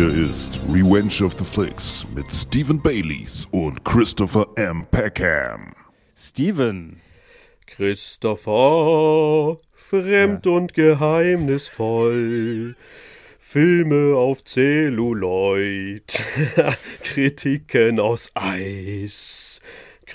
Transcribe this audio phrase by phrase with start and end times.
[0.00, 4.86] Hier ist Revenge of the Flicks mit Stephen Baileys und Christopher M.
[4.90, 5.74] Peckham.
[6.16, 7.02] Steven.
[7.66, 12.76] Christopher, fremd und geheimnisvoll.
[13.38, 16.18] Filme auf Zelluloid,
[17.04, 19.60] Kritiken aus Eis.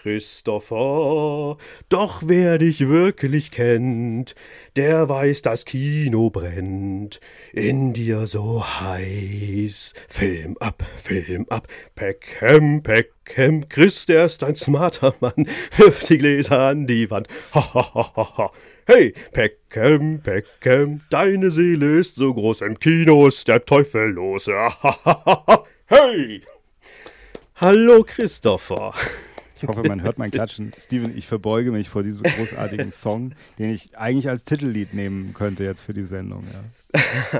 [0.06, 1.58] Christopher,
[1.90, 4.36] doch wer dich wirklich kennt,
[4.76, 7.20] der weiß, das Kino brennt
[7.54, 9.95] in dir so heiß.
[10.08, 16.59] Film ab, Film ab, Peckham, Peckham, Chris, der ist ein smarter Mann, wirft die Gläser
[16.59, 18.52] an die Wand, ha, ha, ha, ha, ha.
[18.86, 24.72] Hey, Peckham, Peckham, deine Seele ist so groß, im Kino ist der Teufel los, ha,
[24.84, 25.64] ha, ha, ha.
[25.88, 26.44] Hey!
[27.56, 28.94] Hallo, Christopher.
[29.58, 30.72] Ich hoffe, man hört mein Klatschen.
[30.80, 35.64] Steven, ich verbeuge mich vor diesem großartigen Song, den ich eigentlich als Titellied nehmen könnte
[35.64, 36.44] jetzt für die Sendung.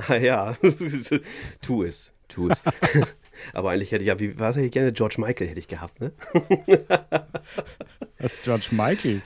[0.10, 0.58] Ja, ja.
[1.62, 2.62] tu es, tu es.
[3.54, 4.94] Aber eigentlich hätte ich ja, wie was hätte ich gerne?
[4.94, 6.12] George Michael hätte ich gehabt, ne?
[8.20, 9.22] Was George Michael?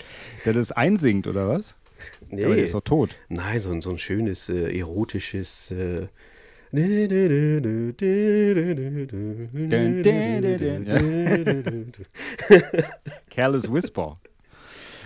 [0.46, 1.76] Der das einsingt, oder was?
[2.30, 2.46] Nee.
[2.46, 3.18] Aber der ist doch tot.
[3.30, 5.72] Nein, so, ein- so ein schönes, äh, erotisches.
[5.72, 6.08] Äh,
[13.32, 14.20] Careless Whisper.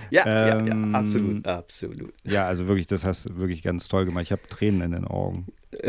[0.10, 2.14] Ja, ja, ja, Ähm, absolut, absolut.
[2.24, 4.24] Ja, also wirklich, das hast du wirklich ganz toll gemacht.
[4.24, 5.48] Ich habe Tränen in den Augen.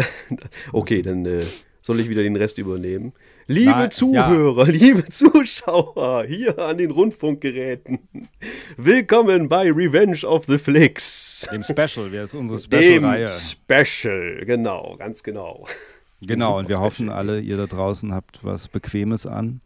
[0.72, 1.44] Okay, dann äh,
[1.85, 3.13] soll ich wieder den Rest übernehmen.
[3.47, 7.99] Liebe Nein, Zuhörer, liebe Zuschauer, hier an den Rundfunkgeräten.
[8.79, 11.47] Willkommen bei Revenge of the Flicks.
[11.53, 13.29] Dem Special, wer ist unsere Dem Special-Reihe?
[13.29, 15.67] Special, genau, ganz genau.
[16.23, 17.19] Genau, und wir Super hoffen Special.
[17.19, 19.61] alle, ihr da draußen habt was Bequemes an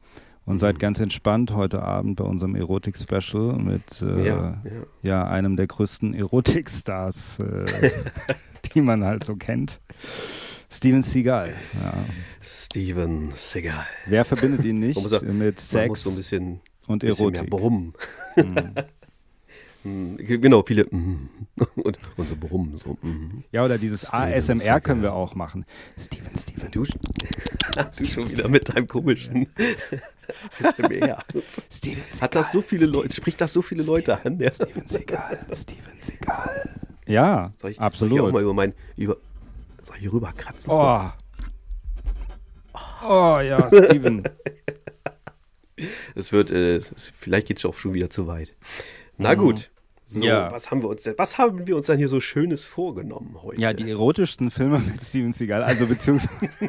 [0.44, 4.70] und seid ganz entspannt heute Abend bei unserem Erotik-Special mit äh, Ja, ja,
[5.02, 5.24] ja.
[5.28, 7.90] einem der größten Erotikstars, äh,
[8.74, 9.78] die man halt so kennt.
[10.70, 11.54] Steven Seagal.
[11.82, 11.94] Ja.
[12.42, 13.86] Steven Seagal.
[14.06, 17.50] Wer verbindet ihn nicht auch- mit Sex so ein bisschen, und bisschen Erotik?
[17.50, 17.94] brummen.
[18.36, 18.72] Mhm.
[19.84, 21.28] Mm, Genau, viele mm,
[21.76, 22.76] und, und so brummen.
[22.76, 23.44] So, mm.
[23.52, 24.80] Ja, oder dieses Steven ASMR Seagal.
[24.80, 25.64] können wir auch machen.
[25.96, 26.68] Steven, Steven.
[26.72, 26.82] Du,
[27.98, 29.46] du schon wieder mit deinem komischen
[30.60, 31.22] ASMR.
[31.72, 34.40] Steven Hat das so viele Leute, spricht das so viele Leute an?
[34.40, 34.50] Ja.
[34.50, 35.38] Steven Seagal.
[35.54, 36.68] Steven Seagal.
[37.06, 38.18] Ja, Soll ich, absolut.
[38.18, 39.16] Soll ich auch mal über mein, über,
[39.82, 40.70] soll ich hier rüberkratzen?
[40.72, 41.10] Oh.
[43.02, 44.22] Oh ja, Steven.
[46.14, 48.54] Es wird, äh, es, vielleicht geht es auch schon wieder zu weit.
[49.16, 49.70] Na gut.
[50.04, 50.24] So, Mhm.
[50.24, 50.50] Ja.
[50.50, 53.60] was haben wir uns denn, was haben wir uns denn hier so Schönes vorgenommen heute?
[53.60, 56.50] Ja, die erotischsten Filme mit Steven Seagal, also beziehungsweise,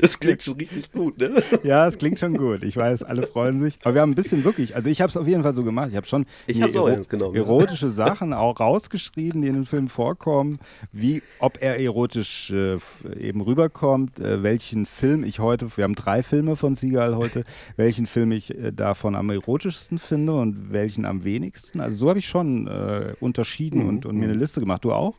[0.00, 1.42] das klingt schon richtig gut, ne?
[1.64, 2.62] ja, es klingt schon gut.
[2.62, 3.78] Ich weiß, alle freuen sich.
[3.82, 5.88] Aber wir haben ein bisschen wirklich, also ich habe es auf jeden Fall so gemacht.
[5.90, 9.66] Ich habe schon Ich hab's auch ernst genommen, erotische Sachen auch rausgeschrieben, die in den
[9.66, 10.58] Filmen vorkommen,
[10.92, 12.78] wie, ob er erotisch äh,
[13.18, 17.44] eben rüberkommt, äh, welchen Film ich heute, wir haben drei Filme von Seagal heute,
[17.76, 21.80] welchen Film ich äh, davon am erotischsten finde und welchen am wenigsten.
[21.80, 24.84] Also so habe ich schon äh, unterschieden Mhm, und, und mir eine Liste gemacht.
[24.84, 25.14] Du auch?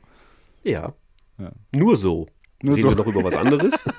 [0.63, 0.94] Ja.
[1.40, 1.51] Ja.
[1.75, 2.28] Nur so.
[2.62, 2.95] Nur Reden so.
[2.95, 3.84] wir noch über was anderes?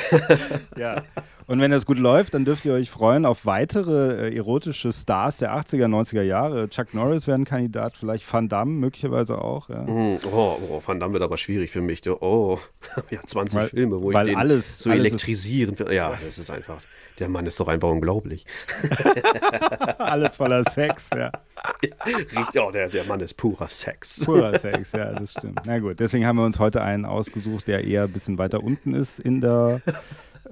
[0.76, 1.02] Ja.
[1.48, 5.38] Und wenn das gut läuft, dann dürft ihr euch freuen auf weitere äh, erotische Stars
[5.38, 6.68] der 80er, 90er Jahre.
[6.68, 9.68] Chuck Norris wäre ein Kandidat, vielleicht Van Damme möglicherweise auch.
[9.68, 9.84] Ja.
[9.84, 12.00] Hm, oh, oh, Van Damme wird aber schwierig für mich.
[12.08, 12.58] Oh,
[13.10, 15.92] ja, 20 Weil- Filme, wo weil ich den alles- so alles elektrisieren will.
[15.92, 16.80] Ja, das ist einfach,
[17.18, 18.46] der Mann ist doch einfach unglaublich.
[19.98, 21.30] Alles voller Sex, ja.
[22.06, 24.24] Richtig, oh, der, der Mann ist purer Sex.
[24.24, 25.60] Purer Sex, ja, das stimmt.
[25.64, 28.94] Na gut, deswegen haben wir uns heute einen ausgesucht, der eher ein bisschen weiter unten
[28.94, 29.80] ist in der,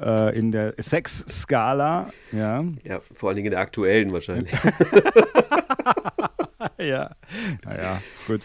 [0.00, 2.10] äh, in der Sex-Skala.
[2.32, 2.64] Ja.
[2.84, 4.52] Ja, vor allen Dingen in der aktuellen wahrscheinlich.
[6.78, 7.10] ja.
[7.64, 8.42] Naja, gut.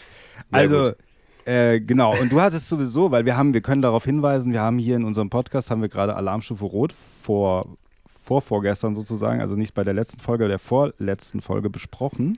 [0.49, 0.97] Na Also, gut.
[1.45, 2.19] Äh, genau.
[2.19, 5.03] Und du hattest sowieso, weil wir haben, wir können darauf hinweisen, wir haben hier in
[5.03, 7.77] unserem Podcast, haben wir gerade Alarmstufe Rot vor,
[8.25, 12.37] vor vorgestern sozusagen, also nicht bei der letzten Folge, der vorletzten Folge besprochen.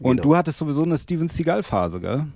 [0.00, 0.22] Und Genau.
[0.22, 2.26] du hattest sowieso eine Steven Seagal-Phase, gell?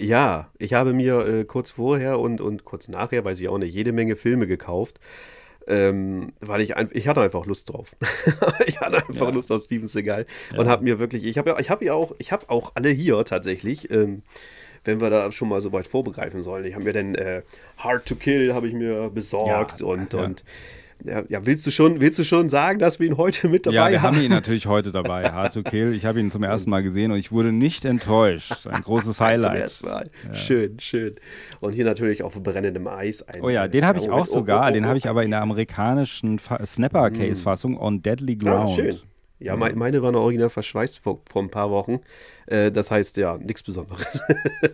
[0.00, 3.72] Ja, ich habe mir äh, kurz vorher und, und kurz nachher, weiß ich auch nicht,
[3.74, 4.98] jede Menge Filme gekauft.
[5.66, 7.96] Ähm, weil ich einfach, ich hatte einfach Lust drauf.
[8.66, 9.30] ich hatte einfach Ja.
[9.30, 10.58] Lust auf Steven Seagal Ja.
[10.58, 12.90] und habe mir wirklich, ich habe ja, ich habe ja auch, ich habe auch alle
[12.90, 14.22] hier tatsächlich, ähm,
[14.84, 16.66] wenn wir da schon mal so weit vorbegreifen sollen.
[16.66, 17.40] Ich habe mir den äh,
[17.78, 20.44] Hard to Kill habe ich mir besorgt Ja, und und
[21.04, 23.74] ja, ja, willst du schon, willst du schon sagen, dass wir ihn heute mit dabei
[23.76, 24.16] ja, wir haben?
[24.16, 25.94] haben ihn natürlich heute dabei, Hard to Kill.
[25.94, 28.66] Ich habe ihn zum ersten Mal gesehen und ich wurde nicht enttäuscht.
[28.66, 29.60] Ein großes Zum Highlight.
[29.60, 30.04] ersten Mal.
[30.32, 31.14] Schön, schön.
[31.60, 33.22] Und hier natürlich auf brennendem Eis.
[33.28, 34.64] Ein, Oh ja, den habe ich oh, auch oh, sogar.
[34.64, 38.44] oh, oh, Den oh, habe ich aber in der amerikanischen Fa- Snapper-Case-Fassung on Deadly Ah,
[38.44, 38.70] Ground.
[38.70, 38.96] schön.
[39.40, 42.00] Ja, mei- meine war noch original verschweißt vor, vor ein paar Wochen.
[42.46, 44.22] Äh, das heißt, ja, nichts Besonderes.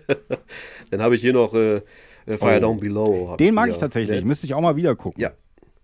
[0.91, 1.81] Dann habe ich hier noch äh,
[2.27, 2.61] Äh, Fire Oh.
[2.61, 3.37] Down Below.
[3.39, 4.19] Den mag mir- ich tatsächlich.
[4.19, 5.21] Der, Müsste ich auch mal wieder gucken.
[5.21, 5.31] Ja.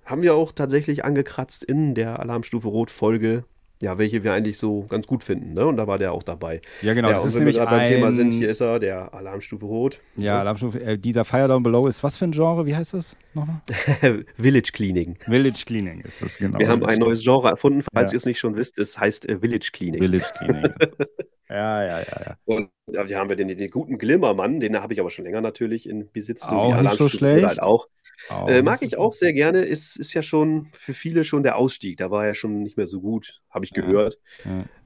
[0.07, 3.45] Haben wir auch tatsächlich angekratzt in der Alarmstufe Rot-Folge.
[3.83, 5.67] Ja, welche wir eigentlich so ganz gut finden, ne?
[5.67, 6.63] Und da war der auch dabei.
[6.81, 8.63] Ja, genau, Ja, das und ist wenn wir nämlich gerade beim Thema sind, hier ist
[8.63, 10.01] er, der Alarmstufe Rot.
[10.17, 12.65] Ja, Alarmstufe, äh, dieser Fire Down Below ist was für ein Genre?
[12.65, 13.61] Wie heißt das nochmal?
[14.39, 15.17] Village Cleaning.
[15.21, 16.59] Village Cleaning ist das genau.
[16.59, 18.17] Wir haben ein neues Genre erfunden, falls Ja.
[18.17, 18.79] ihr es nicht schon wisst.
[18.79, 20.01] Es heißt äh, Village Cleaning.
[20.01, 20.73] Village Cleaning.
[21.51, 22.37] ja, ja, ja, ja.
[22.47, 25.41] Und ja, hier haben wir den, den guten Glimmermann, den habe ich aber schon länger
[25.41, 26.43] natürlich in Besitz.
[26.43, 27.45] so Auch nicht so schlecht.
[27.47, 27.89] Halt auch.
[28.29, 29.63] Auch Äh, mag so ich auch sehr gerne.
[29.63, 31.99] Ist, ist ja schon für viele schon der Ausstieg.
[31.99, 33.83] Da war er schon nicht mehr so gut, habe ich Ja.
[33.83, 34.19] gehört.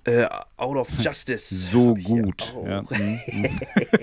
[0.04, 0.22] Ja.
[0.22, 1.54] Äh, Out of Justice.
[1.54, 2.54] So gut.
[2.64, 2.82] Ja.
[2.82, 3.60] mhm, mhm.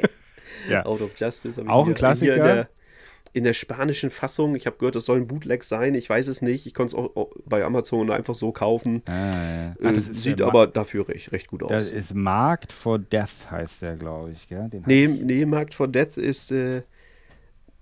[0.70, 0.86] ja.
[0.86, 1.62] Out of Justice.
[1.68, 2.70] Auch ein Klassiker.
[3.38, 4.56] In, der, spanischen Fassung.
[4.56, 5.94] Ich habe gehört, das soll ein Bootleg sein.
[5.96, 6.66] Ich weiß es nicht.
[6.66, 9.02] Ich konnte es auch auch bei Amazon einfach so kaufen.
[9.06, 9.66] Ah, ja.
[9.70, 11.92] Äh, Ach, das ist sieht aber dafür recht, recht gut Das aus.
[11.92, 14.48] ist Marked for Death, heißt der, glaube ich.
[14.48, 14.70] Gell?
[14.70, 16.52] Den Nee, nee, Markt for Death ist.
[16.52, 16.84] Äh,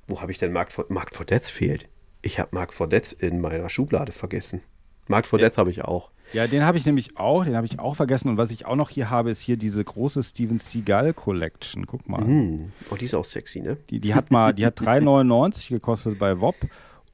[0.07, 1.87] wo habe ich denn Markt for, Markt for Death fehlt?
[2.21, 4.61] Ich habe Markt for Death in meiner Schublade vergessen.
[5.07, 6.11] Markt for Death habe ich auch.
[6.33, 8.29] Ja, den habe ich nämlich auch, den habe ich auch vergessen.
[8.29, 11.85] Und was ich auch noch hier habe, ist hier diese große Steven Seagal Collection.
[11.85, 12.21] Guck mal.
[12.21, 12.71] Hm.
[12.89, 13.77] Oh, die ist auch sexy, ne?
[13.89, 16.55] Die, die hat mal, die hat 3,99 gekostet bei WOP.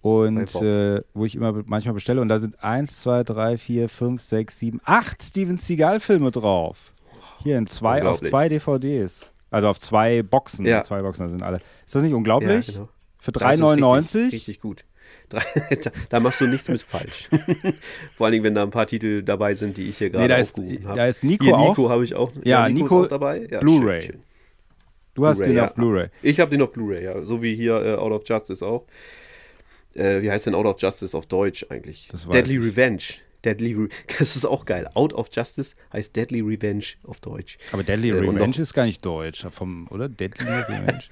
[0.01, 2.21] Und äh, wo ich immer manchmal bestelle.
[2.21, 6.91] Und da sind 1, 2, 3, 4, 5, 6, 7, 8 Steven Seagal-Filme drauf.
[7.43, 9.27] Hier in zwei, auf zwei DVDs.
[9.49, 10.65] Also auf zwei Boxen.
[10.65, 10.83] Ja.
[10.83, 11.59] Zwei Boxen, sind alle.
[11.85, 12.67] Ist das nicht unglaublich?
[12.67, 12.89] Ja, genau.
[13.19, 13.99] Für Das ist 3,99?
[13.99, 14.85] Richtig, richtig gut.
[15.83, 17.29] Da, da machst du nichts mit falsch.
[18.15, 20.41] Vor allen Dingen, wenn da ein paar Titel dabei sind, die ich hier gerade Nee,
[20.41, 20.97] aufgerufen habe.
[20.97, 21.69] da ist Nico, Hier, auch.
[21.69, 22.31] Nico habe ich auch.
[22.43, 23.47] Ja, ist Nico, auch dabei.
[23.49, 24.13] Ja, Blu-ray.
[25.13, 25.65] Du hast den ja.
[25.65, 26.07] auf Blu-ray.
[26.21, 27.21] Ich habe den auf Blu-ray, ja.
[27.23, 28.85] So wie hier äh, Out of Justice auch.
[29.93, 32.09] Äh, wie heißt denn Out of Justice auf Deutsch eigentlich?
[32.31, 32.63] Deadly ich.
[32.63, 33.03] Revenge.
[33.43, 33.89] Deadly Re
[34.19, 34.87] Das ist auch geil.
[34.93, 37.57] Out of Justice heißt Deadly Revenge auf Deutsch.
[37.71, 40.07] Aber Deadly Äh, Revenge ist gar nicht deutsch, vom, oder?
[40.07, 41.03] Deadly Revenge.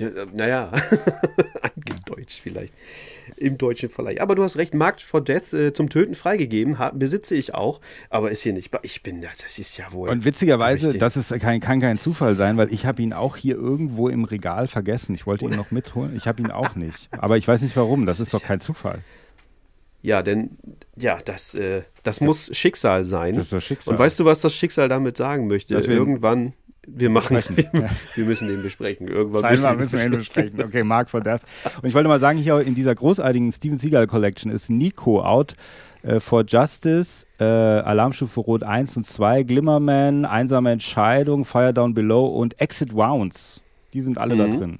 [0.00, 0.72] Ja, äh, naja,
[2.06, 2.74] Deutsch vielleicht.
[3.36, 4.20] Im deutschen Verleih.
[4.20, 7.80] Aber du hast recht, Markt for Death äh, zum Töten freigegeben, ha, besitze ich auch,
[8.10, 8.70] aber ist hier nicht.
[8.82, 10.08] Ich bin, das ist ja wohl.
[10.10, 13.54] Und witzigerweise, das ist kein, kann kein Zufall sein, weil ich habe ihn auch hier
[13.54, 15.14] irgendwo im Regal vergessen.
[15.14, 16.14] Ich wollte ihn noch mitholen.
[16.16, 17.08] Ich habe ihn auch nicht.
[17.16, 18.04] Aber ich weiß nicht warum.
[18.06, 18.98] Das ist doch kein Zufall.
[20.02, 20.56] Ja, denn,
[20.96, 23.34] ja, das, äh, das muss Schicksal sein.
[23.34, 23.92] Das ist doch Schicksal.
[23.94, 25.74] Und weißt du, was das Schicksal damit sagen möchte?
[25.74, 26.54] Dass wir- Irgendwann,
[26.94, 29.08] wir machen, wir, wir müssen den besprechen.
[29.08, 30.62] Irgendwann Scheinbar müssen wir ihn besprechen.
[30.62, 31.40] Okay, Mark for Death.
[31.82, 35.54] Und ich wollte mal sagen, hier in dieser großartigen Steven Seagal Collection ist Nico out
[36.02, 42.26] äh, for Justice, äh, Alarmstufe Rot 1 und 2, Glimmerman, Einsame Entscheidung, Fire Down Below
[42.26, 43.60] und Exit Wounds.
[43.92, 44.58] Die sind alle da Mhm.
[44.58, 44.78] drin.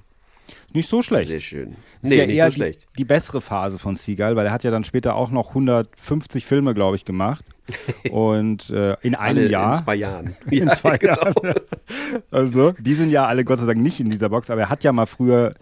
[0.72, 1.28] Nicht so schlecht.
[1.28, 1.76] Sehr schön.
[2.02, 2.86] Nee, ja nicht eher so schlecht.
[2.94, 6.46] Die, die bessere Phase von Seagal, weil er hat ja dann später auch noch 150
[6.46, 7.44] Filme, glaube ich, gemacht.
[8.10, 9.72] Und äh, in einem Alle Jahr.
[9.72, 10.36] In zwei Jahren.
[10.50, 11.14] in Ja, zwei genau.
[11.16, 11.54] Jahren.
[12.30, 14.84] Also, die sind ja alle Gott sei Dank nicht in dieser Box, aber er hat
[14.84, 15.54] ja mal früher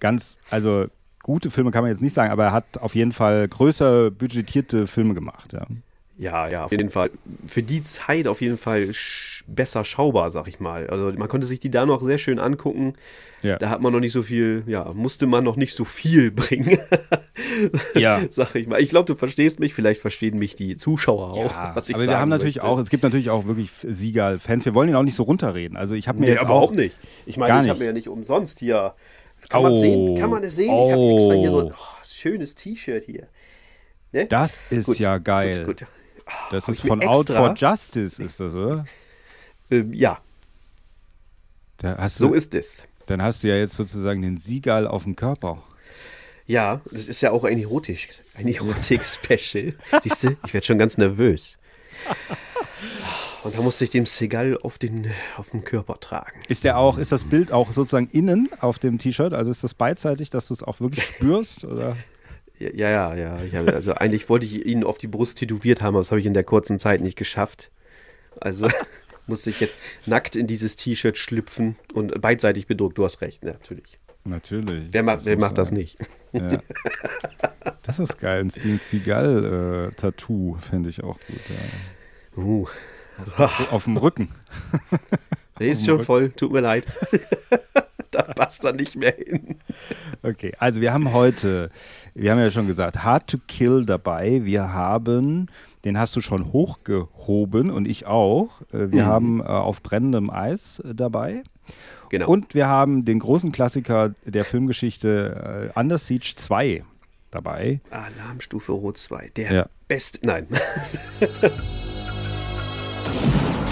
[0.00, 0.86] ganz, also
[1.22, 4.86] gute Filme kann man jetzt nicht sagen, aber er hat auf jeden Fall größer budgetierte
[4.86, 5.66] Filme gemacht, ja.
[6.18, 7.10] Ja, ja, auf jeden Fall.
[7.46, 8.90] Für die Zeit auf jeden Fall
[9.46, 10.86] besser schaubar, sag ich mal.
[10.86, 12.94] Also man konnte sich die da noch sehr schön angucken.
[13.42, 13.58] Ja.
[13.58, 16.78] Da hat man noch nicht so viel, ja, musste man noch nicht so viel bringen.
[17.94, 18.22] Ja.
[18.30, 18.80] Sag ich mal.
[18.80, 22.06] Ich glaube, du verstehst mich, vielleicht verstehen mich die Zuschauer auch, Ja, was ich aber
[22.06, 22.68] wir haben natürlich möchte.
[22.68, 24.64] auch, es gibt natürlich auch wirklich Siegal-Fans.
[24.64, 25.76] Wir wollen ihn auch nicht so runterreden.
[25.76, 26.96] Also ich habe mir Nee, jetzt auch überhaupt nicht.
[27.26, 28.94] Ich meine, ich habe mir ja nicht umsonst hier.
[29.50, 29.78] Kann man Oh.
[29.78, 30.16] sehen?
[30.18, 30.74] Kann man es sehen?
[30.74, 31.74] Ich habe extra hier so ein Oh.
[31.76, 33.28] oh, schönes T-Shirt hier.
[34.12, 34.26] Ne?
[34.26, 35.64] Das ist Gut, ja geil.
[35.66, 35.86] Gut, gut.
[36.50, 38.84] Das hab ist von Out for Justice, ist das, oder?
[39.70, 40.18] Ähm, ja,
[41.78, 42.86] Da so du, ist es.
[43.06, 45.62] dann hast du ja jetzt sozusagen den Siegal auf dem Körper.
[46.46, 49.74] Ja, das ist ja auch ein Erotik, ein Erotik-Special.
[50.02, 51.58] Siehst du, ich werde schon ganz nervös.
[53.42, 56.40] Und da musste ich dem Segal auf den, auf den Körper tragen.
[56.48, 59.32] Ist der auch, ist das Bild auch sozusagen innen auf dem T-Shirt?
[59.32, 61.64] Also ist das beidseitig, dass du es auch wirklich spürst?
[61.64, 61.96] Oder?
[62.58, 63.14] Ja, ja, ja.
[63.14, 63.44] ja.
[63.44, 66.20] Ich habe, also eigentlich wollte ich ihn auf die Brust tätowiert haben, aber das habe
[66.20, 67.70] ich in der kurzen Zeit nicht geschafft.
[68.40, 68.68] Also
[69.26, 72.98] musste ich jetzt nackt in dieses T-Shirt schlüpfen und beidseitig bedruckt.
[72.98, 73.98] Du hast recht, natürlich.
[74.24, 74.88] Natürlich.
[74.90, 75.78] Wer, macht, wer macht das sein.
[75.78, 75.98] nicht?
[76.32, 76.60] Ja.
[77.82, 78.40] Das ist geil.
[78.40, 81.40] Ein Steven Seagal-Tattoo finde ich auch gut.
[82.36, 82.42] Ja.
[82.42, 82.66] Uh,
[83.70, 84.30] Auf dem Rücken.
[85.60, 86.84] der ist schon voll, tut mir leid.
[88.16, 89.56] Da passt er nicht mehr hin.
[90.22, 91.70] Okay, also wir haben heute,
[92.14, 94.40] wir haben ja schon gesagt, Hard to Kill dabei.
[94.44, 95.46] Wir haben,
[95.84, 98.60] den hast du schon hochgehoben und ich auch.
[98.72, 99.06] Äh, Wir Mhm.
[99.06, 101.42] haben äh, auf brennendem Eis äh, dabei.
[102.10, 102.28] Genau.
[102.28, 106.84] Und wir haben den großen Klassiker der Filmgeschichte äh, Under Siege 2
[107.32, 107.80] dabei.
[107.90, 109.30] Alarmstufe Rot 2.
[109.36, 109.66] Der Ja.
[109.88, 110.20] beste.
[110.24, 110.46] Nein.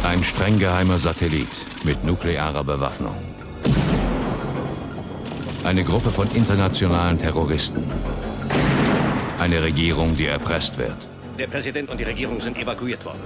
[0.04, 1.48] Ein streng geheimer Satellit
[1.84, 3.16] mit nuklearer Bewaffnung.
[5.64, 7.82] Eine Gruppe von internationalen Terroristen.
[9.38, 10.96] Eine Regierung, die erpresst wird.
[11.38, 13.22] Der Präsident und die Regierung sind evakuiert worden.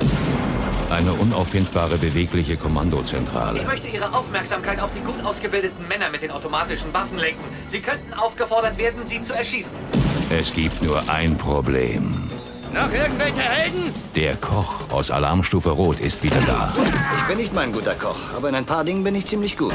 [0.88, 3.59] Eine unauffindbare, bewegliche Kommandozentrale.
[3.59, 7.42] Ich möchte Ihre Aufmerksamkeit auf die gut ausgebildeten Männer mit den automatischen Waffen lenken.
[7.66, 9.76] Sie könnten aufgefordert werden, sie zu erschießen.
[10.30, 12.28] Es gibt nur ein Problem.
[12.73, 13.92] Noch irgendwelche Helden?
[14.14, 16.73] Der Koch aus Alarmstufe Rot ist wieder da.
[17.18, 19.73] Ich bin nicht mein guter Koch, aber in ein paar Dingen bin ich ziemlich gut.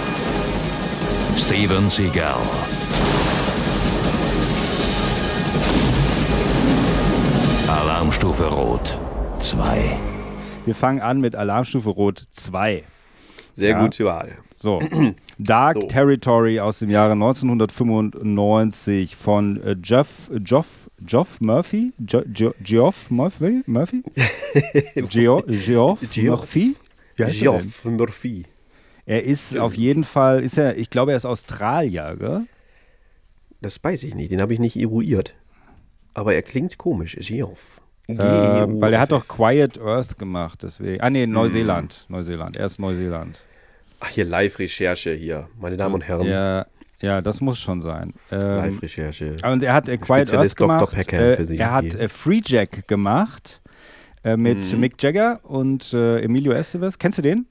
[1.38, 2.38] Steven Seagal.
[7.68, 8.98] Alarmstufe Rot
[9.40, 9.98] 2.
[10.66, 12.84] Wir fangen an mit Alarmstufe Rot 2.
[13.54, 13.82] Sehr Ja.
[13.84, 14.38] gute Wahl.
[14.56, 14.80] So,
[15.38, 15.82] Dark So.
[15.88, 21.92] Territory aus dem Jahre 1995 von äh, Jeff, Geoff, Geoff Murphy?
[22.00, 23.62] Jo, jo, Geoff Murphy?
[23.66, 24.04] Murphy?
[25.10, 26.40] Geo, Geoff Geoff.
[26.40, 26.76] Murphy?
[27.18, 28.46] Geoff Murphy.
[29.06, 32.42] Er ist auf jeden Fall, ist er, ich glaube, er ist Australier, gell?
[33.62, 35.34] Das weiß ich nicht, den habe ich nicht eruiert.
[36.14, 37.82] Aber er klingt komisch, Geoff.
[38.08, 41.02] Äh, weil er hat doch Quiet Earth gemacht, deswegen.
[41.02, 41.26] Ah, nee.
[41.26, 42.06] Neuseeland.
[42.10, 42.58] Neuseeland.
[42.58, 43.42] Er ist Neuseeland.
[44.02, 46.28] Ach, hier Live-Recherche hier, meine Damen und Herren.
[46.28, 46.66] Ja,
[47.02, 48.14] ja, das muss schon sein.
[48.32, 49.38] Ähm, Live-Recherche.
[49.46, 50.68] Und er hat äh, Quiet Earth Spezialist Dr.
[50.88, 51.14] gemacht.
[51.14, 52.00] Äh, für Sie er hat hier.
[52.02, 53.62] äh, Free Jack gemacht
[54.26, 54.80] äh, mit Mhm.
[54.82, 56.98] Mick Jagger und äh, Emilio Estevez.
[57.00, 57.48] Kennst du den?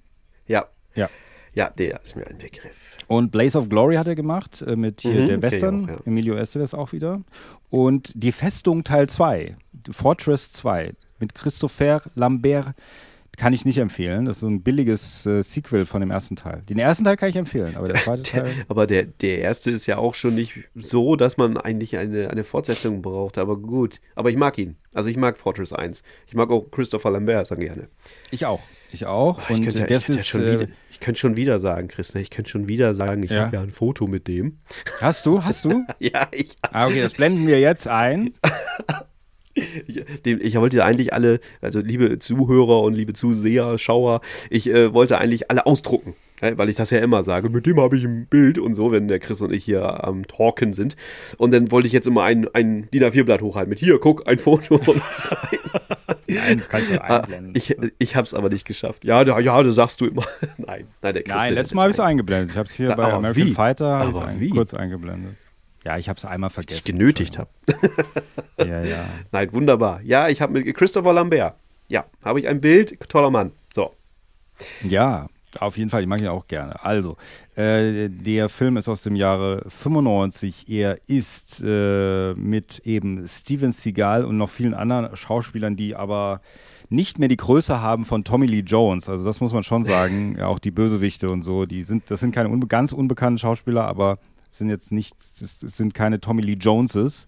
[0.46, 0.66] Ja.
[0.94, 1.08] Ja.
[1.54, 2.96] Ja, der ist mir ein Begriff.
[3.08, 5.84] Und Blaze of Glory hat er gemacht äh, mit hier Mhm, der Western.
[5.84, 5.96] auch, ja.
[6.06, 7.20] Emilio Estevez auch wieder.
[7.68, 9.56] Und Die Festung Teil 2,
[9.90, 12.74] Fortress 2 mit Christopher Lambert.
[13.38, 14.26] Kann ich nicht empfehlen.
[14.26, 16.62] Das ist so ein billiges äh, Sequel von dem ersten Teil.
[16.68, 18.54] Den ersten Teil kann ich empfehlen, aber der zweite Der, Teil.
[18.68, 22.44] aber der, der erste ist ja auch schon nicht so, dass man eigentlich eine, eine
[22.44, 23.38] Fortsetzung braucht.
[23.38, 24.00] Aber gut.
[24.16, 24.76] Aber ich mag ihn.
[24.92, 26.02] Also ich mag Fortress 1.
[26.26, 27.88] Ich mag auch Christopher Lambert sehr gerne.
[28.30, 28.60] Ich auch.
[28.92, 29.38] Ich auch.
[29.48, 32.12] Ich Und könnte, der ich, ist, schon äh, wieder, ich könnte schon wieder sagen, Chris,
[32.14, 32.20] ne?
[32.20, 33.46] ich könnte schon wieder sagen, ich Ja.
[33.46, 34.58] habe ja ein Foto mit dem.
[35.00, 35.42] Hast du?
[35.42, 35.84] Hast du?
[35.98, 38.32] Ja, ich, Ah, okay, das blenden wir jetzt ein.
[39.54, 44.20] ich, dem, ich wollte eigentlich alle, also liebe Zuhörer und liebe Zuseher, Schauer,
[44.50, 46.14] ich äh, wollte eigentlich alle ausdrucken.
[46.42, 49.06] Weil ich das ja immer sage, mit dem habe ich ein Bild und so, wenn
[49.06, 50.96] der Chris und ich hier am Talken sind.
[51.38, 54.38] Und dann wollte ich jetzt immer ein, ein DIN A4-Blatt hochhalten mit hier, guck, ein
[54.38, 55.62] Foto und zeigen.
[56.26, 57.52] Nein, das kann ich doch Ah, einblenden.
[57.54, 59.04] ich ich habe es aber nicht geschafft.
[59.04, 60.24] Ja, da, ja, das sagst du immer.
[60.56, 62.50] nein, nein, der Chris, Nein, letztes Mal habe ich es ein- eingeblendet.
[62.50, 63.52] Ich habe es hier Da- bei American wie?
[63.52, 65.34] Fighter ein, kurz eingeblendet.
[65.84, 66.78] Ja, ich habe es einmal vergessen.
[66.78, 67.50] ich genötigt habe.
[68.58, 69.04] Ja, ja.
[69.32, 70.00] Nein, wunderbar.
[70.02, 71.54] Ja, ich habe mit Christopher Lambert.
[71.88, 72.98] Ja, habe ich ein Bild.
[73.08, 73.52] Toller Mann.
[73.74, 73.92] So.
[74.82, 75.26] Ja,
[75.60, 76.02] auf jeden Fall.
[76.02, 76.82] Ich mag ihn auch gerne.
[76.84, 77.16] Also,
[77.56, 80.68] äh, der Film ist aus dem Jahre 95.
[80.68, 86.40] Er ist äh, mit eben Steven Seagal und noch vielen anderen Schauspielern, die aber
[86.88, 89.08] nicht mehr die Größe haben von Tommy Lee Jones.
[89.08, 90.38] Also das muss man schon sagen.
[90.42, 94.18] Auch die Bösewichte und so, die sind, das sind keine unbe ganz unbekannten Schauspieler, aber
[94.50, 97.26] sind jetzt nicht, es sind keine Tommy Lee Joneses.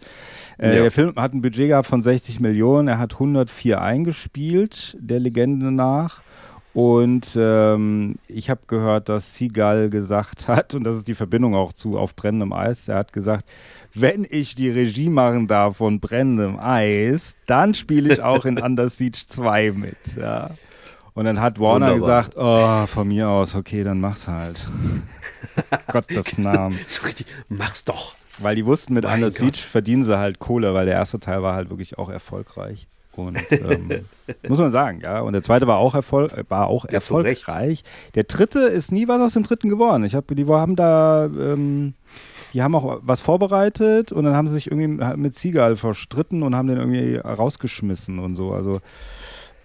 [0.59, 0.83] Äh, Ja.
[0.83, 2.89] Der Film hat ein Budget gehabt von 60 Millionen.
[2.89, 6.23] Er hat 104 eingespielt, der Legende nach.
[6.75, 11.73] Und ähm, ich habe gehört, dass Seagal gesagt hat, und das ist die Verbindung auch
[11.73, 13.49] zu Auf brennendem Eis, er hat gesagt,
[13.95, 18.89] wenn ich die Regie machen darf von brennendem Eis, dann spiele ich auch in Under
[18.89, 19.97] Siege 2 mit.
[20.19, 20.51] Ja.
[21.15, 22.25] Und dann hat Warner Wunderbar.
[22.25, 24.67] gesagt, oh, von mir aus, okay, dann mach's halt.
[25.93, 26.77] Gottes Namen.
[26.89, 28.17] So richtig, mach's doch.
[28.39, 29.31] Weil die wussten, mit Mein Under.
[29.31, 32.89] Siege verdienen sie halt Kohle, weil der erste Teil war halt wirklich auch erfolgreich.
[33.17, 34.05] Und ähm,
[34.49, 35.21] muss man sagen, ja.
[35.21, 37.83] Und der zweite war auch, Erfol äh, war auch Ja, erfolgreich.
[38.15, 40.05] Der dritte ist nie was aus dem dritten geworden.
[40.05, 41.95] Ich habe, die haben da, ähm,
[42.53, 46.55] die haben auch was vorbereitet und dann haben sie sich irgendwie mit Seagal verstritten und
[46.55, 48.53] haben den irgendwie rausgeschmissen und so.
[48.53, 48.81] Also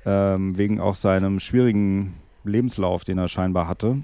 [0.06, 3.98] ähm, wegen auch seinem schwierigen Lebenslauf, den er scheinbar hatte.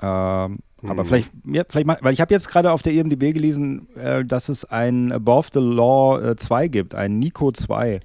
[0.00, 1.06] Ähm, aber Mhm.
[1.06, 4.24] vielleicht, ja, vielleicht mal, weil ich habe jetzt gerade auf der E IMDb gelesen, äh,
[4.24, 8.00] dass es ein Above the Law äh, 2 gibt, ein Nico 2.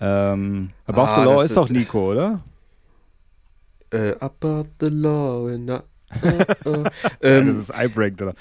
[0.00, 2.40] Ähm, Above Ah, the Law das ist ist- doch Nico, oder?
[3.90, 5.48] Äh, about the law.
[5.48, 6.82] I- uh, uh.
[6.84, 8.34] das ähm, ist Eyebreak, oder?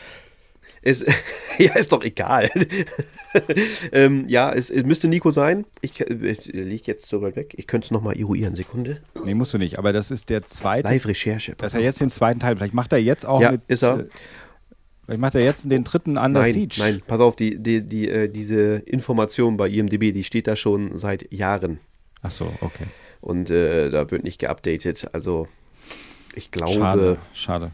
[0.82, 1.06] es,
[1.60, 2.50] ja, ist doch egal.
[3.92, 5.66] ähm, ja, es, es müsste Nico sein.
[5.82, 7.54] Ich, ich liege jetzt so weit weg.
[7.58, 8.56] Ich könnte es nochmal eruieren.
[8.56, 9.02] Sekunde.
[9.24, 10.88] Nee, musst du nicht, aber das ist der zweite.
[10.90, 11.56] Live-Recherche.
[11.56, 11.84] Dass er auf.
[11.86, 13.62] jetzt den zweiten Teil, vielleicht macht er jetzt auch Ja, mit.
[13.68, 14.06] ist er.
[15.06, 16.76] Vielleicht macht er jetzt den dritten Under Nein, Siege.
[16.80, 20.98] nein, pass auf, die, die, die, äh, diese Information bei IMDb, die steht da schon
[20.98, 21.80] seit Jahren.
[22.22, 22.86] Ach so, okay.
[23.20, 25.10] Und äh, da wird nicht geupdatet.
[25.12, 25.48] Also,
[26.36, 27.72] ich glaube, Schade, schade.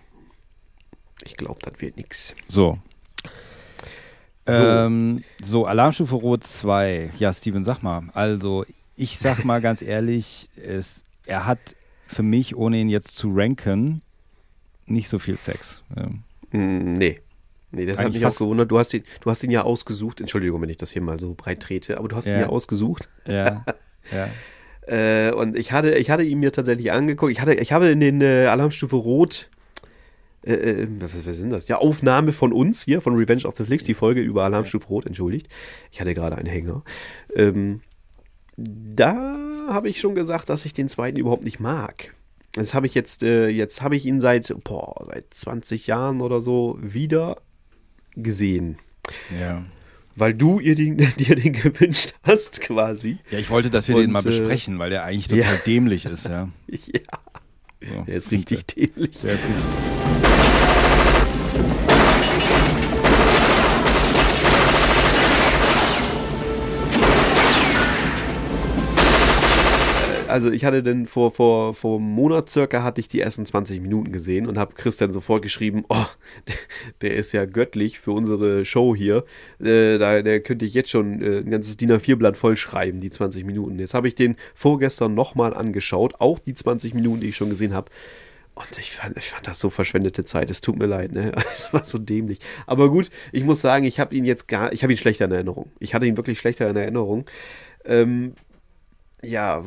[1.23, 2.35] ich glaube, das wird nichts.
[2.47, 2.79] So.
[4.47, 4.53] So.
[4.53, 7.11] Ähm, so, Alarmstufe Rot 2.
[7.19, 8.09] Ja, Steven, sag mal.
[8.13, 11.75] Also, ich sag mal ganz ehrlich, es, er hat
[12.07, 14.01] für mich, ohne ihn jetzt zu ranken,
[14.87, 15.83] nicht so viel Sex.
[15.95, 17.19] Ähm, nee.
[17.71, 18.71] Nee, das hat mich auch gewundert.
[18.71, 20.21] Du hast, ihn, du hast ihn ja ausgesucht.
[20.21, 22.41] Entschuldigung, wenn ich das hier mal so breit trete, aber du hast ihn Ja.
[22.41, 23.07] ja ausgesucht.
[23.27, 23.63] Ja,
[24.11, 24.29] ja.
[24.87, 27.31] Äh, und ich hatte, ich hatte ihn mir tatsächlich angeguckt.
[27.31, 29.51] Ich, hatte, ich habe in den äh, Alarmstufe Rot,
[30.43, 31.67] äh, äh, was, was sind das?
[31.67, 35.05] Ja, Aufnahme von uns hier, von Revenge of the Flicks, die Folge über Alarmstufe Rot,
[35.05, 35.47] entschuldigt.
[35.91, 36.83] Ich hatte gerade einen Hänger.
[37.35, 37.81] Ähm,
[38.57, 42.15] da habe ich schon gesagt, dass ich den zweiten überhaupt nicht mag.
[42.59, 46.41] Das habe ich jetzt, äh, jetzt habe ich ihn seit, boah, seit 20 Jahren oder
[46.41, 47.37] so wieder
[48.15, 48.77] gesehen.
[49.39, 49.63] ja.
[50.15, 53.19] Weil du ihr den, dir den gewünscht hast, quasi.
[53.31, 55.61] Ja, ich wollte, dass wir Und, den mal äh, besprechen, weil der eigentlich total ja.
[55.65, 56.49] dämlich ist, ja.
[57.81, 58.01] Ja, So.
[58.05, 59.21] der ist richtig dämlich.
[59.21, 60.08] Der ist richtig.
[70.29, 73.81] Also ich hatte dann vor, vor, vor einem Monat circa hatte ich die ersten 20
[73.81, 76.05] Minuten gesehen und habe Christian sofort geschrieben, oh,
[77.01, 79.25] der, ist ja göttlich für unsere Show hier.
[79.59, 83.09] Äh, da der könnte ich jetzt schon äh, ein ganzes DIN A4-Blatt voll schreiben, die
[83.09, 83.79] 20 Minuten.
[83.79, 87.73] Jetzt habe ich den vorgestern nochmal angeschaut, auch die 20 Minuten, die ich schon gesehen
[87.73, 87.91] habe.
[88.59, 90.49] Und ich fand, ich fand das so verschwendete Zeit.
[90.49, 91.31] Es tut mir leid, ne?
[91.53, 92.39] Es war so dämlich.
[92.67, 95.31] Aber gut, ich muss sagen, ich habe ihn jetzt gar, ich habe ihn schlechter in
[95.31, 95.71] Erinnerung.
[95.79, 97.25] Ich hatte ihn wirklich schlechter in Erinnerung.
[97.85, 98.33] Ähm,
[99.23, 99.63] ja,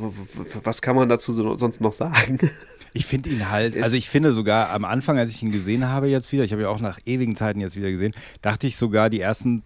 [0.62, 2.38] was kann man dazu so, sonst noch sagen?
[2.94, 6.08] Ich finde ihn halt, also ich finde sogar am Anfang, als ich ihn gesehen habe
[6.08, 9.08] jetzt wieder, ich habe ihn auch nach ewigen Zeiten jetzt wieder gesehen, dachte ich sogar
[9.08, 9.62] die ersten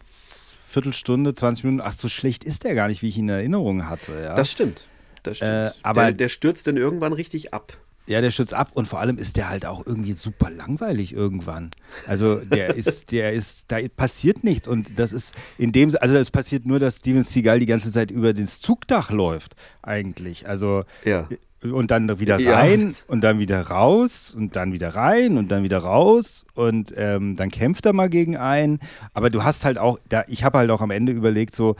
[0.69, 3.89] Viertelstunde, 20 Minuten, ach so schlecht ist der gar nicht, wie ich ihn in Erinnerung
[3.89, 4.13] hatte.
[4.23, 4.87] Ja, Das stimmt.
[5.25, 5.51] Das stimmt.
[5.51, 7.77] Äh, aber- der, der stürzt dann irgendwann richtig ab.
[8.07, 11.71] Ja der stürzt ab und vor allem ist der halt auch irgendwie super langweilig irgendwann.
[12.07, 16.31] Also der ist, der ist, da passiert nichts und das ist in dem, also es
[16.31, 20.49] passiert nur, dass Steven Seagal die ganze Zeit über das Zugdach läuft eigentlich.
[20.49, 21.29] Also Ja.
[21.63, 22.59] und dann wieder Ja.
[22.59, 27.35] rein und dann wieder raus und dann wieder rein und dann wieder raus und ähm,
[27.37, 28.79] dann kämpft er mal gegen einen.
[29.15, 31.77] Aber du hast halt auch, da, ich habe halt auch am Ende überlegt, so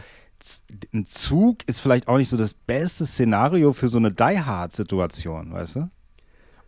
[0.93, 5.53] ein Zug ist vielleicht auch nicht so das beste Szenario für so eine Die Hard-Situation,
[5.53, 5.91] weißt du?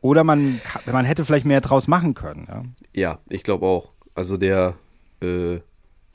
[0.01, 2.47] Oder man, man hätte vielleicht mehr draus machen können.
[2.49, 2.63] Ja?
[2.95, 3.93] Ja, ich glaube auch.
[4.15, 4.75] Also der
[5.21, 5.59] äh,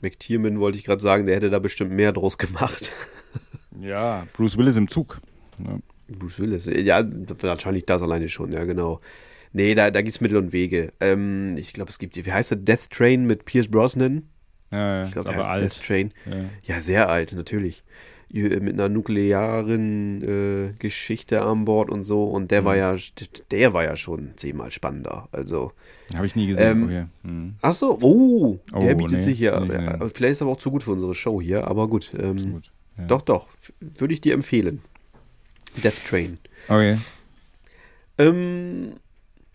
[0.00, 2.92] McTierman wollte ich gerade sagen, der hätte da bestimmt mehr draus gemacht.
[3.80, 5.20] ja, Bruce Willis im Zug.
[5.58, 5.78] Ja.
[6.08, 6.66] Bruce Willis.
[6.66, 7.04] Ja,
[7.40, 9.00] wahrscheinlich das alleine schon, ja, genau.
[9.52, 10.92] Nee, da, da gibt es Mittel und Wege.
[11.00, 14.28] Ähm, ich glaube, es gibt, wie heißt der, Death Train mit Pierce Brosnan?
[14.70, 15.62] Ja, ja, Ich glaube, der heißt alt.
[15.62, 16.12] Death Train.
[16.26, 16.74] Ja.
[16.74, 17.84] Ja, sehr alt, natürlich.
[18.34, 22.24] Ju- Mit einer nuklearen äh, Geschichte an Bord und so.
[22.24, 22.64] Und der Mhm.
[22.66, 22.96] war ja,
[23.52, 25.28] der war ja schon zehnmal spannender.
[25.30, 25.70] Also,
[26.14, 26.70] Habe ich nie gesehen.
[26.78, 27.04] Ähm, okay.
[27.22, 27.54] Hm.
[27.62, 29.60] ach so, oh, der Oh, bietet nee, sich ja.
[29.60, 32.12] nee, äh, Vielleicht ist aber auch zu gut für unsere Show hier, aber gut.
[32.18, 32.70] Ähm, Gut.
[32.98, 33.06] Ja.
[33.06, 33.48] Doch, doch,
[33.80, 34.80] würde ich dir empfehlen.
[35.82, 36.38] Death Train.
[36.68, 36.98] Okay.
[38.18, 38.94] Ähm,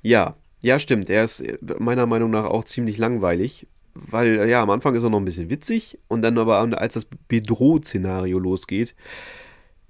[0.02, 1.10] ja, ja, stimmt.
[1.10, 5.10] Er ist äh, meiner Meinung nach auch ziemlich langweilig, weil ja, am Anfang ist er
[5.10, 8.96] noch ein bisschen witzig und dann aber, als das Bedroh-Szenario losgeht,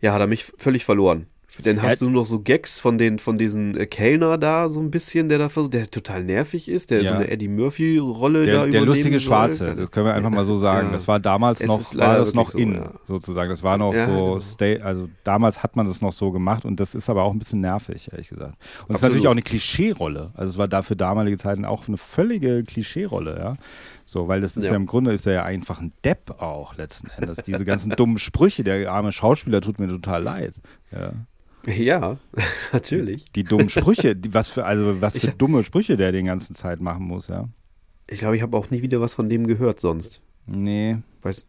[0.01, 1.27] ja, hat er mich völlig verloren.
[1.63, 2.07] Dann hast Ja.
[2.07, 5.39] du noch so Gags von den von diesen äh, Kellner da so ein bisschen, der
[5.39, 7.09] da versucht, der total nervig ist, der Ja.
[7.09, 9.27] so eine Eddie Murphy Rolle da Der, der übernehmen lustige soll.
[9.27, 10.87] Schwarze, das können wir einfach mal so sagen.
[10.87, 10.93] Ja.
[10.93, 12.91] Das war damals Es noch, war das noch so, in, ja.
[13.07, 13.49] sozusagen.
[13.49, 14.39] Das war noch so, genau.
[14.39, 17.39] stay, also damals hat man das noch so gemacht und das ist aber auch ein
[17.39, 18.55] bisschen nervig, ehrlich gesagt.
[18.87, 20.31] Und es ist natürlich auch eine Klischee-Rolle.
[20.35, 23.57] Also es war da für damalige Zeiten auch eine völlige Klischee-Rolle, ja.
[24.05, 24.71] So, weil das ist ja.
[24.71, 24.75] Ja.
[24.75, 27.37] im Grunde ist er ja einfach ein Depp auch letzten Endes.
[27.45, 30.55] Diese ganzen dummen Sprüche, der arme Schauspieler tut mir total leid.
[30.91, 31.11] Ja.
[31.65, 32.17] Ja,
[32.73, 33.25] natürlich.
[33.35, 36.53] Die dummen Sprüche, die, was für, also was für Ich- dumme Sprüche der die ganze
[36.53, 37.47] Zeit machen muss, ja.
[38.07, 40.21] Ich glaube, ich habe auch nie wieder was von dem gehört sonst.
[40.47, 40.97] Nee.
[41.21, 41.45] Weiß,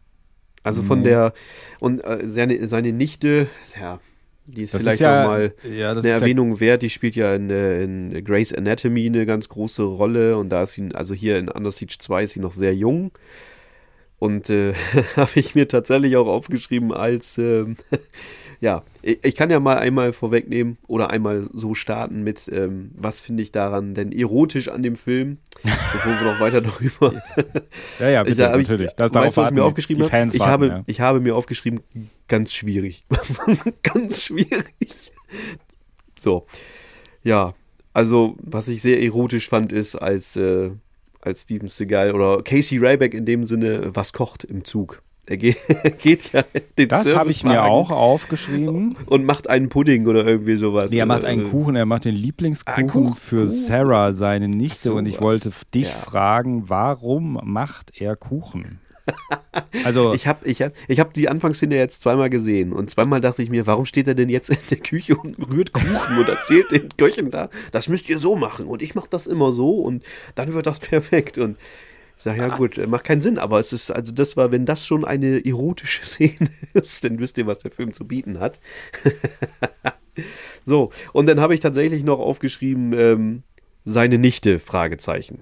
[0.63, 1.05] also von Nee.
[1.09, 1.33] der
[1.79, 3.47] und äh, seine, seine Nichte,
[3.79, 3.99] ja,
[4.45, 6.81] die ist Das vielleicht ist ja, nochmal ja, das eine ist ja Erwähnung wert.
[6.83, 10.73] Die spielt ja in, äh, in Grey's Anatomy eine ganz große Rolle und da ist
[10.73, 13.11] sie, also hier in Under Siege 2 ist sie noch sehr jung.
[14.19, 14.73] Und äh,
[15.15, 17.77] habe ich mir tatsächlich auch aufgeschrieben als, ähm,
[18.61, 23.41] ja, ich, kann ja mal einmal vorwegnehmen oder einmal so starten mit, ähm, was finde
[23.41, 27.11] ich daran denn erotisch an dem Film, bevor wir noch weiter darüber
[27.99, 28.93] Ja, ja, bitte, da ich, natürlich.
[28.93, 30.29] Das, weißt du, was ich mir aufgeschrieben habe?
[30.31, 30.83] Ich, habe ja.
[30.85, 31.81] ich habe mir aufgeschrieben,
[32.27, 33.03] ganz schwierig.
[33.83, 35.11] ganz schwierig.
[36.19, 36.45] So.
[37.23, 37.55] Ja,
[37.93, 40.69] also, was ich sehr erotisch fand, ist, als, äh,
[41.19, 45.01] als Steven Seagal oder Casey Ryback in dem Sinne was kocht im Zug.
[45.27, 45.57] Er geht,
[45.99, 46.43] geht ja
[46.77, 48.97] den Das habe ich mir auch aufgeschrieben.
[49.05, 50.89] Und macht einen Pudding oder irgendwie sowas.
[50.91, 53.47] Nee, er macht einen Äh, Kuchen, er macht den Lieblingskuchen Ah, Kuchen, für Kuchen.
[53.49, 54.89] Sarah, seine Nichte.
[54.89, 55.93] So, und ich wollte dich Ja.
[55.95, 58.79] fragen, warum macht er Kuchen?
[59.83, 63.41] Also, Ich habe ich hab, ich hab die Anfangsszene jetzt zweimal gesehen und zweimal dachte
[63.41, 66.71] ich mir, warum steht er denn jetzt in der Küche und rührt Kuchen und erzählt
[66.71, 70.03] den Köchen da, das müsst ihr so machen und ich mache das immer so und
[70.35, 71.57] dann wird das perfekt und
[72.21, 74.67] Ich sag, ja gut, äh, macht keinen Sinn, aber es ist, also das war, wenn
[74.67, 78.59] das schon eine erotische Szene ist, dann wisst ihr, was der Film zu bieten hat.
[80.63, 83.41] so, und dann habe ich tatsächlich noch aufgeschrieben, ähm,
[83.85, 85.39] seine Nichte, Fragezeichen.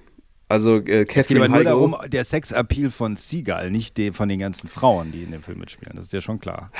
[0.47, 4.29] Also äh, Es geht Catherine aber nur darum, der Sexappeal von Seagal, nicht de, von
[4.29, 5.97] den ganzen Frauen, die in dem Film mitspielen.
[5.97, 6.71] Das ist ja schon klar.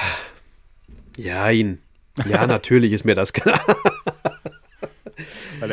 [1.18, 1.80] Jein.
[2.26, 3.60] Ja, natürlich ist mir das klar.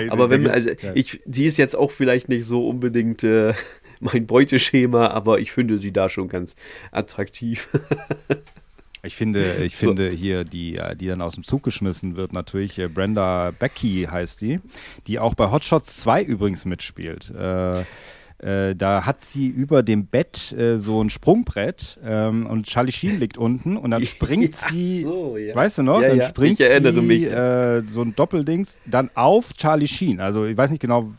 [0.09, 3.55] Aber wenn, also ich, sie ist jetzt auch vielleicht nicht so unbedingt äh,
[4.01, 6.57] mein Beuteschema, aber ich finde sie da schon ganz
[6.93, 7.69] attraktiv.
[9.03, 12.79] Ich finde, ich finde hier, die, äh, die dann aus dem Zug geschmissen wird, natürlich
[12.79, 14.61] äh, Brenda Becky heißt die,
[15.07, 17.31] die auch bei Hot Shots 2 übrigens mitspielt.
[17.31, 17.85] Äh,
[18.39, 23.19] äh, da hat sie über dem Bett äh, so ein Sprungbrett ähm, und Charlie Sheen
[23.19, 25.55] liegt unten und dann springt sie, so, ja.
[25.55, 27.23] weißt du noch, Ja, dann ja, springt ich erinnere sie mich.
[27.25, 30.21] Äh, so ein Doppeldings dann auf Charlie Sheen.
[30.21, 31.15] Also ich weiß nicht genau,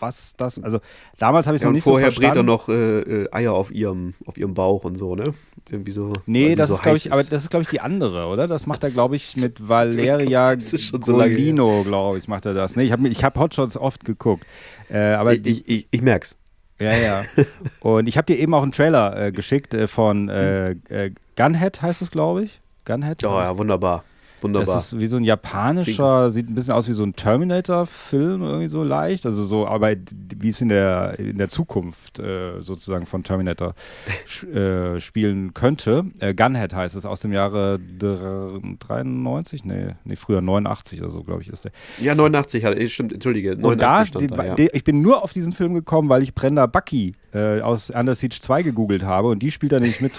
[0.00, 0.80] was das, also
[1.18, 2.46] damals habe ich es Ja, noch nicht vorher so brät er verstanden.
[2.46, 5.34] noch äh, äh, Eier auf ihrem, auf ihrem Bauch und so, ne?
[5.70, 6.12] Irgendwie so.
[6.26, 8.48] Nee, das so ist, glaube ich, aber das ist, glaube ich, die andere, oder?
[8.48, 11.12] Das macht er, Ach so, glaube ich, mit Valeria das ist schon so.
[11.14, 12.76] Golino, glaube ich, macht er das.
[12.76, 14.44] Nee, ich habe ich hab Hotshots oft geguckt.
[14.88, 16.36] Äh, aber ich, ich, ich, ich merk's.
[16.80, 17.24] ja, ja.
[17.80, 21.82] Und ich habe dir eben auch einen Trailer äh, geschickt äh, von äh, äh, Gunhead,
[21.82, 22.60] heißt es, glaube ich.
[22.84, 23.22] Gunhead?
[23.24, 24.04] Oh ja, wunderbar.
[24.42, 24.74] Wunderbar.
[24.76, 28.68] Das ist wie so ein japanischer, sieht ein bisschen aus wie so ein Terminator-Film, irgendwie
[28.68, 29.26] so leicht.
[29.26, 29.94] Also so, aber
[30.36, 33.74] wie es in der, in der Zukunft äh, sozusagen von Terminator
[34.54, 36.04] äh, spielen könnte.
[36.20, 39.64] Äh, Gunhead heißt es, aus dem Jahre dr- 93?
[39.64, 41.72] Nee, nee, früher 89 oder so, glaube ich, ist der.
[42.00, 44.54] ja, 89 hat, eh, stimmt, entschuldige, Und da, 89 stand die, da, ja.
[44.54, 48.14] die, ich bin nur auf diesen Film gekommen, weil ich Brenda Bucky äh, aus Under
[48.14, 50.12] Siege 2 gegoogelt habe und die spielt da nämlich mit.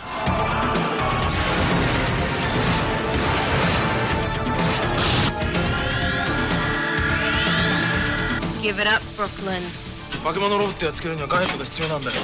[8.62, 9.62] Give it up, Brooklyn.
[10.24, 12.16] 化け物ロボットやっつけるにはガンヘッドが必要なんだよ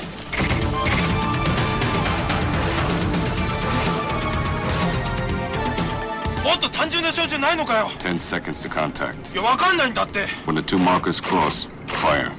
[6.44, 9.32] もっと単純な照準ないのかよ Ten seconds to contact.
[9.32, 12.32] いやわかんないんだって When the two markers cross, fire.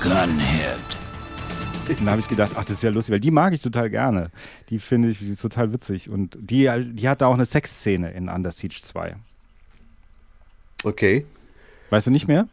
[0.00, 0.83] Gunhead.
[1.99, 3.89] Und da habe ich gedacht, ach, das ist ja lustig, weil die mag ich total
[3.89, 4.31] gerne.
[4.69, 6.09] Die finde ich total witzig.
[6.09, 9.15] Und die, die hat da auch eine Sexszene in Under Siege 2.
[10.83, 11.25] Okay.
[11.89, 12.47] Weißt du nicht mehr?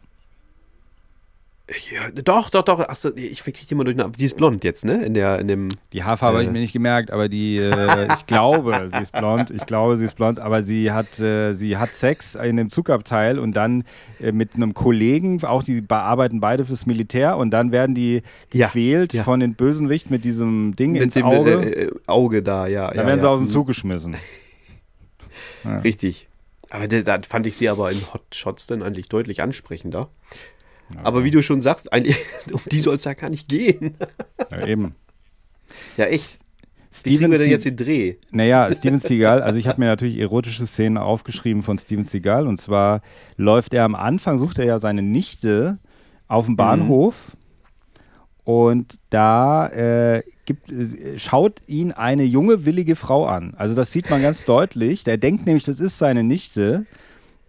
[1.69, 2.79] Ja, doch, doch, doch.
[2.89, 3.95] Achso, ich krieg die mal durch.
[4.17, 5.05] Die ist blond jetzt, ne?
[5.05, 5.69] In, der, in dem.
[5.93, 6.47] Die Haarfarbe habe Äh.
[6.47, 9.49] ich mir nicht gemerkt, aber die, äh, ich glaube, sie ist blond.
[9.49, 13.39] Ich glaube, sie ist blond, aber sie hat, äh, sie hat Sex in dem Zugabteil
[13.39, 13.85] und dann
[14.19, 18.67] äh, mit einem Kollegen, auch die bearbeiten beide fürs Militär und dann werden die Ja,
[18.67, 19.23] gequält ja.
[19.23, 21.51] von den Bösenwicht mit diesem Ding ins mit dem Auge.
[21.63, 22.87] Äh, äh, Auge da, ja.
[22.89, 23.31] dann ja, werden sie ja.
[23.31, 23.49] aus dem Mhm.
[23.49, 24.17] Zug geschmissen.
[25.83, 26.27] Richtig.
[26.69, 30.09] Aber da fand ich sie aber in Hot Shots dann eigentlich deutlich ansprechender.
[31.03, 32.17] Aber wie du schon sagst, eigentlich,
[32.51, 33.95] um die soll es ja gar nicht gehen.
[34.51, 34.95] Ja, eben.
[35.97, 36.39] Ja, echt.
[37.03, 38.17] Wie kriegen wir denn jetzt den Dreh?
[38.29, 42.61] Naja, Steven Seagal, also ich habe mir natürlich erotische Szenen aufgeschrieben von Steven Seagal und
[42.61, 43.01] zwar
[43.35, 45.79] läuft er am Anfang, sucht er ja seine Nichte
[46.27, 47.35] auf dem Bahnhof
[48.43, 53.53] und da äh, gibt, äh, schaut ihn eine junge, willige Frau an.
[53.55, 55.03] Also das sieht man ganz deutlich.
[55.03, 56.85] Der denkt nämlich, das ist seine Nichte.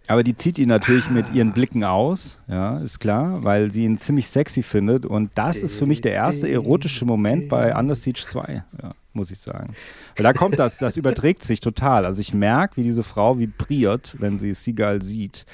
[0.07, 3.97] Aber die zieht ihn natürlich mit ihren Blicken aus, ja, ist klar, weil sie ihn
[3.97, 5.05] ziemlich sexy findet.
[5.05, 9.31] Und das ist für mich der erste erotische Moment bei Under Siege 2, ja, muss
[9.31, 9.73] ich sagen.
[10.15, 12.05] Weil da kommt das, das überträgt sich total.
[12.05, 15.45] Also ich merke, wie diese Frau vibriert, wenn sie Seagal sieht.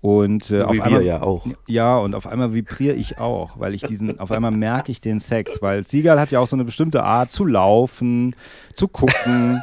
[0.00, 1.44] Und äh, So auf einmal, wir ja auch.
[1.66, 5.18] ja, und auf einmal vibriere ich auch, weil ich diesen, auf einmal merke ich den
[5.18, 8.34] Sex, weil Seagal hat ja auch so eine bestimmte Art zu laufen,
[8.72, 9.62] zu gucken.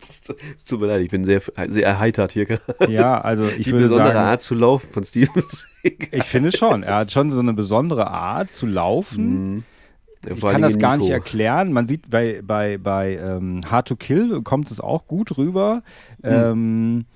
[0.00, 2.62] Es tut mir leid, ich bin sehr, sehr erheitert hier gerade.
[2.88, 6.08] Ja, also ich Die würde besondere sagen, Art zu laufen von Steven Seagal.
[6.12, 9.54] ich finde schon, er hat schon so eine besondere Art zu laufen.
[9.54, 9.64] Mhm.
[10.28, 11.24] Ich kann das gar Dingen nicht Nico.
[11.24, 11.72] erklären.
[11.72, 15.82] Man sieht bei, bei, bei ähm, Hard to Kill kommt es auch gut rüber.
[16.24, 17.06] Ähm,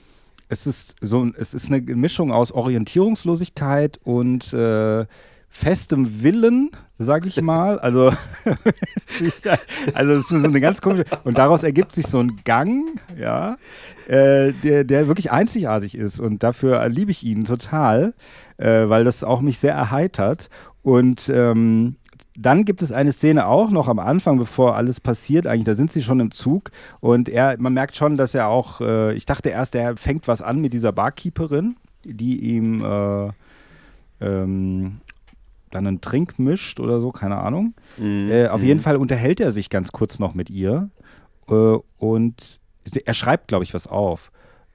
[0.49, 5.07] es ist so es ist eine Mischung aus Orientierungslosigkeit und äh,
[5.49, 6.71] festem Willen,
[7.03, 7.79] sag ich mal.
[7.79, 8.13] Also,
[9.95, 11.05] also es ist so eine ganz komische.
[11.25, 13.57] Und daraus ergibt sich so ein Gang, ja,
[14.09, 16.21] äh, der, der wirklich einzigartig ist.
[16.21, 18.15] Und dafür liebe ich ihn total,
[18.57, 20.49] äh, weil das auch mich sehr erheitert.
[20.83, 21.97] Und ähm,
[22.37, 25.47] dann gibt es eine Szene auch noch am Anfang, bevor alles passiert.
[25.47, 28.81] Eigentlich, da sind sie schon im Zug und er, man merkt schon, dass er auch,
[28.81, 33.31] äh, ich dachte erst, er fängt was an mit dieser Barkeeperin, die ihm äh,
[34.21, 35.01] ähm,
[35.75, 37.75] dann einen Trink mischt oder so, keine Ahnung.
[37.99, 38.31] Mhm.
[38.31, 40.91] Äh, auf jeden Fall unterhält er sich ganz kurz noch mit ihr
[41.49, 42.61] äh, und
[43.05, 44.31] er schreibt, glaube ich, was auf.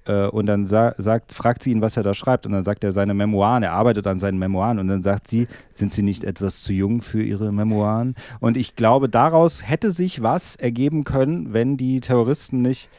[0.06, 2.46] Äh, und dann sa sagt, fragt sie ihn, was er da schreibt.
[2.46, 4.80] Und dann sagt er seine Memoiren, er arbeitet an seinen Memoiren.
[4.80, 8.16] Und dann sagt sie, sind sie nicht etwas zu jung für ihre Memoiren?
[8.40, 12.90] Und ich glaube, daraus hätte sich was ergeben können, wenn die Terroristen nicht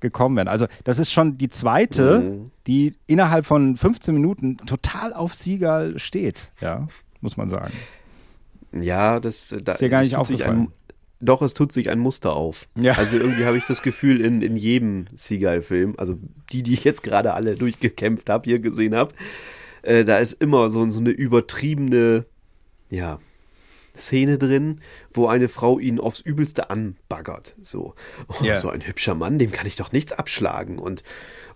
[0.00, 0.48] gekommen wären.
[0.48, 2.50] Also das ist schon die zweite, Mhm.
[2.66, 6.86] die innerhalb von 15 Minuten total auf Siegal steht, ja,
[7.24, 7.72] muss man sagen.
[8.72, 10.60] Ja, das da, Ist dir gar nicht aufgefallen?
[10.60, 10.72] ein,
[11.20, 12.68] Doch, es tut sich ein Muster auf.
[12.76, 12.92] Ja.
[12.92, 16.18] Also irgendwie habe ich das Gefühl, in, in jedem Seagull-Film, also
[16.52, 19.14] die, die ich jetzt gerade alle durchgekämpft habe, hier gesehen habe,
[19.82, 22.26] äh, da ist immer so, so eine übertriebene,
[22.90, 23.18] ja,
[23.96, 24.80] Szene drin,
[25.12, 27.54] wo eine Frau ihn aufs Übelste anbaggert.
[27.62, 27.94] So,
[28.28, 28.56] oh, Ja.
[28.56, 30.78] so ein hübscher Mann, dem kann ich doch nichts abschlagen.
[30.78, 31.02] Und,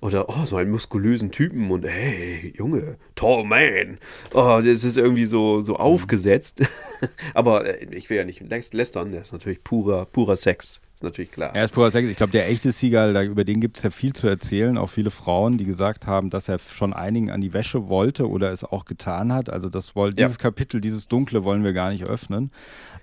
[0.01, 3.99] oder, oh, so einen muskulösen Typen und hey, Junge, tall man.
[4.33, 6.63] Oh, das ist irgendwie so, so aufgesetzt.
[7.35, 10.81] Aber äh, ich will ja nicht läs- lästern, das ist natürlich purer, purer Sex.
[10.99, 11.55] Ist natürlich klar.
[11.55, 12.09] Er ist purer Sex.
[12.09, 14.77] Ich glaube, der echte Seagull, da, über den gibt es ja viel zu erzählen.
[14.77, 18.51] Auch viele Frauen, die gesagt haben, dass er schon einigen an die Wäsche wollte oder
[18.51, 19.49] es auch getan hat.
[19.49, 20.27] Also das woll, Ja.
[20.27, 22.51] dieses Kapitel, dieses Dunkle wollen wir gar nicht öffnen.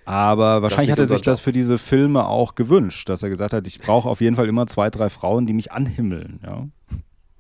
[0.04, 3.66] Aber wahrscheinlich hat er sich das für diese Filme auch gewünscht, dass er gesagt hat,
[3.66, 6.42] ich brauche auf jeden Fall immer zwei, drei Frauen, die mich anhimmeln.
[6.44, 6.68] Ja.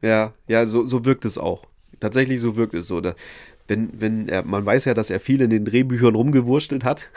[0.01, 1.65] Ja, ja, so, so wirkt es auch.
[1.99, 3.01] Tatsächlich so wirkt es so.
[3.01, 3.13] Da,
[3.67, 7.10] wenn, wenn er, man weiß ja, dass er viel in den Drehbüchern rumgewurstelt hat.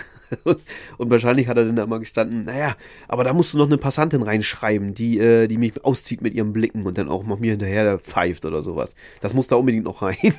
[0.45, 3.79] und, wahrscheinlich hat er dann da mal gestanden, naja, aber da musst du noch eine
[3.79, 7.53] Passantin reinschreiben, die, äh, die mich auszieht mit ihren Blicken und dann auch noch mir
[7.53, 8.95] hinterher pfeift oder sowas.
[9.21, 10.17] Das muss da unbedingt noch rein.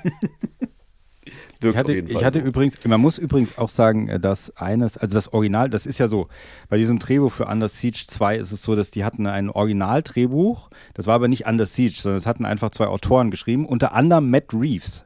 [1.61, 2.45] Wirkt Ich hatte, ich hatte so.
[2.45, 6.07] übrigens, man muss übrigens auch sagen, äh, dass eines, also das Original, das ist ja
[6.07, 6.27] so,
[6.69, 10.69] bei diesem Drehbuch für Under Siege 2 ist es so, dass die hatten ein Originaldrehbuch,
[10.93, 14.29] das war aber nicht Under Siege, sondern es hatten einfach zwei Autoren geschrieben, unter anderem
[14.29, 15.03] Matt Reeves,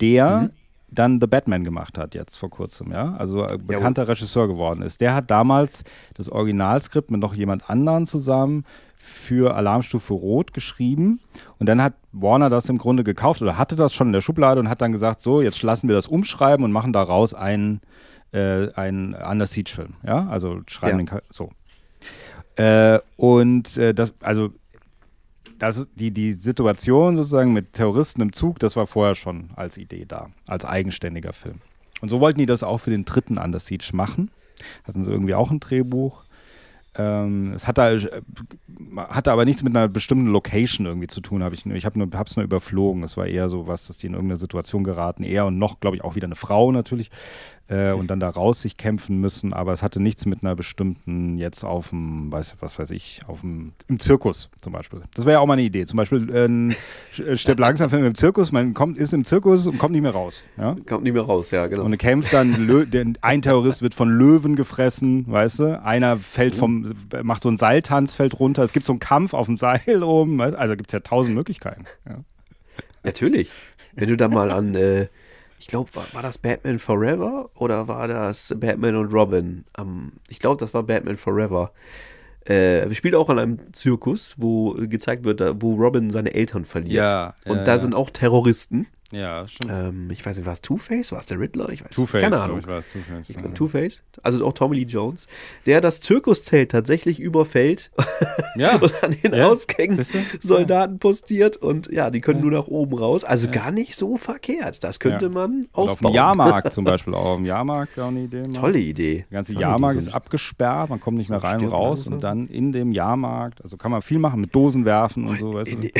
[0.00, 0.50] der
[0.94, 5.00] dann The Batman gemacht hat, jetzt vor kurzem, ja, also äh, bekannter Regisseur geworden ist.
[5.00, 8.64] Der hat damals das Originalskript mit noch jemand anderen zusammen
[8.96, 11.18] für Alarmstufe Rot geschrieben
[11.58, 14.60] und dann hat Warner das im Grunde gekauft oder hatte das schon in der Schublade
[14.60, 17.80] und hat dann gesagt, so, jetzt lassen wir das umschreiben und machen daraus einen,
[18.32, 21.04] äh, einen Under Siege Film, ja, also schreiben Ja.
[21.04, 21.48] den, Ka- so.
[22.56, 24.50] Äh, und äh, das, also
[25.62, 30.04] das, die, die Situation sozusagen mit Terroristen im Zug, das war vorher schon als Idee
[30.06, 31.60] da, als eigenständiger Film.
[32.00, 34.30] Und so wollten die das auch für den dritten Under Siege machen.
[34.84, 36.24] Hatten sie irgendwie auch ein Drehbuch.
[36.94, 38.20] Ähm, es hatte, äh,
[38.96, 41.64] hatte aber nichts mit einer bestimmten Location irgendwie zu tun, habe ich.
[41.64, 43.02] nur- Ich habe es nur überflogen.
[43.04, 45.22] Es war eher so was, dass die in irgendeine Situation geraten.
[45.22, 47.10] Er und noch, glaube ich, auch wieder eine Frau natürlich.
[47.68, 49.52] Äh, und dann da raus sich kämpfen müssen.
[49.52, 53.40] Aber es hatte nichts mit einer bestimmten, jetzt auf dem, weiß, was weiß ich, auf
[53.40, 55.00] dem, im Zirkus zum Beispiel.
[55.14, 55.86] Das wäre ja auch mal eine Idee.
[55.86, 56.74] Zum Beispiel äh, ein
[57.14, 58.52] Sch- Stirb langsam Film im Zirkus.
[58.52, 60.42] Man kommt, ist im Zirkus und kommt nicht mehr raus.
[60.58, 60.76] Ja?
[60.86, 61.84] Kommt nicht mehr raus, ja, genau.
[61.84, 62.84] Und kämpft dann, Lö
[63.22, 65.82] ein Terrorist wird von Löwen gefressen, weißt du?
[65.82, 68.64] Einer fällt vom, macht so einen Seiltanz, fällt runter.
[68.64, 70.40] Es gibt so einen Kampf auf dem Seil oben.
[70.40, 71.84] Also gibt es ja tausend Möglichkeiten.
[72.08, 72.18] Ja.
[73.04, 73.50] Natürlich.
[73.94, 75.06] Wenn du da mal an, äh,
[75.62, 79.64] ich glaube, war, war das Batman Forever oder war das Batman und Robin?
[79.74, 81.70] Am, ich glaube, das war Batman Forever.
[82.44, 87.04] Äh, wir spielen auch an einem Zirkus, wo gezeigt wird, wo Robin seine Eltern verliert.
[87.04, 87.78] Ja, Und ja, da ja.
[87.78, 88.88] sind auch Terroristen.
[89.12, 89.70] Ja, stimmt.
[89.72, 91.12] Ähm, ich weiß nicht, war es Two-Face?
[91.12, 91.68] War es der Riddler?
[91.68, 92.58] Ich weiß Two-Face, Keine Ahnung.
[92.60, 93.42] ich, war es Two-Face, Ich ja.
[93.42, 94.02] glaub, Two-Face.
[94.22, 95.28] Also auch Tommy Lee Jones,
[95.66, 97.90] der das Zirkuszelt tatsächlich überfällt
[98.56, 98.76] Ja.
[98.76, 99.48] und an den Ja.
[99.48, 100.04] Ausgängen?
[100.40, 103.22] Soldaten postiert und ja, die können nur nach oben raus.
[103.24, 103.52] Also Ja.
[103.52, 104.82] gar nicht so verkehrt.
[104.82, 105.30] Das könnte Ja.
[105.32, 106.14] man Und auf dem ausbauen.
[106.14, 107.24] Jahrmarkt zum Beispiel auch.
[107.24, 108.42] Auf dem Jahrmarkt auch eine Idee.
[108.42, 108.52] Mal.
[108.54, 109.26] Tolle Idee.
[109.30, 110.06] Der ganze Tolle Jahrmarkt Idee.
[110.08, 112.08] ist abgesperrt, man kommt nicht mehr rein und raus.
[112.08, 115.52] Und dann in dem Jahrmarkt, also kann man viel machen mit Dosen werfen und so.
[115.52, 115.92] Weißt In die,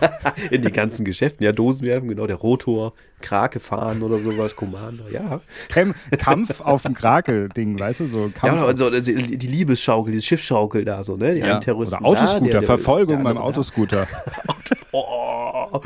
[0.50, 5.04] in die ganzen Geschäften, ja, Dosen werfen, genau, der Rotor, Krake fahren oder sowas, Commander,
[5.12, 5.40] ja.
[6.18, 8.06] Kampf auf dem Krake-Ding, weißt du?
[8.06, 11.34] So Kampf Ja, oder so, die, die Liebesschaukel, die Schiffsschaukel da, so, ne?
[11.34, 13.42] Die Ja, einen Terroristen Oder Autoscooter, da, der- der- Verfolgung der beim da.
[13.42, 14.06] Autoscooter.
[14.92, 15.80] Oh,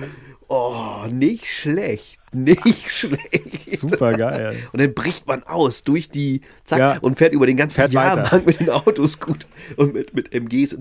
[0.49, 0.75] oh,
[1.11, 3.81] nicht schlecht, nicht schlecht.
[3.81, 4.57] Super geil.
[4.73, 6.99] Und dann bricht man aus durch die, zack, Ja.
[7.03, 7.93] und fährt über den ganzen Fährt.
[7.93, 10.79] Jahrmarkt mit den Autoscootern und mit, mit MGs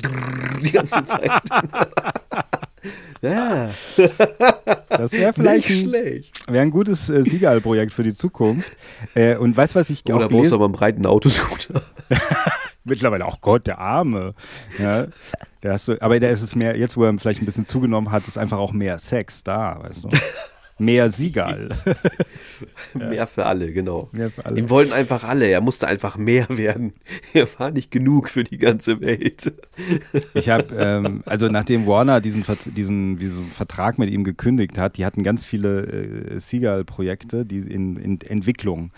[0.63, 1.32] die ganze Zeit.
[3.22, 3.69] ja,
[4.89, 6.52] Das wäre vielleicht nicht ein, schlecht.
[6.52, 8.76] wär ein gutes äh, Siegal-Projekt für die Zukunft.
[9.15, 11.82] Äh, und weißt du, was ich Oder auch brauchst du aber einen breiten Autoscooter.
[12.84, 14.34] Mittlerweile auch Gott, der Arme.
[14.78, 15.08] Ja,
[15.63, 18.12] der hast du, aber da ist es mehr, jetzt wo er vielleicht ein bisschen zugenommen
[18.12, 20.10] hat, ist einfach auch mehr Sex da, weißt du.
[20.79, 21.69] Mehr Siegal.
[22.93, 24.09] Mehr für alle, genau.
[24.12, 24.59] Mehr für alle.
[24.59, 26.93] Ihm wollten einfach alle, er musste einfach mehr werden.
[27.33, 29.53] Er war nicht genug für die ganze Welt.
[30.33, 35.05] Ich habe, ähm, also nachdem Warner diesen, diesen, diesen Vertrag mit ihm gekündigt hat, die
[35.05, 38.91] hatten ganz viele äh, Seagal-Projekte, die in, in Entwicklung.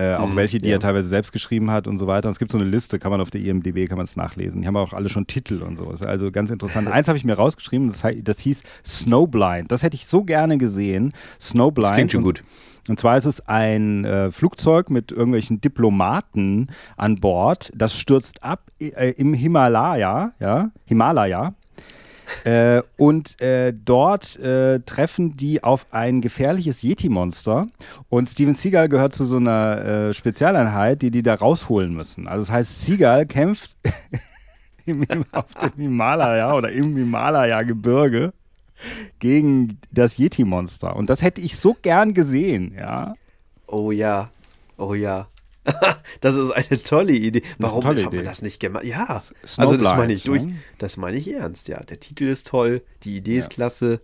[0.00, 0.76] Äh, auch Mhm, welche, die ja.
[0.76, 2.28] er teilweise selbst geschrieben hat und so weiter.
[2.28, 4.62] Und es gibt so eine Liste, kann man auf der IMDb, kann man es nachlesen.
[4.62, 5.90] Die haben auch alle schon Titel und so.
[5.90, 6.88] Ist Also ganz interessant.
[6.92, 9.70] Eins habe ich mir rausgeschrieben, das, das hieß Snowblind.
[9.70, 11.12] Das hätte ich so gerne gesehen.
[11.40, 11.84] Snowblind.
[11.90, 12.44] Das klingt schon Und- gut.
[12.88, 17.70] und zwar ist es ein äh, Flugzeug mit irgendwelchen Diplomaten an Bord.
[17.74, 21.54] Das stürzt ab äh, im Himalaya, ja, Himalaya.
[22.44, 27.66] Äh, und äh, dort äh, treffen die auf ein gefährliches Yeti-Monster.
[28.08, 32.28] Und Steven Seagal gehört zu so einer äh, Spezialeinheit, die die da rausholen müssen.
[32.28, 33.76] Also das heißt, Seagal kämpft
[35.32, 38.32] auf dem Himalaya oder im Himalaya-Gebirge
[39.18, 40.96] gegen das Yeti-Monster.
[40.96, 43.14] Und das hätte ich so gern gesehen, ja.
[43.66, 44.30] Oh ja,
[44.78, 45.28] oh ja.
[46.20, 47.42] das ist eine tolle Idee.
[47.58, 48.24] Warum tolle hat man Idee.
[48.24, 48.84] das nicht gemacht?
[48.84, 50.42] Ja, also das Snowblind, meine ich durch.
[50.42, 50.54] ne?
[50.78, 51.82] Das meine ich ernst, ja.
[51.82, 54.00] Der Titel ist toll, die Idee ist klasse.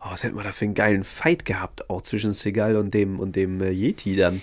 [0.00, 3.20] Oh, was hätten wir da für einen geilen Fight gehabt, auch zwischen Seagal und dem
[3.20, 4.40] und dem äh, Yeti dann.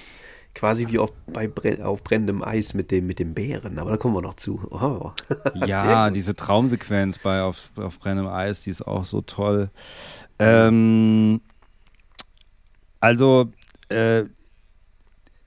[0.53, 1.51] Quasi wie auf, bei
[1.83, 4.59] auf brennendem Eis mit dem, mit dem Bären, aber da kommen wir noch zu.
[4.71, 5.11] Oh.
[5.67, 9.69] Ja, diese Traumsequenz bei auf, auf brennendem Eis, die ist auch so toll.
[10.39, 11.41] Ähm,
[12.99, 13.51] also,
[13.89, 14.23] äh,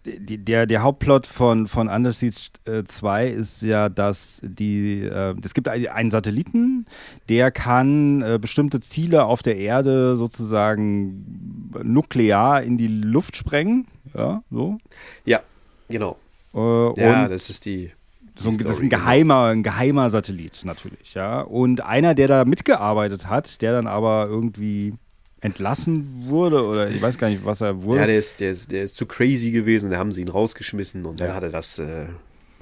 [0.07, 5.53] der, der Hauptplot von, von Under Siege äh, 2 ist ja, dass die, äh, es
[5.53, 6.87] gibt ein- einen Satelliten,
[7.29, 13.87] der kann äh, bestimmte Ziele auf der Erde sozusagen nuklear in die Luft sprengen.
[14.15, 14.79] Ja, so.
[15.25, 15.41] Ja,
[15.89, 16.17] genau.
[16.55, 17.93] Äh, Ja, das ist die.
[18.37, 19.03] so ein, das ist ein genau.
[19.03, 21.43] geheimer, ein geheimer Satellit natürlich, ja.
[21.43, 24.95] Und einer, der da mitgearbeitet hat, der dann aber irgendwie
[25.41, 28.01] entlassen wurde oder ich weiß gar nicht, was er wurde.
[28.01, 31.05] Ja, der ist, der, ist, der ist zu crazy gewesen, da haben sie ihn rausgeschmissen
[31.07, 32.07] und dann hat er das äh,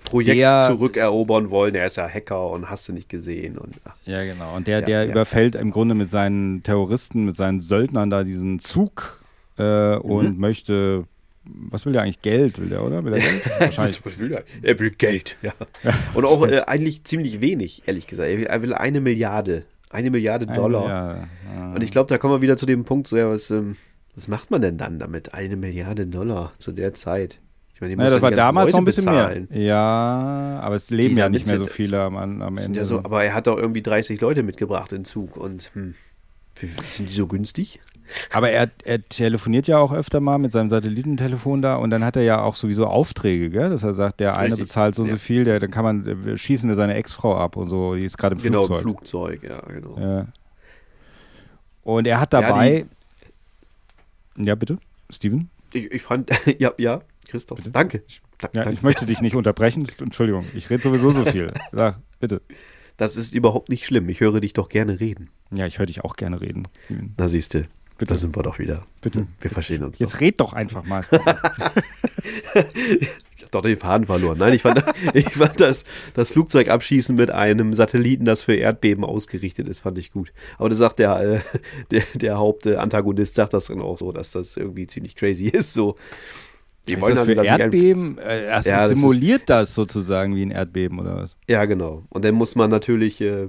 [0.05, 1.75] Projekt Der- zurückerobern wollen.
[1.75, 3.59] Er ist ja Hacker und hast du nicht gesehen.
[3.59, 4.55] Und, ach, Ja, genau.
[4.57, 5.11] Und der, Ja, der ja.
[5.11, 9.21] überfällt im Grunde mit seinen Terroristen, mit seinen Söldnern da diesen Zug
[9.59, 10.01] äh, Mhm.
[10.03, 11.05] und möchte,
[11.45, 12.23] was will der eigentlich?
[12.23, 13.05] Geld will der, oder?
[13.05, 13.43] Will er Geld?
[13.59, 14.07] Wahrscheinlich.
[14.07, 14.45] was, will er?
[14.62, 15.53] Er will Geld, ja.
[16.14, 18.29] Und auch äh, eigentlich ziemlich wenig, ehrlich gesagt.
[18.31, 19.64] Er will, er will eine Milliarde.
[19.90, 20.83] Eine Milliarde Dollar.
[20.83, 21.72] Milliarde, ja.
[21.74, 23.77] Und ich glaube, da kommen wir wieder zu dem Punkt, so, ja, was, ähm,
[24.14, 25.35] was macht man denn dann damit?
[25.35, 27.40] Eine Milliarde Dollar zu der Zeit.
[27.74, 29.46] Ich meine, die Naja, das war damals Leute noch ein bisschen bezahlen.
[29.51, 29.62] mehr.
[29.62, 32.81] Ja, aber es leben Die ja nicht mehr so viele am, am Ende.
[32.81, 35.94] ja so, aber er hat doch irgendwie 30 Leute mitgebracht in Zug und hm,
[36.87, 37.79] sind die so günstig?
[38.33, 42.16] Aber er, er telefoniert ja auch öfter mal mit seinem Satellitentelefon da und dann hat
[42.16, 43.71] er ja auch sowieso Aufträge, gell?
[43.71, 45.14] dass er sagt, der eine Richtig, bezahlt so und ja.
[45.14, 48.16] so viel, der, dann kann man, schießen wir seine Ex-Frau ab und so, die ist
[48.18, 49.40] gerade im Genau, im Flugzeug.
[49.40, 49.99] Flugzeug, ja, genau.
[49.99, 50.27] Ja.
[51.83, 52.87] Und er hat Ja, dabei.
[54.37, 54.79] Ja, bitte,
[55.11, 55.51] Steven?
[55.73, 58.03] Ich, ich fand, ja, ja, Christoph, danke.
[58.38, 58.73] Da- Ja, danke.
[58.73, 59.85] ich möchte dich nicht unterbrechen.
[60.01, 61.53] Entschuldigung, ich rede sowieso so viel.
[61.73, 62.40] Sag, bitte.
[62.97, 64.09] Das ist überhaupt nicht schlimm.
[64.09, 65.31] Ich höre dich doch gerne reden.
[65.51, 67.14] Ja, ich höre dich auch gerne reden, Steven.
[67.16, 67.64] Na siehst du,
[67.98, 68.12] Bitte.
[68.14, 68.87] da sind wir doch wieder.
[69.00, 69.26] Bitte.
[69.40, 70.20] Wir verstehen uns Jetzt doch.
[70.20, 71.02] red doch einfach mal.
[73.37, 74.37] Ich hab doch den Faden verloren.
[74.38, 74.82] Nein, ich fand,
[75.14, 80.11] ich fand das, das Flugzeugabschießen mit einem Satelliten, das für Erdbeben ausgerichtet ist, fand ich
[80.11, 80.32] gut.
[80.58, 81.40] Aber da sagt der, äh,
[81.92, 85.72] der, der Hauptantagonist, sagt das dann auch so, dass das irgendwie ziemlich crazy ist.
[85.72, 85.94] So.
[86.88, 88.18] Die ist wollen das also, für ein- Erdbeben?
[88.18, 91.37] Also Ja, das ist- simuliert das sozusagen wie ein Erdbeben oder was?
[91.48, 92.04] Ja, genau.
[92.08, 93.46] Und dann muss man natürlich, äh,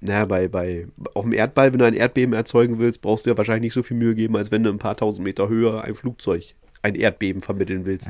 [0.00, 3.38] naja, bei, bei, auf dem Erdball, wenn du ein Erdbeben erzeugen willst, brauchst du ja
[3.38, 5.94] wahrscheinlich nicht so viel Mühe geben, als wenn du ein paar tausend Meter höher ein
[5.94, 8.08] Flugzeug, ein Erdbeben vermitteln willst.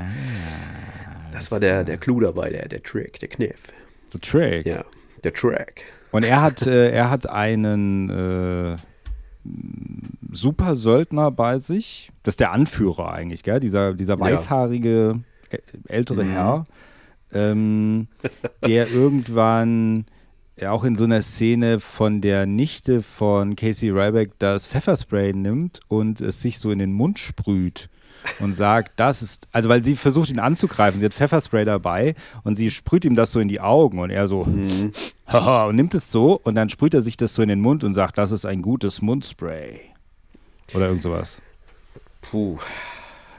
[1.31, 3.61] Das war der, der Clou dabei, der, der Trick, der Kniff.
[4.11, 4.65] The Trick.
[4.65, 4.83] Ja,
[5.23, 5.83] der Track.
[6.11, 8.77] Und er hat, äh, er hat einen äh,
[10.31, 12.11] super Söldner bei sich.
[12.23, 13.59] Das ist der Anführer eigentlich, gell?
[13.59, 15.19] Dieser, dieser weißhaarige
[15.87, 16.31] ältere Mhm.
[16.31, 16.63] Herr,
[17.33, 18.07] ähm,
[18.65, 20.05] der irgendwann
[20.59, 25.79] ja auch in so einer Szene von der Nichte von Casey Ryback das Pfefferspray nimmt
[25.87, 27.89] und es sich so in den Mund sprüht
[28.39, 32.55] und sagt, das ist, also weil sie versucht ihn anzugreifen, sie hat Pfefferspray dabei und
[32.55, 34.47] sie sprüht ihm das so in die Augen und er so,
[35.27, 37.83] haha, und nimmt es so und dann sprüht er sich das so in den Mund
[37.83, 39.79] und sagt, das ist ein gutes Mundspray.
[40.73, 41.41] Oder irgend sowas.
[42.21, 42.57] Puh.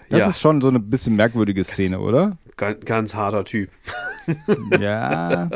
[0.08, 2.38] Das ja, ist schon so eine bisschen merkwürdige Szene, oder?
[2.58, 3.70] ganz, ganz harter Typ.
[4.78, 5.48] Ja.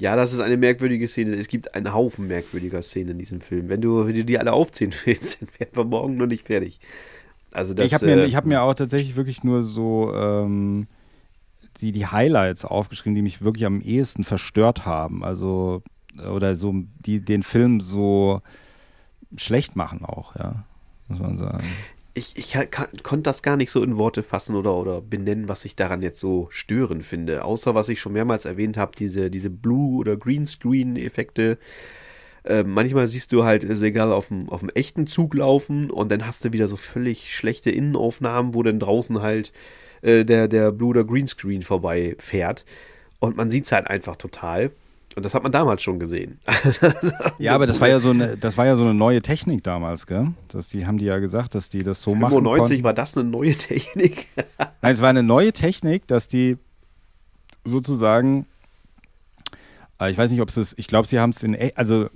[0.00, 1.34] Ja, das ist eine merkwürdige Szene.
[1.34, 3.68] Es gibt einen Haufen merkwürdiger Szenen in diesem Film.
[3.68, 6.80] Wenn du, wenn du die alle aufzählen willst, dann wären wir morgen noch nicht fertig.
[7.50, 10.86] Also das, ich habe mir, äh, ich hab mir auch tatsächlich wirklich nur so ähm,
[11.80, 15.24] die, die Highlights aufgeschrieben, die mich wirklich am ehesten verstört haben.
[15.24, 15.82] Also,
[16.30, 18.42] oder so, die den Film so
[19.36, 20.64] schlecht machen auch, ja.
[21.08, 21.64] Muss man sagen.
[22.18, 22.56] Ich, ich
[23.04, 26.18] konnte das gar nicht so in Worte fassen oder, oder benennen, was ich daran jetzt
[26.18, 27.44] so störend finde.
[27.44, 31.58] Außer was ich schon mehrmals erwähnt habe, diese, diese Blue- oder Greenscreen-Effekte.
[32.44, 36.26] äh, manchmal siehst du halt Segal auf dem, auf dem echten Zug laufen und dann
[36.26, 39.52] hast du wieder so völlig schlechte Innenaufnahmen, wo dann draußen halt
[40.02, 42.64] äh, der, der Blue oder Greenscreen vorbei fährt.
[43.20, 44.72] Und man sieht es halt einfach total.
[45.18, 46.38] Und das hat man damals schon gesehen.
[47.38, 50.06] ja, aber das war ja so eine, das war ja so eine neue Technik damals,
[50.06, 50.28] gell?
[50.48, 53.16] Dass die haben die ja gesagt, dass die das so 95 machen 95 war das
[53.16, 54.26] eine neue Technik.
[54.80, 56.56] Nein, es war eine neue Technik, dass die
[57.64, 58.46] sozusagen
[60.06, 62.08] ich weiß nicht, ob es ist, ich glaube, sie haben es in, e, also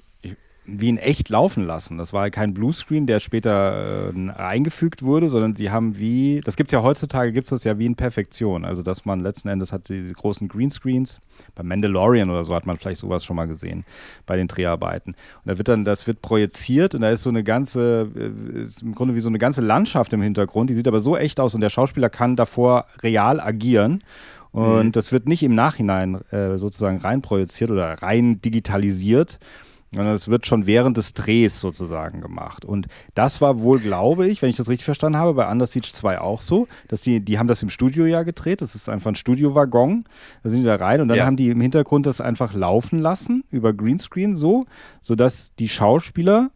[0.64, 1.98] wie in echt laufen lassen.
[1.98, 6.70] Das war kein Bluescreen, der später äh, eingefügt wurde, sondern sie haben wie, das gibt
[6.70, 8.64] es ja heutzutage, gibt es das ja wie in Perfektion.
[8.64, 11.20] Also dass man letzten Endes hat diese großen Greenscreens,
[11.56, 13.84] bei Mandalorian oder so hat man vielleicht sowas schon mal gesehen,
[14.24, 15.14] bei den Dreharbeiten.
[15.14, 18.82] Und da wird dann, das wird projiziert und da ist so eine ganze, äh, ist
[18.82, 21.56] im Grunde wie so eine ganze Landschaft im Hintergrund, die sieht aber so echt aus
[21.56, 24.04] und der Schauspieler kann davor real agieren.
[24.52, 24.92] Und mhm.
[24.92, 29.38] das wird nicht im Nachhinein äh, sozusagen reinprojiziert oder rein digitalisiert,
[29.94, 32.64] sondern es wird schon während des Drehs sozusagen gemacht.
[32.64, 35.88] Und das war wohl, glaube ich, wenn ich das richtig verstanden habe, bei Under Siege
[35.92, 39.10] 2 auch so, dass die, die haben das im Studio ja gedreht, das ist einfach
[39.10, 40.04] ein Studiowaggon,
[40.42, 41.26] da sind die da rein und dann ja.
[41.26, 44.66] haben die im Hintergrund das einfach laufen lassen über Greenscreen so,
[45.00, 46.50] sodass die Schauspieler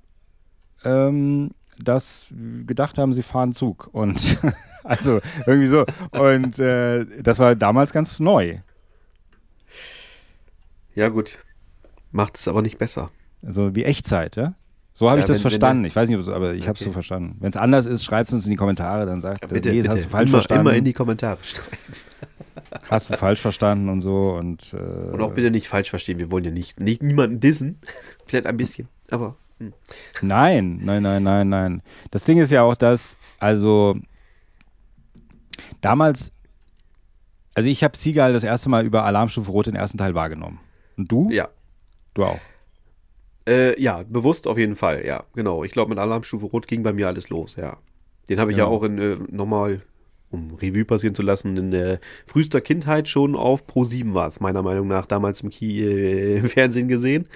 [0.84, 2.26] ähm, das
[2.66, 3.90] gedacht haben, sie fahren Zug.
[3.92, 4.38] Und
[4.84, 5.84] also irgendwie so.
[6.12, 8.58] Und äh, das war damals ganz neu.
[10.94, 11.38] Ja, gut.
[12.12, 13.10] Macht es aber nicht besser.
[13.46, 14.54] Also wie Echtzeit, ja?
[14.92, 15.82] So habe ja, ich das wenn, verstanden.
[15.82, 16.68] Wenn ich weiß nicht, so, aber ich okay.
[16.68, 17.36] habe es so verstanden.
[17.40, 19.82] Wenn es anders ist, schreibt es uns in die Kommentare, dann sagt ja, bitte, nee,
[19.82, 19.90] bitte.
[19.90, 20.66] hast du falsch immer, verstanden.
[20.66, 21.76] Immer in die Kommentare schreiben.
[22.90, 26.18] Hast du falsch verstanden und so und äh, und auch bitte nicht falsch verstehen.
[26.18, 27.78] Wir wollen ja nicht, nicht niemanden dissen,
[28.26, 29.72] vielleicht ein bisschen, aber hm.
[30.22, 31.82] nein, nein, nein, nein, nein.
[32.10, 33.96] Das Ding ist ja auch, dass also
[35.80, 36.32] damals,
[37.54, 40.58] also ich habe Siegal das erste Mal über Alarmstufe Rot den ersten Teil wahrgenommen.
[40.96, 41.30] Und du?
[41.30, 41.48] Ja.
[42.14, 42.40] Du auch.
[43.46, 45.62] Äh, ja, bewusst auf jeden Fall, ja, genau.
[45.62, 47.78] Ich glaube, mit Alarmstufe Rot ging bei mir alles los, ja.
[48.28, 48.64] Den habe ich ja.
[48.64, 49.82] ja, auch in äh, nochmal,
[50.30, 54.40] um Revue passieren zu lassen, in der frühester Kindheit schon auf Pro 7 war es,
[54.40, 57.28] meiner Meinung nach, damals im, Ki äh, im Fernsehen gesehen.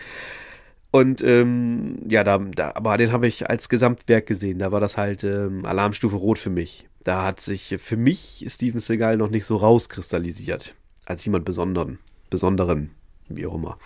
[0.90, 4.58] Und ähm, ja, da, da, aber den habe ich als Gesamtwerk gesehen.
[4.58, 6.88] Da war das halt ähm, Alarmstufe Rot für mich.
[7.04, 10.74] Da hat sich für mich Steven Seagal noch nicht so rauskristallisiert.
[11.06, 12.00] Als jemand Besonderen.
[12.28, 12.90] Besonderen,
[13.28, 13.78] wie auch immer.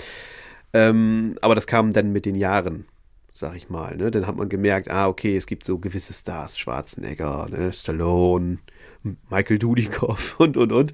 [0.75, 2.85] Ähm, aber das kam dann mit den Jahren,
[3.31, 3.97] sag ich mal.
[3.97, 4.11] Ne?
[4.11, 7.73] Dann hat man gemerkt, ah, okay, es gibt so gewisse Stars, Schwarzenegger, ne?
[7.73, 8.59] Stallone,
[9.31, 10.93] Michael Dudikoff und, und, und.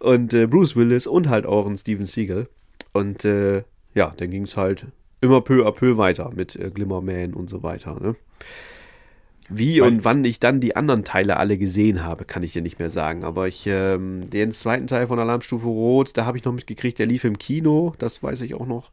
[0.00, 2.48] Und äh, Bruce Willis und halt auch ein Steven Seagal.
[2.92, 3.62] Und äh,
[3.94, 4.86] ja, dann ging es halt
[5.20, 7.98] immer peu à peu weiter mit äh, Glimmerman und so weiter.
[8.00, 8.16] Ne?
[9.48, 12.62] Wie Weil, und wann ich dann die anderen Teile alle gesehen habe, kann ich dir
[12.62, 13.24] nicht mehr sagen.
[13.24, 17.06] Aber ich, ähm, den zweiten Teil von Alarmstufe Rot, da habe ich noch mitgekriegt, der
[17.06, 18.92] lief im Kino, das weiß ich auch noch.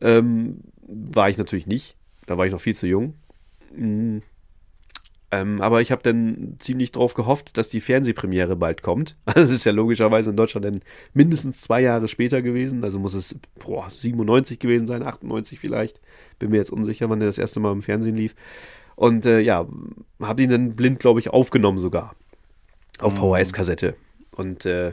[0.00, 1.96] Ähm, war ich natürlich nicht.
[2.26, 3.14] Da war ich noch viel zu jung.
[3.74, 4.22] Mhm.
[5.32, 9.16] Ähm, aber ich habe dann ziemlich drauf gehofft, dass die Fernsehpremiere bald kommt.
[9.34, 10.80] Das ist ja logischerweise in Deutschland dann
[11.14, 12.84] mindestens zwei Jahre später gewesen.
[12.84, 16.00] Also muss es boah, 97 gewesen sein, 98 vielleicht.
[16.38, 18.34] Bin mir jetzt unsicher, wann der das erste Mal im Fernsehen lief.
[18.96, 19.66] Und äh, ja,
[20.20, 22.16] habe ihn dann blind, glaube ich, aufgenommen sogar.
[22.98, 23.34] Auf mhm.
[23.34, 23.94] VHS-Kassette.
[24.32, 24.92] Und äh,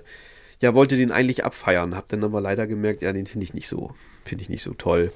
[0.62, 1.96] ja, wollte den eigentlich abfeiern.
[1.96, 3.94] Habe dann aber leider gemerkt, ja, den finde ich nicht so,
[4.24, 5.12] finde ich nicht so toll.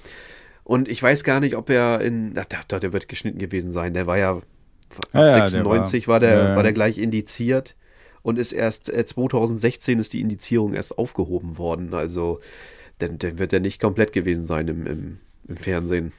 [0.64, 3.94] Und ich weiß gar nicht, ob er in, ach, der, der wird geschnitten gewesen sein.
[3.94, 4.44] Der war ja, ab
[5.14, 7.76] ja, 96 der war, war, der, ja, war der gleich indiziert
[8.22, 11.94] und ist erst äh, 2016 ist die Indizierung erst aufgehoben worden.
[11.94, 12.40] Also,
[13.00, 15.18] dann, dann wird er nicht komplett gewesen sein im, im,
[15.48, 16.12] im Fernsehen.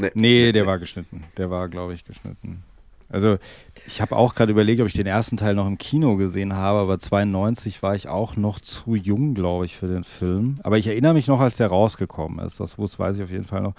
[0.00, 1.24] Nee, nee der war geschnitten.
[1.36, 2.62] Der war, glaube ich, geschnitten.
[3.12, 3.38] Also
[3.86, 6.78] ich habe auch gerade überlegt, ob ich den ersten Teil noch im Kino gesehen habe,
[6.78, 10.60] aber 92 war ich auch noch zu jung, glaube ich, für den Film.
[10.62, 12.60] Aber ich erinnere mich noch, als der rausgekommen ist.
[12.60, 13.74] Das wusste, weiß ich auf jeden Fall noch.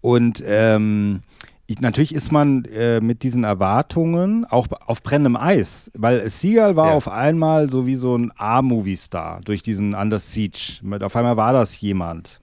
[0.00, 1.22] Und ähm,
[1.66, 6.88] ich, natürlich ist man äh, mit diesen Erwartungen auch auf brennendem Eis, weil Seagal war
[6.88, 6.94] ja.
[6.94, 10.80] auf einmal so wie so ein A-Movie-Star durch diesen Under Siege.
[11.00, 12.40] Auf einmal war das jemand.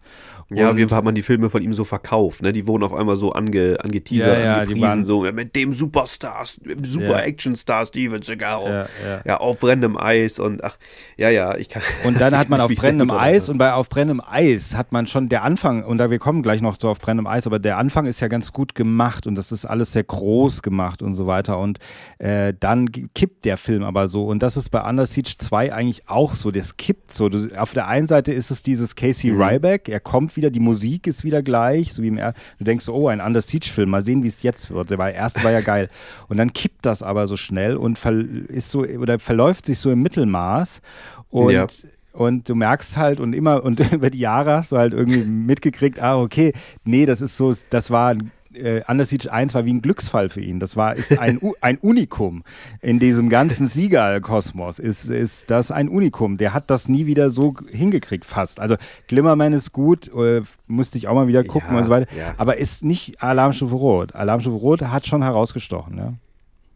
[0.51, 2.51] Ja, auf jeden Fall hat man die Filme von ihm so verkauft, ne?
[2.51, 6.45] Die wurden auf einmal so ange, angeteasert, ja, ja, angepriesen, waren, so mit dem Superstar,
[6.83, 7.19] Super ja.
[7.19, 8.63] Actionstar Steven Seagal.
[8.63, 9.21] Ja, ja.
[9.25, 10.77] ja, auf brennendem Eis und ach,
[11.17, 11.81] ja, ja, ich kann.
[12.03, 15.29] Und dann hat man auf brennendem Eis und bei auf brennendem Eis hat man schon
[15.29, 18.05] der Anfang, und da wir kommen gleich noch so auf brennendem Eis, aber der Anfang
[18.05, 21.59] ist ja ganz gut gemacht und das ist alles sehr groß gemacht und so weiter.
[21.59, 21.79] Und
[22.17, 24.25] äh, dann kippt der Film aber so.
[24.25, 26.51] Und das ist bei Under Siege 2 eigentlich auch so.
[26.51, 27.29] Das kippt so.
[27.29, 29.41] Du, auf der einen Seite ist es dieses Casey mhm.
[29.41, 32.85] Ryback, er kommt wieder, die Musik ist wieder gleich, so wie im er du denkst
[32.85, 34.89] so, oh, ein Under Siege-Film, mal sehen, wie es jetzt wird.
[34.89, 35.89] Der erste war ja geil.
[36.29, 37.99] Und dann kippt das aber so schnell und
[38.47, 40.81] ist so oder verläuft sich so im Mittelmaß
[41.29, 41.67] und ja.
[42.13, 46.01] und du merkst halt und immer und über die Jahre hast du halt irgendwie mitgekriegt,
[46.01, 46.53] ah, okay,
[46.85, 48.15] nee, das ist so, das war
[48.59, 50.59] äh, Under Siege 1 war wie ein Glücksfall für ihn.
[50.59, 52.43] Das war ist ein, ein Unikum
[52.81, 54.79] in diesem ganzen Siegal-Kosmos.
[54.79, 56.37] Ist, ist das ein Unikum.
[56.37, 58.59] Der hat das nie wieder so hingekriegt, fast.
[58.59, 58.75] Also
[59.07, 62.13] Glimmerman ist gut, äh, musste ich auch mal wieder gucken Ja, und so weiter.
[62.15, 62.33] ja.
[62.37, 64.15] Aber ist nicht Alarmstufe Rot.
[64.15, 66.13] Alarmstufe Rot hat schon herausgestochen, ja.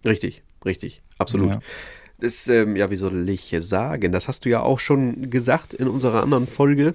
[0.06, 1.54] Richtig, richtig, absolut.
[1.54, 1.60] Ja.
[2.20, 4.12] Das, ähm, ja, wie soll ich sagen?
[4.12, 6.94] Das hast du ja auch schon gesagt in unserer anderen Folge,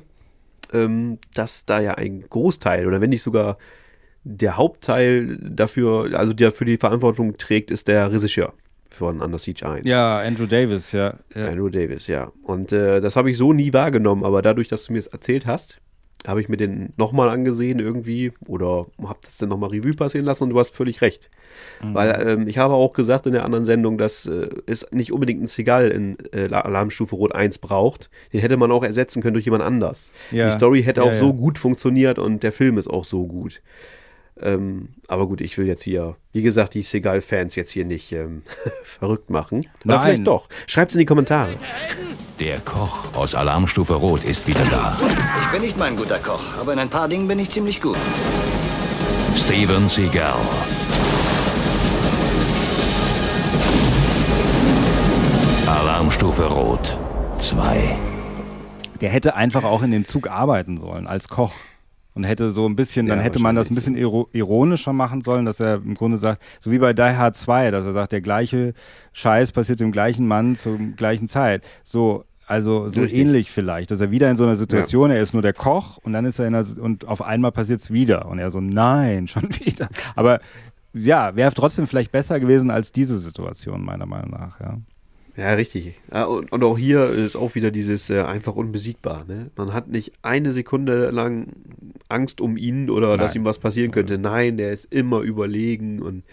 [0.72, 3.58] ähm, dass da ja ein Großteil oder wenn nicht sogar
[4.28, 8.52] der Hauptteil dafür, also der für die Verantwortung trägt, ist der Regisseur
[8.90, 9.88] von Under Siege 1.
[9.88, 11.14] Ja, Andrew Davis, ja.
[11.34, 11.46] ja.
[11.46, 12.32] Andrew Davis, ja.
[12.42, 15.46] Und äh, das habe ich so nie wahrgenommen, aber dadurch, dass du mir es erzählt
[15.46, 15.80] hast,
[16.26, 20.44] habe ich mir den nochmal angesehen irgendwie oder habe das dann nochmal Revue passieren lassen
[20.44, 21.30] und du hast völlig recht.
[21.80, 21.94] Mhm.
[21.94, 25.38] Weil ähm, ich habe auch gesagt in der anderen Sendung, dass äh, es nicht unbedingt
[25.38, 28.10] einen Seagal in äh, Alarmstufe Rot 1 braucht.
[28.32, 30.12] Den hätte man auch ersetzen können durch jemand anders.
[30.32, 30.46] Ja.
[30.46, 31.32] Die Story hätte Ja, auch so ja.
[31.32, 33.62] gut funktioniert und der Film ist auch so gut.
[34.42, 38.42] Ähm, aber gut, ich will jetzt hier, wie gesagt, die Seagal-Fans jetzt hier nicht ähm,
[38.82, 39.66] verrückt machen.
[39.84, 40.00] Oder Nein.
[40.00, 40.48] vielleicht doch.
[40.66, 41.50] Schreibt's in die Kommentare.
[42.38, 44.96] Der Koch aus Alarmstufe Rot ist wieder da.
[45.42, 47.80] Ich bin nicht mal ein guter Koch, aber in ein paar Dingen bin ich ziemlich
[47.80, 47.96] gut.
[49.36, 50.36] Steven Seagal.
[55.66, 56.96] Alarmstufe Rot
[57.40, 57.96] 2.
[59.00, 61.52] Der hätte einfach auch in dem Zug arbeiten sollen als Koch.
[62.18, 65.44] Und hätte so ein bisschen, dann Ja, hätte man das ein bisschen ironischer machen sollen,
[65.44, 68.20] dass er im Grunde sagt, so wie bei Die Hard 2, dass er sagt, der
[68.20, 68.74] gleiche
[69.12, 71.62] Scheiß passiert dem gleichen Mann zur gleichen Zeit.
[71.84, 73.20] So, also so Richtig.
[73.20, 76.12] ähnlich vielleicht, dass er wieder in so einer Situation, er ist nur der Koch und
[76.12, 78.26] dann ist er in einer, und auf einmal passiert es wieder.
[78.26, 79.88] Und er so, nein, schon wieder.
[80.16, 80.40] Aber
[80.92, 84.78] ja, wäre trotzdem vielleicht besser gewesen als diese Situation, meiner Meinung nach, ja.
[85.38, 85.94] Ja, richtig.
[86.10, 89.24] Und, auch hier ist auch wieder dieses äh, einfach unbesiegbar.
[89.28, 89.52] Ne?
[89.54, 91.52] Man hat nicht eine Sekunde lang
[92.08, 93.42] Angst um ihn oder dass Nein.
[93.42, 94.18] ihm was passieren könnte.
[94.18, 96.24] Nein, der ist immer überlegen und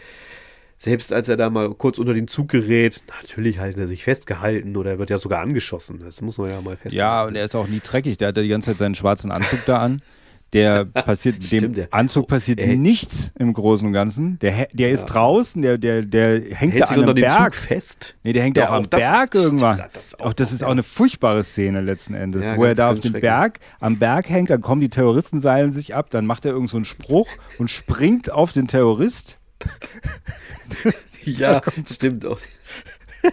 [0.79, 4.75] selbst als er da mal kurz unter den Zug gerät, natürlich hat er sich festgehalten
[4.75, 6.01] oder er wird ja sogar angeschossen.
[6.03, 6.97] Das muss man ja mal festhalten.
[6.97, 8.17] Ja, und er ist auch nie dreckig.
[8.17, 10.01] Der hat ja die ganze Zeit seinen schwarzen Anzug da an.
[10.55, 14.39] Der passiert, dem Stimmt, der- Anzug passiert er- nichts im Großen und Ganzen.
[14.39, 17.53] Der, der ist draußen, der, der, der hängt hält da an unter einem dem Berg.
[17.53, 18.15] Zug fest.
[18.23, 19.81] Nee, der hängt Ja, auch am auch das- Berg irgendwann.
[19.93, 20.67] das auch, auch das ist ja.
[20.67, 23.13] auch eine furchtbare Szene letzten Endes, Ja, wo er ganz, da auf dem.
[23.21, 26.69] Berg, am Berg hängt, dann kommen die Terroristen, seilen sich ab, dann macht er irgend
[26.69, 27.27] so einen Spruch
[27.59, 29.37] und springt auf den Terrorist.
[31.23, 32.39] Ja, stimmt auch.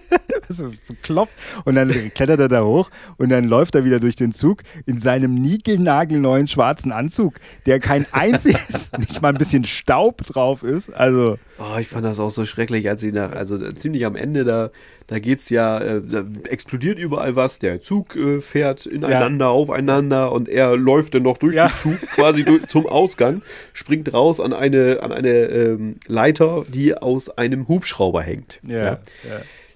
[0.49, 1.33] so bekloppt.
[1.65, 4.99] Und dann klettert er da hoch und dann läuft er wieder durch den Zug in
[4.99, 7.35] seinem niegelnagelneuen schwarzen Anzug,
[7.67, 10.93] der kein einziges, nicht mal ein bisschen Staub drauf ist.
[10.93, 14.43] Also, Oh, ich fand das auch so schrecklich, als sie nach, also ziemlich am Ende,
[14.45, 14.71] da,
[15.07, 20.49] da geht's ja, äh, da explodiert überall was, der Zug äh, fährt ineinander, aufeinander und
[20.49, 21.69] er läuft dann noch durch Ja.
[21.69, 23.43] den Zug quasi durch, zum Ausgang,
[23.75, 28.59] springt raus an eine, an eine ähm, Leiter, die aus einem Hubschrauber hängt.
[28.67, 28.99] ja.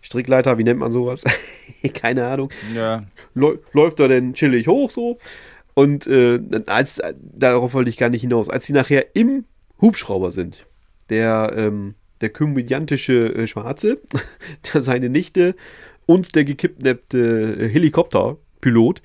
[0.07, 1.25] Strickleiter, wie nennt man sowas?
[1.95, 2.51] Keine Ahnung.
[2.75, 3.05] Ja.
[3.35, 5.19] Läu- läuft er denn chillig hoch so.
[5.75, 8.49] Und äh, als, darauf wollte ich gar nicht hinaus.
[8.49, 9.45] Als sie nachher im
[9.81, 10.65] Hubschrauber sind,
[11.11, 14.01] der, ähm, der komödiantische äh, Schwarze,
[14.73, 15.55] seine Nichte
[16.07, 17.19] und der gekidnappte
[17.61, 19.03] äh, Helikopterpilot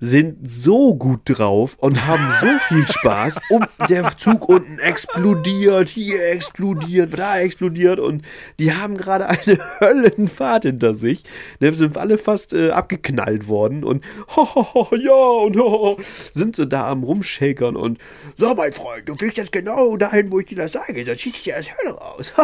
[0.00, 3.36] sind so gut drauf und haben so viel Spaß.
[3.48, 8.22] Und der Zug unten explodiert, hier explodiert, da explodiert und
[8.58, 11.22] die haben gerade eine Höllenfahrt hinter sich.
[11.60, 14.04] Da sind alle fast äh, abgeknallt worden und
[14.36, 16.00] ho, ho, ho, ja und ho, ho,
[16.32, 17.98] sind sie da am Rumshakern und
[18.36, 21.34] so, mein Freund, du fliegst jetzt genau dahin, wo ich dir das sage, dann schieß
[21.34, 22.32] ich dir das Hölle raus.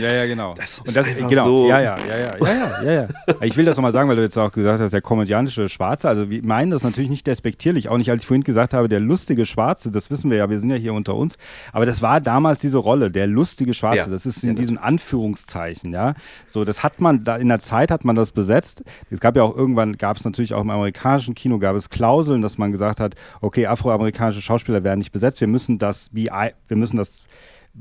[0.00, 0.54] Ja, ja, genau.
[0.54, 3.08] Das ist das, einfach genau, so- Ja, ja, ja, ja, ja, ja, ja, ja.
[3.42, 6.08] Ich will das nochmal sagen, weil du jetzt auch gesagt hast, der komödiantische Schwarze.
[6.08, 9.00] Also wir meinen das natürlich nicht despektierlich, auch nicht, als ich vorhin gesagt habe, der
[9.00, 11.38] lustige Schwarze, das wissen wir ja, wir sind ja hier unter uns.
[11.72, 13.98] Aber das war damals diese Rolle, der lustige Schwarze.
[13.98, 14.06] Ja.
[14.08, 16.14] Das ist in Ja, diesen Anführungszeichen, ja.
[16.46, 18.82] So, das hat man, da in der Zeit hat man das besetzt.
[19.10, 22.42] Es gab ja auch irgendwann, gab es natürlich auch im amerikanischen Kino, gab es Klauseln,
[22.42, 26.76] dass man gesagt hat, okay, afroamerikanische Schauspieler werden nicht besetzt, wir müssen das, wie, wir
[26.76, 27.22] müssen das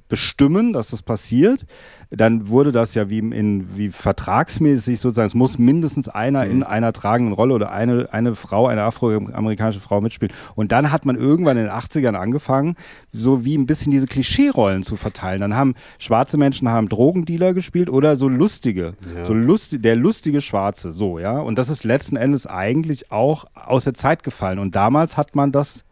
[0.07, 1.65] bestimmen, dass das passiert,
[2.09, 6.93] dann wurde das ja wie, in, wie vertragsmäßig sozusagen, es muss mindestens einer in einer
[6.93, 10.33] tragenden Rolle oder eine, eine Frau, eine afroamerikanische Frau mitspielen.
[10.55, 12.75] Und dann hat man irgendwann in den 80ern angefangen,
[13.11, 15.41] so wie ein bisschen diese Klischee-Rollen zu verteilen.
[15.41, 18.93] Dann haben schwarze Menschen haben Drogendealer gespielt oder so lustige,
[19.25, 21.39] so lustig, der lustige Schwarze, so, ja.
[21.39, 24.59] Und das ist letzten Endes eigentlich auch aus der Zeit gefallen.
[24.59, 25.83] Und damals hat man das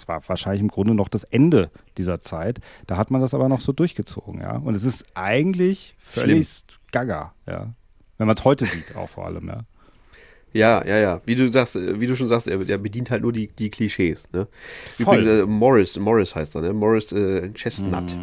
[0.00, 2.60] das war wahrscheinlich im Grunde noch das Ende dieser Zeit.
[2.86, 4.56] Da hat man das aber noch so durchgezogen, ja.
[4.56, 7.74] Und es ist eigentlich völlig gaga, ja.
[8.18, 9.64] Wenn man es heute sieht, auch vor allem, ja.
[10.52, 11.20] Ja, ja, ja.
[11.26, 13.70] Wie du sagst, äh, wie du schon sagst, er, er bedient halt nur die, die
[13.70, 14.28] Klischees.
[14.32, 14.48] Ne?
[14.98, 16.72] Übrigens, äh, Morris, Morris heißt er, ne?
[16.72, 18.18] Morris äh, Chestnut,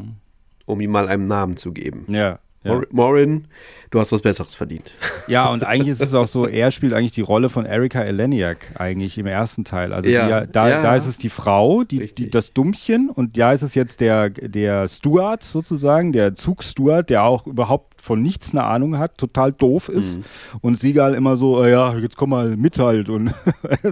[0.66, 2.06] um ihm mal einen Namen zu geben.
[2.10, 2.40] Ja.
[2.64, 2.74] Ja.
[2.74, 3.46] Mor Morin,
[3.92, 4.92] du hast was Besseres verdient.
[5.30, 8.80] Ja, und eigentlich ist es auch so, er spielt eigentlich die Rolle von Erika Eleniak
[8.80, 9.92] eigentlich im ersten Teil.
[9.92, 10.82] Also Ja, die, da, ja.
[10.82, 14.30] da ist es die Frau, die, die, das Dummchen und ja ist es jetzt der,
[14.30, 19.90] der Steward sozusagen, der Zugsteward, der auch überhaupt von nichts eine Ahnung hat, total doof
[19.90, 20.22] ist
[20.62, 23.34] und Siegal immer so, äh, ja, jetzt komm mal mit halt und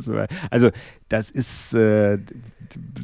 [0.49, 0.69] also
[1.09, 2.17] das ist äh,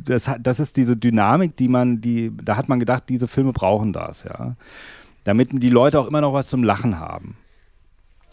[0.06, 3.52] das, hat- das ist diese Dynamik, die man, die, da hat man gedacht, diese Filme
[3.52, 4.56] brauchen das, ja.
[5.24, 7.38] Damit die Leute auch immer noch was zum Lachen haben.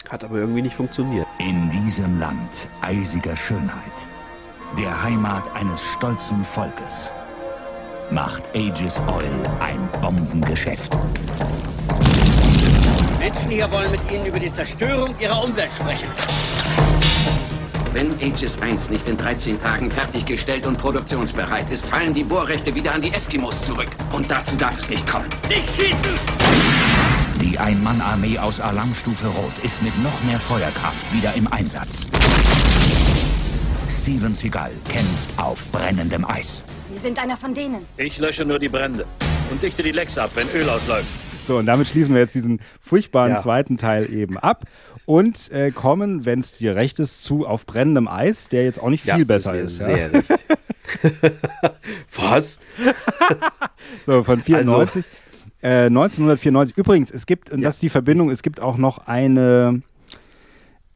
[0.07, 1.27] Hat aber irgendwie nicht funktioniert.
[1.37, 4.07] In diesem Land eisiger Schönheit,
[4.77, 7.11] der Heimat eines stolzen Volkes,
[8.09, 9.29] macht Aegis Oil
[9.59, 10.97] ein Bombengeschäft.
[13.19, 16.09] Menschen hier wollen mit Ihnen über die Zerstörung Ihrer Umwelt sprechen.
[17.93, 22.93] Wenn Aegis 1 nicht in 13 Tagen fertiggestellt und produktionsbereit ist, fallen die Bohrrechte wieder
[22.93, 23.89] an die Eskimos zurück.
[24.11, 25.27] Und dazu darf es nicht kommen.
[25.49, 26.78] Nicht schießen!
[27.41, 32.07] Die Ein-Mann-Armee aus Alarmstufe Rot ist mit noch mehr Feuerkraft wieder im Einsatz.
[33.89, 36.63] Steven Seagal kämpft auf brennendem Eis.
[36.93, 37.85] Sie sind einer von denen.
[37.97, 39.05] Ich lösche nur die Brände
[39.51, 41.07] und dichte die Lecks ab, wenn Öl ausläuft.
[41.47, 43.41] So, und damit schließen wir jetzt diesen furchtbaren Ja.
[43.41, 44.65] zweiten Teil eben ab
[45.05, 48.89] und äh, kommen, wenn es dir recht ist, zu Auf brennendem Eis, der jetzt auch
[48.89, 49.79] nicht viel besser das ist.
[49.79, 49.85] ist.
[49.85, 50.29] Sehr recht.
[52.15, 52.59] Was?
[54.05, 55.05] So, von 94.
[55.61, 56.77] Äh, 1994.
[56.77, 59.81] Übrigens, es gibt, und das ist die Verbindung, es gibt auch noch eine,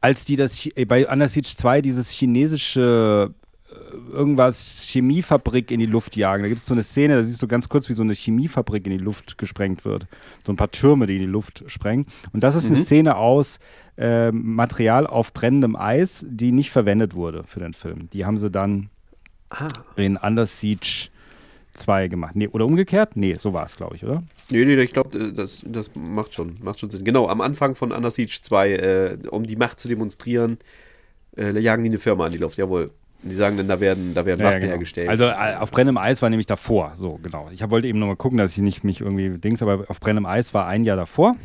[0.00, 3.34] als die das äh, bei Under Siege 2 dieses chinesische
[3.70, 6.42] äh, irgendwas Chemiefabrik in die Luft jagen.
[6.42, 8.86] Da gibt es so eine Szene, da siehst du ganz kurz, wie so eine Chemiefabrik
[8.86, 10.06] in die Luft gesprengt wird.
[10.46, 12.06] So ein paar Türme, die in die Luft sprengen.
[12.32, 12.84] Und das ist eine Mhm.
[12.84, 13.58] Szene aus
[13.96, 18.08] äh, Material auf brennendem Eis, die nicht verwendet wurde für den Film.
[18.12, 18.88] Die haben sie dann
[19.50, 19.68] Ah.
[19.96, 21.10] in Under Siege
[21.74, 22.34] 2 gemacht.
[22.36, 23.16] Nee, oder umgekehrt?
[23.16, 24.22] Nee, so war es, glaube ich, oder?
[24.50, 27.04] Nee, nee, ich glaube, das, das macht schon, macht schon Sinn.
[27.04, 30.58] Genau, am Anfang von Under Siege 2, äh, um die Macht zu demonstrieren,
[31.36, 32.90] äh, jagen die eine Firma an die Luft, jawohl.
[33.22, 34.72] Die sagen dann, da werden, da werden Ja, Waffen genau.
[34.72, 35.08] hergestellt.
[35.08, 37.48] Also äh, auf brennendem Eis war nämlich davor, so genau.
[37.52, 40.26] Ich wollte eben nur mal gucken, dass ich nicht mich irgendwie dings, aber auf brennendem
[40.26, 41.36] Eis war ein Jahr davor.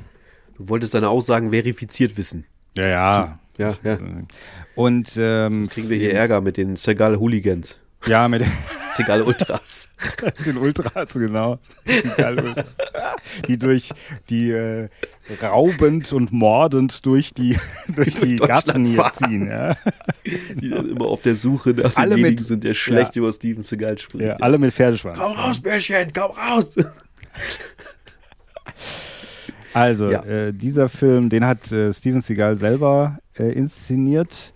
[0.58, 2.46] du wolltest deine Aussagen verifiziert wissen.
[2.78, 3.40] Ja, ja.
[3.58, 3.98] Ja, ja.
[4.76, 7.80] Und ähm, Kriegen wir hier Ärger mit den Segal Hooligans.
[8.08, 8.44] Ja, mit
[8.92, 9.90] Segal Ultras.
[10.46, 11.60] den Ultras, genau.
[11.88, 12.66] Die, geile Ultras.
[13.48, 13.92] die durch
[14.30, 14.90] die äh,
[15.42, 19.14] raubend und mordend durch die durch die Deutschland Gassen hier fahren.
[19.30, 19.48] ziehen.
[19.50, 19.78] Ja.
[20.56, 23.22] Die dann immer auf der Suche nach Alle demjenigen mit- sind, der schlecht ja.
[23.22, 24.26] über Steven Seagal spricht.
[24.26, 25.18] Ja, alle mit Pferdeschwanz.
[25.20, 26.76] Komm raus, Bärchen, komm raus!
[29.74, 34.54] Also, äh, dieser Film, den hat äh, Steven Seagal selber äh, inszeniert.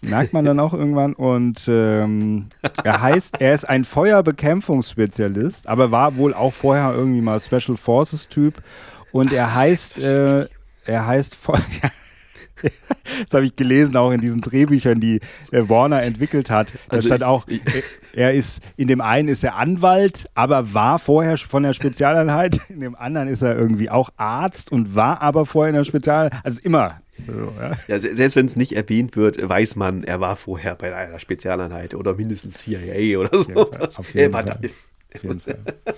[0.00, 1.14] Das merkt man dann auch irgendwann.
[1.14, 2.46] Und ähm,
[2.84, 8.28] er heißt, er ist ein Feuerbekämpfungsspezialist, aber war wohl auch vorher irgendwie mal Special Forces
[8.28, 8.62] Typ.
[9.12, 10.46] Und er heißt, äh,
[10.84, 11.36] er heißt,
[12.62, 15.20] das habe ich gelesen, auch in diesen Drehbüchern, die
[15.52, 16.72] äh, Warner entwickelt hat.
[16.88, 17.60] Da Also stand auch, äh,
[18.14, 22.80] er ist, in dem einen ist er Anwalt, aber war vorher von der Spezialeinheit, in
[22.80, 26.40] dem anderen ist er irgendwie auch Arzt und war aber vorher in der Spezialeinheit.
[26.44, 27.00] Also immer.
[27.26, 27.72] Ja.
[27.88, 31.18] Ja, se- selbst wenn es nicht erwähnt wird, weiß man, er war vorher bei einer
[31.18, 33.52] Spezialeinheit oder mindestens CIA oder so.
[33.70, 34.58] Fall, auf Er jeden war Fall.
[34.62, 34.68] da-
[35.16, 35.58] Auf jeden Fall.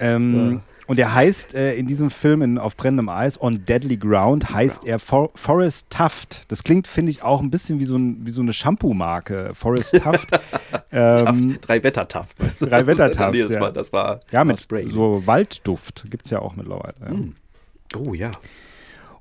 [0.00, 4.50] ähm, Und er heißt äh, in diesem Film in, auf brennendem Eis, On Deadly Ground,
[4.52, 6.50] heißt er For Forrest Tuft.
[6.50, 9.50] Das klingt, finde ich, auch ein bisschen wie so, ein, wie so eine Shampoo-Marke.
[9.54, 10.28] Forrest Tuft.
[10.92, 12.40] ähm, Taft, drei Wettertaft.
[12.40, 12.66] weißt du?
[12.66, 13.60] Drei Wettertaft, nee, das, ja.
[13.60, 14.90] war, das war ja, war mit Spray.
[14.90, 16.94] so Waldduft gibt es ja auch mittlerweile.
[17.00, 17.98] Ja.
[17.98, 18.30] Oh ja.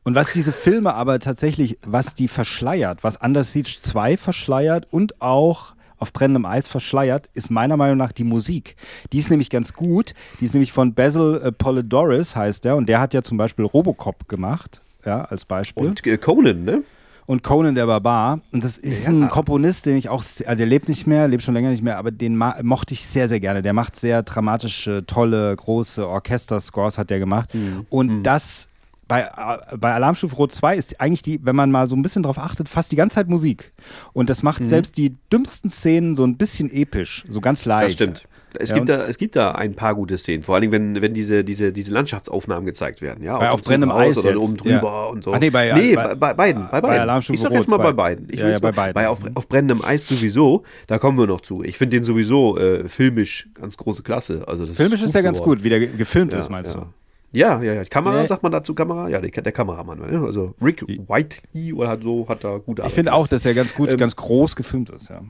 [0.09, 5.21] Und was diese Filme aber tatsächlich, was die verschleiert, was Under Siege 2 verschleiert und
[5.21, 8.75] auch auf brennendem Eis verschleiert, ist meiner Meinung nach die Musik.
[9.13, 10.15] Die ist nämlich ganz gut.
[10.41, 12.75] Die ist nämlich von Basil äh, Polidoris, heißt der.
[12.75, 15.85] Und der hat ja zum Beispiel Robocop gemacht, ja, als Beispiel.
[15.85, 16.81] Und äh, Conan, ne?
[17.27, 18.39] Und Conan der Barbar.
[18.51, 19.11] Und das ist Ja.
[19.11, 21.99] ein Komponist, den ich auch, also der lebt nicht mehr, lebt schon länger nicht mehr,
[21.99, 23.61] aber den mochte ich sehr, sehr gerne.
[23.61, 27.53] Der macht sehr dramatische, tolle, große Orchester-Scores hat der gemacht.
[27.53, 27.85] Mhm.
[27.91, 28.69] Und das
[29.09, 32.23] bei, äh, bei Alarmstufe Rot 2 ist eigentlich die, wenn man mal so ein bisschen
[32.23, 33.73] drauf achtet, fast die ganze Zeit Musik.
[34.13, 34.45] Und das Mhm.
[34.45, 37.85] macht selbst die dümmsten Szenen so ein bisschen episch, so ganz leicht.
[37.87, 38.27] Das stimmt.
[38.57, 41.01] Es, Ja, gibt da, es gibt da ein paar gute Szenen, vor allen Dingen, wenn,
[41.03, 43.23] wenn diese, diese, diese Landschaftsaufnahmen gezeigt werden.
[43.23, 45.05] Ja, Bei Auf dem brennendem Eis oder jetzt, oben drüber ja.
[45.05, 45.33] und so.
[45.35, 46.63] Ach nee, bei- nee, bei- bei, bei beiden.
[46.71, 47.33] Bei bei beiden.
[47.35, 48.27] Ich sag jetzt mal bei beiden.
[48.31, 48.95] Ich Ja, ja, bei beiden.
[48.95, 51.63] Bei auf, auf brennendem Eis sowieso, da kommen wir noch zu.
[51.63, 54.43] Ich finde den sowieso äh, filmisch ganz große Klasse.
[54.47, 55.57] Also das Filmisch ist ja ganz geworden.
[55.57, 56.81] gut, wie der ge- gefilmt ist, meinst ja.
[56.81, 56.87] du?
[57.31, 57.83] Ja, ja, ja.
[57.85, 58.27] Kamera, Nee.
[58.27, 59.07] sagt man dazu Kamera?
[59.09, 59.99] Ja, der, der Kameramann.
[59.99, 60.21] Ne?
[60.25, 61.41] Also Rick White
[61.75, 63.97] oder halt so hat da gute Arbeit Ich finde auch, dass er ganz gut, Ähm,
[63.97, 65.21] ganz groß gefilmt ist, ja.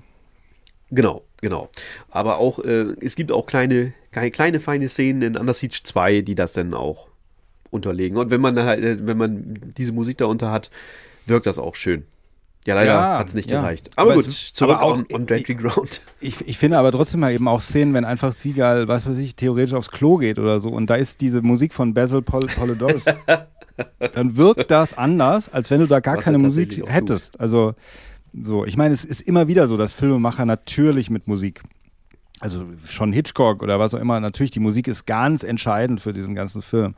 [0.91, 1.69] Genau, genau.
[2.09, 6.21] Aber auch, äh, es gibt auch kleine, kleine, kleine feine Szenen in Under Siege 2,
[6.21, 7.07] die das dann auch
[7.69, 8.17] unterlegen.
[8.17, 10.71] Und wenn man dann halt, äh, wenn man diese Musik darunter hat,
[11.27, 12.05] wirkt das auch schön.
[12.65, 13.61] Ja, leider Ja, hat es nicht ja.
[13.61, 13.89] gereicht.
[13.95, 16.01] Aber, Aber gut, es- zurück aber auch- on, on Drakely Ground.
[16.21, 19.35] Ich, ich finde aber trotzdem mal eben auch Szenen, wenn einfach Seagal, was weiß ich,
[19.37, 23.05] theoretisch aufs Klo geht oder so und da ist diese Musik von Basil Pol Polidorus,
[24.13, 27.39] dann wirkt das anders, als wenn du da gar Was keine Musik hättest.
[27.39, 27.73] Also
[28.39, 31.63] so, ich meine, es ist immer wieder so, dass Filmemacher natürlich mit Musik,
[32.41, 36.35] also schon Hitchcock oder was auch immer, natürlich die Musik ist ganz entscheidend für diesen
[36.35, 36.95] ganzen Film.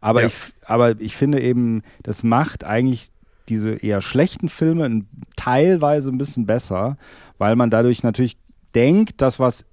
[0.00, 0.26] Aber, Ja.
[0.26, 0.34] ich,
[0.66, 3.10] aber ich finde eben, das macht eigentlich
[3.48, 5.04] diese eher schlechten Filme
[5.36, 6.96] teilweise ein bisschen besser,
[7.38, 8.36] weil man dadurch natürlich
[8.74, 9.64] denkt, dass was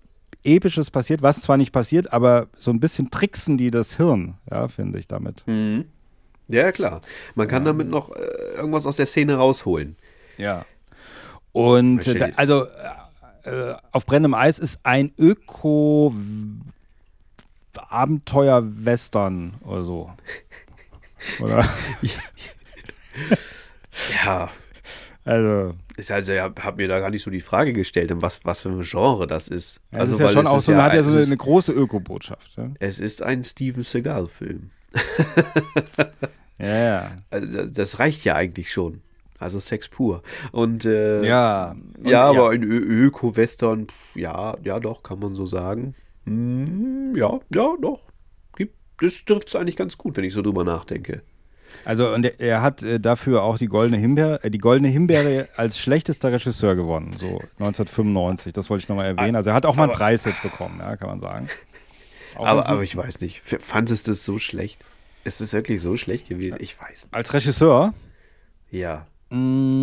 [0.44, 4.68] Episches passiert, was zwar nicht passiert, aber so ein bisschen tricksen die das Hirn, ja,
[4.68, 5.44] finde ich damit.
[5.46, 5.86] Mhm.
[6.48, 7.02] Ja, klar.
[7.36, 9.96] Man kann damit noch äh, irgendwas aus der Szene rausholen.
[10.38, 10.66] Ja.
[11.54, 12.66] Und da, also
[13.44, 16.14] äh, auf brennendem Eis ist ein Öko
[17.78, 20.12] Abenteuer-Western oder so.
[21.42, 21.70] Oder?
[24.26, 24.50] Ja.
[25.24, 25.76] Also.
[25.98, 28.70] Ich also, ja, habe mir da gar nicht so die Frage gestellt, was, was für
[28.70, 29.80] ein Genre das ist.
[29.92, 32.56] Ja, also, ist ja schon auch so, hat ja so eine, ist- große Öko-Botschaft.
[32.58, 32.72] Ja?
[32.80, 34.72] Es ist ein Steven Seagal-Film.
[36.58, 37.12] Ja, ja.
[37.30, 39.02] Also, das- reicht ja eigentlich schon.
[39.40, 40.22] Also Sex pur.
[40.52, 41.72] Und äh, Ja.
[41.98, 42.50] Und- ja, aber ja.
[42.50, 45.96] ein Ö- Öko-Western, ja, ja, doch, kann man so sagen.
[46.26, 48.02] Hm, ja, ja, doch.
[48.56, 51.24] Gibt, das trifft es eigentlich ganz gut, wenn ich so drüber nachdenke.
[51.86, 55.48] Also und er, er hat äh, dafür auch die goldene Himbeere, äh, die goldene Himbeere
[55.58, 58.54] als schlechtester Regisseur gewonnen, so 1995.
[58.54, 59.36] Das wollte ich nochmal erwähnen.
[59.36, 61.48] Also er hat auch mal einen Aber- Preis jetzt bekommen, ja, kann man sagen.
[62.38, 64.86] Auch Aber, aber ich weiß nicht, fandest du es so schlecht?
[65.26, 66.56] Ist es wirklich so schlecht gewesen?
[66.62, 67.14] Ich weiß nicht.
[67.14, 67.94] als Regisseur
[68.72, 69.06] Ja.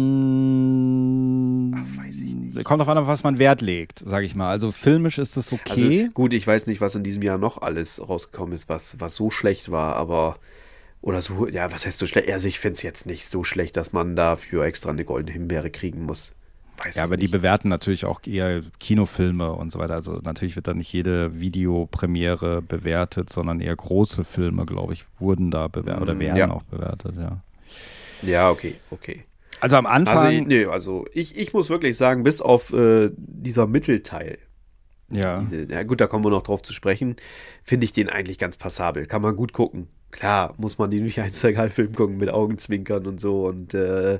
[0.09, 2.65] Mm, weiß ich nicht.
[2.65, 4.49] Kommt auf an, auf was man Wert legt, sage ich mal.
[4.49, 6.09] Also filmisch ist das Also okay.
[6.15, 9.31] gut, ich weiß nicht, was in diesem Jahr noch alles rausgekommen ist, was, was so
[9.31, 10.35] schlecht war, aber
[11.01, 12.31] oder so, ja, was heißt so schlecht?
[12.31, 15.71] Also ich finde es jetzt nicht so schlecht, dass man dafür extra eine goldene Himbeere
[15.71, 16.35] kriegen muss.
[16.85, 17.33] Weiß ja, aber die nicht.
[17.33, 19.95] bewerten natürlich auch eher Kinofilme und so weiter.
[19.95, 25.51] Also natürlich wird da nicht jede Videopremiere bewertet, sondern eher große Filme, glaube ich, wurden
[25.51, 26.51] da bewertet oder Mm, werden ja.
[26.51, 27.43] auch bewertet, ja.
[28.23, 29.25] Ja, okay, okay.
[29.61, 30.17] Also am Anfang.
[30.19, 34.39] Also, ich- nee, also ich, ich muss wirklich sagen, bis auf äh, dieser Mittelteil,
[35.11, 35.41] ja.
[35.41, 37.17] diese, ja gut, da kommen wir noch drauf zu sprechen,
[37.65, 39.07] finde ich den eigentlich ganz passabel.
[39.07, 39.89] Kann man gut gucken.
[40.11, 44.19] Klar, muss man den nicht ein Film gucken mit Augenzwinkern und so und äh, äh,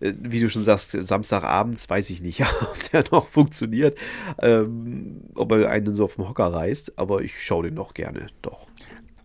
[0.00, 3.98] wie du schon sagst, Samstagabends weiß ich nicht, ob der noch funktioniert,
[4.38, 8.28] ähm, ob er einen so auf dem Hocker reißt, aber ich schaue den noch gerne,
[8.42, 8.66] doch.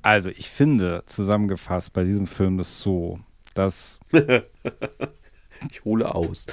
[0.02, 3.20] Also ich finde, zusammengefasst bei diesem Film ist so,
[3.54, 4.00] dass
[5.70, 6.48] Ich hole aus.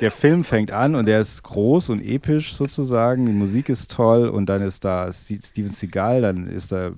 [0.00, 3.26] Der Film fängt an und der ist groß und episch sozusagen.
[3.26, 6.92] Die Musik ist toll und dann ist da Steven Seagal, dann ist da,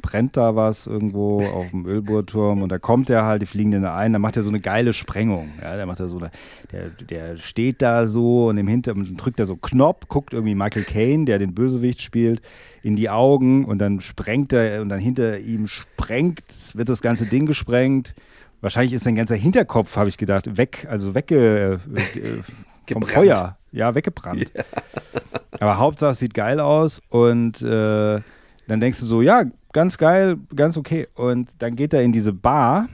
[0.00, 3.82] brennt da was irgendwo auf dem Ölbohrturm und da kommt er halt, die fliegen den
[3.82, 5.50] da ein, dann macht er so eine geile Sprengung.
[5.60, 6.30] Ja, der macht da so eine,
[6.70, 10.84] der, der steht da so und im Hintergrund drückt er so Knopf, guckt irgendwie Michael
[10.84, 12.42] Caine, der den Bösewicht spielt,
[12.82, 16.42] in die Augen und dann sprengt er und dann hinter ihm sprengt,
[16.74, 18.14] wird das ganze Ding gesprengt.
[18.62, 22.42] Wahrscheinlich ist sein ganzer Hinterkopf, habe ich gedacht, weg, also wegge, äh, äh,
[22.90, 23.02] vom.
[23.02, 23.58] Feuer.
[23.72, 24.52] Ja, weggebrannt.
[25.60, 28.20] Aber Hauptsache es sieht geil aus und äh,
[28.68, 31.08] dann denkst du so, ja, ganz geil, ganz okay.
[31.14, 32.88] Und dann geht er in diese Bar.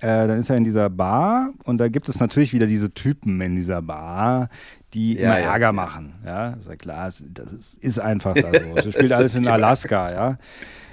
[0.00, 3.40] Äh, dann ist er in dieser Bar und da gibt es natürlich wieder diese Typen
[3.40, 4.48] in dieser Bar,
[4.92, 5.72] die Ja, immer ja, Ärger ja.
[5.72, 6.14] machen.
[6.26, 8.74] Ja, ist ja klar, das ist, ist einfach da so.
[8.74, 10.36] Das spielt alles in Alaska, ja.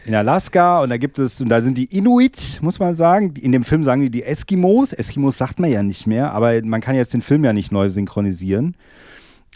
[0.05, 3.35] In Alaska und da gibt es, und da sind die Inuit, muss man sagen.
[3.35, 4.93] In dem Film sagen die die Eskimos.
[4.93, 7.89] Eskimos sagt man ja nicht mehr, aber man kann jetzt den Film ja nicht neu
[7.89, 8.75] synchronisieren.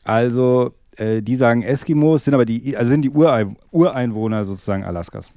[0.03, 5.29] Also, äh, die sagen Eskimos, sind aber die, also sind die Urein Ureinwohner sozusagen Alaskas.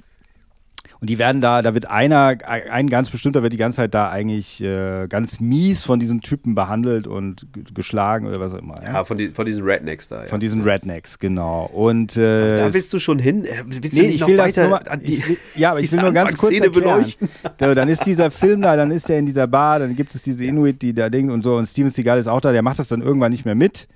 [1.01, 4.09] Und die werden da, da wird einer, ein ganz bestimmter wird die ganze Zeit da
[4.09, 8.75] eigentlich äh, ganz mies von diesen Typen behandelt und geschlagen oder was auch immer.
[8.83, 10.23] Ja, von, die, von diesen Rednecks da.
[10.23, 10.27] Ja.
[10.27, 11.69] Von diesen Rednecks, genau.
[11.71, 13.45] Und äh, da willst du schon hin?
[13.45, 15.99] Äh, Willst Nee, ich will das weiter nur mal, die, will, ja, aber ich will
[16.01, 16.73] nur ganz kurz erklären.
[16.73, 17.29] beleuchten?
[17.57, 20.21] So, dann ist dieser Film da, dann ist er in dieser Bar, dann gibt es
[20.23, 22.77] diese Inuit, die da Ding und so und Steven Seagal ist auch da, der macht
[22.77, 23.87] das dann irgendwann nicht mehr mit.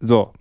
[0.00, 0.32] So.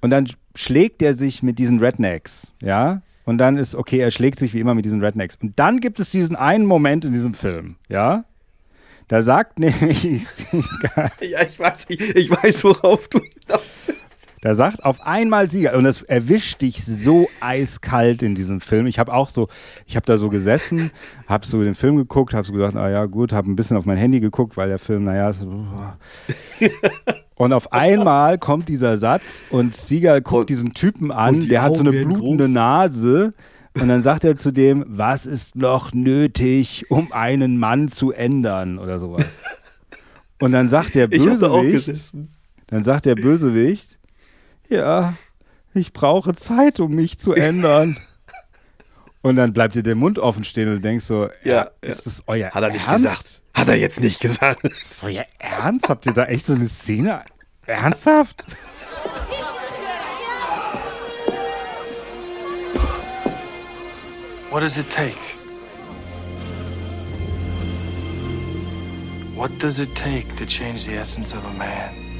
[0.00, 3.00] Und dann schlägt er sich mit diesen Rednecks, ja?
[3.24, 5.36] Und dann ist, okay, er schlägt sich wie immer mit diesen Rednecks.
[5.40, 8.24] Und dann gibt es diesen einen Moment in diesem Film, ja?
[9.08, 10.04] Da sagt nämlich
[11.20, 14.01] Ja, ich weiß, ich, ich weiß, worauf du hinaus willst.
[14.42, 18.86] Da sagt auf einmal Sieger und das erwischt dich so eiskalt in diesem Film.
[18.86, 19.48] Ich habe auch so,
[19.86, 20.90] ich habe da so gesessen,
[21.28, 23.84] habe so den Film geguckt, habe so gedacht, ah ja gut, habe ein bisschen auf
[23.84, 25.46] mein Handy geguckt, weil der Film, naja, ist,
[27.36, 31.76] und auf einmal kommt dieser Satz und Sieger guckt diesen Typen an, die der hat
[31.76, 32.52] so eine blutende groß.
[32.52, 33.34] Nase
[33.80, 38.80] und dann sagt er zu dem, was ist noch nötig, um einen Mann zu ändern
[38.80, 39.24] oder sowas.
[40.40, 42.32] Und dann sagt der Ich habe da auch Bösewicht, gesessen.
[42.66, 43.91] dann sagt der Bösewicht,
[44.72, 45.14] ja,
[45.74, 47.96] ich brauche Zeit, um mich zu ändern.
[49.22, 52.24] Und dann bleibt dir der Mund offen stehen und du denkst so, ja, ist das
[52.26, 53.04] euer Hat er nicht Ernst?
[53.04, 53.40] gesagt.
[53.54, 54.64] Hat er jetzt nicht gesagt.
[54.64, 55.88] Ist das euer Ernst?
[55.88, 57.20] Habt ihr da echt so eine Szene?
[57.66, 58.44] Ernsthaft?
[64.50, 65.16] What does it take?
[69.34, 72.11] What does it take to change the essence of a man?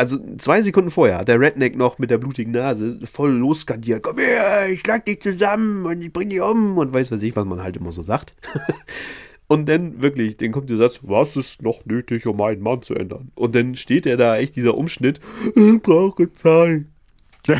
[0.00, 4.02] Also zwei Sekunden vorher hat der Redneck noch mit der blutigen Nase voll losskandiert.
[4.02, 7.36] Komm her, ich schlag dich zusammen und ich bring dich um und weiß was ich,
[7.36, 8.34] was man halt immer so sagt.
[9.46, 12.94] Und dann wirklich, dann kommt der Satz, was ist noch nötig, um einen Mann zu
[12.94, 13.32] ändern?
[13.34, 15.20] Und dann steht er da, echt dieser Umschnitt,
[15.56, 16.86] ich brauche Zeit.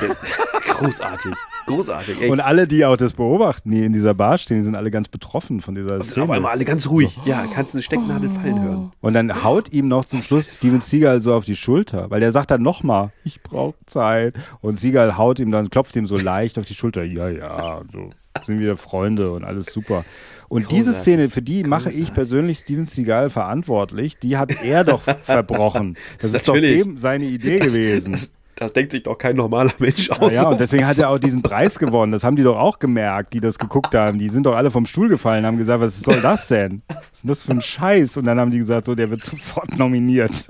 [0.69, 1.33] Großartig,
[1.67, 2.21] großartig.
[2.23, 2.31] Echt.
[2.31, 5.09] Und alle, die auch das beobachten, die in dieser Bar stehen, die sind alle ganz
[5.09, 6.25] betroffen von dieser Und sind Szene.
[6.25, 7.19] auf einmal alle ganz ruhig.
[7.25, 8.93] Ja, kannst eine Stecknadel fallen hören.
[9.01, 12.33] Und dann haut ihm noch zum Schluss Steven Seagal so auf die Schulter, weil der
[12.33, 14.35] sagt dann nochmal, ich brauche Zeit.
[14.61, 17.05] Und Seagal haut ihm dann, klopft ihm so leicht auf die Schulter.
[17.05, 18.11] Ja, ja, so
[18.45, 20.05] sind wir Freunde und alles super.
[20.49, 20.95] Und diese.
[20.95, 25.97] Szene, für die mache ich persönlich Steven Seagal verantwortlich, die hat er doch verbrochen.
[26.21, 26.85] Das ist doch Natürlich.
[26.97, 28.13] seine Idee Das- gewesen.
[28.13, 30.33] Das, das denkt sich doch kein normaler Mensch Ja, aus.
[30.33, 32.13] ja, und deswegen hat er auch diesen Preis gewonnen.
[32.13, 34.19] Das haben die doch auch gemerkt, die das geguckt haben.
[34.19, 36.83] Die sind doch alle vom Stuhl gefallen, haben gesagt, was soll das denn?
[36.89, 38.17] Was ist denn das für ein Scheiß?
[38.19, 40.45] Und dann haben die gesagt, so, der wird sofort nominiert.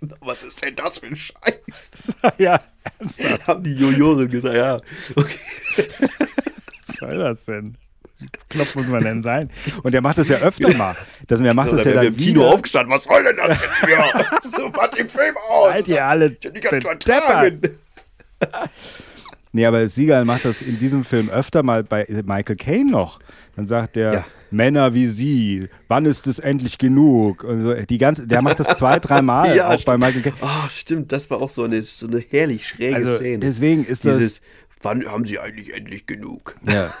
[0.00, 1.90] Genau, was ist denn das für ein Scheiß?
[2.38, 2.60] ja,
[2.98, 3.46] ernsthaft.
[3.46, 4.76] Haben die Juroren gesagt, ja.
[5.14, 5.88] Okay.
[6.86, 7.76] Was soll das denn?
[8.50, 9.50] Knopf muss man denn sein?
[9.82, 10.94] Und der macht das ja öfter mal.
[11.26, 12.50] Das, der macht Oder das ja dann im Kino wieder.
[12.52, 12.92] aufgestanden.
[12.94, 14.50] Was soll denn das jetzt hier?
[14.58, 15.72] so, mach den Film aus.
[15.74, 17.60] Seid ihr alle vertragen.
[19.50, 23.18] Nee, aber Siegal macht das in diesem Film öfter mal bei Michael Caine noch.
[23.56, 24.24] Dann sagt der, Ja.
[24.50, 27.44] Männer wie Sie, wann ist es endlich genug?
[27.44, 29.98] Und so, die ganze, der macht das zwei, dreimal Ja, auch bei stimmt.
[30.00, 30.36] Michael Caine.
[30.42, 33.38] Ah, stimmt, das war auch so eine, so eine herrlich schräge Also, Szene.
[33.38, 34.40] deswegen ist das- Dieses,
[34.82, 36.56] wann haben Sie eigentlich endlich genug?
[36.66, 36.92] Ja.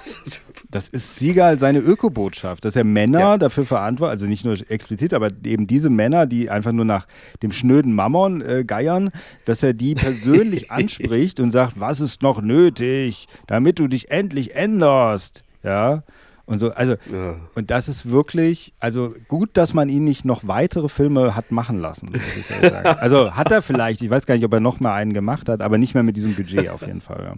[0.70, 5.30] Das ist Siegal seine Ökobotschaft, dass er Männer dafür verantwortet, also nicht nur explizit, aber
[5.44, 7.06] eben diese Männer, die einfach nur nach
[7.42, 9.10] dem schnöden Mammon äh, geiern,
[9.44, 14.56] dass er die persönlich anspricht und sagt, was ist noch nötig, damit du dich endlich
[14.56, 15.44] änderst.
[15.62, 16.02] Ja.
[16.48, 17.36] Und so, also, Ja.
[17.54, 21.78] und das ist wirklich, also gut, dass man ihn nicht noch weitere Filme hat machen
[21.78, 22.98] lassen, muss ich ehrlich sagen.
[23.00, 25.60] Also hat er vielleicht, ich weiß gar nicht, ob er noch mal einen gemacht hat,
[25.60, 27.22] aber nicht mehr mit diesem Budget auf jeden Fall.
[27.22, 27.34] Ja.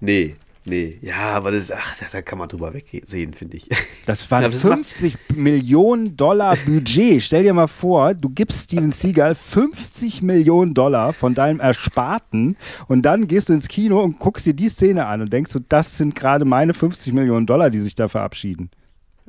[0.00, 0.36] Nee,
[0.66, 0.98] nee.
[1.00, 3.68] Ja, aber das, ach, da- kann man drüber wegsehen, finde ich.
[4.06, 7.20] Das waren Ja, das macht- 50 Millionen Dollar Budget.
[7.22, 12.56] Stell dir mal vor, du gibst Steven Seagal 50 Millionen Dollar von deinem Ersparten
[12.86, 15.58] und dann gehst du ins Kino und guckst dir die Szene an und denkst so,
[15.68, 18.70] das sind gerade meine 50 Millionen Dollar, die sich da verabschieden.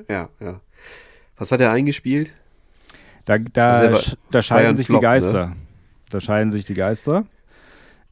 [0.08, 0.62] Ja, ja.
[1.38, 2.32] Was hat er eingespielt?
[3.26, 5.12] Da, da, Also da scheiden sich Flop, die ne?
[5.14, 5.56] Geister.
[6.10, 7.26] Da scheiden sich die Geister.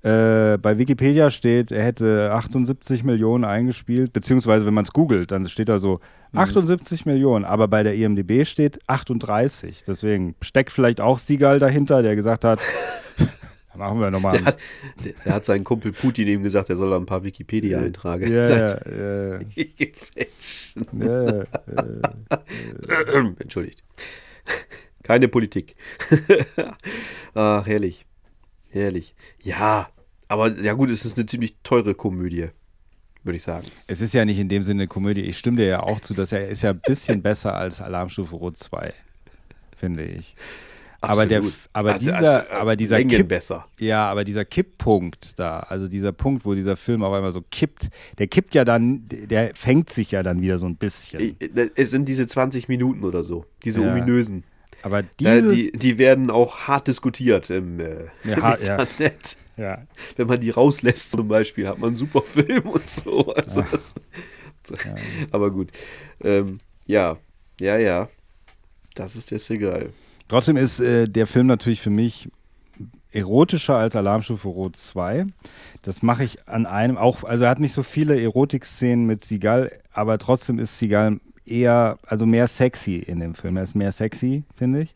[0.05, 5.49] Äh, bei Wikipedia steht, er hätte 78 Millionen eingespielt, beziehungsweise wenn man es googelt, dann
[5.49, 5.99] steht da so
[6.31, 6.39] Mhm.
[6.39, 9.83] 78 Millionen, aber bei der IMDB steht 38.
[9.87, 12.59] Deswegen steckt vielleicht auch Siegal dahinter, der gesagt hat,
[13.75, 14.33] machen wir nochmal.
[14.37, 14.57] Der hat,
[15.03, 18.29] der, der hat seinen Kumpel Putin ihm gesagt, er soll da ein paar Wikipedia-Einträge.
[20.93, 21.43] Ja.
[22.87, 23.83] Ja, ja, Entschuldigt.
[25.03, 25.75] Keine Politik.
[27.33, 28.05] Ach, herrlich.
[28.69, 29.15] Herrlich.
[29.43, 29.87] Ja,
[30.27, 32.47] aber ja gut, es ist eine ziemlich teure Komödie,
[33.23, 33.65] würde ich sagen.
[33.87, 35.21] Es ist ja nicht in dem Sinne eine Komödie.
[35.21, 38.35] Ich stimme dir ja auch zu, dass er ist ja ein bisschen besser als Alarmstufe
[38.35, 38.93] Rot 2,
[39.77, 40.35] finde ich.
[41.01, 43.67] Aber, der, aber Also, dieser, äh, aber dieser Kipp, besser.
[43.77, 47.89] Ja, aber dieser Kipppunkt da, also dieser Punkt, wo dieser Film auf einmal so kippt,
[48.17, 51.35] der kippt ja dann, der fängt sich ja dann wieder so ein bisschen.
[51.39, 53.91] Äh, Es sind diese 20 Minuten oder so, diese Ja.
[53.91, 54.45] ominösen.
[54.81, 58.87] Aber Da, dieses, die, die werden auch hart diskutiert im, äh, Ja, im ha- ja.
[59.57, 59.83] Ja.
[60.15, 63.33] Wenn man die rauslässt zum Beispiel, hat man einen super Film und so.
[63.33, 63.95] Also das,
[65.31, 65.71] Aber gut.
[66.21, 67.17] Ähm, ja,
[67.59, 68.09] ja, ja.
[68.95, 69.89] Das ist der Seagal.
[70.27, 72.29] Trotzdem ist äh, der Film natürlich für mich
[73.11, 75.27] erotischer als Alarmstufe Rot 2.
[75.81, 79.71] Das mache ich an einem auch, also er hat nicht so viele Erotikszenen mit Seagal,
[79.93, 83.57] aber trotzdem ist Seagal eher, also mehr sexy in dem Film.
[83.57, 84.95] Er ist mehr sexy, finde ich.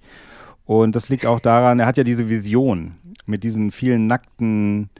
[0.70, 2.94] Und das liegt auch daran, er hat ja diese Vision
[3.26, 4.92] mit diesen vielen nackten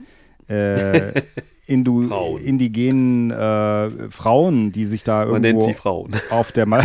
[0.48, 1.22] äh,
[1.66, 2.42] Indu Frauen.
[2.42, 6.10] indigenen äh, Frauen, die sich da irgendwo Man nennt sie Frauen.
[6.30, 6.84] auf der Ma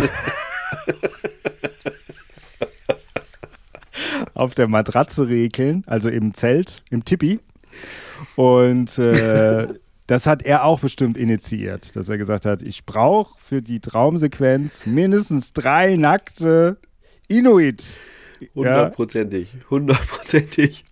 [4.34, 7.40] auf der Matratze rekeln, also im Zelt, im Tippi.
[8.36, 9.66] Und äh,
[10.06, 14.86] das hat er auch bestimmt initiiert, dass er gesagt hat, ich brauche für die Traumsequenz
[14.86, 16.76] mindestens drei nackte
[17.26, 17.82] Inuit.
[18.54, 19.56] Hundertprozentig.
[19.70, 20.84] Hundertprozentig.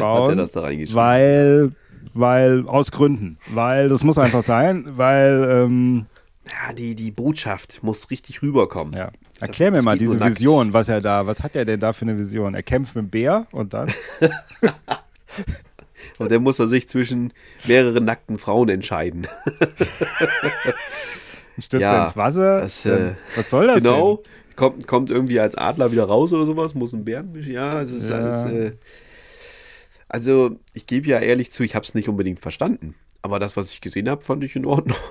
[0.00, 0.94] Hat er das da reingeschrieben?
[0.96, 1.72] weil,
[2.14, 6.06] weil, aus Gründen, weil das muss einfach sein, weil, ähm,
[6.46, 8.94] Ja, die, die Botschaft muss richtig rüberkommen.
[8.94, 9.10] ja.
[9.40, 10.20] Erklär mir mal diese.
[10.20, 12.54] Vision, was er da, was hat er denn da für eine Vision?
[12.54, 13.90] Er kämpft mit dem Bär und dann?
[16.18, 17.32] Und dann muss er sich zwischen
[17.64, 19.26] mehreren nackten Frauen entscheiden.
[21.58, 22.60] Stürzt Ja, er ins Wasser?
[22.60, 24.16] das, äh, was soll das genau.
[24.16, 24.24] denn?
[24.56, 28.10] Kommt, kommt irgendwie als Adler wieder raus oder sowas, muss ein Bären Ja, es ist
[28.10, 28.16] Ja.
[28.16, 28.44] alles.
[28.46, 28.72] Äh,
[30.08, 32.94] also, ich gebe ja ehrlich zu, ich habe es nicht unbedingt verstanden.
[33.22, 34.96] Aber das, was ich gesehen habe, fand ich in Ordnung.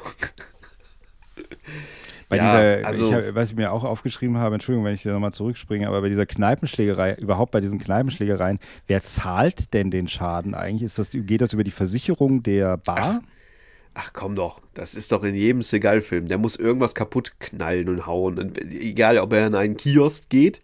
[2.29, 5.03] Bei Ja, dieser, also- ich hab, was ich mir auch aufgeschrieben habe, Entschuldigung, wenn ich
[5.03, 10.07] da nochmal zurückspringe, aber bei dieser Kneipenschlägerei, überhaupt bei diesen Kneipenschlägereien, wer zahlt denn den
[10.07, 10.83] Schaden eigentlich?
[10.83, 13.21] Ist das, geht das über die Versicherung der Bar?
[13.93, 16.27] Ach komm doch, das ist doch in jedem Seagal-Film.
[16.27, 18.39] Der muss irgendwas kaputt knallen und hauen.
[18.39, 20.61] Und egal, ob er in einen Kiosk geht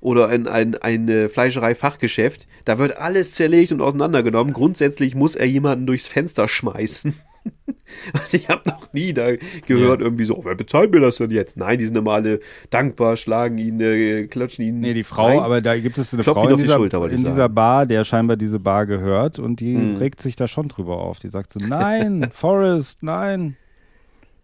[0.00, 4.54] oder in ein, eine Fleischerei-Fachgeschäft, da wird alles zerlegt und auseinandergenommen.
[4.54, 7.14] Grundsätzlich muss er jemanden durchs Fenster schmeißen.
[8.14, 9.32] Und ich habe noch nie da
[9.66, 10.06] gehört, Ja.
[10.06, 11.56] irgendwie so, wer bezahlt mir das denn jetzt?
[11.58, 12.40] Nein, die sind immer alle
[12.70, 14.80] dankbar, schlagen ihn, äh, klatschen ihn.
[14.80, 15.38] Nee, die Frau, rein.
[15.40, 17.48] aber da gibt es eine Klopft Frau in, auf die dieser, Schulter, in dieser.
[17.48, 19.96] Bar, der scheinbar diese Bar gehört und die Hm.
[19.96, 21.18] regt sich da schon drüber auf.
[21.18, 23.56] Die sagt so, nein, Forrest, nein,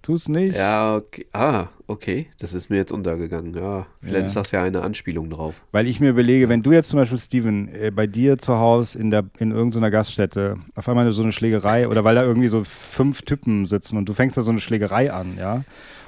[0.09, 0.57] tu's nicht.
[0.57, 1.27] Ja, okay.
[1.35, 2.29] Ah, okay.
[2.41, 3.53] Das ist mir jetzt untergegangen.
[3.55, 4.27] Ja, vielleicht Ja.
[4.27, 5.63] ist das ja eine Anspielung drauf.
[5.71, 8.99] Weil ich mir überlege, wenn du jetzt zum Beispiel, Steven, äh, bei dir zu Hause
[8.99, 12.65] in, der, in irgendeiner Gaststätte auf einmal so eine Schlägerei oder weil da irgendwie so
[12.65, 15.65] fünf Typen sitzen und du fängst da so eine Schlägerei an, ja,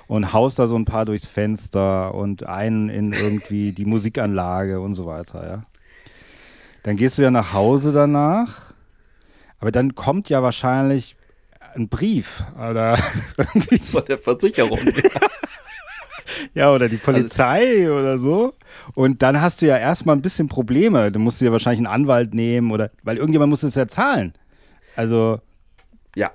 [0.06, 4.94] und haust da so ein paar durchs Fenster und einen in irgendwie die Musikanlage und
[4.94, 5.62] so weiter, ja.
[6.84, 8.72] Dann gehst du ja nach Hause danach,
[9.58, 11.16] aber dann kommt ja wahrscheinlich
[11.74, 12.98] ein Brief oder
[13.36, 14.78] irgendwie Von der Versicherung.
[16.54, 18.54] ja, oder die Polizei oder so.
[18.94, 21.10] Und dann hast du ja erstmal ein bisschen Probleme.
[21.12, 24.34] Dann musst du ja wahrscheinlich einen Anwalt nehmen oder, weil irgendjemand muss es ja zahlen.
[24.96, 25.40] Also,
[26.16, 26.30] ja.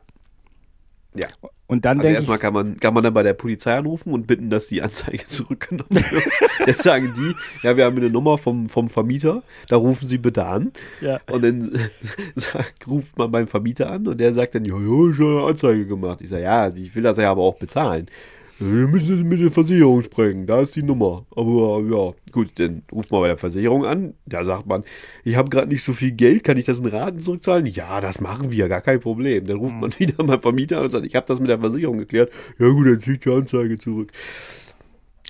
[1.16, 1.28] Ja.
[1.68, 4.50] Und dann Also erstmal kann man, kann man dann bei der Polizei anrufen und bitten,
[4.50, 6.24] dass die Anzeige zurückgenommen wird.
[6.68, 7.36] Jetzt sagen die,
[7.66, 10.74] ja, wir haben eine Nummer vom, vom Vermieter, da rufen sie bitte an.
[11.02, 11.20] Ja.
[11.32, 11.62] Und dann
[12.36, 15.48] sagt, ruft man beim Vermieter an und der sagt dann, ja, ja, ich habe eine
[15.48, 16.22] Anzeige gemacht.
[16.22, 18.08] Ich sage, ja, ich will das ja aber auch bezahlen.
[18.58, 21.26] Wir müssen mit der Versicherung sprechen, da ist die Nummer.
[21.36, 24.14] Aber ja, gut, dann ruft man bei der Versicherung an.
[24.26, 24.86] Da sagt man,
[25.26, 27.66] ich habe gerade nicht so viel Geld, kann ich das in Raten zurückzahlen?
[27.66, 29.46] Ja, das machen wir, gar kein Problem.
[29.46, 31.98] Dann ruft man wieder beim Vermieter an und sagt, ich habe das mit der Versicherung
[31.98, 32.32] geklärt.
[32.58, 34.12] Ja gut, dann ziehe ich die Anzeige zurück.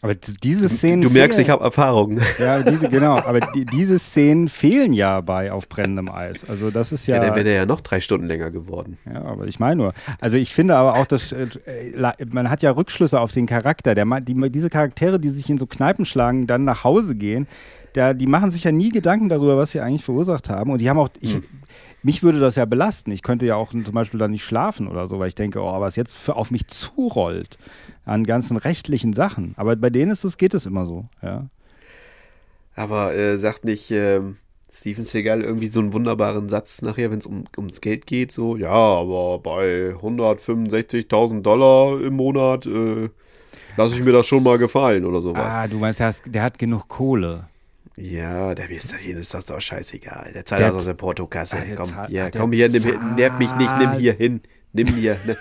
[0.05, 1.01] Aber diese Szenen.
[1.01, 2.19] Du merkst, ich fehlen- habe Erfahrung.
[2.39, 3.17] Ja, diese, genau.
[3.17, 6.47] Aber die, diese Szenen fehlen ja bei Auf brennendem Eis.
[6.49, 7.21] Also, das ist Ja, ja.
[7.21, 8.97] dann wäre der ja noch drei Stunden länger geworden.
[9.11, 9.93] Ja, aber ich meine nur.
[10.21, 11.47] Also ich finde aber auch, dass äh,
[12.31, 13.95] man hat ja Rückschlüsse auf den Charakter.
[13.95, 17.47] Der, die, diese Charaktere, die sich in so Kneipen schlagen, dann nach Hause gehen,
[17.95, 20.71] der, die machen sich ja nie Gedanken darüber, was sie eigentlich verursacht haben.
[20.71, 21.37] Und die haben auch, ich,
[22.03, 23.11] mich würde das ja belasten.
[23.11, 25.79] Ich könnte ja auch zum Beispiel dann nicht schlafen oder so, weil ich denke, oh,
[25.79, 27.57] was jetzt für, auf mich zurollt
[28.05, 29.53] an ganzen rechtlichen Sachen.
[29.57, 31.47] Aber bei denen ist es, geht es immer so, ja.
[32.75, 34.37] Aber äh, sagt nicht ähm,
[34.71, 38.57] Steven Seagal irgendwie so einen wunderbaren Satz nachher, wenn es um, ums Geld geht, so,
[38.57, 43.09] ja, aber bei 165.000 Dollar im Monat äh,
[43.77, 45.53] lasse ich mir das schon mal gefallen oder sowas.
[45.53, 47.47] Ah, du meinst, der, hast, der hat genug Kohle.
[47.97, 50.31] Ja, der ist ist das doch scheißegal.
[50.33, 51.57] Der zahlt Der das aus der Portokasse.
[51.57, 53.99] Ah, komm, hier, ah, komm hier, nimm, nerv mich nicht, nimm zahlt.
[54.01, 54.41] hier hin.
[54.73, 55.37] Nimm hier, ne.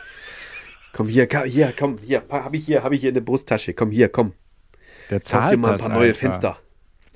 [0.94, 3.74] Komm hier, hier, komm, hier, pa- hab ich hier, hab ich hier in der Brusttasche.
[3.74, 4.32] Komm hier, komm.
[5.10, 6.20] Der Kauf zahlt dir mal ein das paar neue einfach.
[6.20, 6.58] Fenster.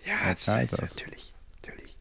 [0.05, 0.81] Ja, das ist das.
[0.83, 1.33] natürlich.
[1.65, 1.97] Natürlich.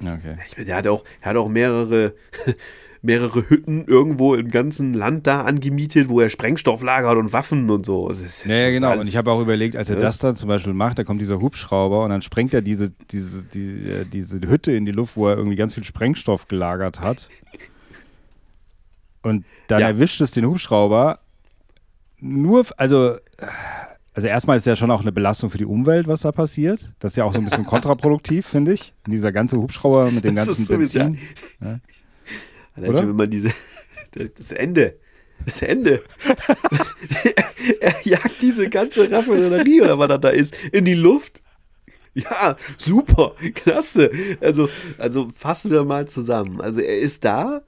[0.00, 0.36] Okay.
[0.48, 2.14] Ich meine, der hat auch, er hat auch mehrere,
[3.02, 7.86] mehrere Hütten irgendwo im ganzen Land da angemietet, wo er Sprengstoff lagert und Waffen und
[7.86, 8.10] so.
[8.10, 8.90] Es ist- es Ja, ja, genau.
[8.90, 10.02] alles- Und ich habe auch überlegt, als er Ja.
[10.02, 13.42] das dann zum Beispiel macht, da kommt dieser Hubschrauber und dann sprengt er diese, diese,
[13.42, 17.28] die, äh, diese Hütte in die Luft, wo er irgendwie ganz viel Sprengstoff gelagert hat.
[19.26, 19.88] Und dann Ja.
[19.88, 21.18] erwischt es den Hubschrauber
[22.18, 23.16] nur, also,
[24.14, 26.92] also erstmal ist ja schon auch eine Belastung für die Umwelt, was da passiert.
[26.98, 28.94] Das ist ja auch so ein bisschen kontraproduktiv, finde ich.
[29.06, 31.26] Dieser ganze Hubschrauber mit dem Das ganzen ist so, wie es ja- Benzin.
[31.60, 31.80] Ja.
[32.74, 32.98] Allein Oder?
[32.98, 33.50] schon, wenn man diese.
[34.38, 34.96] Das Ende.
[35.44, 36.02] Das Ende.
[37.80, 41.42] er jagt diese ganze Raffinerie oder was da ist in die Luft.
[42.14, 44.10] Ja, super, klasse.
[44.40, 46.62] Also, also fassen wir mal zusammen.
[46.62, 47.60] Also er ist da,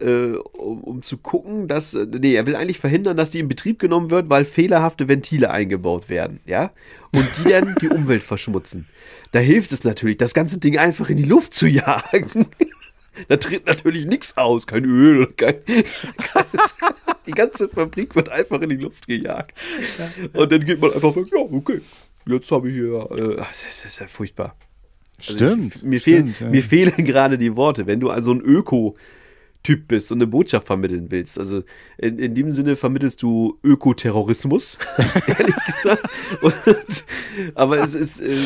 [0.00, 1.94] äh, um, um zu gucken, dass.
[1.94, 5.50] äh, Nee, er will eigentlich verhindern, dass die in Betrieb genommen wird, weil fehlerhafte Ventile
[5.50, 6.72] eingebaut werden, ja?
[7.14, 8.86] Und die dann die Umwelt verschmutzen.
[9.32, 12.46] Da hilft es natürlich, das ganze Ding einfach in die Luft zu jagen.
[13.26, 16.44] Da tritt natürlich nichts aus, kein Öl, kein, kein,
[17.26, 19.60] die ganze Fabrik wird einfach in die Luft gejagt.
[20.34, 21.80] Und dann geht man einfach weg, ja, okay,
[22.26, 24.56] jetzt habe ich hier, äh, das ist, ja furchtbar.
[25.18, 25.76] Also Stimmt.
[25.76, 26.48] ich, mir, fehlen, stimmt, ja.
[26.48, 27.86] mir fehlen gerade die Worte.
[27.86, 28.40] Wenn du also ein
[29.58, 31.62] Öko-Typ bist und eine Botschaft vermitteln willst, also
[31.98, 34.78] in, in dem Sinne vermittelst du Ökoterrorismus,
[35.26, 36.02] ehrlich gesagt.
[36.40, 37.04] Und,
[37.54, 38.44] aber es ist, äh,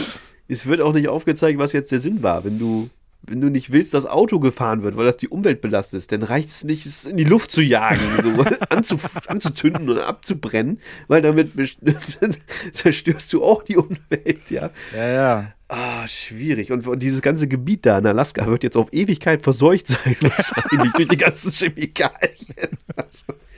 [0.48, 2.44] es wird auch nicht aufgezeigt, was jetzt der Sinn war.
[2.44, 2.90] Wenn du,
[3.22, 6.50] wenn du nicht willst, dass Auto gefahren wird, weil das die Umwelt belastet, dann reicht
[6.50, 8.98] es nicht, es in die Luft zu jagen, so, anzu,
[9.28, 11.52] anzuzünden oder abzubrennen, weil damit
[12.72, 14.70] zerstörst du auch die Umwelt, ja.
[14.94, 15.52] Ja, ja.
[15.74, 16.70] Ah, schwierig.
[16.70, 20.92] Und, und dieses ganze Gebiet da in Alaska wird jetzt auf Ewigkeit verseucht sein, wahrscheinlich,
[20.92, 22.78] durch die ganzen Chemikalien.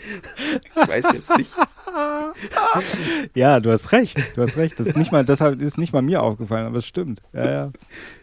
[0.04, 1.50] Ich weiß jetzt nicht.
[3.34, 4.18] Ja, du hast recht.
[4.36, 4.78] Du hast recht.
[4.80, 7.20] Das ist nicht mal, deshalb ist nicht mal mir aufgefallen, aber es stimmt.
[7.32, 7.72] Ja, ja.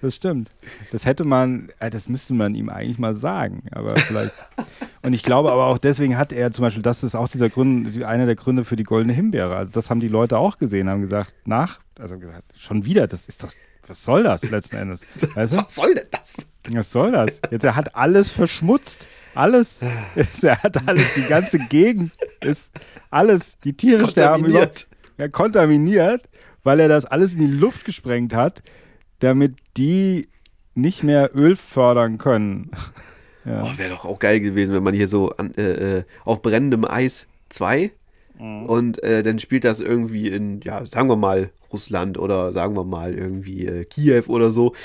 [0.02, 0.50] Das stimmt.
[0.92, 3.64] Das hätte man, das müsste man ihm eigentlich mal sagen.
[3.72, 4.34] Aber vielleicht.
[5.04, 8.04] Und ich glaube aber auch deswegen hat er zum Beispiel, das ist auch dieser Grund,
[8.04, 9.56] einer der Gründe für die goldene Himbeere.
[9.56, 13.28] Also das haben die Leute auch gesehen, haben gesagt, nach, also gesagt, schon wieder, das
[13.28, 13.54] ist doch,
[13.88, 15.02] was soll das letzten Endes?
[15.36, 15.58] Weißt du?
[15.58, 16.36] Was soll denn das?
[16.72, 17.42] Was soll das?
[17.50, 19.08] Jetzt, er hat alles verschmutzt.
[19.36, 19.82] Alles.
[20.42, 22.12] Er hat alles, die ganze Gegend
[22.42, 22.72] ist
[23.10, 24.88] alles, die Tiere sterben über, Kontaminiert.
[25.18, 26.30] ja, kontaminiert,
[26.64, 28.64] weil er das alles in die Luft gesprengt hat,
[29.20, 30.28] damit die
[30.74, 32.72] nicht mehr Öl fördern können.
[33.44, 33.64] Ja.
[33.64, 36.86] Oh, Wäre doch auch geil gewesen, wenn man hier so an, äh, äh, auf brennendem
[36.86, 37.92] Eis 2
[38.38, 42.84] und äh, dann spielt das irgendwie in, ja, sagen wir mal Russland oder sagen wir
[42.84, 44.76] mal irgendwie äh, Kiew oder so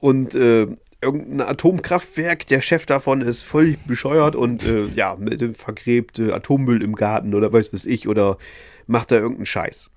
[0.00, 0.66] und äh,
[1.02, 6.32] irgendein Atomkraftwerk, der Chef davon ist völlig bescheuert und äh, ja, mit dem vergräbt äh,
[6.32, 8.38] Atommüll im Garten oder weiß was ich oder
[8.86, 9.90] macht da irgendeinen Scheiß.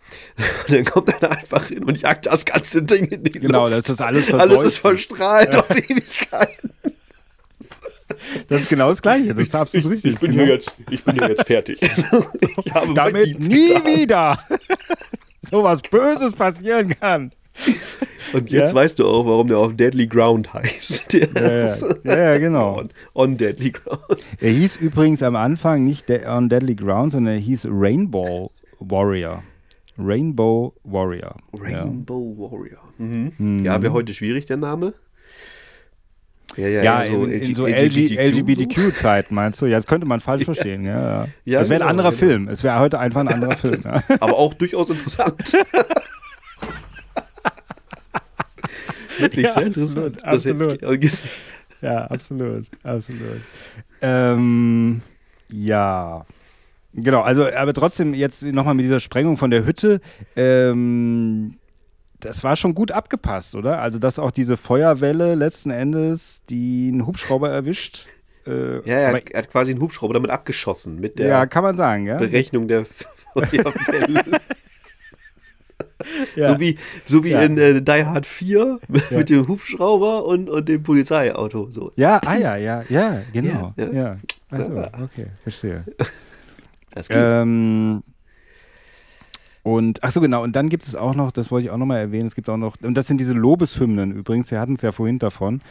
[0.67, 3.67] Und dann kommt er da einfach hin und jagt das ganze Ding in die Genau,
[3.67, 3.79] Luft.
[3.79, 4.65] das ist alles Alles verseucht.
[4.67, 5.59] ist verstrahlt Ja.
[5.61, 6.57] auf Ewigkeit.
[8.47, 9.33] Das ist genau das Gleiche.
[9.33, 10.13] Das ist absolut richtig.
[10.13, 10.43] Ich bin, genau.
[10.43, 11.81] hier jetzt, ich bin hier jetzt fertig.
[11.81, 13.85] ich Damit nie getan.
[13.85, 14.39] wieder
[15.49, 17.29] so was Böses passieren kann.
[18.33, 18.75] Und jetzt Ja?
[18.75, 21.13] weißt du auch, warum der auf Deadly Ground heißt.
[21.13, 21.75] Ja, ja.
[22.33, 22.79] Ja, genau.
[22.79, 24.25] On, on Deadly Ground.
[24.41, 29.43] Er hieß übrigens am Anfang nicht De On Deadly Ground, sondern er hieß Rainbow Warrior.
[29.97, 31.37] Rainbow Warrior.
[31.57, 32.83] Rainbow Warrior.
[32.97, 33.31] Mhm.
[33.37, 33.59] Mhm.
[33.65, 34.93] Ja, wäre heute schwierig, der Name.
[36.57, 39.65] Ja, ja, Ja, ja, in, in so LGBTQ LGBTQ-Zeiten meinst du?
[39.65, 40.85] Ja, das könnte man falsch verstehen.
[40.85, 41.27] Ja, ja.
[41.45, 42.19] Ja, das wäre ein genau, anderer genau.
[42.19, 42.47] Film.
[42.49, 43.81] Es wäre heute einfach ein anderer Film.
[44.19, 45.57] Aber auch durchaus interessant.
[49.19, 50.23] Wirklich Ja, sehr interessant.
[50.25, 51.29] absolut, gesehen.
[51.81, 53.41] Ja, absolut, absolut.
[54.01, 55.01] Ähm,
[55.49, 56.25] ja.
[56.93, 59.99] Genau, also, aber trotzdem jetzt nochmal mit dieser Sprengung von der Hütte.
[60.35, 61.57] Ähm,
[62.21, 63.81] das war schon gut abgepasst, oder?
[63.81, 68.07] Also, dass auch diese Feuerwelle letzten Endes die einen Hubschrauber erwischt.
[68.47, 70.99] Äh, Ja, er hat, er hat quasi einen Hubschrauber damit abgeschossen.
[70.99, 72.15] Mit der ja, kann man sagen, ja.
[72.17, 72.85] Berechnung der
[73.33, 74.23] Feuerwelle.
[76.35, 76.53] Ja.
[76.53, 77.41] So wie, so wie Ja.
[77.41, 79.17] in äh, Die Hard 4 mit, Ja.
[79.17, 81.69] mit dem Hubschrauber und, und dem Polizeiauto.
[81.69, 81.91] So.
[81.95, 83.73] Ja, ah ja, ja, ja, genau.
[83.77, 84.15] Ja.
[84.49, 84.71] Also,
[85.03, 85.83] okay, verstehe.
[86.93, 87.17] Das geht.
[87.19, 88.03] Ähm,
[89.65, 91.97] und, ach so, genau, und dann gibt es auch noch, das wollte ich auch nochmal
[91.99, 94.91] erwähnen, es gibt auch noch, und das sind diese Lobeshymnen übrigens, wir hatten es ja
[94.91, 95.61] vorhin davon,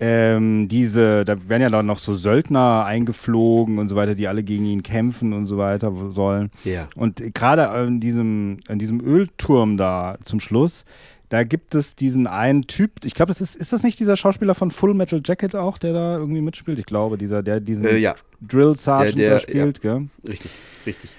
[0.00, 4.42] ähm, diese, da werden ja dann noch so Söldner eingeflogen und so weiter, die alle
[4.42, 6.50] gegen ihn kämpfen und so weiter sollen.
[6.64, 6.88] Ja.
[6.96, 10.84] Und gerade an diesem, an diesem Ölturm da zum Schluss,
[11.28, 14.54] da gibt es diesen einen Typ, ich glaube, das ist, ist das nicht dieser Schauspieler
[14.56, 16.78] von Full Metal Jacket auch, der da irgendwie mitspielt?
[16.80, 18.16] Ich glaube, dieser, der diesen Äh, ja.
[18.40, 20.08] Drill Sergeant Der- da der- spielt, gell?
[20.28, 20.50] Richtig,
[20.84, 21.10] richtig.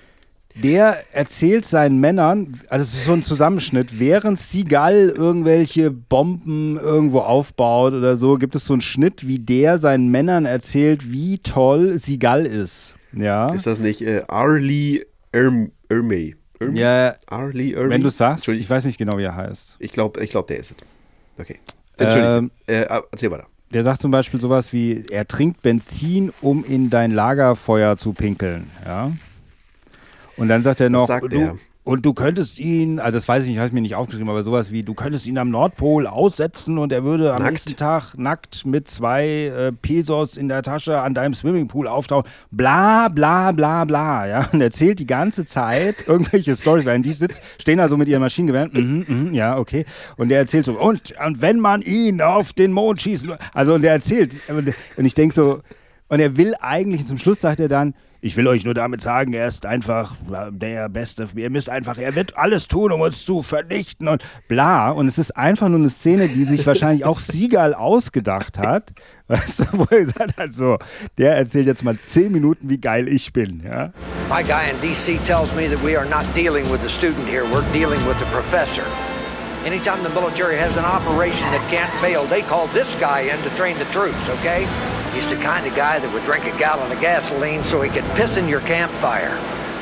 [0.63, 7.19] Der erzählt seinen Männern, also es ist so ein Zusammenschnitt, während Seagal irgendwelche Bomben irgendwo
[7.19, 11.99] aufbaut oder so, gibt es so einen Schnitt, wie der seinen Männern erzählt, wie toll
[11.99, 12.95] Seagal ist.
[13.13, 13.47] Ja.
[13.53, 16.35] Ist das nicht äh, Arlie Erm, Ermey?
[16.59, 16.79] Ermey?
[16.79, 17.89] Ja, Arlie Ermey?
[17.91, 19.75] wenn du sagst, ich weiß nicht genau, wie er heißt.
[19.79, 20.77] ich glaube, ich glaub, der ist es.
[21.39, 21.59] Okay.
[21.97, 22.37] Entschuldigung.
[22.37, 23.47] Ähm, äh, erzähl weiter.
[23.73, 28.69] Der sagt zum Beispiel sowas wie, er trinkt Benzin, um in dein Lagerfeuer zu pinkeln.
[28.85, 29.11] Ja.
[30.37, 31.55] Und dann sagt er noch, sagt du, er?
[31.83, 34.43] und du könntest ihn, also das weiß ich nicht, habe ich mir nicht aufgeschrieben, aber
[34.43, 37.51] sowas wie, du könntest ihn am Nordpol aussetzen und er würde am Nackt.
[37.51, 42.29] nächsten Tag nackt mit zwei äh, Pesos in der Tasche an deinem Swimmingpool auftauchen.
[42.51, 44.27] Bla, bla, bla, bla.
[44.27, 44.49] Ja?
[44.51, 48.21] Und er erzählt die ganze Zeit irgendwelche Stories, während die sitzt, stehen also mit ihren
[48.21, 48.71] Maschinengewehren.
[48.73, 49.85] Mhm, mhm, ja, okay.
[50.17, 53.83] Und er erzählt so, und, und wenn man ihn auf den Mond schießen, also und
[53.83, 55.61] er erzählt, und ich denke so,
[56.09, 57.93] und er will eigentlich, zum Schluss sagt er dann,
[58.27, 60.13] ich will euch nur damit sagen, er ist einfach
[60.51, 61.29] der Beste.
[61.35, 64.91] Ihr müsst einfach, er wird alles tun, um uns zu vernichten und bla.
[64.91, 68.91] Und es ist einfach nur eine Szene, die sich wahrscheinlich auch Siegal ausgedacht hat.
[69.29, 70.77] Weißt du, wo er gesagt hat, so,
[71.17, 73.63] der erzählt jetzt mal zehn Minuten, wie geil ich bin.
[73.63, 73.93] Ja?
[74.29, 77.45] My guy in DC tells me that we are not dealing with the student here,
[77.45, 78.83] we're dealing with the professor.
[79.65, 83.49] Anytime the military has an operation that can't fail, they call this guy in to
[83.55, 84.67] train the troops, okay?
[85.17, 88.03] He's the kind of guy that would drink a gallon of gasoline so he could
[88.13, 89.35] piss in your campfire.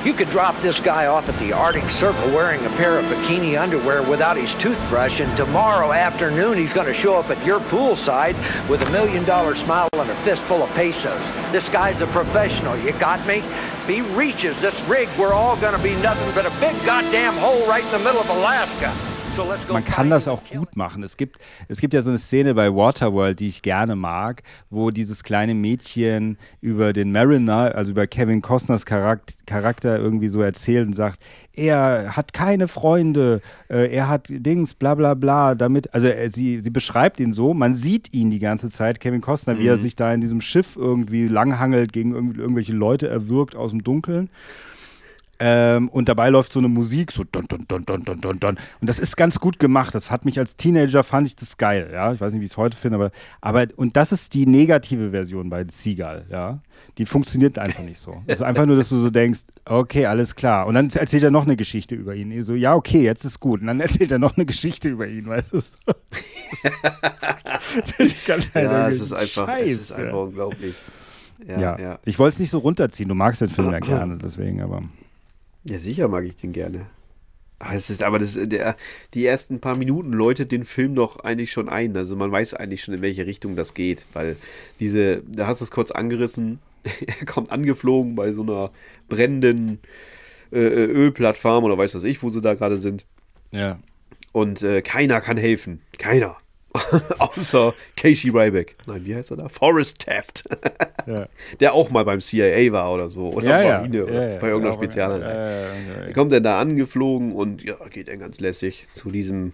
[0.05, 3.61] You could drop this guy off at the Arctic Circle wearing a pair of bikini
[3.61, 8.35] underwear without his toothbrush, and tomorrow afternoon he's going to show up at your poolside
[8.69, 11.19] with a million dollar smile and a fistful of pesos.
[11.51, 13.39] This guy's a professional, you got me?
[13.39, 17.33] If he reaches this rig, we're all going to be nothing but a big goddamn
[17.33, 19.14] hole right in the middle of Alaska.
[19.71, 21.03] Man kann das auch gut machen.
[21.03, 24.91] Es gibt, es gibt ja so eine Szene bei Waterworld, die ich gerne mag, wo
[24.91, 30.93] dieses kleine Mädchen über den Mariner, also über Kevin Costners Charakter, irgendwie so erzählt und
[30.93, 31.19] sagt,
[31.53, 36.61] er hat keine Freunde, äh, er hat Dings, bla bla bla, damit, also äh, sie,
[36.61, 39.81] sie beschreibt ihn so, man sieht ihn die ganze Zeit, Kevin Costner, wie er Mhm.
[39.81, 44.29] sich da in diesem Schiff irgendwie langhangelt, gegen irgendw irgendwelche Leute erwürgt aus dem Dunkeln.
[45.39, 48.57] Ähm, und dabei läuft so eine Musik, so don, don, don, don, don, don, don.
[48.79, 49.93] Und das ist ganz gut gemacht.
[49.93, 52.13] Das hat mich als Teenager, fand ich das geil, ja.
[52.13, 55.11] Ich weiß nicht, wie ich es heute finde, aber, aber, und das ist die negative
[55.11, 56.59] Version bei Seagull, ja.
[56.97, 58.21] Die funktioniert einfach nicht so.
[58.27, 60.67] Es ist einfach nur, dass du so denkst, okay, alles klar.
[60.67, 62.31] Und dann erzählt er noch eine Geschichte über ihn.
[62.31, 63.61] Ich so, ja, okay, jetzt ist gut.
[63.61, 65.59] Und dann erzählt er noch eine Geschichte über ihn, weißt du?
[65.59, 65.77] So.
[68.53, 69.95] Ja, es ist einfach, es ist Scheiße.
[69.97, 70.75] einfach unglaublich.
[71.45, 71.99] Ja, Ja, ja.
[72.05, 73.09] ich wollte es nicht so runterziehen.
[73.09, 74.83] Du magst den Film ja gerne, deswegen, aber.
[75.67, 76.87] Ja, sicher mag ich den gerne.
[77.57, 78.75] Ah, Es ist, aber das, der,
[79.13, 81.95] die ersten paar Minuten läutet den Film doch eigentlich schon ein.
[81.95, 84.35] Also man weiß eigentlich schon, in welche Richtung das geht, weil
[84.79, 88.71] diese, da hast du es kurz angerissen, er kommt angeflogen bei so einer
[89.07, 89.79] brennenden
[90.51, 93.05] äh, äh, Ölplattform oder weiß was ich, wo sie da gerade sind.
[93.51, 93.79] Ja.
[94.33, 95.81] Und äh, keiner kann helfen.
[95.97, 96.37] Keiner.
[97.19, 98.75] Außer Casey Ryback.
[98.87, 99.49] Nein, wie heißt er da?
[99.49, 100.43] Forrest Taft.
[101.07, 101.27] Ja.
[101.59, 103.29] Der auch mal beim CIA war oder so.
[103.29, 103.77] Oder Ja, ja.
[103.77, 104.39] Marine oder Ja, ja.
[104.39, 105.35] bei irgendeiner Auch- Spezialeinheit.
[105.35, 105.59] ja, ja,
[106.01, 106.13] ja, ja.
[106.13, 109.53] Kommt er da angeflogen und ja, geht er ganz lässig zu diesem,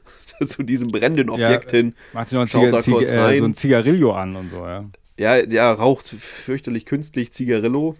[0.46, 1.94] zu diesem brennenden Objekt hin.
[2.12, 3.38] Macht sich noch ein, Ziga Ziga äh, rein.
[3.38, 4.84] so ein Zigarillo an und so, ja.
[5.18, 7.96] Ja, der raucht fürchterlich künstlich Zigarillo.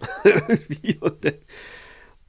[0.99, 1.33] Und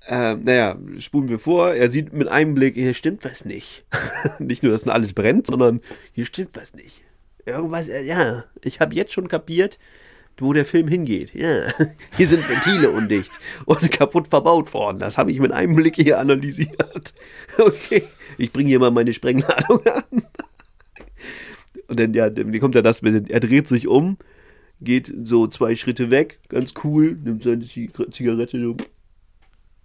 [0.08, 1.72] ähm, naja, spulen wir vor.
[1.74, 3.84] Er sieht mit einem Blick, hier stimmt was nicht.
[4.38, 5.80] nicht nur, dass alles brennt, sondern
[6.12, 7.02] hier stimmt was nicht.
[7.46, 9.78] Irgendwas, äh, ja, ich habe jetzt schon kapiert,
[10.38, 11.34] wo der Film hingeht.
[11.34, 11.64] Ja,
[12.16, 13.32] hier sind Ventile undicht
[13.64, 14.98] und kaputt verbaut worden.
[14.98, 17.14] Das habe ich mit einem Blick hier analysiert.
[17.58, 18.04] Okay,
[18.38, 20.26] ich bringe hier mal meine Sprengladung an.
[21.88, 24.16] Und dann, ja, dann kommt ja das mit, er dreht sich um,
[24.80, 28.76] geht so zwei Schritte weg, ganz cool, nimmt seine Zig- Zigarette so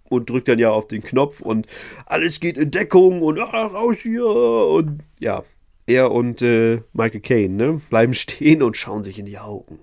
[0.08, 1.66] und drückt dann ja auf den Knopf und
[2.06, 5.44] alles geht in Deckung und ah, raus hier und ja,
[5.86, 9.80] er und äh, Michael Caine ne, bleiben stehen und schauen sich in die Augen.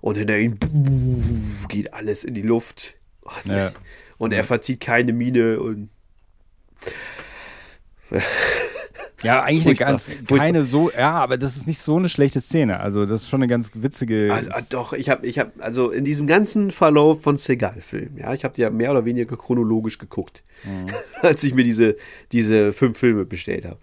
[0.00, 0.34] Und hinter
[0.66, 1.22] buh,
[1.68, 2.96] geht alles in die Luft.
[3.44, 3.56] Nee.
[3.56, 3.72] Ja.
[4.18, 5.88] Und er verzieht keine Miene und
[9.24, 12.80] Ja, eigentlich eine ganz, keine so, ja, aber das ist nicht so eine schlechte Szene.
[12.80, 14.32] Also, das ist schon eine ganz witzige.
[14.32, 18.34] Also, ah, doch, ich habe, ich habe, also in diesem ganzen Verlauf von Segal-Filmen, ja,
[18.34, 20.86] ich habe die ja mehr oder weniger chronologisch geguckt, Mhm.
[21.22, 21.96] als ich mir diese,
[22.32, 23.78] diese fünf Filme bestellt habe.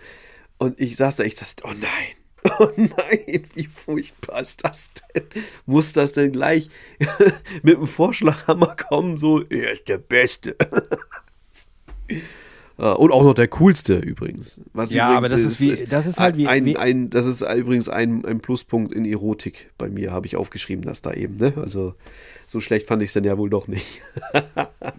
[0.57, 2.15] Und ich saß da, ich dachte, oh nein,
[2.59, 5.23] oh nein, wie furchtbar ist das denn?
[5.65, 6.69] Muss das denn gleich
[7.63, 10.55] mit dem Vorschlaghammer kommen, so, er ist der Beste.
[12.81, 14.59] Ja, Und auch noch der coolste übrigens.
[14.73, 17.27] Was Ja, aber übrigens das ist wie- das ist halt wie- ein, wie- ein, das
[17.27, 21.35] ist übrigens ein, ein Pluspunkt in Erotik bei mir, habe ich aufgeschrieben, das da eben.
[21.35, 21.53] Ne?
[21.57, 21.93] Also
[22.51, 24.01] so schlecht fand ich es dann ja wohl doch nicht.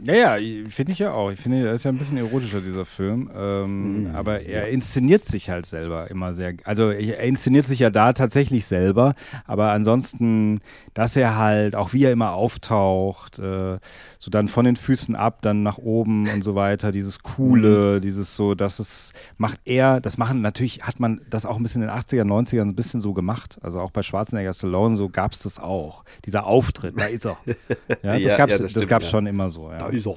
[0.05, 1.31] Ja, ja, finde ich ja auch.
[1.31, 3.31] Ich finde, er ist ja ein bisschen erotischer, dieser Film.
[3.37, 6.55] Ähm, Mhm, aber er inszeniert sich halt selber immer sehr.
[6.65, 9.15] Also er inszeniert sich ja da tatsächlich selber.
[9.47, 10.61] Aber ansonsten,
[10.95, 13.79] dass er halt, auch wie er immer auftaucht, äh,
[14.19, 18.01] so dann von den Füßen ab, dann nach oben und so weiter, dieses coole, Coole,
[18.01, 21.83] dieses so, das ist, macht er, das machen, natürlich hat man das auch ein bisschen
[21.83, 23.59] in den 80er, 90ern ein bisschen so gemacht.
[23.63, 26.05] Also auch bei Schwarzenegger Stallone, so gab es das auch.
[26.25, 27.37] Dieser Auftritt, da ist er.
[28.03, 29.11] Ja, das Ja, gab's, ja, das das gab's ja.
[29.11, 29.71] schon immer so.
[29.71, 29.79] Ja.
[29.79, 30.17] Da ist er.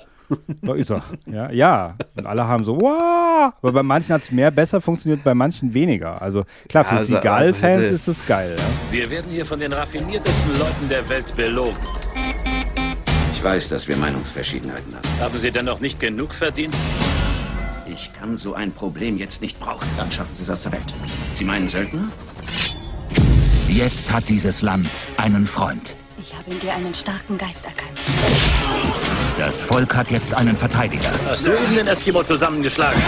[0.63, 1.03] Da ist er.
[1.27, 1.95] Ja, ja.
[2.15, 3.53] Und alle haben so, wow.
[3.61, 6.19] Aber bei manchen hat es mehr besser funktioniert, bei manchen weniger.
[6.21, 8.55] Also klar, für also, Seagal-Fans hätte- ist es geil.
[8.57, 8.63] Ja?
[8.91, 11.77] Wir werden hier von den raffiniertesten Leuten der Welt belogen.
[13.33, 15.19] Ich weiß, dass wir Meinungsverschiedenheiten haben.
[15.19, 16.73] Haben Sie denn noch nicht genug verdient?
[17.87, 19.87] Ich kann so ein Problem jetzt nicht brauchen.
[19.97, 20.93] Dann schaffen Sie es aus der Welt.
[21.35, 22.05] Sie meinen Söldner?
[23.69, 25.93] Jetzt hat dieses Land einen Freund.
[26.47, 27.99] Ich habe in dir einen starken Geist erkannt.
[29.37, 31.09] Das Volk hat jetzt einen Verteidiger.
[31.25, 33.01] Hast du eben den Eskimo zusammengeschlagen?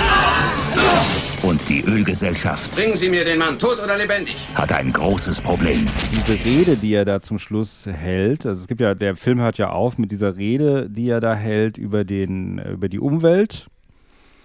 [1.43, 4.35] Und die Ölgesellschaft Bringen Sie mir den Mann, tot oder lebendig.
[4.55, 5.85] hat ein großes Problem.
[6.11, 9.57] Diese Rede, die er da zum Schluss hält, also es gibt ja, der Film hört
[9.59, 13.67] ja auf mit dieser Rede, die er da hält über, den, über die Umwelt,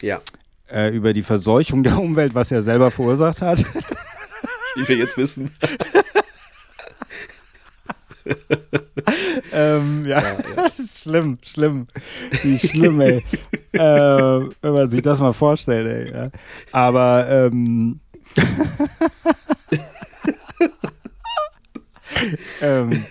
[0.02, 0.20] Ja.
[0.70, 3.64] äh, über die Verseuchung der Umwelt, was er selber verursacht hat.
[4.77, 5.51] Wie wir jetzt wissen.
[9.52, 10.22] ähm, ja,
[10.56, 11.86] das ist schlimm, schlimm.
[12.42, 13.24] Wie schlimm, ey.
[13.72, 16.12] äh, wenn man sich das mal vorstellt, ey.
[16.14, 16.30] Ja.
[16.72, 18.00] Aber, ähm,
[22.60, 23.04] ähm,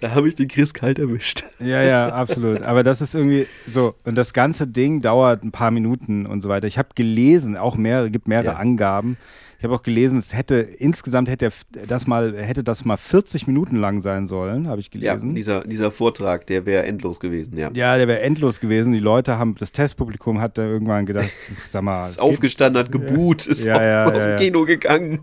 [0.00, 1.44] Da habe ich den Chris kalt erwischt.
[1.60, 2.62] ja, ja, absolut.
[2.62, 3.94] Aber das ist irgendwie so.
[4.04, 6.66] Und das ganze Ding dauert ein paar Minuten und so weiter.
[6.66, 8.56] Ich habe gelesen, auch mehrere, gibt mehrere Ja.
[8.56, 9.16] Angaben.
[9.64, 11.50] Ich habe auch gelesen, es hätte insgesamt hätte
[11.88, 15.34] das mal hätte das mal 40 Minuten lang sein sollen, habe ich Ja, gelesen.
[15.34, 17.70] dieser, dieser Vortrag, der wäre endlos gewesen, ja.
[17.72, 18.92] Ja, der wäre endlos gewesen.
[18.92, 21.30] Die Leute haben, das Testpublikum hat da irgendwann gedacht,
[21.70, 22.06] sag mal.
[22.06, 24.36] Ist aufgestanden, hat geboot, ist Ja, ja, aus ja, dem ja.
[24.36, 25.20] Kino gegangen.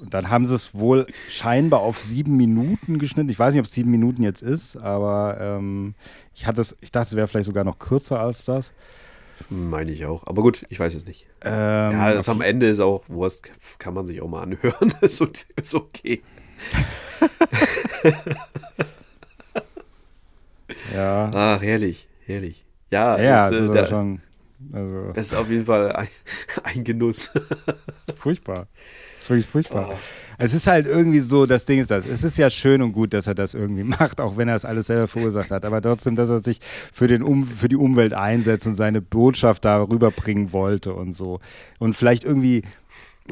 [0.00, 3.28] Und dann haben sie es wohl scheinbar auf sieben Minuten geschnitten.
[3.30, 5.94] Ich weiß nicht, ob es sieben Minuten jetzt ist, aber ähm,
[6.34, 8.72] ich, hatte es, ich dachte, es wäre vielleicht sogar noch kürzer als das.
[9.50, 10.26] Meine ich auch.
[10.26, 11.26] Aber gut, ich weiß es nicht.
[11.42, 11.50] Ähm,
[11.92, 14.92] ja, das am Ende ist auch Wurst, kann man sich auch mal anhören.
[15.00, 15.20] ist,
[15.74, 16.22] okay.
[20.94, 21.30] Ja.
[21.32, 22.64] Ach, herrlich, herrlich.
[22.90, 24.20] Ja, Ja, das äh, der- schon.
[24.72, 26.08] Also, das ist auf jeden Fall ein,
[26.62, 27.30] ein Genuss.
[28.16, 28.66] furchtbar.
[29.12, 29.90] Das ist wirklich furchtbar.
[29.92, 29.98] Oh.
[30.38, 32.06] Es ist halt irgendwie so, das Ding ist das.
[32.06, 34.64] Es ist ja schön und gut, dass er das irgendwie macht, auch wenn er es
[34.64, 35.64] alles selber verursacht hat.
[35.64, 36.60] Aber trotzdem, dass er sich
[36.92, 41.40] für, den um, für die Umwelt einsetzt und seine Botschaft da rüberbringen wollte und so.
[41.78, 42.62] Und vielleicht irgendwie,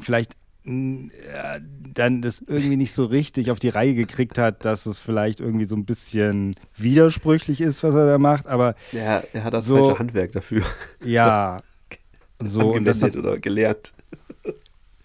[0.01, 0.33] vielleicht
[0.65, 1.61] mh, äh,
[1.95, 5.65] dann das irgendwie nicht so richtig auf die Reihe gekriegt hat, dass es vielleicht irgendwie
[5.67, 8.47] so ein bisschen widersprüchlich ist, was er da macht.
[8.47, 10.63] Aber Ja, er hat das So- falsche Handwerk dafür.
[11.05, 11.57] ja,
[12.45, 13.93] so und das hat, oder gelernt.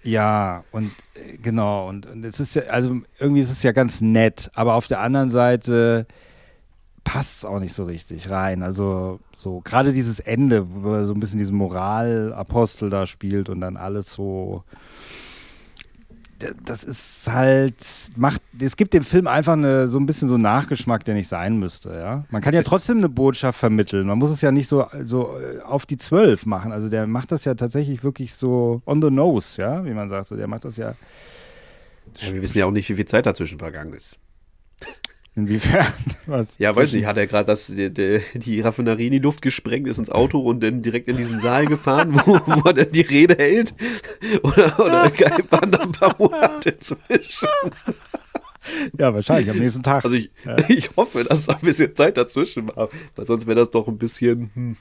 [0.08, 4.00] Ja, und äh, genau, und, und es ist ja, also irgendwie ist es ja ganz
[4.00, 6.08] nett, aber auf der anderen Seite
[7.04, 8.64] passt es auch nicht so richtig rein.
[8.64, 13.60] Also so, gerade dieses Ende, wo er so ein bisschen diesen Moralapostel da spielt und
[13.60, 14.64] dann alles so.
[16.64, 17.76] Das ist halt,
[18.16, 21.28] macht, es gibt dem Film einfach eine, so ein bisschen so einen Nachgeschmack, der nicht
[21.28, 22.26] sein müsste, ja.
[22.30, 24.06] Man kann ja trotzdem eine Botschaft vermitteln.
[24.06, 26.72] Man muss es ja nicht so, so äh, auf die Zwölf machen.
[26.72, 30.28] Also der macht das ja tatsächlich wirklich so on the nose, ja, wie man sagt.
[30.28, 30.94] So, der macht das ja
[32.20, 34.18] Ja, wir wissen ja auch nicht, wie viel Zeit dazwischen vergangen ist.
[35.38, 35.86] Inwiefern.
[36.26, 39.42] Was Ja, weiß nicht, hat er gerade das, die, die, die Raffinerie in die Luft
[39.42, 42.92] gesprengt, ist ins Auto und dann direkt in diesen Saal gefahren, wo, wo er dann
[42.92, 43.74] die Rede hält?
[44.44, 45.12] Oder, oder
[45.52, 47.48] waren da ein paar Monate zwischen?
[48.98, 50.04] Ja, wahrscheinlich am nächsten Tag.
[50.04, 50.58] Also ich, Ja.
[50.68, 53.98] ich hoffe, dass da ein bisschen Zeit dazwischen war, weil sonst wäre das doch ein
[53.98, 54.78] bisschen, hm,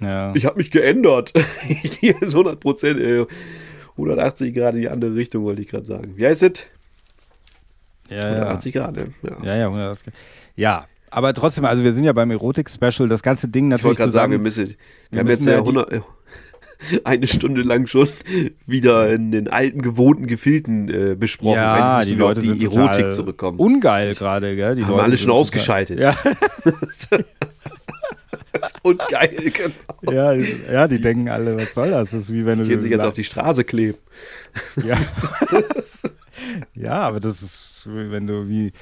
[0.00, 0.34] Ja.
[0.34, 1.32] ich habe mich geändert.
[2.00, 3.26] Hier ist 100 Prozent, äh,
[3.98, 6.14] 180 Grad in die andere Richtung, wollte ich gerade sagen.
[6.16, 6.64] Wie heißt es?
[8.12, 8.34] Ja, ja.
[8.34, 9.08] 180 Grad, ne?
[9.22, 9.36] Ja.
[9.44, 10.12] Ja, ja, 180
[10.56, 10.86] ja.
[11.10, 14.12] Aber trotzdem, also wir sind ja beim Erotik-Special, das ganze Ding Ich natürlich wollte gerade
[14.12, 14.74] sagen, wir müssen,
[15.10, 16.00] wir, haben müssen jetzt ja die- 100, äh,
[17.04, 18.08] eine Stunde lang schon
[18.66, 21.56] wieder in den alten, gewohnten Gefilden äh, besprochen.
[21.56, 23.58] Ja, Eigentlich die wir Leute auf die sind Erotik zurückkommen.
[23.58, 24.74] Ungeil gerade, gell?
[24.74, 26.00] Die Haben Leute alle schon ausgeschaltet.
[26.00, 26.16] Ja.
[28.82, 30.12] Und geil, genau.
[30.14, 32.10] ja, die- ja, die denken alle, was soll das?
[32.10, 33.98] Das ist wie wenn du Die sich jetzt auf die Straße kleben.
[34.84, 34.96] Ja.
[36.74, 38.72] ja, aber das ist, wenn du wie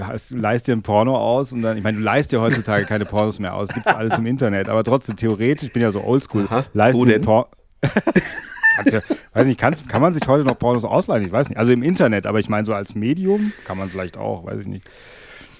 [0.00, 2.86] hast, du leist dir ein Porno aus und dann, ich meine, du leist dir heutzutage
[2.86, 6.02] keine Pornos mehr aus, gibt alles im Internet, aber trotzdem theoretisch, ich bin ja so
[6.02, 7.22] oldschool, leist dir ein denn?
[7.22, 7.48] Por
[8.76, 9.00] Kannst ja,
[9.32, 11.24] weiß nicht, kannst, kann man sich heute noch Pornos ausleihen?
[11.24, 11.58] Ich weiß nicht.
[11.58, 14.66] Also im Internet, aber ich meine, so als Medium kann man vielleicht auch, weiß ich
[14.66, 14.90] nicht.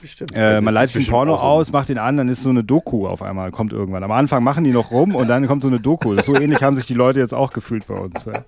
[0.02, 0.32] Bestimmt.
[0.34, 3.22] Äh, man leitet den Porno aus, macht den an, dann ist so eine Doku auf
[3.22, 4.04] einmal, kommt irgendwann.
[4.04, 6.14] Am Anfang machen die noch rum und dann kommt so eine Doku.
[6.20, 8.26] So ähnlich haben sich die Leute jetzt auch gefühlt bei uns.
[8.26, 8.44] Ja.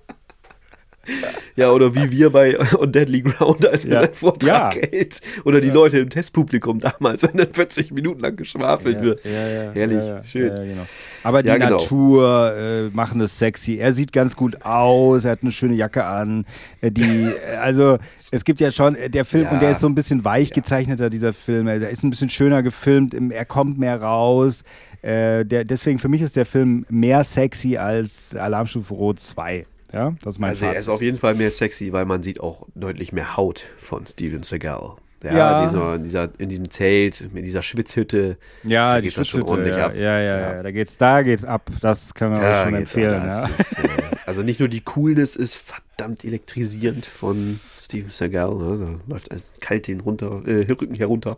[1.55, 4.01] Ja, oder wie wir bei On Deadly Ground, als er Ja.
[4.03, 4.81] seinen Vortrag Ja.
[4.91, 5.21] hält.
[5.43, 9.23] Oder die Leute im Testpublikum damals, wenn dann 40 Minuten lang geschwafelt wird.
[9.25, 10.47] Ja, ja, Herrlich, ja, ja, schön.
[10.55, 10.85] Ja, genau.
[11.23, 11.77] Aber die Ja, genau.
[11.77, 13.77] Natur äh, machen es sexy.
[13.77, 16.45] Er sieht ganz gut aus, er hat eine schöne Jacke an.
[16.81, 17.97] Äh, die, äh, also
[18.31, 19.51] es gibt ja schon, äh, der Film, Ja.
[19.51, 21.65] und der ist so ein bisschen weich gezeichneter, dieser Film.
[21.65, 24.63] Der ist ein bisschen schöner gefilmt, er kommt mehr raus.
[25.01, 29.65] Äh, der, deswegen für mich ist der Film mehr sexy als Alarmstufe Rot 2.
[29.91, 30.89] Ja, das ist mein Also er ist Fazit.
[30.89, 34.95] auf jeden Fall mehr sexy, weil man sieht auch deutlich mehr Haut von Steven Seagal.
[35.23, 35.65] Ja, Ja.
[35.65, 38.37] Dieser, in, dieser, in diesem Zelt, mit dieser Schwitzhütte.
[38.63, 39.95] Ja, da die geht's das schon Schwitzhütte, ordentlich ja, ab.
[39.95, 41.69] ja, ja, ja, da geht's, da geht's ab.
[41.81, 43.23] Das können wir Da euch schon empfehlen.
[43.25, 43.47] Ja.
[43.57, 43.87] Ist, äh,
[44.25, 48.99] also nicht nur die Coolness ist verdammt elektrisierend von Steven Seagal, ne?
[49.07, 51.35] da läuft alles kalt den runter, äh, Rücken herunter,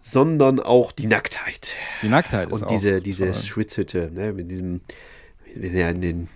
[0.00, 1.74] sondern auch die Nacktheit.
[2.02, 3.34] Die Nacktheit ist Und auch diese, diese toll.
[3.34, 4.32] Schwitzhütte, ne?
[4.32, 4.80] mit diesem,
[5.54, 6.28] wenn er in den,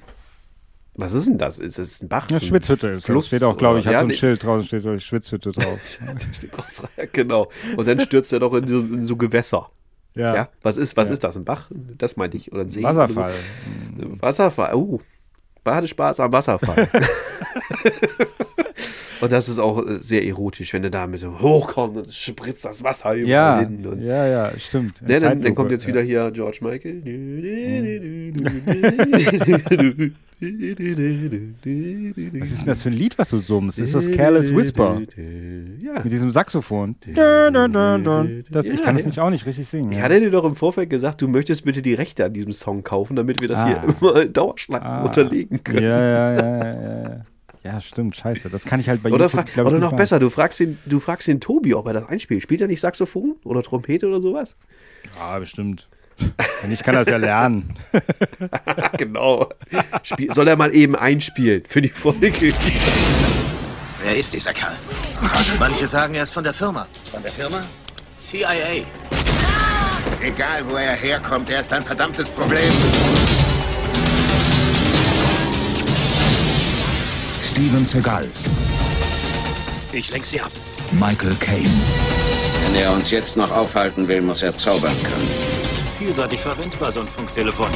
[0.94, 1.58] was ist denn das?
[1.58, 2.28] Ist das ein Bach?
[2.28, 2.88] Eine Ein Schwitzhütte.
[2.88, 3.06] ist das.
[3.06, 3.26] Fluss?
[3.28, 5.98] steht auch, glaube ich, hat ja, so ein nee, Schild draußen, steht so Schwitzhütte drauf.
[6.96, 7.48] ja, genau.
[7.76, 9.70] Und dann stürzt er doch in so, in so Gewässer.
[10.14, 10.48] Ja.
[10.62, 11.14] Was ist, was Ja.
[11.14, 11.36] ist das?
[11.36, 11.68] Ein Bach?
[11.98, 12.52] Das meinte ich.
[12.52, 12.82] Oder ein See?
[12.82, 13.32] Wasserfall.
[14.20, 14.74] Wasserfall.
[14.74, 15.00] Oh.
[15.64, 16.88] Badespaß am Wasserfall.
[19.20, 22.64] und das ist auch äh, sehr erotisch, wenn er da mit so hochkommt und spritzt
[22.64, 23.86] das Wasser überall Ja, hin.
[23.86, 25.02] Und ja, ja, stimmt.
[25.02, 27.02] Ne, dann, dann kommt jetzt wieder hier George Michael.
[32.40, 33.78] Was ist denn das für ein Lied, was du summst?
[33.78, 35.00] Ist das Careless Whisper?
[35.80, 36.02] Ja.
[36.02, 36.96] Mit diesem Saxophon.
[38.50, 39.92] Das, ich kann es nicht auch nicht richtig singen.
[39.92, 42.82] Ich hatte dir doch im Vorfeld gesagt, du möchtest bitte die Rechte an diesem Song
[42.82, 43.66] kaufen, damit wir das Ah.
[43.66, 45.04] hier immer in Dauerschleifen Ah.
[45.04, 45.82] unterlegen können.
[45.84, 47.20] Ja, ja, ja, ja, ja.
[47.64, 48.50] Ja, stimmt, scheiße.
[48.50, 49.96] Das kann ich halt bei Oder, YouTube, fra glaub ich, oder noch machen.
[49.96, 52.42] besser, du fragst, den, du fragst den Tobi, ob er das einspielt.
[52.42, 54.56] Spielt er nicht Saxophon oder Trompete oder sowas?
[55.18, 55.88] Ja, bestimmt.
[56.60, 57.74] Wenn ich kann das ja lernen.
[58.98, 59.48] genau.
[60.02, 62.32] Spiel, soll er mal eben einspielen für die Folge?
[64.02, 64.76] Wer ist dieser Kerl?
[65.58, 66.86] Manche sagen, er ist von der Firma.
[67.10, 67.62] Von der Firma?
[68.18, 68.84] CIA.
[70.22, 72.60] Egal, wo er herkommt, er ist ein verdammtes Problem.
[77.54, 78.26] Steven Seagal,
[79.92, 80.50] Ich lenk sie ab.
[80.90, 81.68] Michael Caine,
[82.66, 85.28] Wenn er uns jetzt noch aufhalten will, muss er zaubern können.
[85.98, 87.68] Vielseitig verwendbar, so ein Funktelefon.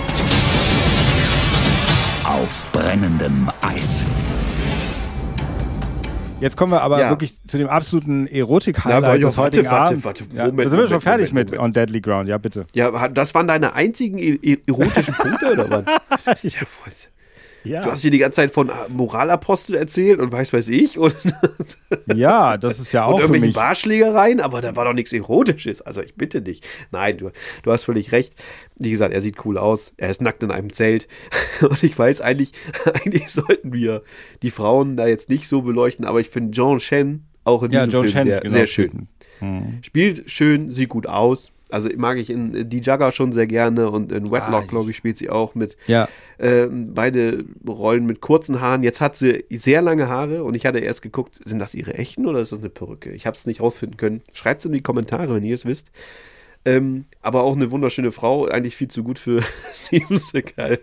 [2.25, 4.03] auf brennendem Eis.
[6.41, 7.11] Jetzt kommen wir aber Ja.
[7.11, 10.05] wirklich zu dem absoluten Erotik-Highlight warte, des warte, warte, Abends.
[10.05, 11.77] warte, ja, Moment, da sind wir Moment, schon fertig Moment, mit Moment.
[11.77, 12.29] On Deadly Ground.
[12.29, 12.67] Ja, bitte.
[12.75, 16.27] Ja, das waren deine einzigen e- e- erotischen Punkte, oder was?
[16.27, 16.93] Das ist ja voll.
[17.69, 17.83] Ja.
[17.83, 21.15] Du hast hier die ganze Zeit von äh, Moralapostel erzählt und weiß weiß ich und,
[22.15, 23.53] Ja, das ist ja und auch für irgendwelchen.
[23.55, 25.83] Barschlägereien, aber da war doch nichts Erotisches.
[25.83, 26.63] Also ich bitte dich.
[26.91, 27.31] Nein, du,
[27.63, 28.35] du hast völlig recht.
[28.77, 29.93] Wie gesagt, er sieht cool aus.
[29.97, 31.09] Er ist nackt in einem Zelt.
[31.61, 32.53] Und ich weiß eigentlich,
[32.95, 34.03] eigentlich sollten wir
[34.43, 37.81] die Frauen da jetzt nicht so beleuchten, aber ich finde John Shen auch in Ja,
[37.81, 39.09] diesem John Film Shen, sehr, genau, sehr schön.
[39.41, 39.79] Mhm.
[39.83, 41.53] Spielt schön, sieht gut aus.
[41.71, 44.91] Also mag ich in äh, Die Jugger schon sehr gerne und in Wetlock, Ah, glaube
[44.91, 45.77] ich, spielt sie auch mit.
[45.87, 46.09] Ja.
[46.39, 48.83] Ähm, beide Rollen mit kurzen Haaren.
[48.83, 52.27] Jetzt hat sie sehr lange Haare und ich hatte erst geguckt, sind das ihre echten
[52.27, 53.11] oder ist das eine Perücke?
[53.11, 54.23] Ich habe es nicht rausfinden können.
[54.33, 55.91] Schreibt es in die Kommentare, wenn ihr es wisst.
[56.65, 59.43] Ähm, aber auch eine wunderschöne Frau, eigentlich viel zu gut für
[59.73, 60.79] Steven Seagal.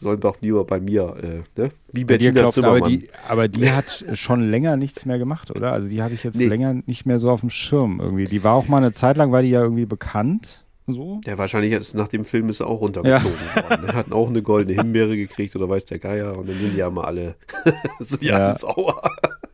[0.00, 1.70] Sollen doch lieber bei mir, äh, ne?
[1.92, 2.88] Wie Bei dir Bettina aber Zimmermann.
[2.88, 5.72] die, aber die hat schon länger nichts mehr gemacht, oder?
[5.72, 6.46] Also die habe ich jetzt Nee.
[6.46, 8.24] länger nicht mehr so auf dem Schirm irgendwie.
[8.24, 10.64] Die war auch mal eine Zeit lang, war die ja irgendwie bekannt.
[10.86, 11.20] So.
[11.26, 13.84] Ja, wahrscheinlich ist nach dem Film ist er auch runtergezogen worden.
[13.88, 16.78] Er hat auch eine goldene Himbeere gekriegt oder weiß der Geier und dann sind die
[16.78, 17.34] ja mal alle,
[18.00, 18.46] sind ja, Ja.
[18.46, 19.00] alle sauer.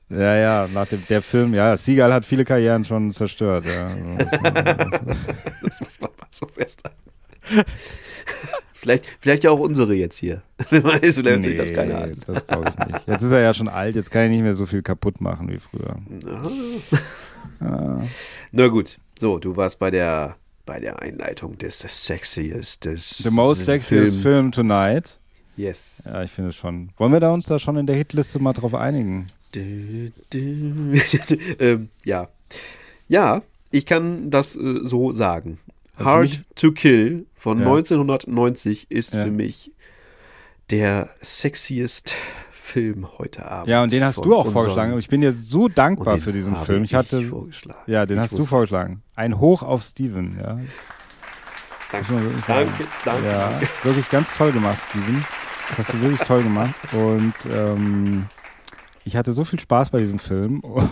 [0.09, 3.65] Ja, ja, nach dem der Film, ja, Seagal hat viele Karrieren schon zerstört.
[3.67, 3.89] Ja.
[5.63, 6.97] Das muss man mal so festhalten.
[8.75, 10.43] vielleicht, vielleicht ja auch unsere jetzt hier.
[10.71, 12.17] Wer weiß, vielleicht sieht das keiner an.
[12.27, 13.09] das glaube ich nicht.
[13.09, 15.49] Jetzt ist er ja schon alt, jetzt kann er nicht mehr so viel kaputt machen
[15.49, 15.97] wie früher.
[17.61, 18.03] Ah.
[18.53, 20.37] Na gut, so, du warst bei der,
[20.67, 25.19] bei der Einleitung des Sexiest, des The most sexiest film tonight.
[25.57, 26.03] Yes.
[26.05, 26.91] Ja, ich finde schon.
[26.99, 29.29] Wollen wir da uns da schon in der Hitliste mal drauf einigen?
[31.59, 32.29] Ähm, ja.
[33.09, 35.59] Ja, ich kann das äh, so sagen.
[35.97, 37.67] Also Hard mich- to Kill von Ja.
[37.67, 39.25] 1990 ist Ja.
[39.25, 39.73] für mich
[40.71, 42.15] der sexiest
[42.51, 43.69] Film heute Abend.
[43.69, 44.99] Ja, und den hast du auch vorgeschlagen.
[44.99, 46.83] Ich bin dir so dankbar für diesen Film.
[46.85, 47.81] Ich hatte vorgeschlagen.
[47.87, 49.03] Ja, den Ich hast du vorgeschlagen.
[49.15, 50.59] Ein Hoch auf Steven, ja.
[51.93, 52.13] Danke,
[52.49, 53.25] danke, danke.
[53.27, 55.25] Ja, wirklich ganz toll gemacht, Steven.
[55.69, 56.75] Das hast du wirklich toll gemacht.
[56.93, 58.27] Und ähm,
[59.07, 60.61] ich hatte so viel Spaß bei diesem Film.
[60.65, 60.83] Und,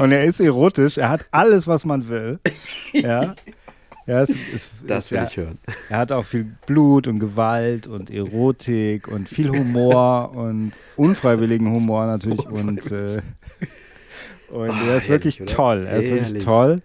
[0.00, 0.98] und er ist erotisch.
[0.98, 2.40] Er hat alles, was man will.
[2.92, 3.34] Ja.
[4.06, 5.58] Ja, es, es, das will er, ich hören.
[5.88, 12.06] Er hat auch viel Blut und Gewalt und Erotik und viel Humor und unfreiwilligen Humor
[12.06, 13.22] natürlich und, äh,
[14.50, 15.50] und oh, er ist wirklich oder?
[15.50, 15.86] toll.
[15.88, 16.24] Er ist herrlich.
[16.26, 16.82] wirklich toll.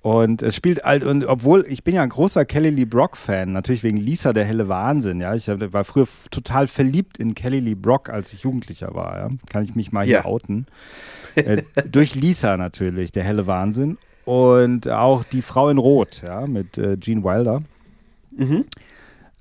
[0.00, 3.82] Und es spielt halt, und obwohl, ich bin ja ein großer Kelly Lee Brock-Fan, natürlich
[3.82, 5.34] wegen Lisa der helle Wahnsinn, ja.
[5.34, 9.28] Ich war früher total verliebt in Kelly Lee Brock, als ich Jugendlicher war, ja.
[9.50, 10.24] Kann ich mich mal hier ja.
[10.24, 10.66] outen.
[11.34, 13.98] äh, durch Lisa natürlich, der helle Wahnsinn.
[14.24, 17.62] Und auch die Frau in Rot, ja, mit äh, Gene Wilder.
[18.36, 18.66] Mhm.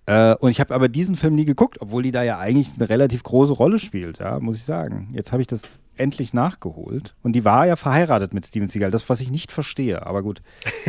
[0.08, 2.90] Äh, und ich habe aber diesen Film nie geguckt, obwohl die da ja eigentlich eine
[2.90, 5.10] relativ große Rolle spielt, ja, muss ich sagen.
[5.14, 5.62] Jetzt habe ich das
[5.98, 7.16] endlich nachgeholt.
[7.24, 8.92] Und die war ja verheiratet mit Steven Seagal.
[8.92, 10.06] Das, was ich nicht verstehe.
[10.06, 10.42] Aber gut.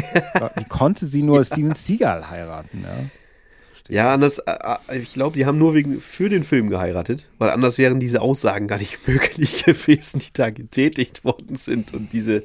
[0.57, 2.85] Wie konnte sie nur Steven Seagal heiraten?
[2.85, 4.57] Ja, ja anders, äh,
[4.89, 8.21] äh, ich glaube, die haben nur wegen für den Film geheiratet, weil anders wären diese
[8.21, 11.95] Aussagen gar nicht möglich gewesen, die da getätigt worden sind.
[11.95, 12.45] Und diese,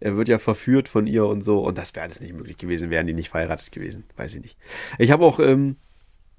[0.00, 1.60] er wird ja verführt von ihr und so.
[1.60, 4.04] Und das wäre alles nicht möglich gewesen, wären die nicht verheiratet gewesen.
[4.16, 4.58] Weiß ich nicht.
[4.98, 5.83] Ich habe auch ähm, äh,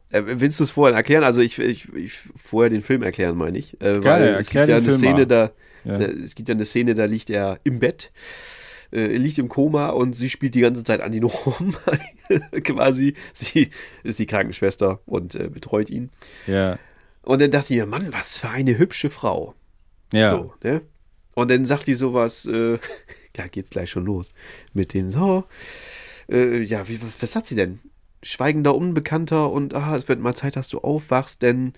[0.09, 1.23] willst du es vorher erklären?
[1.23, 3.73] Also ich, ich, ich vorher den Film erklären, meine ich.
[3.75, 5.51] Äh, Gerne, weil es gibt ja eine Film Szene, da,
[5.83, 5.97] ja.
[5.97, 8.11] da, es gibt ja eine Szene, da liegt er im Bett,
[8.91, 11.75] äh, liegt im Koma und sie spielt die ganze Zeit an ihn rum.
[12.63, 13.15] Quasi.
[13.33, 13.69] Sie
[14.03, 16.11] ist die Krankenschwester und äh, betreut ihn.
[16.47, 16.77] Ja.
[17.23, 19.55] Und dann dachte ich mir, Mann, was für eine hübsche Frau.
[20.13, 20.29] Ja.
[20.29, 20.81] So, ne?
[21.33, 22.77] Und dann sagt die sowas, äh,
[23.37, 24.33] ja, geht's gleich schon los.
[24.73, 25.45] Mit den so,
[26.31, 27.79] äh, ja, wie, was sagt sie denn?
[28.25, 31.73] Schweigender Unbekannter und ah, es wird mal Zeit, dass du aufwachst, denn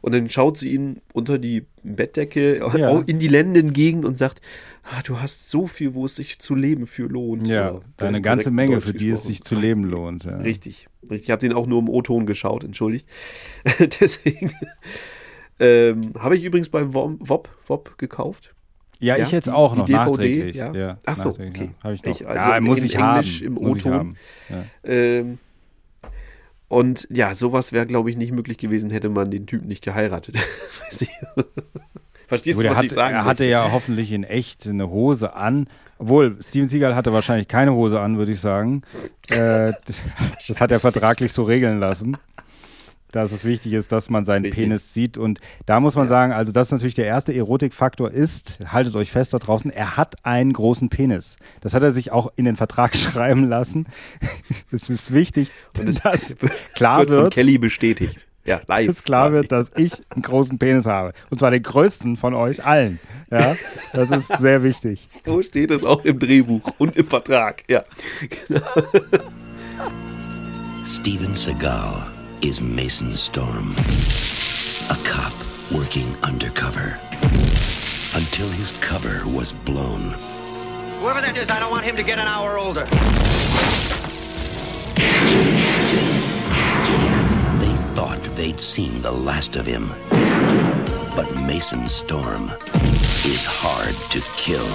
[0.00, 2.98] und dann schaut sie ihn unter die Bettdecke ja.
[3.06, 4.40] in die Lendengegend und sagt,
[4.82, 7.46] ah, du hast so viel, wo es sich zu leben für lohnt.
[7.46, 10.24] Ja, eine ganze Menge, Deutsch für die es sich zu leben lohnt.
[10.24, 10.38] Ja.
[10.38, 11.22] Richtig, richtig.
[11.22, 13.06] Ich habe den auch nur im O-Ton geschaut, entschuldigt.
[14.00, 14.50] Deswegen
[15.60, 18.54] ähm, habe ich übrigens beim WOP, WOP gekauft.
[18.98, 20.72] Ja, ja, ich jetzt auch noch die DVD, ja.
[20.74, 20.98] ja.
[21.04, 21.70] Ach so, okay.
[21.84, 22.20] Ja, ich noch.
[22.20, 23.46] Ich, also ja, muss ich Englisch haben.
[23.46, 24.16] im O-Ton.
[24.48, 24.64] Ja.
[24.84, 25.38] Ähm,
[26.72, 30.36] und ja, sowas wäre, glaube ich, nicht möglich gewesen, hätte man den Typen nicht geheiratet.
[32.26, 33.50] Verstehst du, was hat, ich sagen Er hatte möchte?
[33.50, 35.66] ja hoffentlich in echt eine Hose an.
[35.98, 38.80] Obwohl, Steven Seagal hatte wahrscheinlich keine Hose an, würde ich sagen.
[39.28, 39.74] Äh,
[40.48, 42.16] das hat er vertraglich so regeln lassen
[43.12, 44.64] dass es wichtig ist, dass man seinen Richtig.
[44.64, 45.16] Penis sieht.
[45.16, 46.08] Und da muss man ja.
[46.08, 49.96] sagen, also das ist natürlich der erste Erotikfaktor ist, haltet euch fest da draußen, er
[49.96, 51.36] hat einen großen Penis.
[51.60, 53.86] Das hat er sich auch in den Vertrag schreiben lassen.
[54.72, 56.34] Es ist wichtig, Und dass
[56.74, 58.26] klar wird, wird von Kelly bestätigt.
[58.44, 58.86] Ja, live.
[58.86, 59.36] Dass klar quasi.
[59.36, 61.12] wird, dass ich einen großen Penis habe.
[61.30, 62.98] Und zwar den größten von euch allen.
[63.30, 63.54] Ja,
[63.92, 65.04] das ist sehr wichtig.
[65.06, 67.62] So steht es auch im Drehbuch und im Vertrag.
[67.68, 67.82] Ja.
[70.86, 72.11] Steven Seagal
[72.42, 73.70] is Mason Storm,
[74.90, 75.32] a cop
[75.72, 76.98] working undercover
[78.14, 80.10] until his cover was blown.
[81.00, 82.84] Whoever that is, I don't want him to get an hour older.
[87.60, 89.94] They thought they'd seen the last of him.
[91.14, 92.50] But Mason Storm
[93.24, 94.66] is hard to kill.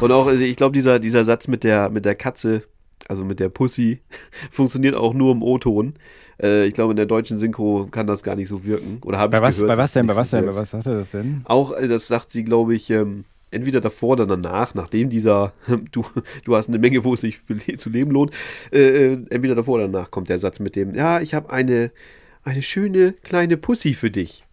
[0.00, 2.62] Und auch, ich glaube, dieser, dieser Satz mit der, mit der Katze,
[3.08, 4.00] also mit der Pussy,
[4.50, 5.94] funktioniert auch nur im O-Ton.
[6.42, 8.98] Äh, ich glaube, in der deutschen Synchro kann das gar nicht so wirken.
[9.04, 9.76] Oder habe ich was, gehört.
[9.76, 10.06] Bei was denn?
[10.06, 10.46] Bei was denn?
[10.46, 11.42] Bei was sagt er das denn?
[11.44, 15.52] Auch, äh, das sagt sie, glaube ich, ähm, entweder davor oder danach, nachdem dieser,
[15.92, 16.04] du,
[16.44, 17.40] du hast eine Menge, wo es sich
[17.78, 18.32] zu leben lohnt,
[18.72, 21.90] äh, äh, entweder davor oder danach kommt der Satz mit dem, ja, ich habe eine,
[22.42, 24.43] eine schöne kleine Pussy für dich.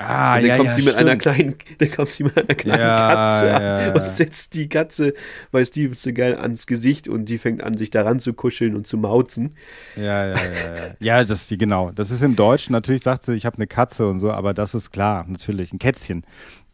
[0.00, 2.54] Ah, und dann ja, kommt ja, sie mit einer kleinen, dann kommt sie mit einer
[2.54, 3.94] kleinen Ja, Katze ja.
[3.94, 5.12] und setzt die Katze
[5.50, 8.96] bei Steven Seagal ans Gesicht und die fängt an, sich daran zu kuscheln und zu
[8.96, 9.56] mauzen.
[9.96, 10.82] Ja, ja, ja, ja.
[11.00, 11.90] Ja, das ist die, genau.
[11.90, 12.72] Das ist im Deutschen.
[12.72, 15.72] Natürlich sagt sie, ich habe eine Katze und so, aber das ist klar, natürlich.
[15.72, 16.24] Ein Kätzchen,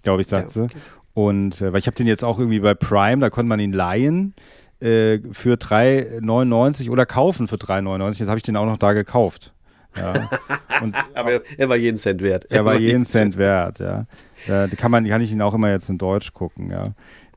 [0.02, 0.66] glaube ich, sagt sie.
[1.14, 3.72] Und äh, weil ich habe den jetzt auch irgendwie bei Prime, da konnte man ihn
[3.72, 4.34] leihen
[4.80, 8.18] äh, für 3,99 oder kaufen für 3,99.
[8.18, 9.52] Jetzt habe ich den auch noch da gekauft.
[9.96, 10.28] Ja.
[11.14, 12.46] Aber er war jeden Cent wert.
[12.50, 14.06] er war jeden Cent wert, ja.
[14.46, 16.82] Da kann, man, kann ich ihn auch immer jetzt in Deutsch gucken, ja.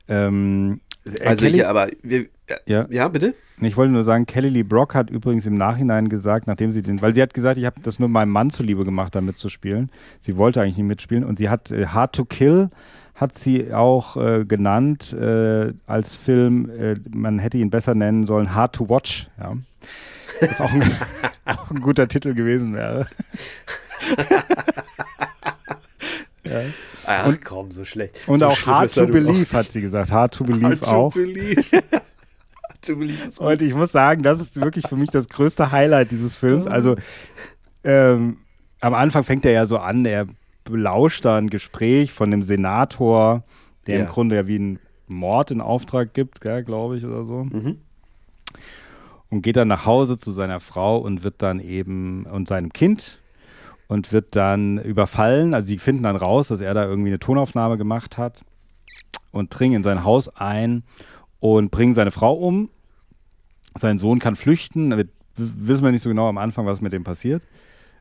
[0.08, 2.26] Ähm, äh, Also Kelly- hier, aber wir,
[2.66, 2.86] Ja.
[2.90, 3.34] ja, bitte?
[3.60, 7.02] ich wollte nur sagen, Kelly Lee Brock hat übrigens im Nachhinein gesagt, nachdem sie den,
[7.02, 9.90] weil sie hat gesagt, ich habe das nur meinem Mann zuliebe gemacht, da mitzuspielen.
[10.20, 12.70] Sie wollte eigentlich nicht mitspielen und sie hat äh, Hard to Kill
[13.14, 18.54] hat sie auch äh, genannt äh, als Film, äh, man hätte ihn besser nennen sollen
[18.54, 19.54] Hard to Watch, ja.
[20.40, 20.96] Was auch ein,
[21.44, 23.06] auch ein guter Titel gewesen wäre.
[26.44, 26.60] ja.
[27.06, 28.20] Ach Und- komm, so schlecht.
[28.26, 30.10] Und so auch Hard to Believe hat sie gesagt.
[30.12, 31.12] Hard to Believe Hard to auch.
[31.14, 31.64] believe.
[31.72, 35.72] Hard to believe ist Und ich muss sagen, das ist wirklich für mich das größte
[35.72, 36.66] Highlight dieses Films.
[36.66, 36.96] Also
[37.84, 38.38] ähm,
[38.80, 40.26] am Anfang fängt er ja so an, er
[40.64, 43.42] belauscht da ein Gespräch von dem Senator,
[43.86, 44.04] der Ja.
[44.04, 47.44] im Grunde ja wie einen Mord in Auftrag gibt, glaube ich, oder so.
[47.44, 47.78] Mhm.
[49.30, 53.20] Und geht dann nach Hause zu seiner Frau und wird dann eben und seinem Kind
[53.86, 55.54] und wird dann überfallen.
[55.54, 58.42] Also sie finden dann raus, dass er da irgendwie eine Tonaufnahme gemacht hat
[59.32, 60.82] und dringen in sein Haus ein
[61.40, 62.70] und bringen seine Frau um.
[63.78, 65.06] Sein Sohn kann flüchten, wir,
[65.36, 67.42] wissen wir nicht so genau am Anfang, was mit dem passiert.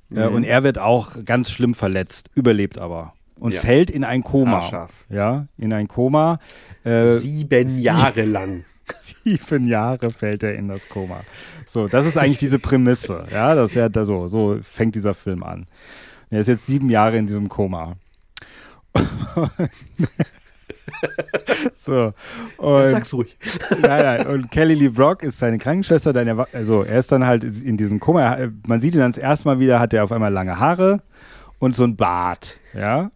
[0.10, 0.36] Äh, Mhm.
[0.36, 3.60] und er wird auch ganz schlimm verletzt, überlebt aber und Ja.
[3.60, 4.52] fällt in ein Koma.
[4.62, 5.06] Haarscharf.
[5.10, 6.40] Ja, in ein Koma.
[6.86, 8.64] Äh, Sieben sie- Jahre lang.
[9.24, 11.22] Sieben Jahre fällt er in das Koma.
[11.66, 13.26] So, das ist eigentlich diese Prämisse.
[13.32, 15.68] Ja, dass er da so, so fängt dieser Film an.
[16.30, 17.96] Er ist jetzt sieben Jahre in diesem Koma.
[21.74, 22.14] so.
[22.58, 23.38] Und, Sag's ruhig.
[23.82, 24.28] Nein, nein.
[24.28, 26.12] Und Kelly Lee Brock ist seine Krankenschwester.
[26.14, 28.38] Dann er, also er ist dann halt in diesem Koma.
[28.66, 31.02] Man sieht ihn dann das erste Mal wieder, hat er auf einmal lange Haare
[31.60, 32.58] und so ein Bart.
[32.74, 33.12] Ja.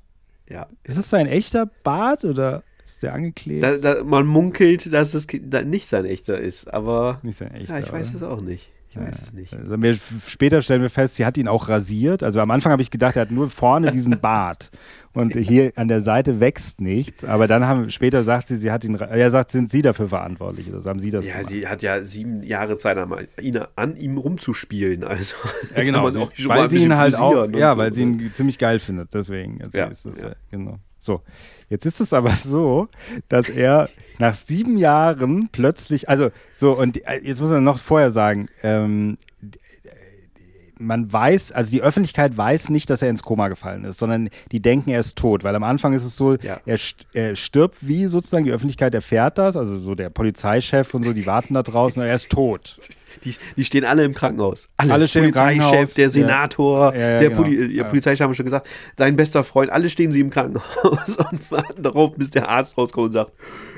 [0.50, 0.68] Ja.
[0.84, 3.64] Ist das sein echter Bart oder ist der angeklebt?
[3.64, 7.74] Da, da, man munkelt, dass es da nicht sein echter ist, aber Nicht sein echter,
[7.74, 8.72] ja, ich weiß es auch nicht.
[8.94, 9.54] Ich weiß es nicht.
[9.54, 9.98] Also wir,
[10.28, 12.24] später stellen wir fest, sie hat ihn auch rasiert.
[12.24, 14.70] Also am Anfang habe ich gedacht, er hat nur vorne diesen Bart
[15.14, 17.24] und hier an der Seite wächst nichts.
[17.24, 18.96] Aber dann haben später sagt sie, sie hat ihn.
[18.96, 20.74] Er sagt, sind Sie dafür verantwortlich?
[20.74, 21.48] Also haben Sie das Ja, gemacht?
[21.48, 25.06] sie hat ja sieben Jahre Zeit, an, ihn, an ihm rumzuspielen.
[25.06, 25.36] Also
[25.74, 26.08] Ja, genau.
[26.08, 27.78] ein weil sie ihn halt auch, ja, so.
[27.78, 29.14] weil sie ihn ziemlich geil findet.
[29.14, 29.62] Deswegen.
[29.64, 30.28] Also Ja, ist das, ja.
[30.30, 30.36] ja.
[30.52, 30.80] genau.
[30.98, 31.22] So.
[31.72, 32.90] Jetzt ist es aber so,
[33.30, 33.90] dass er
[34.20, 39.18] nach sieben Jahren plötzlich, also so, und äh, jetzt muss man noch vorher sagen, ähm,
[40.82, 44.62] man weiß, also die Öffentlichkeit weiß nicht, dass er ins Koma gefallen ist, sondern die
[44.62, 48.08] denken, er ist tot, weil am Anfang ist es so, er, st er stirbt wie
[48.08, 52.02] sozusagen, die Öffentlichkeit erfährt das, also so der Polizeichef und so, die warten da draußen,
[52.02, 52.78] er ist tot.
[53.26, 54.70] Die, die stehen alle im Krankenhaus.
[54.78, 55.94] Alle, Alle stehen im Polizeichef, Krankenhaus.
[55.96, 56.10] der Ja.
[56.10, 57.42] Senator, Ja, ja, der genau.
[57.42, 57.84] Poli der Ja.
[57.84, 61.84] Polizeichef haben wir schon gesagt, sein bester Freund, alle stehen sie im Krankenhaus und warten
[61.84, 63.34] darauf, bis der Arzt rauskommt und sagt,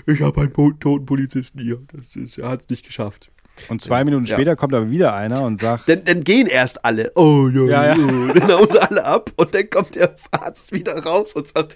[0.06, 1.80] ich habe einen toten Polizisten hier.
[1.92, 3.32] Das ist, er hat es nicht geschafft.
[3.70, 4.36] Und zwei Minuten Ja.
[4.36, 7.12] später kommt aber wieder einer und sagt, Dann, dann gehen erst alle.
[7.16, 7.96] Oh ja, Ja, ja.
[7.96, 8.34] ja.
[8.34, 11.76] Dann hauen sie alle ab und dann kommt der Arzt wieder raus und sagt,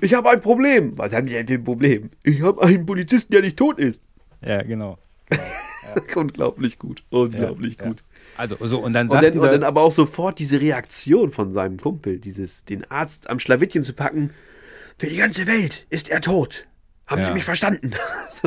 [0.00, 0.96] ich habe ein Problem.
[0.98, 2.10] Was haben Sie denn für ein Problem?
[2.24, 4.02] Ich habe einen Polizisten, der nicht tot ist.
[4.44, 4.98] ja, genau.
[6.14, 7.02] Unglaublich gut.
[7.10, 7.98] Unglaublich Ja, gut.
[7.98, 8.02] ja.
[8.38, 11.30] Also, so, und dann Und sagt dann, dieser, und dann aber auch sofort diese Reaktion
[11.30, 14.30] von seinem Kumpel, dieses, den Arzt am Schlawittchen zu packen.
[14.98, 16.66] Für die ganze Welt ist er tot.
[17.06, 17.24] Haben Ja.
[17.26, 17.92] Sie mich verstanden?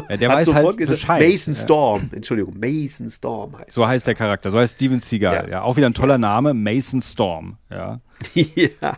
[0.08, 1.22] Ja, der weiß halt Bescheid.
[1.30, 1.60] Mason Ja.
[1.60, 2.10] Storm.
[2.14, 5.62] Entschuldigung, Mason Storm heißt so heißt der Charakter, so heißt Steven Seagal, ja, Ja.
[5.64, 8.00] auch wieder ein toller Name, Mason Storm, ja,
[8.36, 8.98] ja.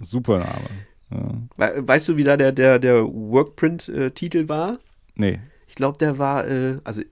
[0.00, 1.48] super Name.
[1.58, 1.74] Ja.
[1.76, 4.78] We- Weißt du, wie da der, der, der Workprint-Titel war?
[5.14, 7.02] Nee, Ich glaube, der war, äh, also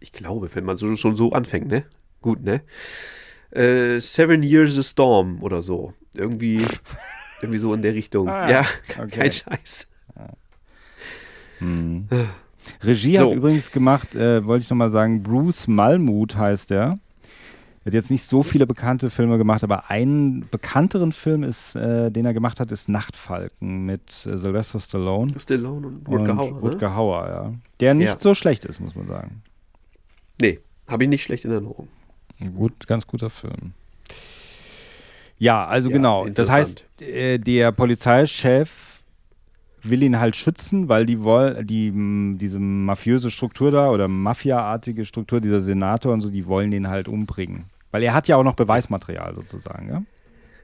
[0.00, 1.84] ich glaube, wenn man so, schon so anfängt, ne?
[2.20, 2.60] Gut, ne?
[3.52, 5.94] Äh, Seven Years a Storm oder so.
[6.14, 6.60] Irgendwie,
[7.40, 8.28] irgendwie so in der Richtung.
[8.28, 8.60] Ah, ja,
[8.98, 9.08] okay.
[9.10, 9.88] kein Scheiß.
[11.58, 12.08] Hm.
[12.82, 13.30] Regie So.
[13.30, 16.98] hat übrigens gemacht, äh, wollte ich nochmal sagen, Bruce Malmuth heißt der.
[17.84, 22.10] Er hat jetzt nicht so viele bekannte Filme gemacht, aber einen bekannteren Film ist, äh,
[22.10, 25.38] den er gemacht hat, ist Nachtfalken mit äh, Sylvester Stallone.
[25.38, 26.60] Stallone und Rutger Hauer, ne?
[26.60, 27.52] Rutger Hauer, ja.
[27.80, 28.16] Der nicht Ja.
[28.18, 29.42] so schlecht ist, muss man sagen.
[30.40, 31.88] Nee, habe ich nicht schlecht in Erinnerung.
[32.56, 33.74] Gut, ganz guter Film.
[35.38, 36.26] Ja, also Ja, genau.
[36.28, 38.93] Das heißt, äh, der Polizeichef
[39.84, 45.04] will ihn halt schützen, weil die wollen, die, m, diese mafiöse Struktur da oder Mafia-artige
[45.04, 47.64] Struktur, dieser Senator und so, die wollen den halt umbringen.
[47.90, 50.02] Weil er hat ja auch noch Beweismaterial sozusagen, ja?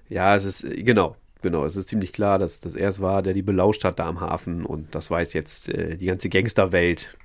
[0.08, 1.64] Ja, es ist, äh, genau, genau.
[1.64, 4.20] Es ist ziemlich klar, dass, dass er es war, der die belauscht hat da am
[4.20, 7.16] Hafen und das weiß jetzt äh, die ganze Gangsterwelt.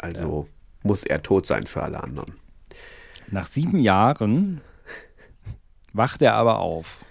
[0.00, 0.48] Also
[0.82, 2.34] muss er tot sein für alle anderen.
[3.30, 4.60] Nach sieben Jahren
[5.92, 7.04] wacht er aber auf.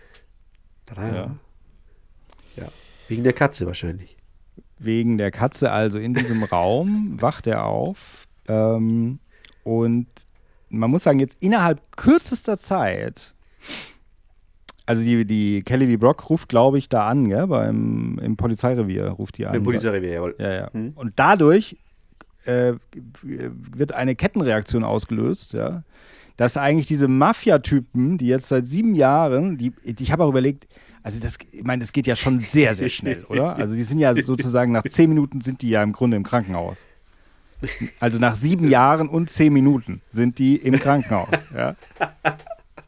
[0.85, 1.15] Tada.
[1.15, 1.35] Ja.
[3.07, 4.17] Wegen der Katze wahrscheinlich.
[4.79, 9.19] wegen der Katze also in diesem Raum, wacht er auf ähm,
[9.63, 10.07] und
[10.69, 13.34] man muss sagen, jetzt innerhalb kürzester Zeit,
[14.85, 19.09] also die, die Kelly Lee Brock ruft, glaube ich, da an, gell, beim, im Polizeirevier
[19.09, 19.55] ruft die an.
[19.55, 20.35] Im Polizeirevier, jawohl.
[20.39, 20.73] Ja, ja.
[20.73, 20.93] Hm.
[20.95, 21.77] Und dadurch
[22.45, 22.73] äh,
[23.21, 25.84] wird eine Kettenreaktion ausgelöst, ja,
[26.38, 30.67] dass eigentlich diese Mafia-Typen, die jetzt seit sieben Jahren, die, ich habe auch überlegt,
[31.07, 33.55] also das, ich meine, das geht ja schon sehr, sehr schnell, oder?
[33.55, 36.85] Also die sind ja sozusagen nach zehn Minuten sind die ja im Grunde im Krankenhaus.
[38.01, 41.75] Also nach sieben Jahren und zehn Minuten sind die im Krankenhaus, ja.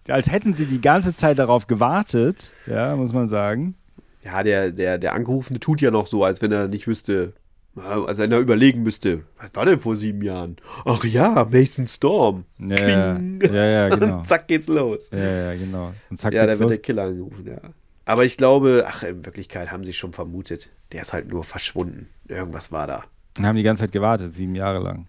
[0.09, 3.75] Als hätten sie die ganze Zeit darauf gewartet, ja, muss man sagen.
[4.23, 7.33] Ja, der, der, der Angerufene tut ja noch so, als wenn er nicht wüsste,
[7.75, 10.57] also wenn er überlegen müsste, was war denn vor sieben Jahren?
[10.85, 12.43] Ach ja, Mason Storm.
[12.57, 13.39] Ja, Kling.
[13.53, 14.17] ja, ja, genau.
[14.17, 15.09] Und zack geht's los.
[15.13, 15.93] Ja, ja, genau.
[16.09, 16.69] Und zack ja, da wird los.
[16.69, 17.61] der Killer angerufen, ja.
[18.09, 22.09] Aber ich glaube, ach, in Wirklichkeit haben sie schon vermutet, der ist halt nur verschwunden.
[22.27, 23.03] Irgendwas war da.
[23.37, 25.05] Und haben die ganze Zeit gewartet, sieben Jahre lang.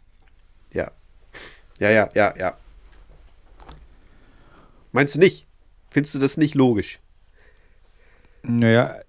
[0.75, 0.91] Ja.
[1.79, 2.59] Ja, ja, ja, ja.
[4.93, 5.47] Meinst du nicht?
[5.89, 7.01] Findest du das nicht logisch?
[8.43, 9.01] Naja,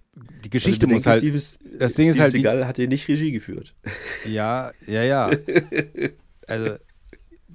[0.46, 1.20] die Geschichte also muss halt.
[1.20, 2.32] Steves, das Ding Steve ist halt.
[2.32, 3.76] Seagal hat hier nicht Regie geführt.
[4.24, 5.32] Ja, ja, ja.
[6.48, 6.78] Also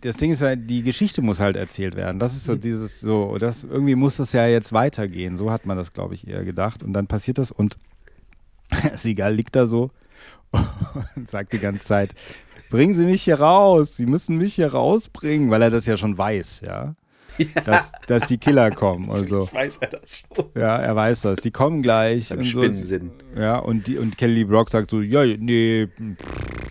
[0.06, 2.18] das Ding ist halt, die Geschichte muss halt erzählt werden.
[2.18, 5.36] Das ist so dieses so, das irgendwie muss das ja jetzt weitergehen.
[5.36, 6.82] So hat man das, glaube ich, eher gedacht.
[6.82, 7.76] Und dann passiert das und
[8.94, 9.90] Seagal liegt da so
[11.16, 12.14] und sagt die ganze Zeit,
[12.70, 16.16] bringen Sie mich hier raus, Sie müssen mich hier rausbringen, weil er das ja schon
[16.16, 16.94] weiß, ja.
[17.38, 17.62] Ja.
[17.64, 19.10] Dass, dass die Killer kommen.
[19.16, 19.48] Also.
[19.52, 20.46] weiß er das schon.
[20.54, 21.40] Ja, er weiß das.
[21.40, 22.30] Die kommen gleich.
[22.30, 23.10] Im Spinnensinn.
[23.34, 23.40] So.
[23.40, 25.88] Ja, und, die, und Kelly Brock sagt so, ja, nee,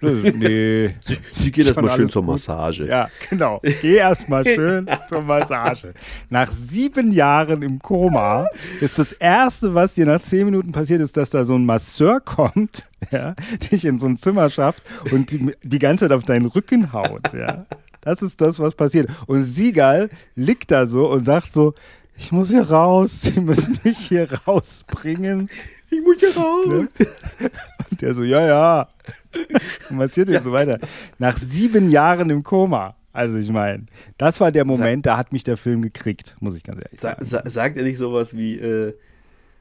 [0.02, 0.96] nee.
[1.00, 2.88] Sie, sie geht erstmal schön zur Massage.
[2.88, 3.62] Ja, genau.
[3.82, 5.94] Geh erstmal schön zur Massage.
[6.30, 8.48] Nach sieben Jahren im Koma
[8.82, 12.20] ist das Erste, was dir nach zehn Minuten passiert, ist, dass da so ein Masseur
[12.20, 13.36] kommt, ja,
[13.72, 14.82] dich in so ein Zimmer schafft
[15.12, 17.66] und die, die ganze Zeit auf deinen Rücken haut, ja.
[18.02, 19.10] Das ist das, was passiert.
[19.26, 21.74] Und Siegal liegt da so und sagt so,
[22.18, 25.50] ich muss hier raus, sie müssen mich hier rausbringen.
[25.90, 26.66] Ich muss hier raus.
[26.68, 26.88] Ne?
[27.92, 28.88] Und der so, ja, ja.
[29.90, 30.42] Und passiert ja.
[30.42, 30.80] so weiter.
[31.20, 32.96] Nach sieben Jahren im Koma.
[33.14, 33.86] Also ich meine,
[34.18, 37.24] das war der Moment, da hat mich der Film gekriegt, muss ich ganz ehrlich sagen.
[37.24, 38.94] Sa sagt er nicht sowas wie, äh,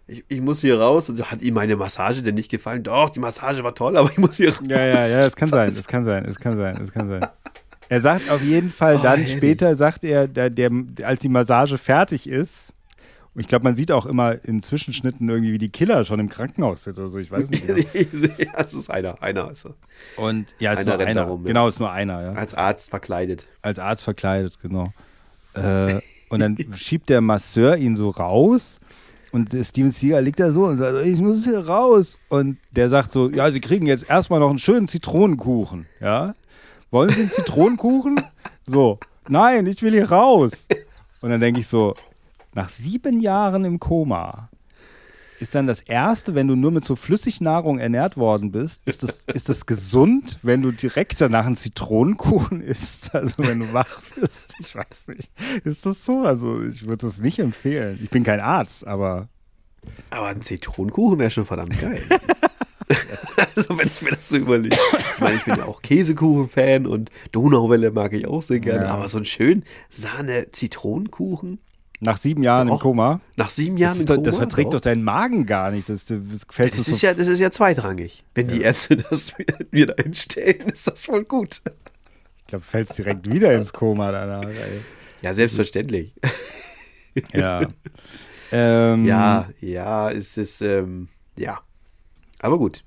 [0.09, 2.83] ich, ich, muss hier raus und so hat ihm meine Massage denn nicht gefallen?
[2.83, 4.65] Doch, die Massage war toll, aber ich muss hier raus.
[4.67, 7.21] Ja, ja, ja, es kann sein, es kann sein, es kann sein, es kann sein.
[7.89, 9.37] Er sagt auf jeden Fall Oh, dann herrlich.
[9.37, 10.71] später, sagt er, der, der,
[11.05, 12.73] als die Massage fertig ist,
[13.35, 16.29] und ich glaube, man sieht auch immer in Zwischenschnitten irgendwie, wie die Killer schon im
[16.29, 17.67] Krankenhaus sind oder so, ich weiß nicht.
[17.67, 17.79] Genau.
[18.39, 19.75] ja, es ist einer, einer ist er.
[20.17, 21.29] Und ja, es ist Einer nur einer.
[21.29, 21.39] ja.
[21.45, 22.33] Genau, es ist nur einer, ja.
[22.35, 23.49] Als Arzt verkleidet.
[23.61, 24.93] Als Arzt verkleidet, genau.
[25.55, 28.79] Äh, und dann schiebt der Masseur ihn so raus
[29.33, 32.21] und Steven Seagal liegt da so und sagt, ich muss hier raus.
[32.29, 36.37] Und der sagt so, ja, Sie kriegen jetzt erstmal noch einen schönen Zitronenkuchen, ja.
[36.93, 38.21] Wollen Sie einen Zitronenkuchen?
[38.67, 38.99] So,
[39.29, 40.67] nein, ich will hier raus.
[41.21, 41.93] Und dann denke ich so,
[42.55, 44.49] nach sieben Jahren im Koma
[45.41, 49.23] ist dann das erste, wenn du nur mit so Flüssignahrung ernährt worden bist, ist das,
[49.35, 53.15] ist das gesund, wenn du direkt danach einen Zitronenkuchen isst?
[53.15, 55.31] Also wenn du wach bist, ich weiß nicht.
[55.65, 56.23] Ist das so?
[56.23, 57.99] Also ich würde das nicht empfehlen.
[58.03, 59.29] Ich bin kein Arzt, aber.
[60.11, 62.03] Aber ein Zitronenkuchen wäre schon verdammt geil.
[63.57, 64.77] also wenn ich mir das so überlege.
[65.15, 68.87] Ich meine, ich bin ja auch Käsekuchen-Fan und Donauwelle mag ich auch sehr gerne.
[68.87, 68.91] Ja.
[68.93, 71.59] Aber so ein schön Sahne-Zitronenkuchen.
[72.05, 72.81] Nach sieben Jahren im Doch.
[72.83, 73.21] Koma.
[73.37, 74.23] Nach sieben Jahren das, im Koma.
[74.23, 74.73] Das verträgt doch.
[74.75, 75.89] doch deinen Magen gar nicht.
[75.89, 76.19] Das, das
[76.57, 78.25] Das so ist, ja, das ist ja zweitrangig.
[78.35, 79.33] Wenn die Ärzte das
[79.71, 81.61] mir da hinstellen, ist das voll gut.
[82.39, 84.45] Ich glaube, du fällst direkt wieder ins Koma danach.
[84.45, 84.81] Ey.
[85.23, 86.13] Ja, selbstverständlich.
[87.33, 87.69] Ja.
[88.51, 91.61] ähm, Ja, ja, es ist, ähm, ja.
[92.41, 92.83] Aber gut.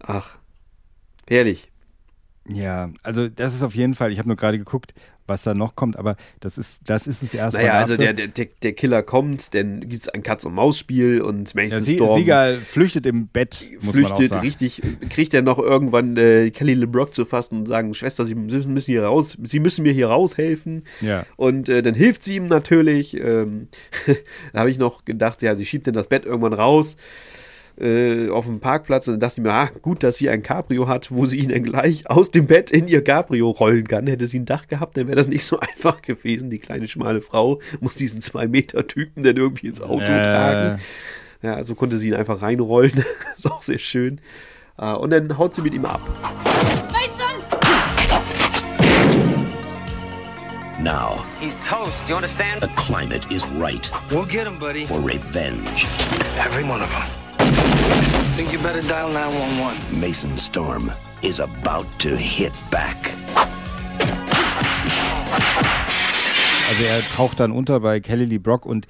[0.00, 0.38] Ach,
[1.26, 1.70] herrlich.
[2.46, 4.92] Ja, also das ist auf jeden Fall, ich habe nur gerade geguckt,
[5.30, 7.64] was da noch kommt, aber das ist, das ist es erstmal.
[7.64, 11.82] Naja, also der, der, der, Killer kommt, dann gibt es ein Katz-und-Maus-Spiel und ja, Mason
[11.82, 17.14] Sie, Storm Siegal flüchtet im Bett, flüchtet richtig, kriegt er noch irgendwann äh, Kelly LeBrock
[17.14, 20.84] zu fassen und sagen, Schwester, Sie müssen müssen hier raus, Sie müssen mir hier raushelfen.
[21.00, 21.24] Ja.
[21.36, 23.16] Und äh, dann hilft sie ihm natürlich.
[23.16, 23.68] Ähm,
[24.52, 26.96] da habe ich noch gedacht, ja, sie schiebt dann das Bett irgendwann raus
[27.80, 29.08] äh, auf dem Parkplatz.
[29.08, 31.48] Und dann dachte ich mir, ah, gut, dass sie ein Cabrio hat, wo sie ihn
[31.48, 34.06] dann gleich aus dem Bett in ihr Cabrio rollen kann.
[34.06, 36.50] Hätte sie ein Dach gehabt, dann wäre das nicht so einfach gewesen.
[36.50, 40.22] Die kleine schmale Frau muss diesen zwei Meter Typen dann irgendwie ins Auto Äh.
[40.22, 40.80] tragen.
[41.42, 43.04] Ja, also konnte sie ihn einfach reinrollen.
[43.38, 44.20] ist auch sehr schön.
[44.78, 46.00] Äh, und dann haut sie mit ihm ab.
[50.82, 52.62] Now, He's toast, you understand?
[52.62, 54.86] the climate is right We'll get him, buddy.
[54.86, 55.84] for revenge.
[56.38, 57.29] Every one of them.
[58.36, 60.00] Think you better dial 911.
[60.00, 60.90] Mason Storm
[61.22, 62.96] is about to hit back.
[66.68, 68.86] Also er taucht dann unter bei Kelly Lee Brock und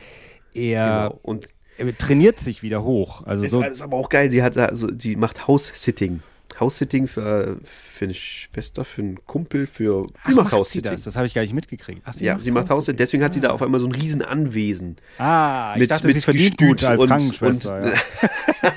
[0.55, 1.21] er, Genau.
[1.23, 1.47] Und
[1.79, 3.27] er trainiert sich wieder hoch.
[3.27, 6.21] Also Ist, so, ist aber auch geil, sie hat also, die macht House-Sitting.
[6.59, 10.09] House-Sitting für, für eine Schwester, für einen Kumpel, für.
[10.23, 10.91] Ach, macht macht sie House-Sitting.
[10.93, 11.03] das?
[11.05, 12.03] Das habe ich gar nicht mitgekriegt.
[12.05, 12.99] Ach, Ja, sie macht House-Sitting.
[12.99, 14.97] Deswegen hat sie da auf einmal so ein riesen Anwesen.
[15.17, 17.77] Ah, ich Mit- dachte, mit sie verdient Gestüt gut als und- Krankenschwester.
[17.77, 17.93] und- ja.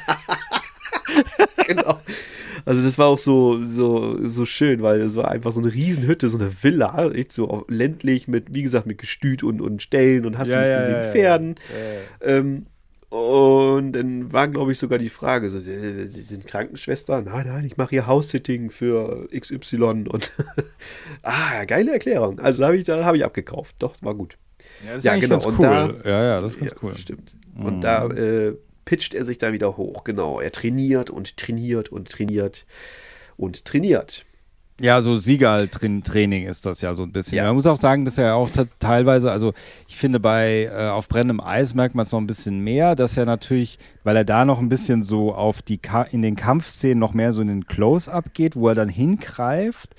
[2.66, 2.70] genau.
[2.70, 6.28] Also das war auch so, so, so schön, weil es war einfach so eine Riesenhütte,
[6.28, 10.38] so eine Villa, echt so ländlich mit, wie gesagt, mit Gestüt und, und Ställen und
[10.38, 11.12] hast Ja, du nicht ja, gesehen, ja, ja.
[11.12, 11.56] Pferden.
[12.22, 12.38] Ja, ja.
[12.38, 12.66] Ähm,
[13.10, 17.22] und dann war, glaube ich, sogar die Frage, so, äh, Sie sind Krankenschwester?
[17.22, 20.32] Nein, nein, ich mache hier House-Sitting für XY und
[21.22, 22.40] ah, geile Erklärung.
[22.40, 23.76] Also habe ich, da habe ich abgekauft.
[23.78, 24.38] Doch, war gut.
[24.84, 25.66] Ja, das ist eigentlich ganz und cool.
[26.04, 26.98] da, Ja, ja, das ist ganz ja, cool.
[26.98, 27.36] Stimmt.
[27.54, 27.66] Mhm.
[27.66, 30.40] Und da äh, pitcht er sich dann wieder hoch, genau.
[30.40, 32.66] Er trainiert und trainiert und trainiert
[33.38, 34.26] und trainiert.
[34.82, 37.38] Ja, so Siegal-Training ist das ja so ein bisschen.
[37.38, 37.44] Ja.
[37.46, 39.54] Man muss auch sagen, dass er auch te- teilweise, also
[39.88, 43.16] ich finde bei äh, Auf brennendem Eis merkt man es noch ein bisschen mehr, dass
[43.16, 46.98] er natürlich, weil er da noch ein bisschen so auf die Ka in den Kampfszenen
[46.98, 49.96] noch mehr so in den Close-Up geht, wo er dann hingreift,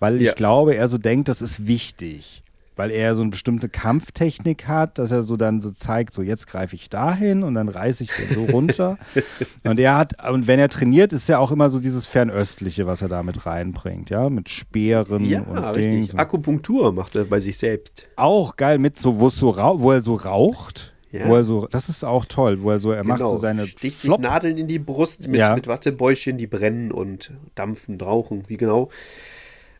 [0.00, 0.30] weil Ja.
[0.30, 2.42] ich glaube, er so denkt, das ist wichtig.
[2.78, 6.46] Weil er so eine bestimmte Kampftechnik hat, dass er so dann so zeigt, so jetzt
[6.46, 8.98] greife ich dahin und dann reiße ich den so runter.
[9.64, 13.00] und er hat, und wenn er trainiert, ist ja auch immer so dieses Fernöstliche, was
[13.00, 16.10] er da mit reinbringt, ja, mit Speeren Ja, und richtig.
[16.10, 16.14] Dings.
[16.16, 18.08] Akupunktur macht er bei sich selbst.
[18.16, 20.92] Auch geil mit so, wo so wo er so raucht.
[21.12, 21.28] Ja.
[21.28, 23.70] Wo er so, das ist auch toll, wo er so, er macht so seine Genau.
[23.70, 25.54] Sticht sich Flop- Nadeln in die Brust mit, Ja.
[25.54, 28.90] mit Wattebäuschen, die brennen und dampfen, rauchen, wie genau.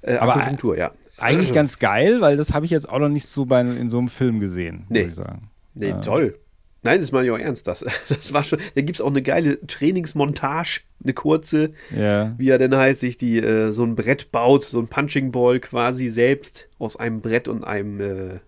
[0.01, 0.93] Äh, Akupunktur, ja.
[1.19, 3.99] Eigentlich ganz geil, weil das habe ich jetzt auch noch nicht so bei, in so
[3.99, 5.03] einem Film gesehen, muss Nee.
[5.03, 5.51] ich sagen.
[5.75, 5.97] Nee, Ja.
[5.99, 6.39] toll.
[6.83, 7.67] Nein, das meine ich auch ernst.
[7.67, 8.61] Das, das war schon.
[8.77, 12.35] Da gibt es auch eine geile Trainingsmontage, eine kurze, Ja.
[12.39, 15.59] wie er denn halt sich die, äh, so ein Brett baut, so ein Punching Ball
[15.59, 18.39] quasi selbst aus einem Brett und einem äh,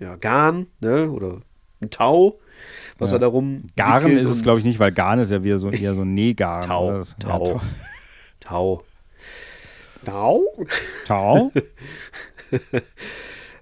[0.00, 1.08] ja, Garn, ne?
[1.10, 1.40] Oder
[1.80, 2.38] ein Tau,
[2.98, 3.16] was Ja.
[3.18, 3.62] er darum.
[3.76, 6.14] Wickelt ist es, glaube ich, nicht, weil Garn ist ja wieder so eher so ein
[6.14, 6.62] Nähgarn.
[6.62, 7.54] Tau, Tau.
[7.56, 7.60] Ja,
[8.40, 8.82] Tau.
[10.04, 10.42] Tau?
[11.06, 11.52] Tau?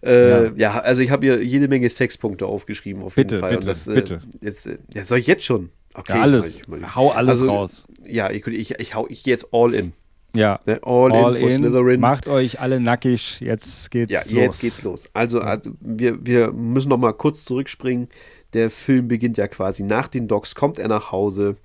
[0.04, 0.52] Äh, Ja.
[0.56, 0.78] ja.
[0.80, 3.50] also ich habe hier jede Menge Sexpunkte aufgeschrieben auf Bitte, jeden Fall.
[3.54, 4.20] bitte, das, äh, bitte.
[4.40, 5.70] Jetzt, äh, ja, soll ich jetzt schon?
[5.94, 6.46] Okay, Ja, alles.
[6.56, 7.86] ich- ich- Hau alles raus.
[8.04, 9.92] Ja, ich, ich, ich, hau, ich gehe jetzt all in.
[10.34, 10.58] Ja.
[10.66, 12.00] Ne, all, in for Slytherin.
[12.00, 14.30] Macht euch alle nackig, jetzt geht's Ja, los.
[14.32, 15.08] jetzt geht's los.
[15.12, 18.08] Also, also wir, wir müssen noch mal kurz zurückspringen.
[18.54, 21.56] Der Film beginnt ja quasi nach den Docs, kommt er nach Hause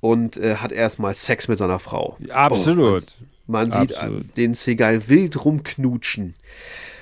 [0.00, 2.16] und äh, hat erstmal Sex mit seiner Frau.
[2.30, 3.04] Absolut.
[3.20, 4.22] Oh, man sieht Absolut.
[4.22, 6.34] äh, den Segal wild rumknutschen.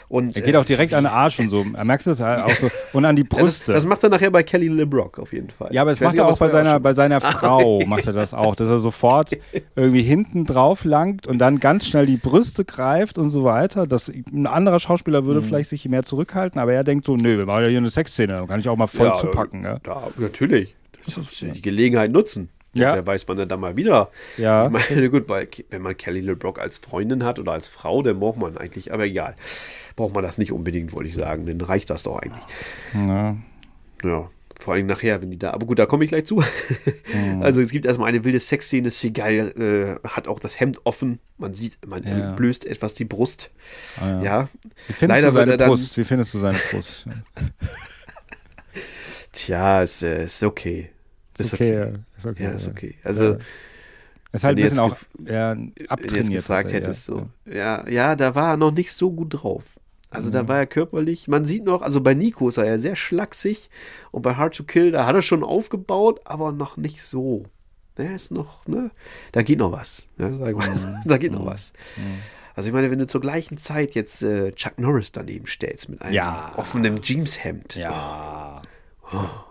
[0.09, 1.65] Und, Er geht äh, auch direkt an den Arsch und so.
[1.75, 2.69] Er merkt es halt auch so.
[2.93, 3.73] Und an die ja, das, Brüste.
[3.73, 5.73] das macht er nachher bei Kelly LeBrock auf jeden Fall.
[5.73, 8.13] Ja, aber das macht nicht, er auch das bei seiner, bei seiner Frau, macht er
[8.13, 9.31] das auch, dass er sofort
[9.75, 13.87] irgendwie hinten drauf langt und dann ganz schnell die Brüste greift und so weiter.
[13.87, 15.45] Das, ein anderer Schauspieler würde Mhm.
[15.45, 18.35] vielleicht sich mehr zurückhalten, aber er denkt so, nö, wir machen ja hier eine Sexszene,
[18.35, 19.65] dann kann ich auch mal voll Ja, zupacken.
[19.65, 19.79] Ja.
[19.87, 20.75] Ja, natürlich.
[21.07, 22.51] Das die Gelegenheit nutzen.
[22.75, 22.95] Ja.
[22.95, 24.11] Wer weiß, wann er dann mal wieder.
[24.39, 24.67] Ja.
[24.67, 28.19] Ich meine, gut, bei, wenn man Kelly LeBrock als Freundin hat oder als Frau, dann
[28.19, 29.37] braucht man eigentlich, aber egal.
[29.95, 31.47] Braucht man das nicht unbedingt, wollte ich sagen.
[31.47, 32.43] Dann reicht das doch eigentlich.
[32.95, 33.37] Ja.
[34.05, 34.31] Ja.
[34.59, 35.51] Vor allem nachher, wenn die da.
[35.51, 36.37] Aber gut, da komme ich gleich zu.
[36.37, 37.43] Mhm.
[37.43, 38.91] Also es gibt erstmal eine wilde Sexszene.
[38.91, 41.19] Seagal äh, hat auch das Hemd offen.
[41.37, 42.29] Man sieht, man Ja.
[42.29, 43.51] entblößt etwas die Brust.
[44.01, 44.23] Ah, ja.
[44.23, 44.49] ja.
[44.87, 45.69] Wie findest Leider du seine dann.
[45.69, 45.97] Brust?
[45.97, 47.07] Wie findest du seine Brust?
[49.33, 50.91] Tja, äh, ist okay.
[51.47, 51.85] Ist okay, ja.
[52.17, 52.73] Ist okay, ja, ist ja.
[52.73, 52.95] okay.
[53.05, 53.39] Also, Ja.
[54.35, 54.97] Ist halt ein bisschen auch
[55.27, 55.55] ja,
[56.11, 57.15] jetzt gefragt hat er, hättest, ja.
[57.15, 59.63] so, ja, ja, da war er noch nicht so gut drauf.
[60.09, 60.49] Also da Mhm.
[60.49, 63.69] war er körperlich, man sieht noch, also bei Nico ist er ja sehr schlaksig
[64.11, 67.45] und bei Hard to Kill, da hat er schon aufgebaut, aber noch nicht so.
[67.99, 68.91] Der ist noch, ne,
[69.33, 70.09] da geht noch was.
[70.17, 70.71] Ne, sagen wir.
[70.71, 70.97] Mhm.
[71.05, 71.75] da geht noch was.
[72.55, 76.01] Also ich meine, wenn du zur gleichen Zeit jetzt äh, Chuck Norris daneben stellst mit
[76.01, 76.53] einem Ja.
[76.57, 77.77] offenen Jeanshemd.
[77.77, 78.62] Ja.
[78.62, 78.62] Oh,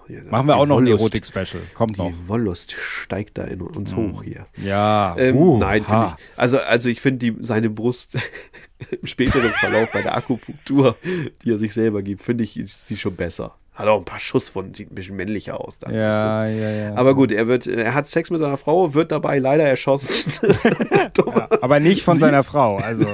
[0.07, 1.61] ja, Machen wir auch noch ein Erotik-Special.
[1.73, 2.07] Kommt noch.
[2.09, 4.13] Die Wollust steigt da in uns Mhm.
[4.13, 4.45] hoch hier.
[4.57, 5.15] Ja.
[5.17, 6.39] Ähm, Uh, nein, finde ich.
[6.39, 8.17] Also, also ich finde seine Brust
[9.01, 10.97] im späteren Verlauf bei der Akupunktur,
[11.43, 13.55] die er sich selber gibt, finde ich ist sie schon besser.
[13.73, 15.79] Hat auch ein paar Schusswunden, sieht ein bisschen männlicher aus.
[15.79, 16.95] Dann, Ja, ja, ja.
[16.95, 20.31] Aber gut, er wird, er hat Sex mit seiner Frau, wird dabei leider erschossen.
[21.61, 22.77] Aber nicht von Sie- seiner Frau.
[22.83, 23.05] Also.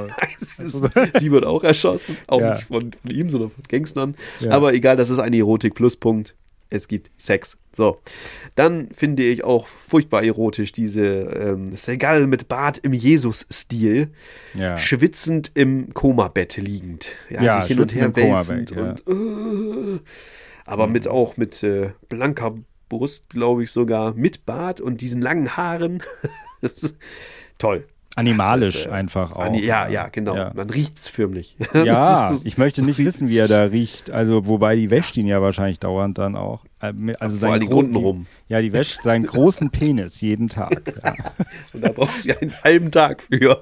[1.20, 2.56] Sie wird auch erschossen, auch Ja.
[2.56, 4.16] nicht von, von ihm, sondern von Gangstern.
[4.40, 4.52] Ja.
[4.52, 6.36] Aber egal, das ist ein Erotik-Pluspunkt.
[6.70, 7.58] Es gibt Sex.
[7.76, 8.00] So.
[8.56, 14.10] Dann finde ich auch furchtbar erotisch diese ähm, Segal mit Bart im Jesus-Stil,
[14.56, 14.78] Ja.
[14.78, 17.10] schwitzend im Komabett liegend.
[17.30, 20.00] Ja, Ja, sich hin und her wälzend Komabett, und äh,
[20.66, 22.56] aber mit auch mit äh, blanker
[22.90, 26.02] Brust, glaube ich sogar, mit Bart und diesen langen Haaren.
[27.58, 27.86] Toll.
[28.18, 29.40] Animalisch ist, äh, einfach auch.
[29.46, 30.36] Ani- ja, ja, genau.
[30.36, 30.52] Ja.
[30.56, 31.56] Man riecht es förmlich.
[31.74, 34.10] Ja, ich möchte nicht wissen, wie er da riecht.
[34.12, 36.66] Also, wobei die wäscht ihn ja wahrscheinlich dauernd dann auch.
[36.82, 38.26] Äh, Also Vor seinen allen Dingen gro- untenrum.
[38.50, 40.82] Ja, die wäscht seinen großen Penis jeden Tag.
[41.04, 41.14] Ja.
[41.74, 43.60] Und da brauchst du ja einen halben Tag für.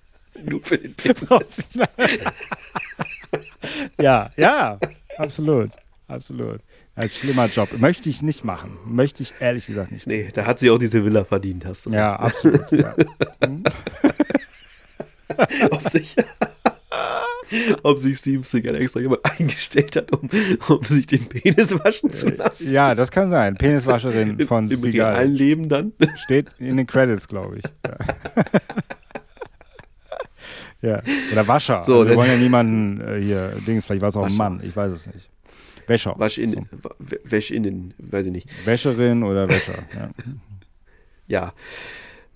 [0.44, 1.78] Nur für den Penis.
[4.00, 4.78] ja, ja,
[5.18, 5.70] absolut.
[6.08, 6.60] Absolut.
[6.96, 7.68] Ein schlimmer Job.
[7.78, 8.78] Möchte ich nicht machen.
[8.86, 10.06] Möchte ich ehrlich gesagt nicht.
[10.06, 11.90] Nee, da hat sie auch diese Villa verdient, hast du.
[11.90, 12.72] Ja, absolut.
[12.72, 12.94] Ja.
[15.70, 16.16] ob sich,
[17.82, 20.30] ob sich Steven Seagal extra jemand eingestellt hat, um,
[20.68, 22.72] um sich den Penis waschen zu lassen.
[22.72, 23.56] ja, das kann sein.
[23.56, 25.14] Peniswascherin von im Seagal.
[25.16, 25.92] realen Leben dann.
[26.24, 27.64] Steht in den Credits, glaube ich.
[27.86, 27.96] Ja.
[30.96, 31.02] ja.
[31.32, 31.82] Oder Wascher.
[31.82, 34.34] So, also wir wollen ja niemanden äh, hier, Dings, vielleicht war es auch ein.
[34.34, 35.28] Mann, ich weiß es nicht.
[35.86, 36.14] Wäscher.
[36.18, 36.66] Wasch in,
[37.24, 38.48] Wäsch innen, weiß ich nicht.
[38.66, 39.74] Wäscherin oder Wäscher.
[39.94, 40.10] Ja.
[41.28, 41.52] Ja.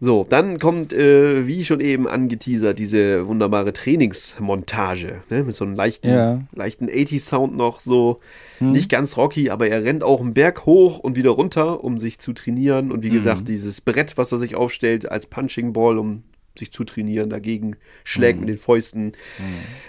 [0.03, 5.75] So, dann kommt, äh, wie schon eben angeteasert, diese wunderbare Trainingsmontage, ne, mit so einem
[5.75, 6.41] leichten, Ja.
[6.53, 8.21] leichten 80-Sound noch, so
[8.61, 12.19] nicht ganz rocky, aber er rennt auch einen Berg hoch und wieder runter, um sich
[12.19, 12.91] zu trainieren.
[12.93, 13.15] Und wie Mhm.
[13.15, 16.23] gesagt, dieses Brett, was er sich aufstellt als Punching Ball, um
[16.61, 18.47] sich zu trainieren, dagegen schlägt Mhm.
[18.47, 19.13] mit den Fäusten,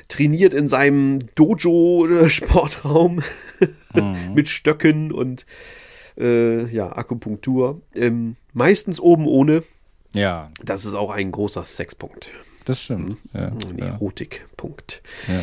[0.07, 3.21] trainiert in seinem Dojo-Sportraum
[3.93, 4.33] Mhm.
[4.33, 5.45] mit Stöcken und
[6.17, 7.81] äh, ja, Akupunktur.
[7.95, 9.63] Ähm, meistens oben ohne.
[10.13, 10.51] Ja.
[10.63, 12.29] Das ist auch ein großer Sexpunkt.
[12.65, 13.17] Das stimmt.
[13.33, 13.79] Ja, Ein.
[13.79, 15.01] Erotikpunkt.
[15.27, 15.41] Ja.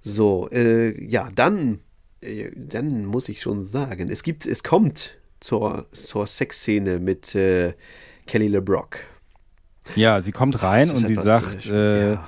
[0.00, 1.80] So, äh, ja, dann,
[2.20, 7.74] äh, dann muss ich schon sagen, es gibt, es kommt zur, zur Sexszene mit äh,
[8.26, 8.98] Kelly LeBrock.
[9.96, 12.18] Ja, sie kommt rein und sie sagt, äh, äh,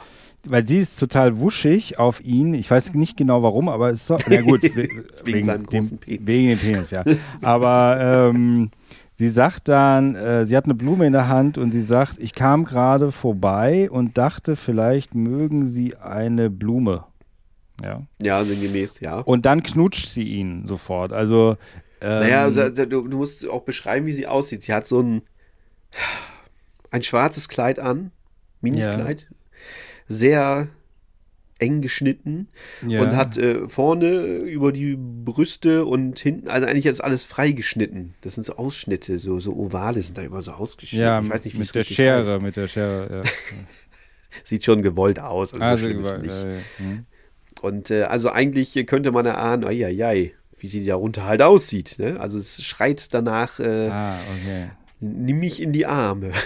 [0.48, 2.54] weil sie ist total wuschig auf ihn.
[2.54, 4.88] Ich weiß nicht genau warum, aber es ist so, na gut, we-
[5.24, 6.26] Wegen seinem dem, großen Penis.
[6.26, 7.04] Wegen dem Penis, ja.
[7.42, 8.70] Aber ähm,
[9.18, 12.34] sie sagt dann, äh, sie hat eine Blume in der Hand und sie sagt, ich
[12.34, 17.04] kam gerade vorbei und dachte, vielleicht mögen sie eine Blume.
[17.82, 18.02] Ja.
[18.22, 19.20] Ja, sinngemäß, ja.
[19.20, 21.12] Und dann knutscht sie ihn sofort.
[21.12, 21.56] Also
[22.02, 24.62] ähm, naja, also, du, du musst auch beschreiben, wie sie aussieht.
[24.62, 25.22] Sie hat so ein,
[26.90, 28.10] ein schwarzes Kleid an,
[28.60, 29.28] Minikleid,
[30.08, 30.68] sehr
[31.58, 32.48] eng geschnitten
[32.86, 33.02] Ja.
[33.02, 38.14] und hat äh, vorne über die Brüste und hinten, also eigentlich ist alles freigeschnitten.
[38.22, 41.04] Das sind so Ausschnitte, so, so Ovale sind da immer so ausgeschnitten.
[41.04, 42.42] ja, ich weiß nicht, wie es mit der Schere, heißt.
[42.42, 43.30] mit der Schere, ja.
[44.44, 46.42] Sieht schon gewollt aus, also, Also so schlimm ist gewollt, nicht.
[46.44, 46.56] ja, ja.
[46.78, 47.04] Hm.
[47.62, 51.96] Und äh, also eigentlich könnte man erahnen, ai, ai, ai, wie sie darunter halt aussieht.
[51.98, 52.18] Ne?
[52.18, 54.70] Also es schreit danach, äh, Ah, okay.
[55.00, 56.32] nimm mich in die Arme.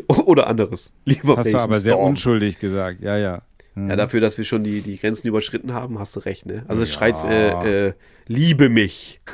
[0.07, 0.93] Oder anderes.
[1.05, 2.09] Lieber Hast du Mason aber sehr Storm.
[2.11, 3.41] unschuldig gesagt, ja, ja.
[3.75, 3.89] Hm.
[3.89, 6.45] Ja, dafür, dass wir schon die, die Grenzen überschritten haben, hast du recht.
[6.45, 6.63] Ne?
[6.67, 6.95] Also es Ja.
[6.95, 7.93] schreit, äh, äh,
[8.27, 9.21] liebe mich.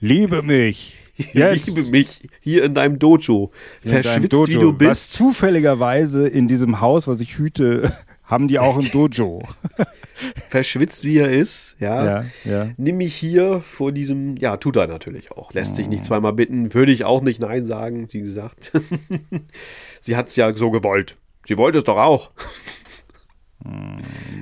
[0.00, 0.98] Liebe mich.
[1.32, 1.66] Jetzt.
[1.68, 3.50] Liebe mich hier in deinem Dojo.
[3.82, 5.14] In deinem Verschwitzt Dojo, wie du Was bist.
[5.14, 7.96] zufälligerweise in diesem Haus, was ich hüte,
[8.26, 9.42] haben die auch ein Dojo.
[10.48, 12.04] Verschwitzt wie er ist, ja.
[12.04, 12.68] Ja, ja.
[12.76, 15.52] Nimm mich hier vor diesem, ja, tut er natürlich auch.
[15.52, 18.72] Lässt sich nicht zweimal bitten, würde ich auch nicht Nein sagen, wie gesagt.
[20.00, 21.16] Sie hat es ja so gewollt.
[21.46, 22.30] Sie wollte es doch auch.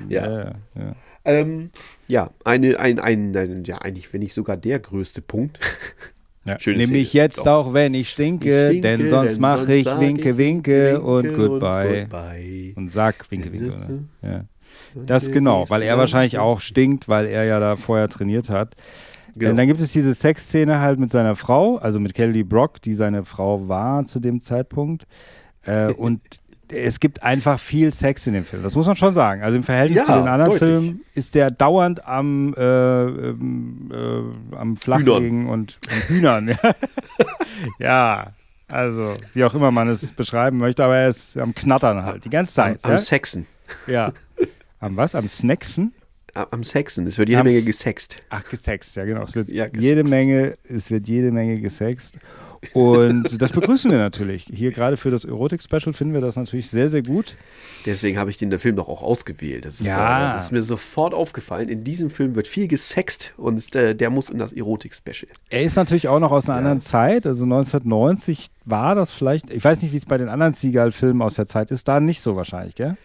[0.09, 0.31] ja.
[0.31, 0.95] ja, ja.
[1.25, 1.71] Ähm,
[2.07, 5.59] ja, eine, ein, ein, ein, ja, eigentlich, wenn nicht sogar der größte Punkt.
[6.45, 6.59] Ja.
[6.59, 7.23] Schöne Nimm mich Szene.
[7.23, 7.47] jetzt Doch.
[7.67, 11.49] auch, wenn ich stinke, stinke, denn sonst mache ich winke, ich winke und winke und
[11.49, 12.01] goodbye.
[12.01, 12.73] goodbye.
[12.75, 13.73] Und sag winke, winke.
[13.73, 13.89] Oder?
[14.21, 14.45] Ja.
[14.93, 18.75] Das genau, weil er wahrscheinlich auch stinkt, weil er ja da vorher trainiert hat.
[19.35, 19.51] Genau.
[19.51, 22.93] Und dann gibt es diese Sexszene halt mit seiner Frau, also mit Kelly Brock, die
[22.93, 25.05] seine Frau war zu dem Zeitpunkt.
[25.63, 26.21] Äh, und
[26.71, 28.63] es gibt einfach viel Sex in dem Film.
[28.63, 29.43] Das muss man schon sagen.
[29.43, 30.59] Also im Verhältnis Ja, zu den anderen deutlich.
[30.59, 36.57] Filmen ist der dauernd am, äh, ähm, äh, am Flachlegen und am Hühnern.
[37.79, 38.33] ja.
[38.67, 42.29] also wie auch immer man es beschreiben möchte, aber er ist am Knattern halt die
[42.29, 42.79] ganze Zeit.
[42.81, 42.97] am ja?
[42.97, 43.45] Sexen.
[43.87, 44.11] Ja.
[44.79, 45.15] Am was?
[45.15, 45.93] Am Snacksen?
[46.33, 47.07] Am, Sexen.
[47.07, 48.21] Es wird jede Am Menge gesext.
[48.29, 49.23] Ach, gesext, ja genau.
[49.23, 50.03] Es wird Ja, jede.
[50.03, 52.17] Menge, es wird jede Menge gesext.
[52.73, 54.45] Und das begrüßen wir natürlich.
[54.53, 57.35] Hier gerade für das Erotik-Special finden wir das natürlich sehr, sehr gut.
[57.85, 59.65] Deswegen habe ich den Film doch auch ausgewählt.
[59.65, 60.31] Das ist, Ja.
[60.31, 61.69] äh, das ist mir sofort aufgefallen.
[61.69, 65.31] In diesem Film wird viel gesext und äh, der muss in das Erotik-Special.
[65.49, 67.25] Er ist natürlich auch noch aus einer anderen Zeit.
[67.25, 71.35] Also 1990 war das vielleicht, ich weiß nicht, wie es bei den anderen Seagal-Filmen aus
[71.35, 72.97] der Zeit ist, da nicht so wahrscheinlich, gell?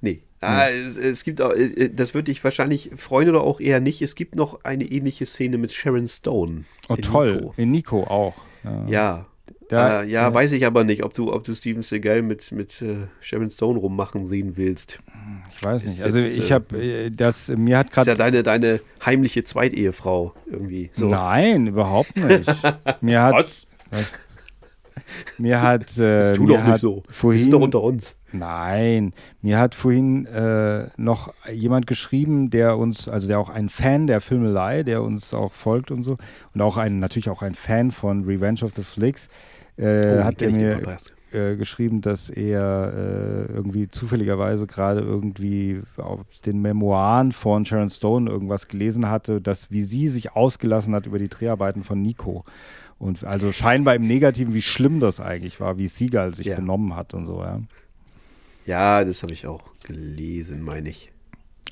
[0.00, 0.20] Nee.
[0.40, 4.02] Ah, es, es gibt auch, äh, das würde dich wahrscheinlich freuen oder auch eher nicht.
[4.02, 6.62] Es gibt noch eine ähnliche Szene mit Sharon Stone.
[6.88, 7.34] Oh, in toll.
[7.34, 7.54] Nico.
[7.56, 8.34] In Nico auch.
[8.68, 8.86] Ja.
[8.88, 9.24] Ja.
[9.68, 10.34] Da- äh, ja, ja.
[10.34, 13.78] weiß ich aber nicht, ob du, ob du Steven Seagal mit, mit äh, Sharon Stone
[13.78, 14.98] rummachen sehen willst.
[15.54, 16.04] Ich weiß Ist nicht.
[16.04, 18.42] Also jetzt, ich äh, habe äh, das, mir hat Das ist ja gerade.
[18.42, 20.90] deine, deine heimliche Zweitehefrau irgendwie.
[20.94, 21.08] So.
[21.08, 22.50] Nein, überhaupt nicht.
[23.02, 23.34] Mir hat.
[23.34, 23.66] Was?
[23.90, 24.12] Was?
[25.36, 25.98] Mir hat.
[25.98, 27.02] Äh, Tu mir doch hat nicht so.
[27.06, 28.16] Wir Vorhin, sind doch unter uns.
[28.32, 34.06] Nein, mir hat vorhin äh, noch jemand geschrieben, der uns, also der auch ein Fan
[34.06, 36.18] der Filmelei, der uns auch folgt und so,
[36.54, 39.28] und auch ein, natürlich auch ein Fan von Revenge of the Flicks,
[39.76, 40.82] äh, Oh, hat er mir
[41.32, 48.30] äh, geschrieben, dass er äh, irgendwie zufälligerweise gerade irgendwie auf den Memoiren von Sharon Stone
[48.30, 52.44] irgendwas gelesen hatte, dass wie sie sich ausgelassen hat über die Dreharbeiten von Nico.
[52.98, 56.56] Und also scheinbar im Negativen, wie schlimm das eigentlich war, wie Seagal sich Ja.
[56.56, 57.60] benommen hat und so, ja.
[58.68, 61.10] Ja, das habe ich auch gelesen, meine ich.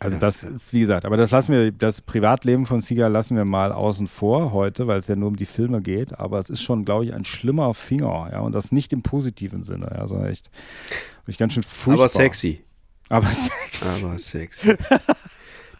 [0.00, 3.36] Also Ja, das ist, wie gesagt, aber das lassen wir, das Privatleben von Seagal lassen
[3.36, 6.18] wir mal außen vor heute, weil es ja nur um die Filme geht.
[6.18, 9.62] Aber es ist schon, glaube ich, ein schlimmer Finger, ja, und das nicht im positiven
[9.62, 10.50] Sinne, ja, sondern echt,
[11.26, 12.04] ich ganz schön furchtbar.
[12.04, 12.64] Aber sexy.
[13.10, 14.04] Aber sexy.
[14.04, 14.74] Aber sexy.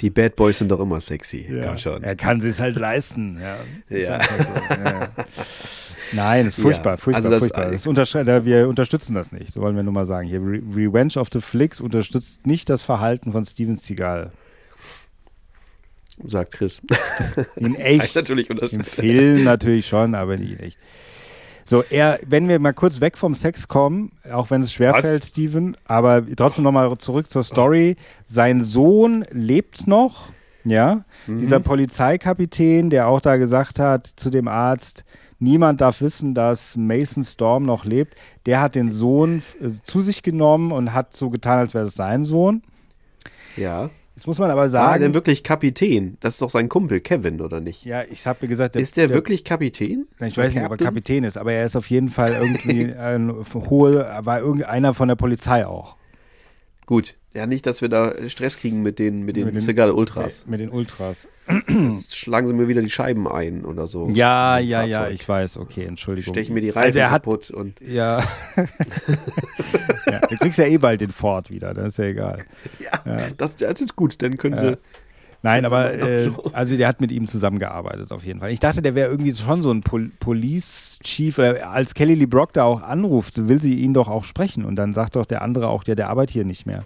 [0.02, 1.47] Die Bad Boys sind doch immer sexy.
[1.51, 1.68] Ja.
[1.68, 2.02] Komm schon.
[2.02, 3.56] Er kann es halt leisten, ja.
[3.97, 4.16] Ja.
[4.18, 5.09] einfach so, ja, ja.
[6.12, 7.70] Nein, ist furchtbar, Ja, furchtbar, also das- furchtbar.
[7.94, 10.28] Das da- wir unterstützen das nicht, so wollen wir nur mal sagen.
[10.28, 14.30] Hier, Re Revenge of the Flicks unterstützt nicht das Verhalten von Steven Seagal.
[16.24, 16.80] Sagt Chris.
[17.56, 18.14] In echt.
[18.14, 18.82] natürlich Im.
[18.84, 20.78] Film natürlich schon, aber nicht in echt.
[21.68, 25.76] So, er, wenn wir mal kurz weg vom Sex kommen, auch wenn es schwerfällt, Steven,
[25.84, 27.96] aber trotzdem nochmal zurück zur Story.
[28.24, 30.28] Sein Sohn lebt noch,
[30.64, 31.04] ja.
[31.26, 31.40] Mhm.
[31.40, 35.04] Dieser Polizeikapitän, der auch da gesagt hat zu dem Arzt,
[35.38, 38.14] niemand darf wissen, dass Mason Storm noch lebt,
[38.46, 41.94] der hat den Sohn äh, zu sich genommen und hat so getan, als wäre es
[41.94, 42.62] sein Sohn.
[43.56, 43.90] Ja.
[44.14, 46.16] Jetzt muss man aber War er sagen, denn wirklich Kapitän?
[46.20, 47.84] Das ist doch sein Kumpel, Kevin, oder nicht?
[47.84, 50.06] ja, ich habe gesagt, ist der, wirklich Kapitän?
[50.20, 50.78] Ich Der weiß nicht, ob er?
[50.78, 53.30] Kapitän ist, aber er ist auf jeden Fall irgendwie ein
[53.68, 55.96] hohe, war irgendeiner von der Polizei auch.
[56.86, 57.16] Gut.
[57.36, 60.46] Ja, nicht, dass wir da Stress kriegen mit den, mit den, Mit den- Seagal Ultras.
[60.46, 61.28] Mit den Ultras.
[61.68, 64.08] Jetzt schlagen sie mir wieder die Scheiben ein oder so.
[64.08, 66.32] Ja, ja, ja, ich weiß, okay, Entschuldigung.
[66.34, 67.78] Stechen mir die Also Reifen hat, kaputt und.
[67.86, 68.22] Ja.
[70.10, 70.20] ja.
[70.28, 72.38] Du kriegst ja eh bald den Ford wieder, das ist ja egal.
[72.80, 74.70] Ja, Das, das ist gut, dann können sie.
[74.70, 74.76] Ja.
[75.42, 78.50] Nein, sie aber mal äh, also der hat mit ihm zusammengearbeitet auf jeden Fall.
[78.50, 81.38] Ich dachte, der wäre irgendwie schon so ein Pol Police Chief.
[81.38, 84.76] Äh, als Kelly Lee Brock da auch anruft, will sie ihn doch auch sprechen und
[84.76, 86.84] dann sagt doch der andere auch, ja, der arbeitet hier nicht mehr.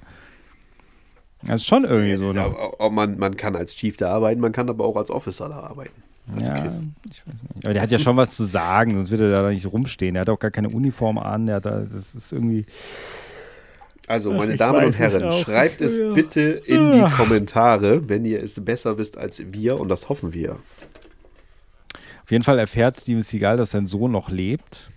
[1.43, 2.29] Das ist schon irgendwie so.
[2.29, 2.41] Ist Ne?
[2.43, 5.49] ja, auch- man, man kann als Chief da arbeiten, man kann aber auch als Officer
[5.49, 6.03] da arbeiten.
[6.37, 6.85] Also Ja, Chris.
[7.11, 7.65] ich weiß nicht.
[7.65, 10.15] Aber der hat ja schon was zu sagen, sonst würde er da nicht rumstehen.
[10.17, 11.47] Er hat auch gar keine Uniform an.
[11.47, 12.67] Der hat da, das ist irgendwie.
[14.07, 16.13] Also, Ach, meine ich Damen und Herren, schreibt es mehr.
[16.13, 17.11] bitte in die Ah.
[17.11, 20.59] Kommentare, wenn ihr es besser wisst als wir, und das hoffen wir.
[22.25, 24.91] Auf jeden Fall erfährt Steven Seagal, dass sein Sohn noch lebt.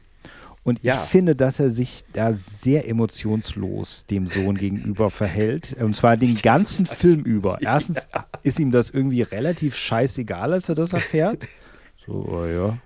[0.64, 1.02] Und Ja.
[1.04, 5.76] ich finde, dass er sich da sehr emotionslos dem Sohn gegenüber verhält.
[5.80, 7.60] Und zwar den ganzen Film über.
[7.62, 8.08] Erstens
[8.44, 11.46] ist ihm das irgendwie relativ scheißegal, als er das erfährt.
[12.06, 12.78] So, oh ja.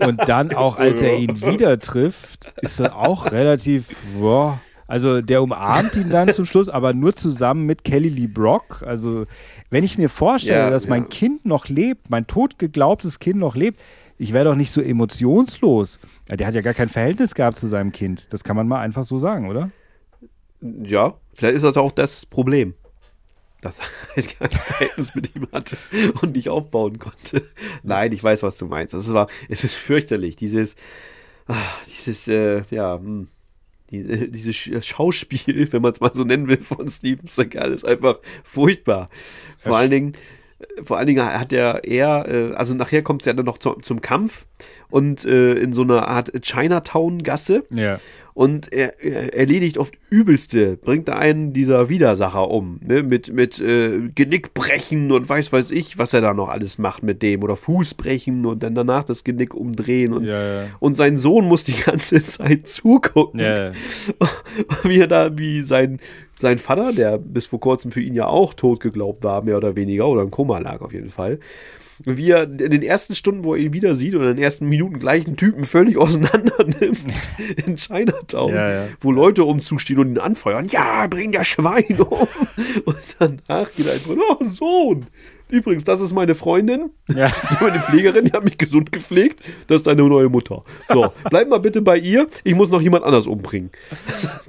[0.00, 5.42] Und dann auch, als er ihn wieder trifft, ist er auch relativ, boah, also der
[5.42, 8.82] umarmt ihn dann zum Schluss, aber nur zusammen mit Kelly Lee Brock.
[8.84, 9.26] Also
[9.70, 11.08] wenn ich mir vorstelle, Ja, dass mein ja.
[11.08, 13.80] Kind noch lebt, mein totgeglaubtes Kind noch lebt,
[14.18, 15.98] ich wäre doch nicht so emotionslos.
[16.28, 18.26] Ja, der hat ja gar kein Verhältnis gehabt zu seinem Kind.
[18.30, 19.70] Das kann man mal einfach so sagen, oder?
[20.60, 22.74] Ja, vielleicht ist das auch das Problem.
[23.60, 23.84] Dass er
[24.16, 25.76] halt kein Verhältnis mit ihm hatte
[26.22, 27.42] und nicht aufbauen konnte.
[27.82, 28.94] Nein, ich weiß, was du meinst.
[28.94, 30.36] Das war, es ist fürchterlich.
[30.36, 30.76] Dieses,
[31.46, 33.28] ah, dieses, äh, ja, hm,
[33.90, 37.72] die, äh, dieses Sch- Schauspiel, wenn man es mal so nennen will, von Steven Seagal
[37.72, 39.08] ist einfach furchtbar.
[39.58, 40.12] Vor allen Dingen,
[40.82, 43.72] vor allen Dingen hat er eher, äh, also nachher kommt es ja dann noch zu,
[43.74, 44.46] zum Kampf
[44.94, 47.64] und äh, in so einer Art Chinatown-Gasse.
[47.70, 47.98] Ja.
[48.32, 53.02] Und er, er erledigt oft Übelste, bringt da einen dieser Widersacher um, ne?
[53.02, 57.22] mit, mit äh, Genickbrechen und weiß weiß ich, was er da noch alles macht mit
[57.22, 57.42] dem.
[57.42, 60.12] Oder Fußbrechen und dann danach das Genick umdrehen.
[60.12, 60.66] Und, Ja, ja.
[60.78, 63.72] und sein Sohn muss die ganze Zeit zugucken, Ja.
[64.84, 65.98] wie er da, wie sein,
[66.34, 69.74] sein Vater, der bis vor kurzem für ihn ja auch tot geglaubt war, mehr oder
[69.74, 71.40] weniger, oder im Koma lag auf jeden Fall.
[72.02, 74.68] Wie er in den ersten Stunden, wo er ihn wieder sieht, oder in den ersten
[74.68, 77.30] Minuten gleich einen Typen völlig auseinander nimmt
[77.66, 78.88] in Chinatown, Ja, ja.
[79.00, 80.68] wo Leute umzustehen und ihn anfeuern.
[80.70, 82.26] Ja, bring das Schwein um.
[82.84, 85.06] Und danach geht er einfach, oh Sohn.
[85.50, 87.30] Übrigens, das ist meine Freundin, Ja.
[87.60, 89.44] meine Pflegerin, die hat mich gesund gepflegt.
[89.66, 90.64] Das ist deine neue Mutter.
[90.88, 92.26] So, bleib mal bitte bei ihr.
[92.44, 93.70] Ich muss noch jemand anders umbringen.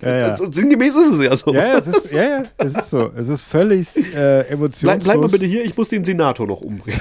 [0.01, 0.35] Ja, ja.
[0.51, 1.53] Sinngemäß ist es ja so.
[1.53, 3.11] Ja, ja, es ist, ja, ja, es ist so.
[3.15, 4.81] Es ist völlig äh, emotionslos.
[4.81, 6.99] Bleib, bleib mal bitte hier, ich muss den Senator noch umbringen.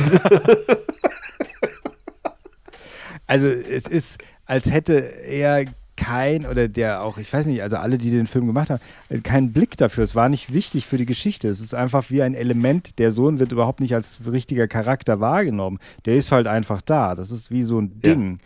[3.27, 5.65] Also es ist, als hätte er
[6.05, 8.81] kein, oder der auch, ich weiß nicht, also alle, die den Film gemacht haben,
[9.23, 10.05] keinen Blick dafür.
[10.05, 11.49] Es war nicht wichtig für die Geschichte.
[11.49, 12.99] Es ist einfach wie ein Element.
[12.99, 15.79] Der Sohn wird überhaupt nicht als richtiger Charakter wahrgenommen.
[16.05, 17.15] Der ist halt einfach da.
[17.15, 18.15] Das ist wie so ein Ja.
[18.15, 18.39] Ding.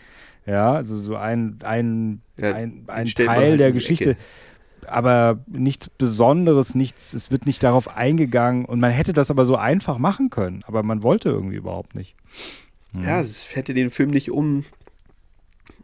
[0.46, 4.10] Ja, also so ein, ein, Ja, ein, ein Teil halt der Geschichte.
[4.12, 4.20] Ecke.
[4.86, 8.64] Aber nichts Besonderes, nichts, es wird nicht darauf eingegangen.
[8.64, 10.62] Und man hätte das aber so einfach machen können.
[10.66, 12.14] Aber man wollte irgendwie überhaupt nicht.
[12.94, 14.64] Ja, es hätte den Film nicht um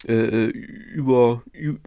[0.09, 1.43] äh, über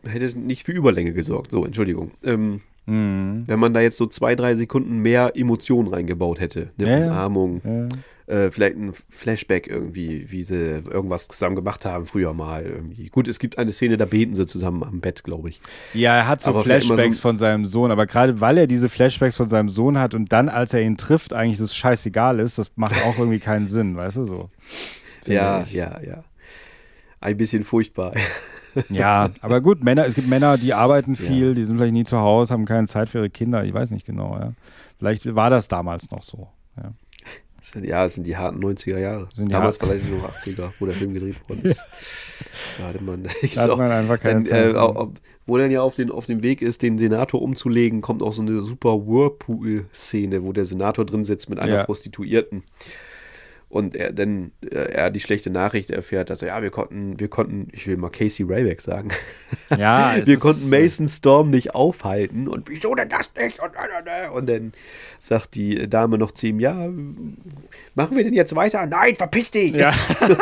[0.05, 1.51] hätte nicht für Überlänge gesorgt.
[1.51, 2.11] So, Entschuldigung.
[2.23, 3.43] Ähm, Mhm.
[3.47, 7.05] Wenn man da jetzt so zwei, drei Sekunden mehr Emotionen reingebaut hätte, eine Ja, ja.
[7.07, 7.61] Umarmung,
[8.27, 13.09] äh, vielleicht ein Flashback irgendwie, wie sie irgendwas zusammen gemacht haben früher mal irgendwie.
[13.09, 15.59] Gut, es gibt eine Szene, da beten sie zusammen am Bett, glaube ich.
[15.93, 18.87] Ja, er hat so Aber Flashbacks so- von seinem Sohn, aber gerade weil er diese
[18.87, 22.57] Flashbacks von seinem Sohn hat und dann, als er ihn trifft, eigentlich das scheißegal ist,
[22.57, 24.49] das macht auch irgendwie keinen Sinn, weißt du so.
[25.25, 25.73] Ja, ich.
[25.73, 26.23] ja, ja.
[27.19, 28.13] Ein bisschen furchtbar.
[28.89, 32.19] Ja, aber gut, Männer, es gibt Männer, die arbeiten viel, die sind vielleicht nie zu
[32.19, 34.53] Hause, haben keine Zeit für ihre Kinder, ich weiß nicht genau, ja.
[34.99, 36.47] Vielleicht war das damals noch so.
[36.77, 36.91] Ja.
[37.59, 39.29] Das sind, ja, das sind die harten 90er Jahre.
[39.35, 41.81] Damals hart- vielleicht noch 80er, wo der Film gedreht worden ist.
[42.77, 43.29] Da hatte man, Da
[43.63, 44.75] hat man einfach keine dann, Zeit.
[44.75, 45.07] äh,
[45.47, 48.43] Wo dann ja auf, den, auf dem Weg ist, den Senator umzulegen, kommt auch so
[48.43, 51.83] eine super Whirlpool-Szene, wo der Senator drin sitzt mit einer Ja.
[51.83, 52.63] Prostituierten.
[53.69, 57.27] Und er dann äh, er die schlechte Nachricht erfährt, dass er, ja, wir konnten, wir
[57.27, 59.09] konnten, ich will mal Casey Rayback sagen.
[59.77, 62.47] Ja, wir konnten Mason Storm nicht aufhalten.
[62.47, 63.59] Und wieso denn das nicht?
[63.59, 63.71] Und,
[64.33, 64.71] und dann
[65.19, 66.87] sagt die Dame noch zu ihm, ja,
[67.93, 68.85] machen wir denn jetzt weiter?
[68.85, 69.75] Nein, verpiss dich!
[69.75, 69.93] Ja.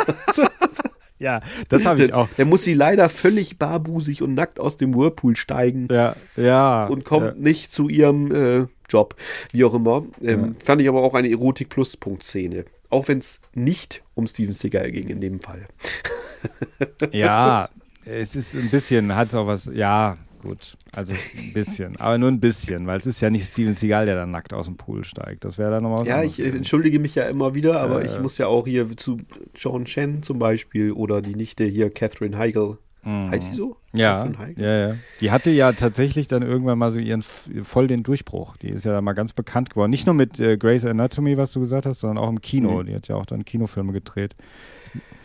[1.18, 1.40] Ja,
[1.70, 2.28] das habe ich auch.
[2.36, 5.88] Dann muss sie leider völlig barbusig und nackt aus dem Whirlpool steigen.
[5.90, 6.86] Ja, ja.
[6.86, 7.34] Und kommt ja.
[7.36, 9.16] nicht zu ihrem äh, Job,
[9.52, 10.04] wie auch immer.
[10.22, 10.64] Ähm, Ja.
[10.64, 12.66] Fand ich aber auch eine Erotik-Plus-Punkt-Szene.
[12.96, 15.66] Auch wenn es nicht um Steven Seagal ging in dem Fall.
[17.12, 17.68] Ja,
[18.04, 22.28] es ist ein bisschen, hat es auch was, ja, gut, also ein bisschen, aber nur
[22.30, 25.04] ein bisschen, weil es ist ja nicht Steven Seagal, der dann nackt aus dem Pool
[25.04, 25.44] steigt.
[25.44, 28.06] Das wäre dann nochmal was Ja, ich äh, entschuldige mich ja immer wieder, aber Äh.
[28.06, 29.18] ich muss ja auch hier zu
[29.56, 32.78] John Chen zum Beispiel oder die Nichte hier, Catherine Heigl.
[33.06, 33.76] Heißt sie so?
[33.92, 33.98] Mhm.
[34.00, 34.94] Ja, ja, ja.
[35.20, 38.56] Die hatte ja tatsächlich dann irgendwann mal so ihren voll den Durchbruch.
[38.56, 39.90] Die ist ja dann mal ganz bekannt geworden.
[39.90, 42.82] Nicht nur mit äh, Grey's Anatomy, was du gesagt hast, sondern auch im Kino.
[42.82, 42.86] Mhm.
[42.86, 44.34] Die hat ja auch dann Kinofilme gedreht.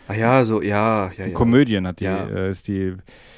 [0.08, 1.32] Ah ja, so, ja, ja, ja.
[1.34, 2.26] Komödien hat die, Ja.
[2.28, 2.94] äh, ist die.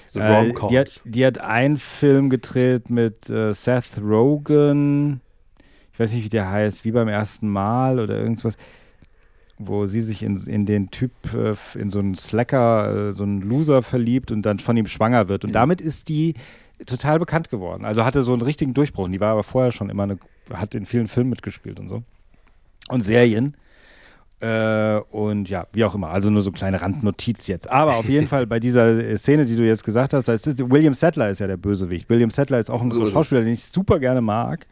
[0.06, 5.20] So äh, die, hat, die hat einen Film gedreht mit äh, Seth Rogen.
[5.92, 8.56] Ich weiß nicht, wie der heißt, wie beim ersten Mal oder irgendwas,
[9.59, 13.40] wo sie sich in, in den Typ, äh, in so einen Slacker, äh, so einen
[13.40, 15.44] Loser verliebt und dann von ihm schwanger wird.
[15.44, 15.55] Und Mhm.
[15.55, 16.35] damit ist die
[16.86, 17.85] total bekannt geworden.
[17.85, 19.09] Also hatte so einen richtigen Durchbruch.
[19.09, 20.18] Die war aber vorher schon immer eine,
[20.52, 22.02] hat in vielen Filmen mitgespielt und so.
[22.89, 23.56] Und Serien.
[24.40, 26.09] Äh, und ja, wie auch immer.
[26.10, 27.70] Also nur so kleine Randnotiz jetzt.
[27.70, 30.47] Aber auf jeden Fall bei dieser äh, Szene, die du jetzt gesagt hast, da ist
[30.47, 32.10] es- William Settler ist ja der Bösewicht.
[32.10, 33.06] William Settler ist auch ein So.
[33.06, 34.66] Schauspieler, den ich super gerne mag.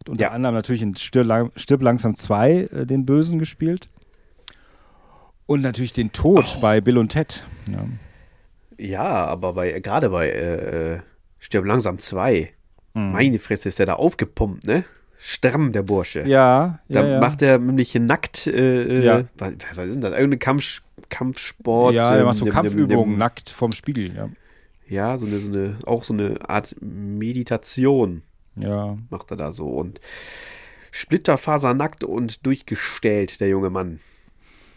[0.00, 0.30] Hat unter Ja.
[0.30, 3.88] anderem natürlich in Stirb, lang, Stirb langsam 2 äh, den Bösen gespielt.
[5.46, 6.60] Und natürlich den Tod Oh.
[6.60, 7.44] bei Bill und Ted.
[7.70, 7.84] Ja.
[8.78, 11.00] Ja, aber bei, gerade bei äh, äh,
[11.38, 12.50] Stirb langsam 2,
[12.94, 13.12] Mhm.
[13.12, 14.84] meine Fresse, ist der da aufgepumpt, ne?
[15.18, 16.26] Stramm, der Bursche.
[16.28, 17.20] Ja, Da ja.
[17.20, 19.24] macht er nämlich nackt, äh, äh, Ja.
[19.38, 20.12] was, was ist denn das?
[20.12, 21.94] Irgendeine Kampf, Kampfsport.
[21.94, 24.14] ja, er ähm, macht so nimm- Kampfübungen nackt vorm Spiegel.
[24.14, 24.28] Ja.
[24.88, 28.22] Ja, so eine, so eine, auch so eine Art Meditation
[28.56, 28.98] ja.
[29.10, 29.66] macht er da so.
[29.68, 30.00] Und
[30.90, 34.00] splitterfasernackt und durchgestellt, der junge Mann.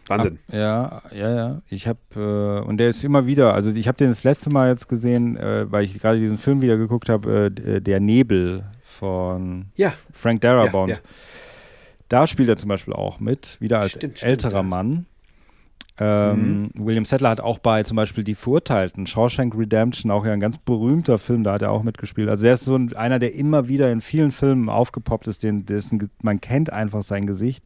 [0.07, 0.39] Wahnsinn.
[0.47, 1.61] Ab, ja, ja, ja.
[1.69, 3.53] Ich habe äh, und der ist immer wieder.
[3.53, 6.61] Also ich habe den das letzte Mal jetzt gesehen, äh, weil ich gerade diesen Film
[6.61, 9.93] wieder geguckt habe, äh, d- der Nebel von Ja.
[10.13, 10.89] Frank Darabont.
[10.89, 11.01] Ja, ja.
[12.09, 14.63] Da spielt er zum Beispiel auch mit, wieder als Stimmt, stimmt, älterer ja.
[14.63, 15.05] Mann.
[15.97, 20.41] Ähm, William Settler hat auch bei zum Beispiel Die Verurteilten, Shawshank Redemption, auch ja ein
[20.41, 22.27] ganz berühmter Film, da hat er auch mitgespielt.
[22.27, 25.65] Also er ist so ein, einer, der immer wieder in vielen Filmen aufgepoppt ist, den,
[25.65, 27.63] dessen, man kennt einfach sein Gesicht.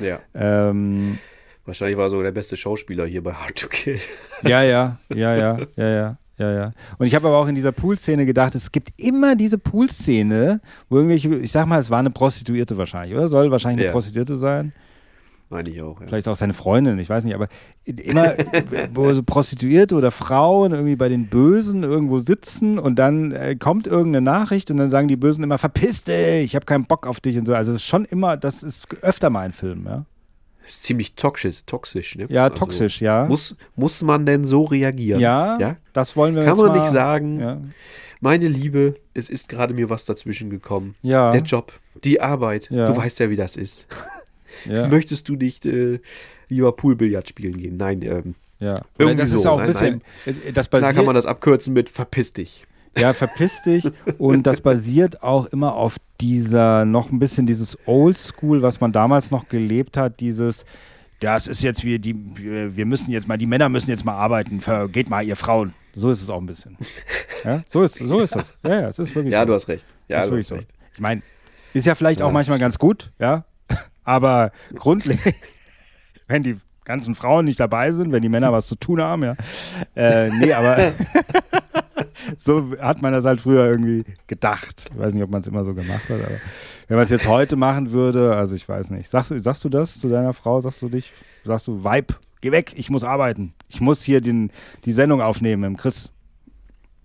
[0.00, 0.20] Ja.
[0.34, 1.18] Ähm,
[1.66, 3.98] Wahrscheinlich war er so der beste Schauspieler hier bei Hard to Kill.
[4.42, 6.72] ja, ja, ja, ja, ja, ja, ja, ja.
[6.98, 10.96] Und ich habe aber auch in dieser Pool-Szene gedacht, es gibt immer diese Pool-Szene, wo
[10.96, 13.28] irgendwelche, ich sag mal, es war eine Prostituierte wahrscheinlich, oder?
[13.28, 13.92] Soll wahrscheinlich eine Ja.
[13.92, 14.72] Prostituierte sein.
[15.48, 16.08] Meine ich auch, ja.
[16.08, 17.46] Vielleicht auch seine Freundin, ich weiß nicht, aber
[17.84, 18.34] immer,
[18.92, 23.86] wo so Prostituierte oder Frauen irgendwie bei den Bösen irgendwo sitzen und dann äh, kommt
[23.86, 27.20] irgendeine Nachricht und dann sagen die Bösen immer, verpiss dich, ich habe keinen Bock auf
[27.20, 27.54] dich und so.
[27.54, 30.04] Also es ist schon immer, das ist öfter mal ein Film, ja.
[30.66, 32.26] Ziemlich toxisch, toxisch, ne?
[32.28, 33.24] Ja, toxisch, ja.
[33.26, 35.20] Muss, muss man denn so reagieren?
[35.20, 35.76] Ja, ja?
[35.92, 37.60] das wollen wir Kann man mal, nicht sagen, Ja.
[38.20, 40.94] meine Liebe, es ist gerade mir was dazwischen gekommen.
[41.02, 41.30] Ja.
[41.30, 41.72] Der Job,
[42.04, 42.84] die Arbeit, Ja.
[42.84, 43.86] du weißt ja, wie das ist.
[44.90, 46.00] Möchtest du nicht äh,
[46.48, 47.76] lieber Poolbillard spielen gehen?
[47.76, 48.82] Nein, ähm, Ja.
[48.98, 49.50] Irgendwie das ist so.
[49.50, 52.64] auch ein nein, bisschen, äh, das Klar kann man das abkürzen mit verpiss dich.
[52.96, 53.90] Ja, verpiss dich.
[54.18, 59.30] und das basiert auch immer auf dieser, noch ein bisschen dieses Oldschool, was man damals
[59.30, 60.64] noch gelebt hat, dieses,
[61.20, 62.14] das ist jetzt wie die,
[62.74, 64.60] wir müssen jetzt mal, die Männer müssen jetzt mal arbeiten,
[64.92, 65.74] geht mal ihr Frauen.
[65.94, 66.76] So ist es auch ein bisschen.
[67.44, 68.56] Ja, so ist, so ist das.
[68.66, 69.46] Ja, ja, es ist wirklich Ja, so.
[69.46, 69.86] du hast recht.
[70.08, 70.54] Ja, ist du hast so.
[70.56, 70.68] recht.
[70.94, 71.22] Ich meine,
[71.72, 72.32] ist ja vielleicht auch Ja.
[72.32, 73.44] manchmal ganz gut, ja,
[74.04, 75.34] aber grundlegend,
[76.28, 76.56] wenn die
[76.86, 79.36] ganzen Frauen nicht dabei sind, wenn die Männer was zu tun haben, ja.
[79.94, 80.78] Äh, nee, aber
[82.38, 84.86] so hat man das halt früher irgendwie gedacht.
[84.92, 86.36] Ich weiß nicht, ob man es immer so gemacht hat, aber
[86.88, 89.10] wenn man es jetzt heute machen würde, also ich weiß nicht.
[89.10, 90.60] Sagst, du- sagst du das zu deiner Frau?
[90.60, 91.12] Sagst du dich,
[91.44, 93.52] sagst du, Weib, geh weg, ich muss arbeiten.
[93.68, 94.50] Ich muss hier den,
[94.84, 96.10] die Sendung aufnehmen im Chris.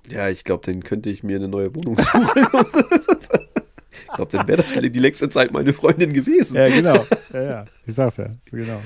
[0.09, 2.27] Ja, ich glaube, dann könnte ich mir eine neue Wohnung suchen.
[4.11, 6.55] ich glaube, dann wäre das die längste Zeit meine Freundin gewesen.
[6.57, 7.05] Ja, genau.
[7.33, 7.65] Ja, ja.
[7.85, 8.27] Ich sag's ja.
[8.51, 8.81] Genau.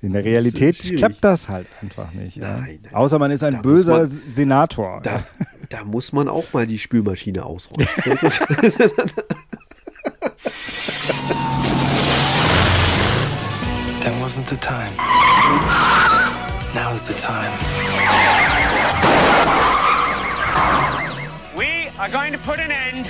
[0.00, 0.98] In der Realität schwierig.
[0.98, 2.36] klappt das halt einfach nicht.
[2.36, 2.58] Ja.
[2.58, 2.94] Nein, nein.
[2.94, 5.00] Außer man ist ein böser man- Senator.
[5.02, 5.24] Da,
[5.68, 7.88] da muss man auch mal die Spülmaschine ausräumen.
[8.20, 8.40] Das-
[14.22, 14.92] wasn't the time.
[16.74, 17.50] Now's the time.
[21.56, 23.08] We are going to put an end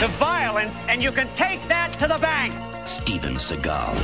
[0.00, 2.52] to violence, and you can take that to the bank.
[2.86, 3.96] Steven Seagal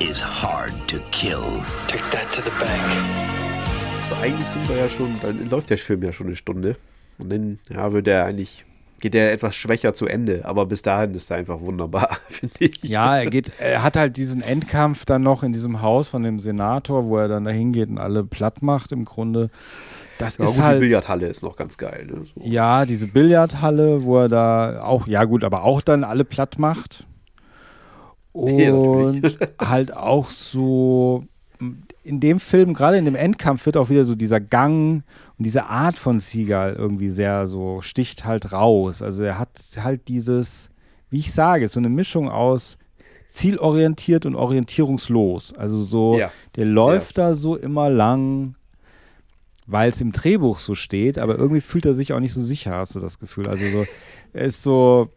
[0.00, 1.60] is hard to kill.
[1.88, 4.22] Take that to the bank.
[4.22, 6.76] Eigentlich sind wir ja schon, dann läuft der Film ja schon eine Stunde.
[7.18, 8.64] Und dann ja, wird er eigentlich,
[9.00, 10.42] geht er etwas schwächer zu Ende.
[10.44, 12.80] Aber bis dahin ist er einfach wunderbar, finde ich.
[12.84, 16.38] Ja, er geht, er hat halt diesen Endkampf dann noch in diesem Haus von dem
[16.38, 19.50] Senator, wo er dann da hingeht und alle platt macht im Grunde.
[20.20, 20.76] Das Ja, ist gut, halt.
[20.82, 22.06] die Billardhalle ist noch ganz geil.
[22.06, 22.22] Ne?
[22.24, 22.40] So.
[22.42, 27.04] Ja, diese Billardhalle, wo er da auch, ja gut, aber auch dann alle platt macht.
[28.32, 29.38] Ja, Und natürlich.
[29.60, 31.24] halt auch so,
[32.04, 35.02] in dem Film, gerade in dem Endkampf, wird auch wieder so dieser Gang
[35.36, 39.02] und diese Art von Seagal irgendwie sehr so, sticht halt raus.
[39.02, 39.50] Also er hat
[39.82, 40.70] halt dieses,
[41.10, 42.78] wie ich sage, so eine Mischung aus
[43.32, 45.52] zielorientiert und orientierungslos.
[45.54, 46.30] Also so, Ja.
[46.54, 48.54] der läuft da so immer lang,
[49.70, 52.72] weil es im Drehbuch so steht, aber irgendwie fühlt er sich auch nicht so sicher,
[52.76, 53.48] hast du das Gefühl.
[53.48, 53.86] Also so,
[54.32, 55.10] er ist so,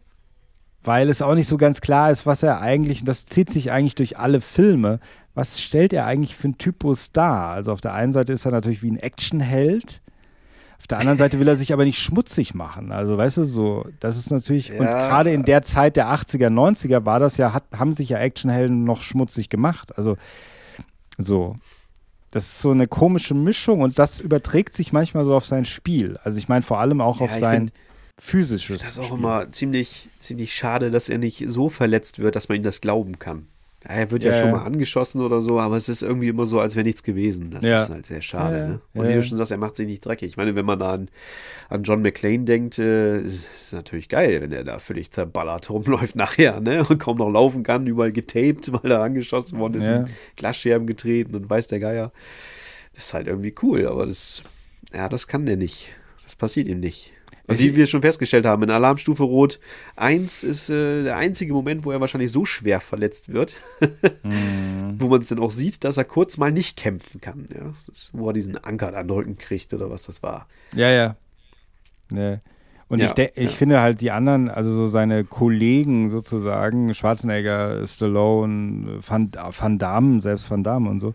[0.82, 3.72] weil es auch nicht so ganz klar ist, was er eigentlich, und das zieht sich
[3.72, 5.00] eigentlich durch alle Filme,
[5.34, 7.50] was stellt er eigentlich für einen Typus dar?
[7.50, 10.00] Also auf der einen Seite ist er natürlich wie ein Actionheld,
[10.78, 12.92] auf der anderen Seite will er sich aber nicht schmutzig machen.
[12.92, 14.98] Also weißt du, so, das ist natürlich, und Ja.
[14.98, 18.84] gerade in der Zeit der 80er, 90er war das ja, hat, haben sich ja Actionhelden
[18.84, 19.96] noch schmutzig gemacht.
[19.96, 20.18] Also
[21.16, 21.56] so.
[22.34, 26.18] Das ist so eine komische Mischung und das überträgt sich manchmal so auf sein Spiel.
[26.24, 27.72] Also ich meine vor allem auch Ja, auf sein find,
[28.18, 29.18] physisches Das ist auch Spiel.
[29.18, 33.20] immer ziemlich, ziemlich schade, dass er nicht so verletzt wird, dass man ihm das glauben
[33.20, 33.46] kann.
[33.86, 36.58] Er wird ja, Ja, schon mal angeschossen oder so, aber es ist irgendwie immer so,
[36.58, 37.50] als wäre nichts gewesen.
[37.50, 37.82] Das Ja.
[37.82, 38.56] ist halt sehr schade.
[38.58, 38.66] Ja.
[38.66, 38.80] Ne?
[38.94, 40.28] Und wie du schon sagst, er macht sich nicht dreckig.
[40.30, 41.08] Ich meine, wenn man da an,
[41.68, 46.16] an John McClane denkt, äh, ist es natürlich geil, wenn er da völlig zerballert rumläuft
[46.16, 46.84] nachher ne?
[46.88, 50.06] und kaum noch laufen kann, überall getaped, weil er angeschossen worden ist, in
[50.36, 52.12] Glasscherben getreten und weiß der Geier.
[52.94, 54.42] Das ist halt irgendwie cool, aber das,
[54.94, 55.94] ja, das kann der nicht.
[56.22, 57.12] Das passiert ihm nicht.
[57.46, 59.60] Und wie wir schon festgestellt haben, in Alarmstufe Rot
[59.96, 63.54] 1 ist äh, der einzige Moment, wo er wahrscheinlich so schwer verletzt wird,
[64.22, 64.94] Mhm.
[64.98, 67.48] wo man es dann auch sieht, dass er kurz mal nicht kämpfen kann.
[67.54, 67.72] Ja?
[67.92, 70.46] Ist, wo er diesen Anker an den Rücken kriegt oder was das war.
[70.74, 71.16] Ja, ja.
[72.10, 72.38] Nee.
[72.88, 73.56] Und Ja, ich, ich ja.
[73.56, 80.50] finde halt die anderen, also so seine Kollegen sozusagen, Schwarzenegger, Stallone, Van, Van Damme, selbst
[80.50, 81.12] Van Damme und so,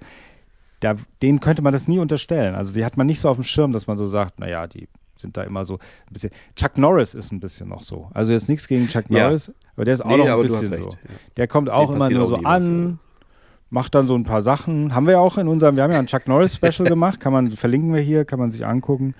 [0.79, 2.55] da, denen könnte man das nie unterstellen.
[2.55, 4.87] Also die hat man nicht so auf dem Schirm, dass man so sagt, naja, die
[5.19, 6.31] sind da immer so ein bisschen.
[6.55, 8.09] Chuck Norris ist ein bisschen noch so.
[8.13, 9.25] Also jetzt nichts gegen Chuck Ja.
[9.27, 10.89] Norris, aber der ist auch Nee, noch ein bisschen so.
[10.89, 10.95] ja.
[11.37, 12.99] Der kommt auch Dem immer nur auch so an,
[13.69, 14.95] macht dann so ein paar Sachen.
[14.95, 17.33] Haben wir ja auch in unserem, wir haben ja ein Chuck Norris Special gemacht, kann
[17.33, 19.13] man, verlinken wir hier, kann man sich angucken.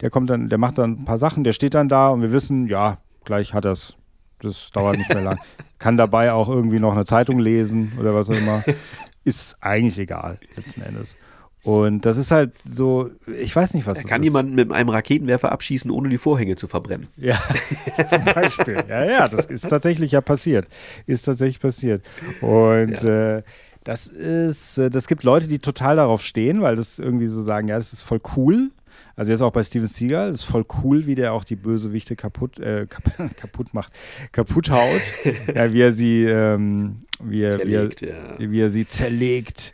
[0.00, 2.32] Der kommt dann, der macht dann ein paar Sachen, der steht dann da und wir
[2.32, 3.96] wissen, ja, gleich hat er's.
[4.40, 5.38] Das dauert nicht mehr lang.
[5.78, 8.62] Kann dabei auch irgendwie noch eine Zeitung lesen oder was auch immer.
[9.24, 11.16] Ist eigentlich egal, letzten Endes.
[11.64, 13.10] Und das ist halt so,
[13.40, 14.26] ich weiß nicht, was Er das kann ist.
[14.26, 17.08] jemanden mit einem Raketenwerfer abschießen, ohne die Vorhänge zu verbrennen.
[17.16, 17.42] Ja,
[18.08, 18.84] zum Beispiel.
[18.86, 20.68] Ja, ja, das ist tatsächlich ja passiert.
[21.06, 22.02] Ist tatsächlich passiert.
[22.42, 23.42] Und äh,
[23.82, 27.68] das ist, äh, das gibt Leute, die total darauf stehen, weil das irgendwie so sagen,
[27.68, 28.70] ja, das ist voll cool.
[29.16, 32.58] Also jetzt auch bei Steven Seagal, ist voll cool, wie der auch die Bösewichte kaputt,
[32.58, 33.04] äh, kap
[33.36, 33.92] kaputt macht,
[34.32, 35.00] kaputt haut.
[35.54, 38.14] ja, wie er sie, ähm, wie, er, Zerlegt, wie, ja.
[38.14, 39.72] er, wie er sie zerlegt.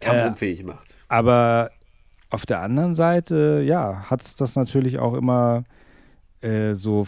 [0.00, 0.94] Kampfunfähig macht.
[1.08, 1.70] Aber
[2.30, 5.64] auf der anderen Seite, ja, hat es das natürlich auch immer
[6.42, 7.06] äh, so,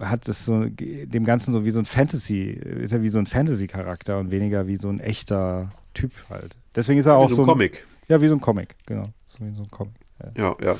[0.00, 3.26] hat es so dem Ganzen so wie so ein Fantasy, ist er wie so ein
[3.26, 6.56] Fantasy-Charakter und weniger wie so ein echter Typ halt.
[6.74, 7.86] Deswegen ist er Ja, wie auch so ein so Comic.
[8.08, 9.08] Ja, wie so ein Comic, genau.
[9.26, 9.94] So wie so ein Comic.
[10.36, 10.56] Ja.
[10.60, 10.76] Ja, ja.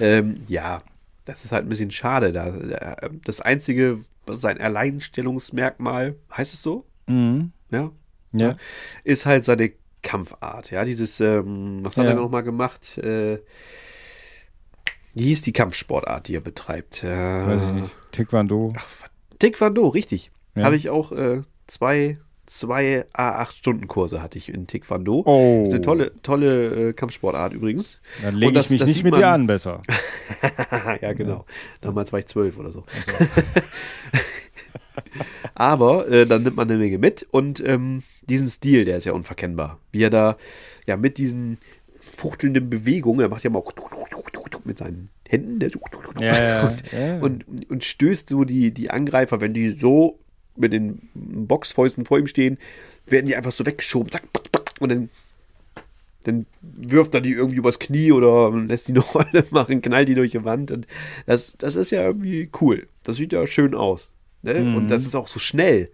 [0.00, 0.82] Ähm, ja,
[1.24, 2.32] das ist halt ein bisschen schade.
[2.32, 6.86] Da, da- das einzige, sein Alleinstellungsmerkmal, heißt es so?
[7.08, 7.52] Mhm.
[7.70, 7.90] Ja.
[8.32, 8.56] Ja.
[9.04, 9.72] Ist halt seine
[10.02, 10.70] Kampfart.
[10.70, 12.10] Ja, dieses, ähm, was hat Ja.
[12.12, 12.98] er nochmal gemacht?
[12.98, 13.38] Äh,
[15.14, 17.04] wie hieß die Kampfsportart, die er betreibt?
[17.04, 17.08] Äh,
[17.46, 17.90] Weiß ich nicht.
[18.12, 18.72] Taekwondo.
[19.38, 20.30] Taekwondo, richtig.
[20.54, 20.64] Ja.
[20.64, 25.22] Habe ich auch äh, zwei, zwei A8-Stunden-Kurse hatte ich in Taekwondo.
[25.26, 25.62] Oh.
[25.64, 28.00] Ist eine tolle, tolle äh, Kampfsportart übrigens.
[28.22, 29.80] Dann lege das- ich mich das nicht mit man- dir an, besser.
[31.02, 31.44] ja, genau.
[31.80, 32.84] Damals war ich zwölf oder so.
[35.54, 39.12] Aber äh, dann nimmt man eine Menge mit und ähm, diesen Stil, der ist ja
[39.12, 39.78] unverkennbar.
[39.90, 40.36] Wie er da
[40.86, 41.58] ja mit diesen
[41.96, 43.62] fuchtelnden Bewegungen, er macht ja mal
[44.64, 45.70] mit seinen Händen der
[46.20, 47.18] Ja, ja, und, ja.
[47.18, 50.18] und, und stößt so die, die Angreifer, wenn die so
[50.56, 52.58] mit den Boxfäusten vor ihm stehen,
[53.06, 54.22] werden die einfach so weggeschoben, zack,
[54.78, 55.08] und dann
[56.24, 60.14] dann wirft er die irgendwie übers Knie oder lässt die eine Rolle machen, knallt die
[60.14, 60.70] durch die Wand.
[60.70, 60.86] Und
[61.26, 62.86] das, das ist ja irgendwie cool.
[63.02, 64.12] Das sieht ja schön aus.
[64.42, 64.60] Ne?
[64.60, 64.76] Mhm.
[64.76, 65.90] Und das ist auch so schnell.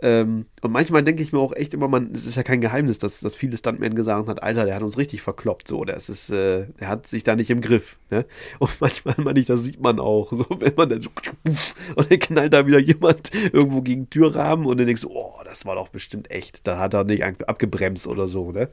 [0.00, 2.98] Ähm, Und manchmal denke ich mir auch echt immer, man, es ist ja kein Geheimnis,
[2.98, 6.30] dass, dass viele Stuntmen gesagt hat, Alter, der hat uns richtig verkloppt, so, das ist,
[6.30, 8.24] äh, der hat sich da nicht im Griff, ne?
[8.60, 11.10] Und manchmal, meine ich, das sieht man auch, so, wenn man dann so,
[11.96, 15.66] und dann knallt da wieder jemand irgendwo gegen Türrahmen und dann denkst du, oh, das
[15.66, 18.70] war doch bestimmt echt, da hat er nicht abgebremst oder so, ne?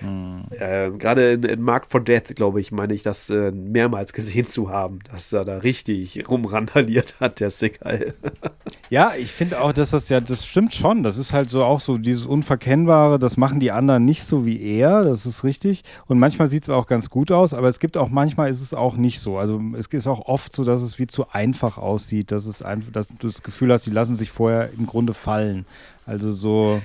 [0.00, 0.42] Hm.
[0.58, 4.48] Äh, Gerade in, in Mark for Death, glaube ich, meine ich, das äh, mehrmals gesehen
[4.48, 8.14] zu haben, dass er da richtig rumrandaliert hat, der Segal.
[8.90, 11.62] ja, ich finde auch, dass das ja, das stimmt schon, das ist ist halt so
[11.62, 15.84] auch so dieses Unverkennbare, das machen die anderen nicht so wie er, das ist richtig.
[16.06, 18.72] Und manchmal sieht es auch ganz gut aus, aber es gibt auch manchmal ist es
[18.72, 19.36] auch nicht so.
[19.36, 22.92] Also es ist auch oft so, dass es wie zu einfach aussieht, dass es einfach,
[22.92, 25.66] dass du das Gefühl hast, die lassen sich vorher im Grunde fallen.
[26.06, 26.80] Also so.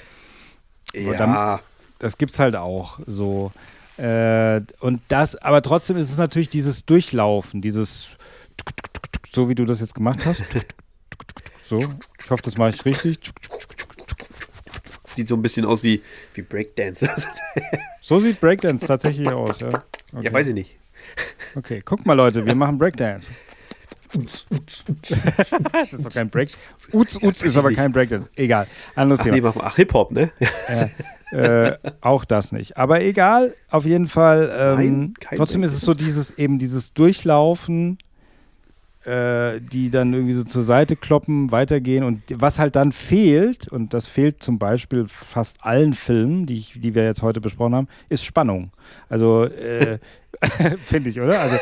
[0.94, 1.14] Ja.
[1.14, 1.60] Dann,
[2.00, 3.52] das gibt's halt auch so.
[3.98, 8.10] Äh, und das, aber trotzdem ist es natürlich dieses Durchlaufen, dieses
[9.32, 10.42] so wie du das jetzt gemacht hast.
[11.66, 13.20] So, ich hoffe, das mache ich richtig
[15.16, 16.02] sieht so ein bisschen aus wie,
[16.34, 17.10] wie Breakdance.
[18.02, 19.70] so sieht Breakdance tatsächlich aus, ja.
[20.14, 20.26] Okay.
[20.26, 20.78] Ja, weiß ich nicht.
[21.56, 23.28] Okay, guck mal, Leute, wir machen Breakdance.
[24.16, 25.10] Uts, uts, uts.
[25.72, 26.50] das ist doch kein Break.
[26.92, 27.78] Uts, uts ja, ist aber nicht.
[27.78, 28.30] kein Breakdance.
[28.36, 28.68] Egal.
[28.96, 29.54] Anderes ach, Thema.
[29.56, 30.32] Nee, ach, Hip-Hop, ne?
[31.32, 32.78] Ja, äh, auch das nicht.
[32.78, 34.54] Aber egal, auf jeden Fall.
[34.56, 37.98] Ähm, Nein, trotzdem ist es so dieses, eben dieses Durchlaufen
[39.06, 42.04] äh, die dann irgendwie so zur Seite kloppen, weitergehen.
[42.04, 46.80] Und was halt dann fehlt, und das fehlt zum Beispiel fast allen Filmen, die, ich,
[46.80, 48.72] die wir jetzt heute besprochen haben, ist Spannung.
[49.10, 50.00] Also äh,
[50.86, 51.40] finde ich, oder?
[51.40, 51.58] Also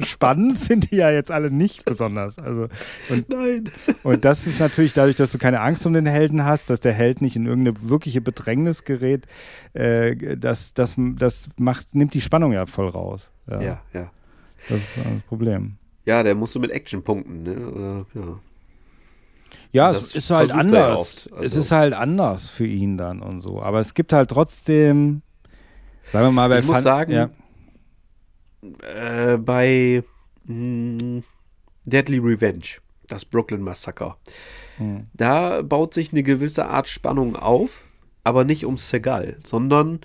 [0.06, 2.38] spannend sind die ja jetzt alle nicht besonders.
[2.38, 2.68] Also,
[3.08, 3.64] und, Nein.
[4.02, 6.92] Und das ist natürlich dadurch, dass du keine Angst um den Helden hast, dass der
[6.92, 9.26] Held nicht in irgendeine wirkliche Bedrängnis gerät,
[9.74, 13.30] äh, das, das, das macht, nimmt die Spannung ja voll raus.
[13.48, 13.82] Ja, ja.
[13.92, 14.10] ja.
[14.68, 15.78] Das ist das Problem.
[16.04, 18.06] Ja, der musste mit Action punkten, ne?
[18.14, 18.40] Ja.
[19.72, 21.28] Ja, es ist halt anders.
[21.32, 21.44] Also.
[21.44, 23.62] Es ist halt anders für ihn dann und so.
[23.62, 25.22] Aber es gibt halt trotzdem,
[26.10, 27.30] sagen wir mal, bei Ich muss Fun sagen, ja.
[28.94, 30.04] äh, bei
[30.44, 31.24] mh, hm,
[31.86, 34.16] Deadly Revenge, das Brooklyn Massaker,
[34.76, 35.06] hm.
[35.14, 37.86] da baut sich eine gewisse Art Spannung auf,
[38.24, 40.00] aber nicht um Segal, sondern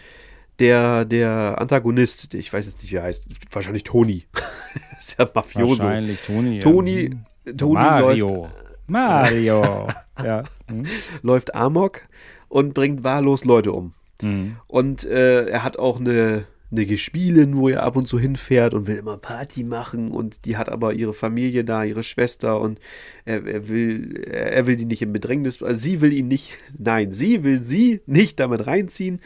[0.60, 4.26] der, der Antagonist, ich weiß jetzt nicht, wie er heißt, wahrscheinlich Tony.
[5.00, 5.84] ist ja Mafioso.
[5.84, 6.60] Wahrscheinlich Tony.
[6.60, 7.10] Tony,
[7.46, 7.54] ja.
[7.54, 8.28] Tony Mario.
[8.28, 8.54] läuft.
[8.88, 9.88] Mario.
[10.24, 10.44] ja.
[10.70, 10.84] Hm.
[11.22, 12.02] Läuft Amok
[12.48, 13.94] und bringt wahllos Leute um.
[14.22, 14.58] Mhm.
[14.68, 18.88] Und äh, er hat auch eine, eine Gespielin, wo er ab und zu hinfährt und
[18.88, 22.80] will immer Party machen und die hat aber ihre Familie da, ihre Schwester und
[23.26, 27.12] er, er will, er will die nicht im Bedrängnis, also sie will ihn nicht, nein,
[27.12, 29.20] sie will sie nicht damit reinziehen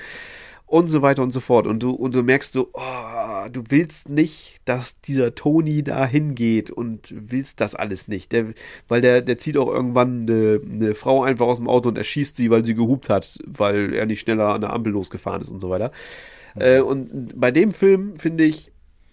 [0.71, 1.67] und so weiter und so fort.
[1.67, 6.71] Und du, und du merkst so, oh, du willst nicht, dass dieser Toni da hingeht
[6.71, 8.31] und willst das alles nicht.
[8.31, 8.53] Der,
[8.87, 12.37] weil der, der zieht auch irgendwann eine, eine, Frau einfach aus dem Auto und erschießt
[12.37, 15.59] sie, weil sie gehupt hat, weil er nicht schneller an der Ampel losgefahren ist und
[15.59, 15.91] so weiter.
[16.55, 16.61] Mhm.
[16.61, 18.71] Äh, und bei dem Film, finde ich,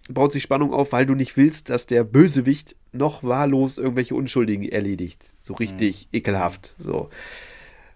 [0.08, 4.64] baut sich Spannung auf, weil du nicht willst, dass der Bösewicht noch wahllos irgendwelche Unschuldigen
[4.64, 5.32] erledigt.
[5.42, 6.18] So richtig mhm.
[6.18, 6.76] ekelhaft.
[6.78, 7.10] So.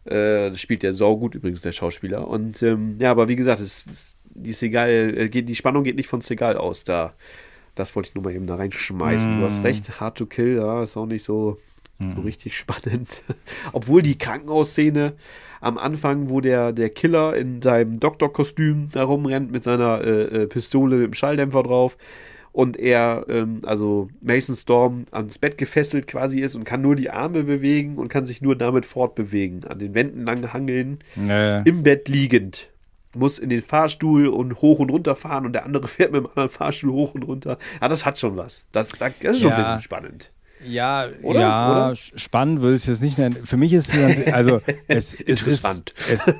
[0.04, 2.26] Äh, das spielt der Sau gut übrigens, der Schauspieler.
[2.26, 5.96] Und ähm, ja, aber wie gesagt, es, es, die, Segal, äh, geht, die Spannung geht
[5.96, 6.84] nicht von Segal aus.
[6.84, 7.14] Da,
[7.74, 9.36] das wollte ich nur mal eben da reinschmeißen.
[9.36, 9.40] Mm.
[9.40, 9.66] Du hast mm.
[9.66, 11.58] recht, Hard to Kill, ja, ist auch nicht so,
[11.98, 12.16] mm.
[12.16, 13.22] so richtig spannend.
[13.72, 15.14] Obwohl die Krankenhausszene
[15.60, 20.46] am Anfang, wo der, der Killer in seinem Doktorkostüm da rumrennt mit seiner äh, äh,
[20.48, 21.96] Pistole mit dem Schalldämpfer drauf
[22.52, 27.10] und er, ähm, also Mason Storm, ans Bett gefesselt quasi ist und kann nur die
[27.10, 31.62] Arme bewegen und kann sich nur damit fortbewegen, an den Wänden lang hangeln, naja.
[31.64, 32.68] im Bett liegend.
[33.14, 36.26] Muss in den Fahrstuhl und hoch und runter fahren und der andere fährt mit dem
[36.28, 37.58] anderen Fahrstuhl hoch und runter.
[37.80, 38.66] Ja, das hat schon was.
[38.72, 39.56] Das, das ist schon ja.
[39.56, 40.30] ein bisschen spannend.
[40.64, 41.40] Ja, Oder?
[41.40, 41.96] ja, Oder?
[41.96, 43.44] spannend würde ich es jetzt nicht nennen.
[43.44, 46.34] Für mich ist es, also, es, es ist, es,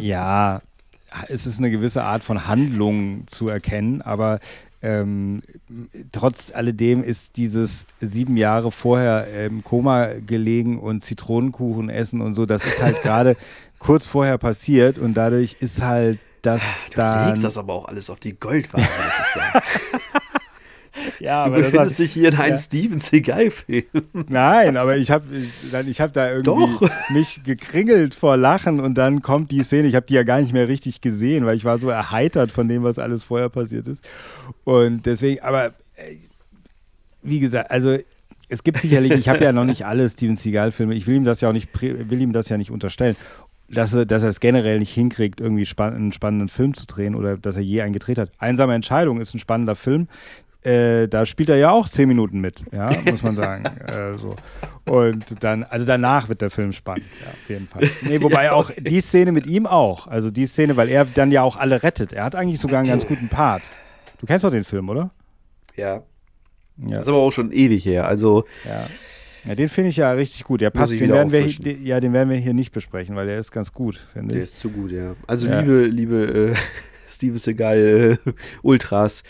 [0.00, 0.62] ja,
[1.28, 4.40] es ist eine gewisse Art von Handlung zu erkennen, aber
[4.80, 5.42] ähm,
[6.12, 12.46] trotz alledem ist dieses sieben Jahre vorher im Koma gelegen und Zitronenkuchen essen und so,
[12.46, 13.36] das ist halt gerade
[13.78, 16.62] kurz vorher passiert und dadurch ist halt das
[16.94, 17.22] da.
[17.22, 18.86] Du legst das aber auch alles auf die Goldwaage.
[18.86, 20.20] Das ist ja
[21.20, 22.56] Ja, du befindest hat, dich hier in einem ja.
[22.56, 23.84] Steven Seagal-Film.
[24.28, 25.24] Nein, aber ich habe
[25.86, 26.90] ich hab da irgendwie Doch.
[27.10, 29.88] mich gekringelt vor Lachen und dann kommt die Szene.
[29.88, 32.68] Ich habe die ja gar nicht mehr richtig gesehen, weil ich war so erheitert von
[32.68, 34.02] dem, was alles vorher passiert ist.
[34.64, 35.66] Und deswegen, aber
[35.96, 36.16] äh,
[37.22, 37.98] wie gesagt, also
[38.48, 41.40] es gibt sicherlich, ich habe ja noch nicht alle Steven Seagal-Filme, ich will ihm das
[41.40, 43.16] ja auch nicht, will ihm das ja nicht unterstellen
[43.68, 47.14] dass er, dass er es generell nicht hinkriegt, irgendwie spann einen spannenden Film zu drehen
[47.14, 48.30] oder dass er je einen gedreht hat.
[48.38, 50.08] Einsame Entscheidung ist ein spannender Film
[50.62, 53.64] äh, da spielt er ja auch zehn Minuten mit, ja, muss man sagen.
[53.86, 54.34] äh, so.
[54.86, 57.88] Und dann, also danach wird der Film spannend, ja, auf jeden Fall.
[58.02, 58.52] Nee, wobei ja.
[58.52, 61.82] auch die Szene mit ihm auch, also die Szene, weil er dann ja auch alle
[61.82, 62.12] rettet.
[62.12, 63.62] Er hat eigentlich sogar einen ganz guten Part.
[64.20, 65.10] Du kennst doch den Film, oder?
[65.76, 66.02] Ja.
[66.76, 66.96] ja.
[66.96, 68.44] Das ist aber auch schon ewig her, also.
[68.64, 68.86] Ja.
[69.44, 70.60] Ja, den finde ich ja richtig gut.
[70.60, 73.38] Der passt, den werden wir hier, ja, den werden wir hier nicht besprechen, weil der
[73.38, 74.32] ist ganz gut, finde ich.
[74.34, 75.14] Der ist zu gut, ja.
[75.26, 75.60] Also ja.
[75.60, 76.54] liebe, liebe äh,
[77.18, 78.30] Steven Seagal äh,
[78.62, 79.24] Ultras,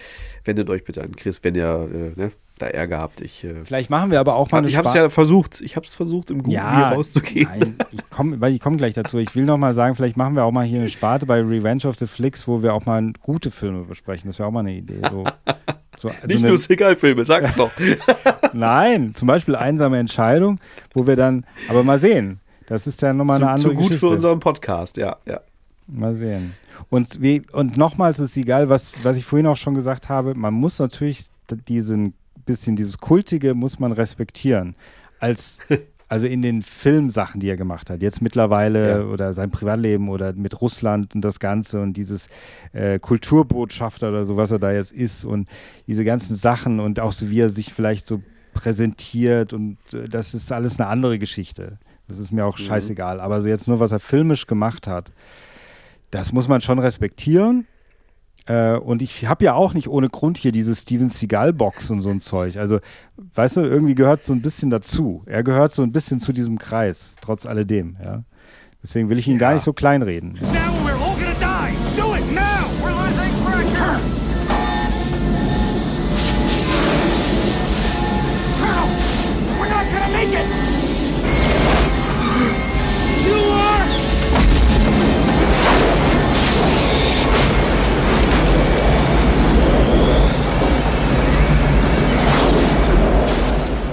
[0.45, 3.23] wendet euch bitte an Chris, wenn ihr äh, ne, da Ärger habt.
[3.23, 5.61] Ich, äh, Vielleicht machen wir aber auch mal eine Ich habe es ja versucht.
[5.63, 7.49] Ich habe es versucht, im guten ja, Bier rauszugehen.
[7.49, 9.19] Nein, ich komme ich komm gleich dazu.
[9.19, 11.87] Ich will noch mal sagen, vielleicht machen wir auch mal hier eine Sparte bei Revenge
[11.87, 14.29] of the Flicks, wo wir auch mal gute Filme besprechen.
[14.29, 15.01] Das wäre auch mal eine Idee.
[15.11, 15.25] So.
[15.99, 17.71] So, also Nicht nur Seagal-Filme, sag doch.
[18.53, 20.61] Nein, zum Beispiel einsame Entscheidung,
[20.93, 22.41] wo wir dann, aber mal sehen.
[22.67, 23.99] Das ist ja nochmal eine andere Zu gut Geschichte.
[24.07, 25.41] für unseren Podcast, ja, ja.
[25.87, 26.55] Mal sehen.
[26.91, 30.55] Und, wie, und nochmals ist egal, was, was ich vorhin auch schon gesagt habe, man
[30.55, 31.27] muss natürlich
[31.69, 32.15] diesen
[32.49, 34.75] bisschen, dieses Kultige muss man respektieren.
[35.21, 35.59] Als,
[36.09, 38.03] also in den Filmsachen, die er gemacht hat.
[38.03, 39.05] Jetzt mittlerweile ja.
[39.05, 42.29] oder sein Privatleben oder mit Russland und das Ganze und dieses
[42.73, 45.49] äh, Kulturbotschafter oder so, was er da jetzt ist und
[45.87, 48.23] diese ganzen Sachen und auch so, wie er sich vielleicht so
[48.55, 51.79] präsentiert und äh, das ist alles eine andere Geschichte.
[52.09, 52.63] Das ist mir auch mhm.
[52.63, 53.21] scheißegal.
[53.21, 55.13] Aber so jetzt nur, was er filmisch gemacht hat,
[56.11, 57.67] das muss man schon respektieren.
[58.47, 62.11] Äh, und ich habe ja auch nicht ohne Grund hier diese Steven Seagal-Box und so
[62.11, 62.57] ein Zeug.
[62.57, 62.81] Also,
[63.35, 65.23] weißt du, irgendwie gehört so ein bisschen dazu.
[65.27, 67.97] Er gehört so ein bisschen zu diesem Kreis, trotz alledem.
[68.03, 68.25] Ja?
[68.83, 69.39] Deswegen will ich ihn ja.
[69.39, 70.35] gar nicht so kleinreden.
[70.41, 71.08] Ja.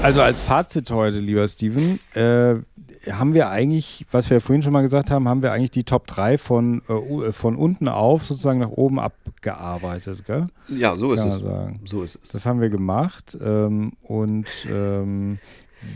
[0.06, 2.58] Also als Fazit heute, lieber Steven, äh,
[3.12, 6.06] haben wir eigentlich, was wir vorhin schon mal gesagt haben, haben wir eigentlich die Top
[6.06, 10.46] 3 von, äh, von unten auf sozusagen nach oben abgearbeitet, gell?
[10.68, 11.40] Ja, so ist es.
[11.40, 11.80] Sagen.
[11.86, 12.30] So ist es.
[12.30, 15.40] Das haben wir gemacht ähm, und ähm,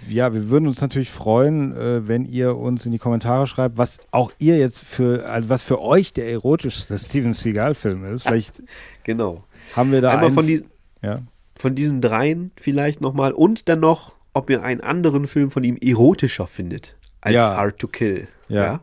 [0.07, 3.99] ja, wir würden uns natürlich freuen, äh, wenn ihr uns in die Kommentare schreibt, was
[4.09, 8.23] auch ihr jetzt für, also was für euch der erotischste Steven Seagal-Film ist.
[8.23, 8.63] Vielleicht
[9.03, 9.43] genau.
[9.75, 10.71] haben wir da einmal von diesen.
[11.03, 11.21] Ja
[11.59, 15.77] von diesen dreien vielleicht nochmal und dann noch, ob ihr einen anderen Film von ihm
[15.77, 17.55] erotischer findet als ja.
[17.55, 18.27] Hard to Kill.
[18.47, 18.63] Ja.
[18.63, 18.81] Ja.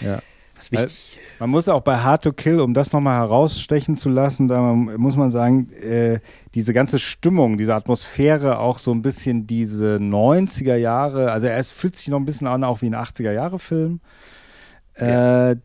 [0.00, 0.22] ja.
[0.54, 1.20] Das ist wichtig.
[1.38, 5.16] Man muss auch bei Hard to Kill, um das nochmal herausstechen zu lassen, da muss
[5.16, 6.20] man sagen, äh,
[6.54, 11.96] diese ganze Stimmung, diese Atmosphäre, auch so ein bisschen diese 90er Jahre, also er fühlt
[11.96, 14.00] sich noch ein bisschen an, auch wie ein 80er-Jahre-Film.
[14.94, 15.56] Äh,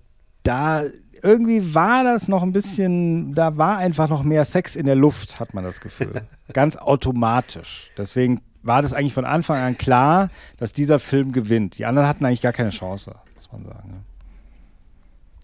[0.44, 0.84] da
[1.26, 5.40] irgendwie war das noch ein bisschen, da war einfach noch mehr Sex in der Luft,
[5.40, 6.22] hat man das Gefühl.
[6.54, 7.90] Ganz automatisch.
[7.98, 11.78] Deswegen war das eigentlich von Anfang an klar, dass dieser Film gewinnt.
[11.78, 14.06] Die anderen hatten eigentlich gar keine Chance, muss man sagen.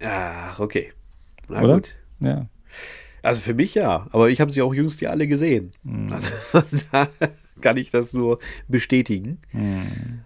[0.03, 0.93] Ach, okay.
[1.47, 1.75] Na Oder?
[1.75, 1.95] gut.
[2.19, 2.45] Ja.
[3.23, 5.71] Also für mich ja, aber ich habe sie auch jüngst ja alle gesehen.
[5.83, 6.13] Mhm.
[6.53, 7.07] Also da
[7.61, 9.39] kann ich das nur bestätigen.
[9.51, 10.21] Mhm.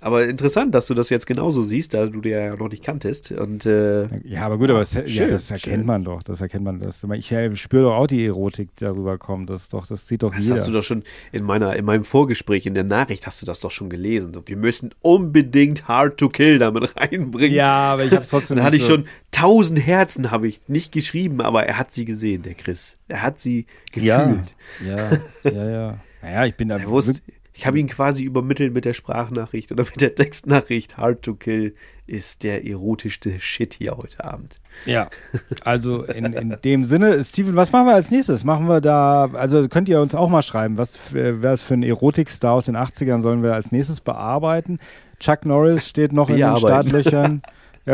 [0.00, 3.32] Aber interessant, dass du das jetzt genauso siehst, da du dir ja noch nicht kanntest.
[3.32, 5.86] Und, äh, ja, aber gut, aber das, schön, ja, das erkennt schön.
[5.86, 6.22] man doch.
[6.22, 6.78] Das erkennt man.
[6.78, 9.50] Das, ich ja, spüre doch auch die Erotik, die darüber kommt.
[9.50, 10.58] Das, doch, das sieht doch das jeder.
[10.58, 11.02] hast du doch schon
[11.32, 14.32] in, meiner, in meinem Vorgespräch, in der Nachricht hast du das doch schon gelesen.
[14.32, 17.56] So, wir müssen unbedingt Hard to Kill damit reinbringen.
[17.56, 20.92] Ja, aber ich habe es trotzdem Dann hatte ich schon tausend Herzen, habe ich nicht
[20.92, 22.98] geschrieben, aber er hat sie gesehen, der Chris.
[23.08, 24.56] Er hat sie gefühlt.
[24.86, 25.70] Ja, ja, ja.
[25.70, 25.98] ja.
[26.22, 26.78] Naja, ich bin da.
[26.78, 27.14] Er wusste,
[27.58, 30.96] ich habe ihn quasi übermittelt mit der Sprachnachricht oder mit der Textnachricht.
[30.96, 31.74] Hard to Kill
[32.06, 34.60] ist der erotischste Shit hier heute Abend.
[34.86, 35.10] Ja,
[35.64, 38.44] also in, in dem Sinne, Steven, was machen wir als nächstes?
[38.44, 41.82] Machen wir da, also könnt ihr uns auch mal schreiben, was wäre es für ein
[41.82, 44.78] Erotikstar aus den 80ern sollen wir als nächstes bearbeiten?
[45.18, 47.42] Chuck Norris steht noch in den Startlöchern.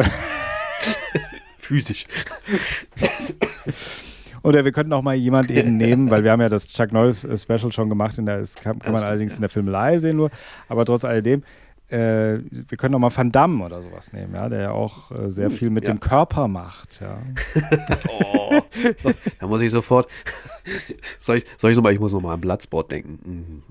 [1.57, 2.07] Physisch.
[4.45, 7.25] Oder wir könnten auch mal jemand eben nehmen, weil wir haben ja das Chuck Norris
[7.25, 10.19] äh, Special schon gemacht, in der, das kann, kann man allerdings in der Filmelei sehen
[10.19, 10.31] nur,
[10.69, 11.43] aber trotz alledem,
[11.89, 15.31] äh, wir können auch mal Van Damme oder sowas nehmen, ja, der ja auch äh,
[15.31, 15.95] sehr viel mit ja.
[15.95, 17.19] dem Körper macht, ja.
[18.09, 18.61] oh,
[19.41, 20.09] da muss ich sofort,
[21.19, 23.19] soll ich, soll ich nochmal, ich muss nochmal an Bloodsport denken.
[23.25, 23.63] Mhm.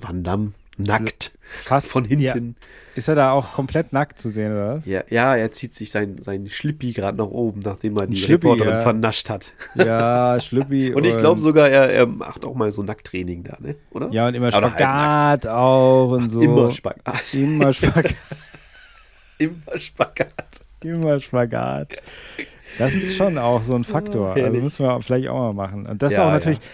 [0.00, 0.52] Van Damme,
[0.82, 1.32] nackt.
[1.64, 2.56] Fast von hinten.
[2.60, 2.66] Ja.
[2.94, 4.82] Ist er da auch komplett nackt zu sehen, oder?
[4.84, 8.46] Ja, ja er zieht sich sein, sein Schlippi gerade nach oben, nachdem er die Schlippi,
[8.46, 8.80] Reporterin ja.
[8.80, 9.52] vernascht hat.
[9.74, 10.92] Ja, Schlippi.
[10.94, 13.76] und ich glaube sogar, er, er, macht auch mal so Nackttraining da, ne?
[13.90, 14.10] Oder?
[14.10, 16.40] Ja, und immer Spagat auch und so.
[16.40, 17.34] Immer Spagat.
[17.34, 18.14] Immer Spagat.
[19.38, 20.60] immer Spagat.
[20.82, 21.96] Immer Spagat.
[22.78, 24.34] Das ist schon auch so ein Faktor.
[24.36, 25.86] Oh, also müssen wir vielleicht auch mal machen.
[25.86, 26.58] Und das ja, ist auch natürlich.
[26.58, 26.64] Ja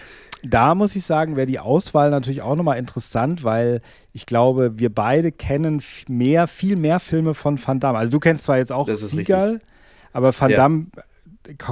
[0.43, 3.81] da muss ich sagen, wäre die Auswahl natürlich auch nochmal interessant, weil
[4.13, 7.97] ich glaube, wir beide kennen mehr, viel mehr Filme von Van Damme.
[7.97, 9.61] Also du kennst zwar jetzt auch Seagal,
[10.13, 10.57] aber Van ja.
[10.57, 10.87] Damme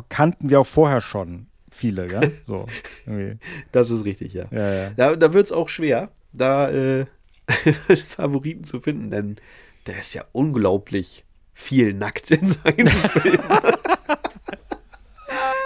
[0.10, 2.22] kannten wir auch vorher schon viele, ja?
[2.46, 2.66] So,
[3.72, 4.46] das ist richtig, ja.
[4.52, 4.90] ja, ja.
[4.96, 7.06] Da, da wird es auch schwer, da äh,
[8.08, 9.36] Favoriten zu finden, denn
[9.88, 13.40] der ist ja unglaublich viel nackt in seinen Filmen.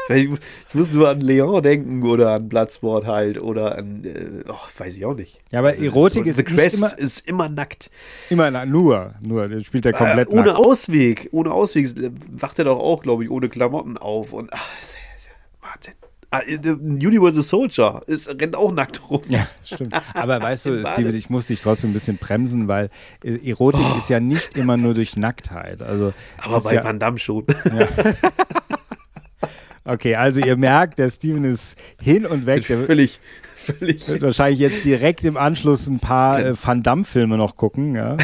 [0.09, 4.55] Ich, ich, muss nur an Leon denken oder an Bloodsport halt oder an, äh, oh,
[4.77, 5.41] weiß ich auch nicht.
[5.51, 7.91] Ja, aber also Erotik ist, ist, The Quest immer, ist immer nackt.
[8.29, 10.57] Immer na, nur, nur, der spielt er komplett äh, Ohne nackt.
[10.57, 11.89] Ausweg, ohne Ausweg
[12.31, 14.69] wacht er doch auch, glaube ich, ohne Klamotten auf und ach,
[15.61, 15.93] Wahnsinn.
[16.31, 19.21] Ah, Universal Soldier ist, rennt auch nackt rum.
[19.29, 19.95] Ja, stimmt.
[20.13, 22.91] Aber weißt du, Steven, ich muss dich trotzdem ein bisschen bremsen, weil
[23.23, 23.97] äh, Erotik oh.
[23.97, 25.81] ist ja nicht immer nur durch Nacktheit.
[25.81, 27.45] Also, Aber bei ja, Van Damme schon.
[27.65, 27.87] Ja.
[29.85, 32.65] Okay, also ihr merkt, der Steven ist hin und weg.
[32.67, 33.19] Der völlig,
[33.55, 34.07] völlig.
[34.07, 37.95] Wird wahrscheinlich jetzt direkt im Anschluss ein paar äh, Van Damme-Filme noch gucken.
[37.95, 38.17] Ja.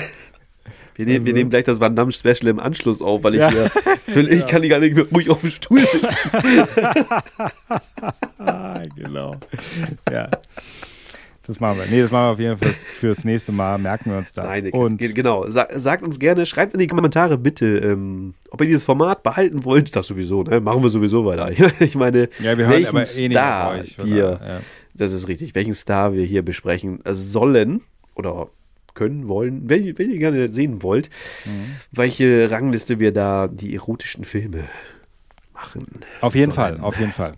[0.95, 1.26] Wir nehmen, also.
[1.26, 3.49] wir nehmen gleich das Van Damme Special im Anschluss auf, weil ich ja.
[3.49, 3.72] hier,
[4.07, 6.06] völlig, ich kann gar nicht mehr ruhig auf dem Stuhl sitzen.
[9.03, 9.36] genau.
[10.10, 10.30] Ja.
[11.48, 11.86] Das machen wir.
[11.90, 13.78] Nee, das machen wir auf jeden Fall fürs, fürs nächste Mal.
[13.78, 14.46] Merken wir uns das.
[14.46, 15.48] Nein, und genau.
[15.48, 19.64] Sa sagt uns gerne, schreibt in die Kommentare bitte, ähm, ob ihr dieses Format behalten
[19.64, 19.96] wollt.
[19.96, 20.60] Das sowieso, ne?
[20.60, 21.52] Machen wir sowieso weiter.
[21.80, 24.60] ich meine, ja, wir welchen aber eh Star euch, wir, ja.
[24.94, 27.82] das ist richtig, welchen Star wir hier besprechen sollen
[28.16, 28.50] oder
[28.96, 31.10] können, wollen, wenn, wenn ihr gerne sehen wollt,
[31.46, 31.76] mhm.
[31.92, 34.64] welche Rangliste wir da die erotischen Filme
[35.54, 35.86] machen.
[36.22, 36.78] Auf jeden sollen.
[36.78, 37.36] Fall, auf jeden Fall.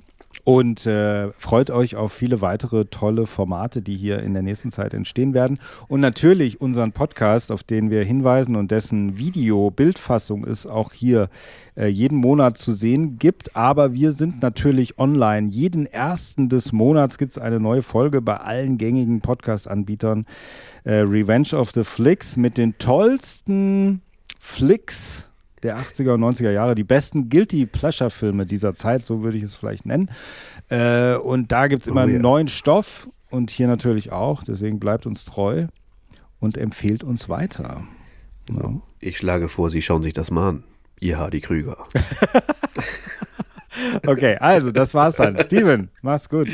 [0.48, 4.94] Und äh, freut euch auf viele weitere tolle Formate, die hier in der nächsten Zeit
[4.94, 5.60] entstehen werden.
[5.90, 11.28] Und natürlich unseren Podcast, auf den wir hinweisen und dessen Video-Bildfassung es auch hier
[11.76, 13.58] äh, jeden Monat zu sehen gibt.
[13.58, 15.50] Aber wir sind natürlich online.
[15.50, 20.26] Jeden ersten des Monats gibt es eine neue Folge bei allen gängigen Podcast-Anbietern.
[20.86, 24.02] Äh, Revenge of the Flicks mit den tollsten
[24.40, 25.27] Flicks
[25.64, 29.56] der 80er und 90er Jahre, die besten Guilty Pleasure-Filme dieser Zeit, so würde ich es
[29.56, 30.10] vielleicht nennen.
[30.70, 32.20] Äh, und da gibt es immer oh, yeah.
[32.20, 34.44] neuen Stoff und hier natürlich auch.
[34.44, 35.68] Deswegen bleibt uns treu
[36.40, 37.84] und empfehlt uns weiter.
[38.46, 38.82] Genau.
[39.00, 40.64] Ich schlage vor, Sie schauen sich das mal an.
[41.00, 41.78] Ihr Hardy Krüger.
[44.08, 45.38] okay, also das war's dann.
[45.38, 46.48] Steven, mach's gut.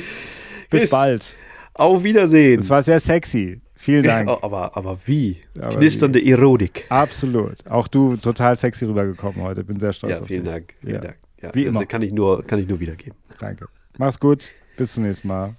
[0.70, 1.36] Bis, Bis bald.
[1.74, 2.60] Auf Wiedersehen.
[2.60, 3.60] Es war sehr sexy.
[3.84, 4.30] Vielen Dank.
[4.30, 5.41] Aber, aber wie?
[5.60, 6.31] Aber Knisternde wie.
[6.31, 6.85] Erotik.
[6.88, 7.68] Absolut.
[7.69, 9.65] Auch du total sexy rübergekommen heute.
[9.65, 10.53] Bin sehr stolz ja, auf vielen dich.
[10.53, 11.01] Dank, vielen ja.
[11.01, 11.18] Dank.
[11.41, 11.85] Ja, wie also immer.
[11.85, 13.18] Kann ich, nur, kann ich nur wiedergeben.
[13.41, 13.65] Danke.
[13.97, 14.47] Mach's gut.
[14.77, 15.55] Bis zum nächsten Mal.